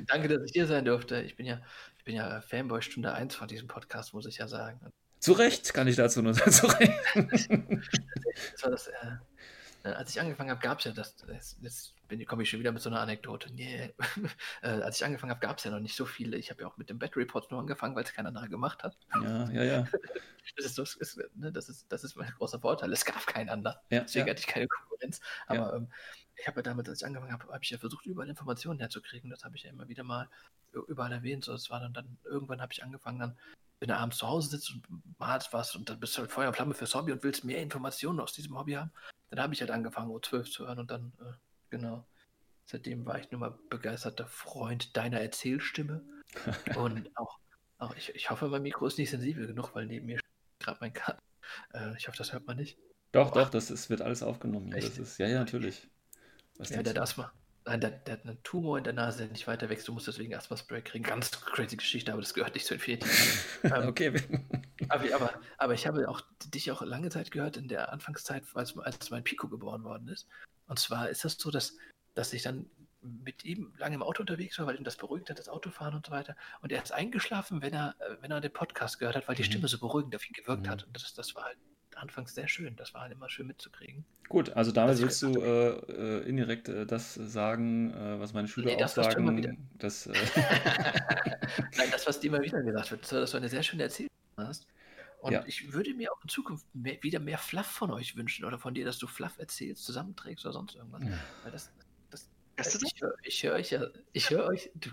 Danke, 0.06 0.28
dass 0.28 0.44
ich 0.44 0.52
hier 0.52 0.66
sein 0.66 0.84
durfte. 0.84 1.20
Ich 1.22 1.36
bin 1.36 1.46
ja, 1.46 1.60
ich 1.98 2.04
bin 2.04 2.14
ja 2.14 2.40
Fanboy 2.40 2.82
Stunde 2.82 3.12
1 3.12 3.34
von 3.34 3.48
diesem 3.48 3.68
Podcast, 3.68 4.14
muss 4.14 4.26
ich 4.26 4.38
ja 4.38 4.48
sagen. 4.48 4.80
Zu 5.20 5.32
Recht 5.32 5.74
kann 5.74 5.88
ich 5.88 5.96
dazu 5.96 6.22
nur 6.22 6.34
sagen. 6.34 6.52
Zu 6.52 6.66
Recht. 6.66 6.92
das 7.14 8.62
war 8.62 8.70
das, 8.70 8.88
äh, 8.88 9.88
als 9.88 10.10
ich 10.10 10.20
angefangen 10.20 10.50
habe, 10.50 10.60
gab 10.60 10.78
es 10.78 10.84
ja 10.84 10.92
das, 10.92 11.16
das, 11.16 11.56
das 11.60 11.94
komme 12.26 12.42
ich 12.42 12.50
schon 12.50 12.60
wieder 12.60 12.72
mit 12.72 12.82
so 12.82 12.90
einer 12.90 13.00
Anekdote. 13.00 13.52
Nee. 13.52 13.94
äh, 14.62 14.68
als 14.68 14.96
ich 14.96 15.04
angefangen 15.04 15.30
habe, 15.30 15.40
gab 15.40 15.58
es 15.58 15.64
ja 15.64 15.70
noch 15.70 15.80
nicht 15.80 15.96
so 15.96 16.06
viele. 16.06 16.36
Ich 16.36 16.50
habe 16.50 16.62
ja 16.62 16.68
auch 16.68 16.76
mit 16.76 16.90
dem 16.90 16.98
Battery 16.98 17.22
Report 17.22 17.50
nur 17.50 17.60
angefangen, 17.60 17.94
weil 17.94 18.04
es 18.04 18.12
keiner 18.12 18.30
nachher 18.30 18.48
gemacht 18.48 18.82
hat. 18.82 18.96
Ja, 19.22 19.50
ja, 19.50 19.62
ja. 19.62 19.88
Das 20.56 20.64
ist, 20.64 20.78
das, 20.78 20.94
ist, 20.94 21.20
ne, 21.34 21.52
das, 21.52 21.68
ist, 21.68 21.84
das 21.92 22.04
ist 22.04 22.16
mein 22.16 22.30
großer 22.38 22.58
Vorteil. 22.58 22.90
Es 22.90 23.04
gab 23.04 23.26
keinen 23.26 23.50
anderen. 23.50 23.76
Ja, 23.90 24.00
Deswegen 24.00 24.26
ja. 24.26 24.30
hatte 24.30 24.40
ich 24.40 24.46
keine 24.46 24.66
Konkurrenz. 24.66 25.20
Aber 25.46 25.58
ja. 25.58 25.74
ähm, 25.74 25.92
ich 26.36 26.46
habe 26.46 26.60
ja 26.60 26.62
damit, 26.62 26.88
als 26.88 27.02
ich 27.02 27.06
angefangen 27.06 27.32
habe, 27.32 27.52
habe 27.52 27.62
ich 27.62 27.68
ja 27.68 27.76
versucht, 27.76 28.06
überall 28.06 28.30
Informationen 28.30 28.78
herzukriegen. 28.78 29.28
Das 29.28 29.44
habe 29.44 29.56
ich 29.56 29.64
ja 29.64 29.70
immer 29.70 29.88
wieder 29.88 30.04
mal 30.04 30.26
überall 30.88 31.12
erwähnt. 31.12 31.44
So, 31.44 31.52
es 31.52 31.68
war 31.68 31.80
dann, 31.80 31.92
dann 31.92 32.16
irgendwann 32.24 32.62
habe 32.62 32.72
ich 32.72 32.82
angefangen, 32.82 33.18
dann 33.18 33.38
wenn 33.80 33.88
du 33.88 33.96
abends 33.96 34.18
zu 34.18 34.26
Hause 34.26 34.50
sitzt 34.50 34.70
und 34.70 34.82
malst 35.18 35.52
was 35.52 35.74
und 35.74 35.88
dann 35.88 36.00
bist 36.00 36.16
du 36.16 36.20
halt 36.20 36.32
Feuer 36.32 36.48
und 36.48 36.54
Flamme 36.54 36.74
fürs 36.74 36.94
Hobby 36.94 37.12
und 37.12 37.22
willst 37.22 37.44
mehr 37.44 37.62
Informationen 37.62 38.20
aus 38.20 38.32
diesem 38.32 38.58
Hobby 38.58 38.72
haben, 38.72 38.90
dann 39.30 39.40
habe 39.40 39.54
ich 39.54 39.60
halt 39.60 39.70
angefangen, 39.70 40.10
O12 40.10 40.50
zu 40.50 40.66
hören 40.66 40.78
und 40.80 40.90
dann, 40.90 41.12
äh, 41.20 41.32
genau. 41.70 42.06
Seitdem 42.64 43.06
war 43.06 43.18
ich 43.18 43.30
nur 43.30 43.40
mal 43.40 43.58
begeisterter 43.70 44.26
Freund 44.26 44.96
deiner 44.96 45.20
Erzählstimme. 45.20 46.02
und 46.76 47.10
auch, 47.16 47.38
auch 47.78 47.94
ich, 47.96 48.14
ich 48.14 48.30
hoffe, 48.30 48.48
mein 48.48 48.62
Mikro 48.62 48.86
ist 48.86 48.98
nicht 48.98 49.10
sensibel 49.10 49.46
genug, 49.46 49.74
weil 49.74 49.86
neben 49.86 50.06
mir 50.06 50.20
gerade 50.58 50.78
mein 50.80 50.92
Karten. 50.92 51.22
Äh, 51.72 51.96
ich 51.96 52.08
hoffe, 52.08 52.18
das 52.18 52.32
hört 52.32 52.46
man 52.46 52.56
nicht. 52.56 52.78
Doch, 53.12 53.32
Boah. 53.32 53.44
doch, 53.44 53.50
das 53.50 53.70
ist, 53.70 53.88
wird 53.88 54.02
alles 54.02 54.22
aufgenommen. 54.22 54.72
Echt? 54.72 54.88
Das 54.88 54.98
ist, 54.98 55.18
ja, 55.18 55.28
ja, 55.28 55.38
natürlich. 55.38 55.88
Was 56.58 56.70
ja, 56.70 56.82
der 56.82 56.94
hat 56.94 57.00
Asthma. 57.00 57.32
Nein, 57.64 57.80
der, 57.80 57.90
der, 57.90 58.14
hat 58.14 58.24
einen 58.24 58.42
Tumor 58.42 58.78
in 58.78 58.84
der 58.84 58.94
Nase, 58.94 59.18
der 59.18 59.28
nicht 59.28 59.46
weiter 59.46 59.68
wächst. 59.68 59.86
Du 59.88 59.92
musst 59.92 60.06
deswegen 60.06 60.34
Asthma-Spray 60.34 60.82
kriegen. 60.82 61.04
Ganz 61.04 61.30
crazy 61.30 61.76
Geschichte, 61.76 62.12
aber 62.12 62.22
das 62.22 62.32
gehört 62.32 62.54
nicht 62.54 62.66
zu 62.66 62.74
Infinity. 62.74 63.08
ähm, 63.62 63.88
okay. 63.88 64.12
aber, 64.88 65.14
aber, 65.14 65.40
aber 65.58 65.74
ich 65.74 65.86
habe 65.86 66.08
auch 66.08 66.22
dich 66.46 66.70
auch 66.70 66.82
lange 66.82 67.10
Zeit 67.10 67.30
gehört 67.30 67.56
in 67.56 67.68
der 67.68 67.92
Anfangszeit, 67.92 68.44
als, 68.54 68.76
als 68.78 69.10
mein 69.10 69.22
Pico 69.22 69.48
geboren 69.48 69.84
worden 69.84 70.08
ist. 70.08 70.26
Und 70.68 70.78
zwar 70.78 71.08
ist 71.08 71.24
das 71.24 71.34
so, 71.34 71.50
dass 71.50 71.74
dass 72.18 72.32
ich 72.32 72.42
dann 72.42 72.66
mit 73.00 73.44
ihm 73.44 73.72
lange 73.78 73.94
im 73.94 74.02
Auto 74.02 74.22
unterwegs 74.22 74.58
war, 74.58 74.66
weil 74.66 74.76
ihm 74.76 74.82
das 74.82 74.96
beruhigt 74.96 75.30
hat, 75.30 75.38
das 75.38 75.48
Autofahren 75.48 75.94
und 75.94 76.06
so 76.06 76.12
weiter. 76.12 76.34
Und 76.62 76.72
er 76.72 76.82
ist 76.82 76.92
eingeschlafen, 76.92 77.62
wenn 77.62 77.72
er, 77.72 77.94
äh, 78.00 78.16
wenn 78.20 78.32
er 78.32 78.40
den 78.40 78.52
Podcast 78.52 78.98
gehört 78.98 79.14
hat, 79.14 79.28
weil 79.28 79.36
die 79.36 79.42
mhm. 79.42 79.46
Stimme 79.46 79.68
so 79.68 79.78
beruhigend 79.78 80.16
auf 80.16 80.28
ihn 80.28 80.32
gewirkt 80.32 80.66
mhm. 80.66 80.70
hat. 80.70 80.84
Und 80.84 80.96
das, 80.96 81.14
das 81.14 81.36
war 81.36 81.44
halt 81.44 81.58
anfangs 81.94 82.34
sehr 82.34 82.48
schön. 82.48 82.74
Das 82.74 82.92
war 82.92 83.02
halt 83.02 83.12
immer 83.12 83.30
schön 83.30 83.46
mitzukriegen. 83.46 84.04
Gut, 84.28 84.50
also 84.50 84.72
damit 84.72 85.00
willst 85.00 85.22
du 85.22 85.40
äh, 85.40 85.68
äh, 85.68 86.28
indirekt 86.28 86.68
äh, 86.68 86.86
das 86.86 87.14
sagen, 87.14 87.92
äh, 87.94 88.18
was 88.18 88.32
meine 88.32 88.48
Schüler 88.48 88.72
nee, 88.72 88.76
das, 88.76 88.98
auch 88.98 89.04
sagen. 89.04 89.68
Dass, 89.78 90.08
äh 90.08 90.12
Nein, 91.76 91.88
das, 91.92 92.06
was 92.06 92.18
dir 92.18 92.28
immer 92.28 92.42
wieder 92.42 92.62
gesagt 92.62 92.90
wird, 92.90 93.12
dass 93.12 93.30
du 93.30 93.36
eine 93.36 93.48
sehr 93.48 93.62
schöne 93.62 93.84
Erzählung 93.84 94.10
hast. 94.36 94.66
Und 95.20 95.32
ja. 95.32 95.44
ich 95.46 95.72
würde 95.72 95.94
mir 95.94 96.12
auch 96.12 96.22
in 96.22 96.28
Zukunft 96.28 96.64
mehr, 96.74 97.02
wieder 97.02 97.18
mehr 97.18 97.38
Fluff 97.38 97.66
von 97.66 97.90
euch 97.90 98.16
wünschen 98.16 98.44
oder 98.44 98.58
von 98.58 98.74
dir, 98.74 98.84
dass 98.84 98.98
du 98.98 99.06
Fluff 99.06 99.38
erzählst, 99.38 99.84
zusammenträgst 99.84 100.44
oder 100.44 100.52
sonst 100.52 100.76
irgendwas. 100.76 101.02
Ja. 101.02 101.18
Weil 101.42 101.52
das, 101.52 101.70
ich 102.60 103.00
höre 103.00 103.14
ich 103.22 103.42
hör 103.42 103.54
euch 103.54 103.70
ja, 103.70 103.86
ich 104.12 104.30
höre 104.30 104.46
euch, 104.46 104.70
du, 104.74 104.90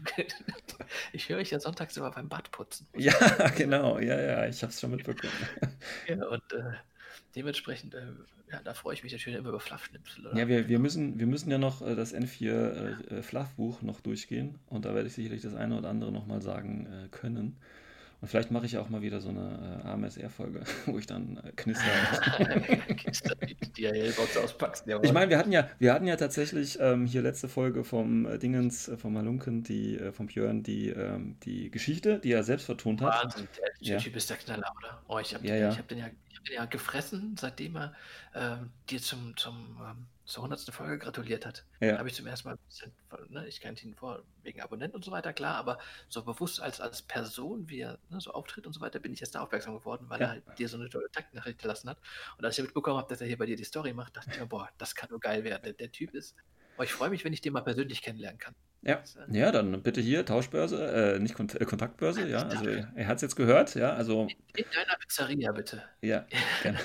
ich 1.14 1.30
höre 1.30 1.40
euch 1.40 1.52
ja 1.52 1.60
sonntags 1.60 1.98
immer 1.98 2.12
beim 2.12 2.30
Badputzen. 2.30 2.88
Ja, 2.96 3.14
genau, 3.58 4.00
ja, 4.00 4.20
ja, 4.20 4.48
ich 4.48 4.62
habe 4.62 4.72
es 4.72 4.80
schon 4.80 4.92
mitbekommen. 4.92 5.34
ja, 6.08 6.26
und 6.28 6.54
äh, 6.54 6.74
dementsprechend, 7.36 7.94
äh, 7.96 8.08
ja, 8.52 8.62
da 8.64 8.74
freue 8.74 8.94
ich 8.94 9.04
mich 9.04 9.12
natürlich 9.12 9.38
immer 9.38 9.50
über 9.50 9.60
Fluffschnipsel. 9.60 10.32
Ja, 10.36 10.48
wir, 10.48 10.68
wir, 10.68 10.80
müssen, 10.80 11.20
wir 11.20 11.28
müssen 11.28 11.50
ja 11.50 11.58
noch 11.58 11.82
äh, 11.82 11.96
das 11.96 12.14
N4 12.14 13.10
äh, 13.10 13.24
Fluff-Buch 13.24 13.82
noch 13.82 14.02
durchgehen 14.02 14.60
und 14.68 14.86
da 14.86 14.94
werde 14.94 15.08
ich 15.08 15.14
sicherlich 15.14 15.42
das 15.42 15.56
eine 15.56 15.78
oder 15.78 15.90
andere 15.90 16.12
nochmal 16.12 16.42
sagen 16.42 16.86
äh, 16.86 17.08
können. 17.10 17.58
Und 18.26 18.30
vielleicht 18.30 18.50
mache 18.50 18.66
ich 18.66 18.76
auch 18.80 18.90
mal 18.90 19.04
wieder 19.04 19.22
so 19.22 19.30
eine 19.30 19.84
äh, 19.86 19.88
AMSR-Folge, 19.88 20.64
wo 20.88 20.98
ich 20.98 21.06
dann 21.06 21.38
äh, 21.46 21.52
knister. 21.52 21.86
die 23.78 24.12
box 24.18 24.36
auspackst. 24.36 24.88
Ich 25.04 25.14
meine, 25.14 25.30
wir 25.30 25.38
hatten 25.38 25.52
ja, 25.52 25.70
wir 25.78 25.94
hatten 25.94 26.08
ja 26.08 26.16
tatsächlich 26.16 26.80
ähm, 26.82 27.06
hier 27.06 27.22
letzte 27.22 27.48
Folge 27.48 27.84
vom 27.84 28.26
äh, 28.26 28.40
Dingens, 28.40 28.88
äh, 28.88 28.98
vom 28.98 29.14
Malunken, 29.14 29.62
die, 29.62 30.00
äh, 30.00 30.12
vom 30.12 30.26
Björn, 30.26 30.64
die, 30.64 30.90
ähm, 30.90 31.38
die 31.44 31.70
Geschichte, 31.70 32.18
die 32.18 32.32
er 32.32 32.42
selbst 32.42 32.66
vertont 32.66 33.04
hat. 33.04 33.26
Wahnsinn, 33.26 33.48
der, 33.60 33.66
der 33.80 33.98
ja. 33.98 34.00
Typ 34.00 34.16
ist 34.16 34.28
der 34.28 34.38
Knaller, 34.38 34.74
oder? 34.76 35.04
Oh, 35.08 35.20
ich 35.20 35.36
habe 35.36 35.46
ja, 35.46 35.54
den, 35.54 35.62
ja. 35.62 35.78
hab 35.78 35.88
den, 35.88 35.98
ja, 36.00 36.06
hab 36.06 36.46
den 36.46 36.56
ja 36.56 36.66
gefressen, 36.66 37.36
seitdem 37.40 37.76
er 37.76 37.94
ähm, 38.34 38.72
dir 38.90 39.00
zum, 39.04 39.38
zum 39.38 39.78
ähm, 39.88 40.08
zur 40.26 40.44
100. 40.44 40.74
Folge 40.74 40.98
gratuliert 40.98 41.46
hat. 41.46 41.66
Ja. 41.80 41.98
Habe 41.98 42.10
ich 42.10 42.16
zum 42.16 42.26
ersten 42.26 42.50
Mal 42.50 42.58
ne, 43.30 43.48
ich 43.48 43.62
kannte 43.62 43.86
ihn 43.86 43.96
vor 43.96 44.24
wegen 44.42 44.62
Abonnenten 44.62 44.96
und 44.96 45.06
so 45.06 45.12
weiter, 45.12 45.34
klar, 45.34 45.56
aber 45.56 45.78
so 46.10 46.24
bewusst 46.24 46.62
als, 46.62 46.82
als 46.82 47.04
Person, 47.04 47.70
wie 47.70 47.82
er 47.82 48.00
ne, 48.10 48.20
so 48.20 48.32
auftritt 48.32 48.66
und 48.66 48.74
so 48.74 48.82
weiter, 48.82 49.00
bin 49.00 49.14
ich 49.14 49.22
erst 49.22 49.36
da 49.36 49.42
aufmerksam 49.42 49.78
geworden, 49.78 50.06
weil 50.10 50.20
ja. 50.20 50.28
er 50.28 50.32
halt 50.32 50.44
dir 50.58 50.68
so 50.68 50.78
eine 50.78 50.90
tolle 50.90 51.12
Taktnachricht 51.12 51.60
gelassen 51.60 51.90
hat. 51.90 52.00
Und 52.38 52.46
als 52.46 52.58
ich 52.58 52.64
mitbekommen 52.64 52.98
habe, 52.98 53.10
dass 53.10 53.22
er 53.22 53.28
hier 53.28 53.38
bei 53.38 53.46
dir 53.46 53.56
die 53.56 53.64
Story 53.64 53.94
macht, 53.94 54.18
dachte 54.18 54.32
ich 54.32 54.40
mir, 54.40 54.48
boah, 54.48 54.70
das 54.78 54.96
kann 54.96 55.10
nur 55.10 55.20
geil 55.20 55.44
werden. 55.44 55.64
Der, 55.64 55.74
der 55.74 55.92
Typ 55.92 56.14
ist, 56.14 56.36
boah, 56.78 56.84
ich 56.84 56.92
freue 56.92 57.10
mich, 57.10 57.26
wenn 57.26 57.34
ich 57.34 57.42
den 57.42 57.54
mal 57.54 57.62
persönlich 57.62 58.02
kennenlernen 58.02 58.40
kann. 58.40 58.56
Ja, 58.82 59.02
ja, 59.32 59.52
dann 59.52 59.82
bitte 59.82 60.00
hier 60.00 60.26
Tauschbörse, 60.26 61.16
äh, 61.16 61.20
nicht 61.20 61.34
Kont 61.34 61.60
äh, 61.60 61.66
Kontaktbörse, 61.66 62.30
ja. 62.30 62.44
Also 62.44 62.70
er 62.70 63.08
hat 63.08 63.16
es 63.16 63.24
jetzt 63.24 63.36
gehört, 63.36 63.74
ja. 63.74 63.94
Also 63.94 64.28
in, 64.28 64.64
in 64.64 64.66
deiner 64.76 64.96
Pizzeria 65.00 65.52
bitte. 65.54 65.82
Ja. 66.02 66.28
gerne. 66.62 66.80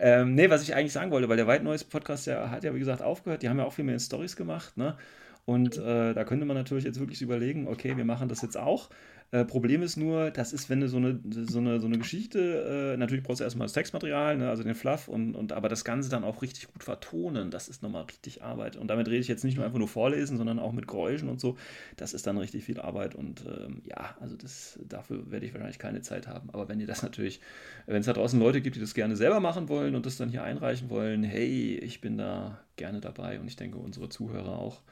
ähm, 0.00 0.34
nee, 0.34 0.50
was 0.50 0.62
ich 0.62 0.74
eigentlich 0.74 0.92
sagen 0.92 1.12
wollte, 1.12 1.28
weil 1.28 1.36
der 1.36 1.46
White 1.46 1.62
Noise 1.62 1.84
Podcast 1.84 2.26
ja 2.26 2.50
hat 2.50 2.64
ja 2.64 2.74
wie 2.74 2.80
gesagt 2.80 3.00
aufgehört. 3.00 3.42
Die 3.42 3.48
haben 3.48 3.58
ja 3.58 3.64
auch 3.64 3.72
viel 3.72 3.84
mehr 3.84 4.00
Stories 4.00 4.34
gemacht, 4.34 4.76
ne? 4.76 4.98
Und 5.44 5.78
äh, 5.78 6.12
da 6.12 6.24
könnte 6.24 6.44
man 6.44 6.56
natürlich 6.56 6.82
jetzt 6.82 6.98
wirklich 6.98 7.22
überlegen, 7.22 7.68
okay, 7.68 7.96
wir 7.96 8.04
machen 8.04 8.28
das 8.28 8.42
jetzt 8.42 8.56
auch. 8.56 8.90
Äh, 9.32 9.44
Problem 9.44 9.82
ist 9.82 9.96
nur, 9.96 10.30
das 10.30 10.52
ist, 10.52 10.70
wenn 10.70 10.80
du 10.80 10.88
so 10.88 10.98
eine, 10.98 11.20
so 11.30 11.58
eine, 11.58 11.80
so 11.80 11.86
eine 11.86 11.98
Geschichte, 11.98 12.92
äh, 12.94 12.96
natürlich 12.96 13.24
brauchst 13.24 13.40
du 13.40 13.44
erstmal 13.44 13.66
das 13.66 13.72
Textmaterial, 13.72 14.36
ne, 14.36 14.48
also 14.48 14.62
den 14.62 14.74
Fluff, 14.74 15.08
und, 15.08 15.34
und 15.34 15.52
aber 15.52 15.68
das 15.68 15.84
Ganze 15.84 16.08
dann 16.08 16.22
auch 16.22 16.42
richtig 16.42 16.72
gut 16.72 16.84
vertonen, 16.84 17.50
das 17.50 17.68
ist 17.68 17.82
nochmal 17.82 18.04
richtig 18.04 18.42
Arbeit. 18.42 18.76
Und 18.76 18.88
damit 18.88 19.08
rede 19.08 19.18
ich 19.18 19.28
jetzt 19.28 19.44
nicht 19.44 19.56
nur 19.56 19.66
einfach 19.66 19.78
nur 19.78 19.88
vorlesen, 19.88 20.36
sondern 20.36 20.58
auch 20.60 20.72
mit 20.72 20.86
Geräuschen 20.86 21.28
und 21.28 21.40
so. 21.40 21.56
Das 21.96 22.14
ist 22.14 22.26
dann 22.26 22.38
richtig 22.38 22.64
viel 22.64 22.80
Arbeit 22.80 23.14
und 23.16 23.44
ähm, 23.46 23.82
ja, 23.84 24.16
also 24.20 24.36
das, 24.36 24.78
dafür 24.88 25.30
werde 25.30 25.44
ich 25.44 25.52
wahrscheinlich 25.52 25.78
keine 25.78 26.02
Zeit 26.02 26.28
haben. 26.28 26.50
Aber 26.52 26.68
wenn 26.68 26.78
ihr 26.78 26.86
das 26.86 27.02
natürlich, 27.02 27.40
wenn 27.86 28.00
es 28.00 28.06
da 28.06 28.12
draußen 28.12 28.38
Leute 28.38 28.60
gibt, 28.60 28.76
die 28.76 28.80
das 28.80 28.94
gerne 28.94 29.16
selber 29.16 29.40
machen 29.40 29.68
wollen 29.68 29.96
und 29.96 30.06
das 30.06 30.16
dann 30.16 30.28
hier 30.28 30.44
einreichen 30.44 30.88
wollen, 30.88 31.24
hey, 31.24 31.78
ich 31.78 32.00
bin 32.00 32.16
da 32.16 32.60
gerne 32.76 33.00
dabei 33.00 33.40
und 33.40 33.48
ich 33.48 33.56
denke 33.56 33.78
unsere 33.78 34.08
Zuhörer 34.08 34.58
auch. 34.58 34.82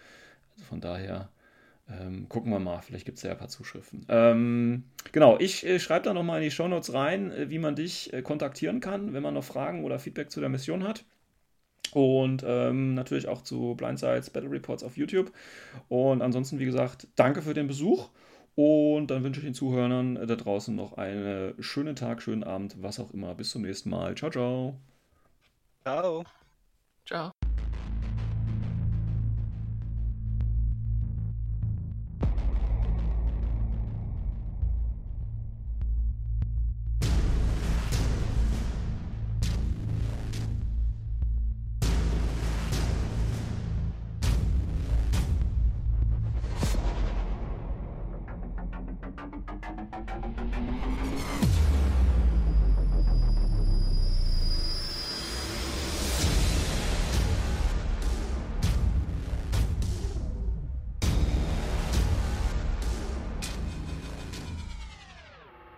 Also 0.55 0.65
von 0.65 0.81
daher 0.81 1.29
ähm, 1.89 2.29
gucken 2.29 2.51
wir 2.51 2.59
mal, 2.59 2.81
vielleicht 2.81 3.05
gibt 3.05 3.19
es 3.19 3.25
ja 3.25 3.33
ein 3.33 3.39
paar 3.39 3.49
Zuschriften. 3.49 4.07
Ähm, 4.09 4.85
genau, 5.13 5.39
ich 5.39 5.67
äh, 5.67 5.79
schreibe 5.79 6.07
da 6.07 6.15
nochmal 6.15 6.39
in 6.39 6.45
die 6.45 6.51
Shownotes 6.51 6.95
rein, 6.95 7.31
äh, 7.31 7.51
wie 7.51 7.59
man 7.59 7.77
dich 7.77 8.13
äh, 8.13 8.23
kontaktieren 8.23 8.81
kann, 8.81 9.13
wenn 9.13 9.23
man 9.23 9.35
noch 9.35 9.45
Fragen 9.45 9.85
oder 9.85 9.99
Feedback 9.99 10.31
zu 10.31 10.41
der 10.41 10.49
Mission 10.49 10.85
hat. 10.85 11.05
Und 11.93 12.43
ähm, 12.47 12.95
natürlich 12.95 13.29
auch 13.29 13.43
zu 13.43 13.75
Blindsides 13.77 14.31
Battle 14.31 14.51
Reports 14.51 14.83
auf 14.83 14.97
YouTube. 14.97 15.33
Und 15.89 16.23
ansonsten, 16.23 16.59
wie 16.59 16.65
gesagt, 16.65 17.07
danke 17.17 17.43
für 17.43 17.55
den 17.55 17.69
Besuch. 17.69 18.11
Und 18.57 19.09
dann 19.09 19.23
wünsche 19.23 19.41
ich 19.41 19.47
den 19.47 19.55
Zuhörern 19.55 20.15
da 20.15 20.37
draußen 20.37 20.75
noch 20.75 20.97
einen 20.97 21.55
schönen 21.63 21.97
Tag, 21.97 22.23
schönen 22.23 22.45
Abend, 22.45 22.77
was 22.81 22.99
auch 23.01 23.13
immer. 23.13 23.35
Bis 23.35 23.51
zum 23.51 23.63
nächsten 23.63 23.91
Mal. 23.91 24.15
Ciao, 24.15 24.31
ciao. 24.31 24.77
Ciao. 25.85 26.25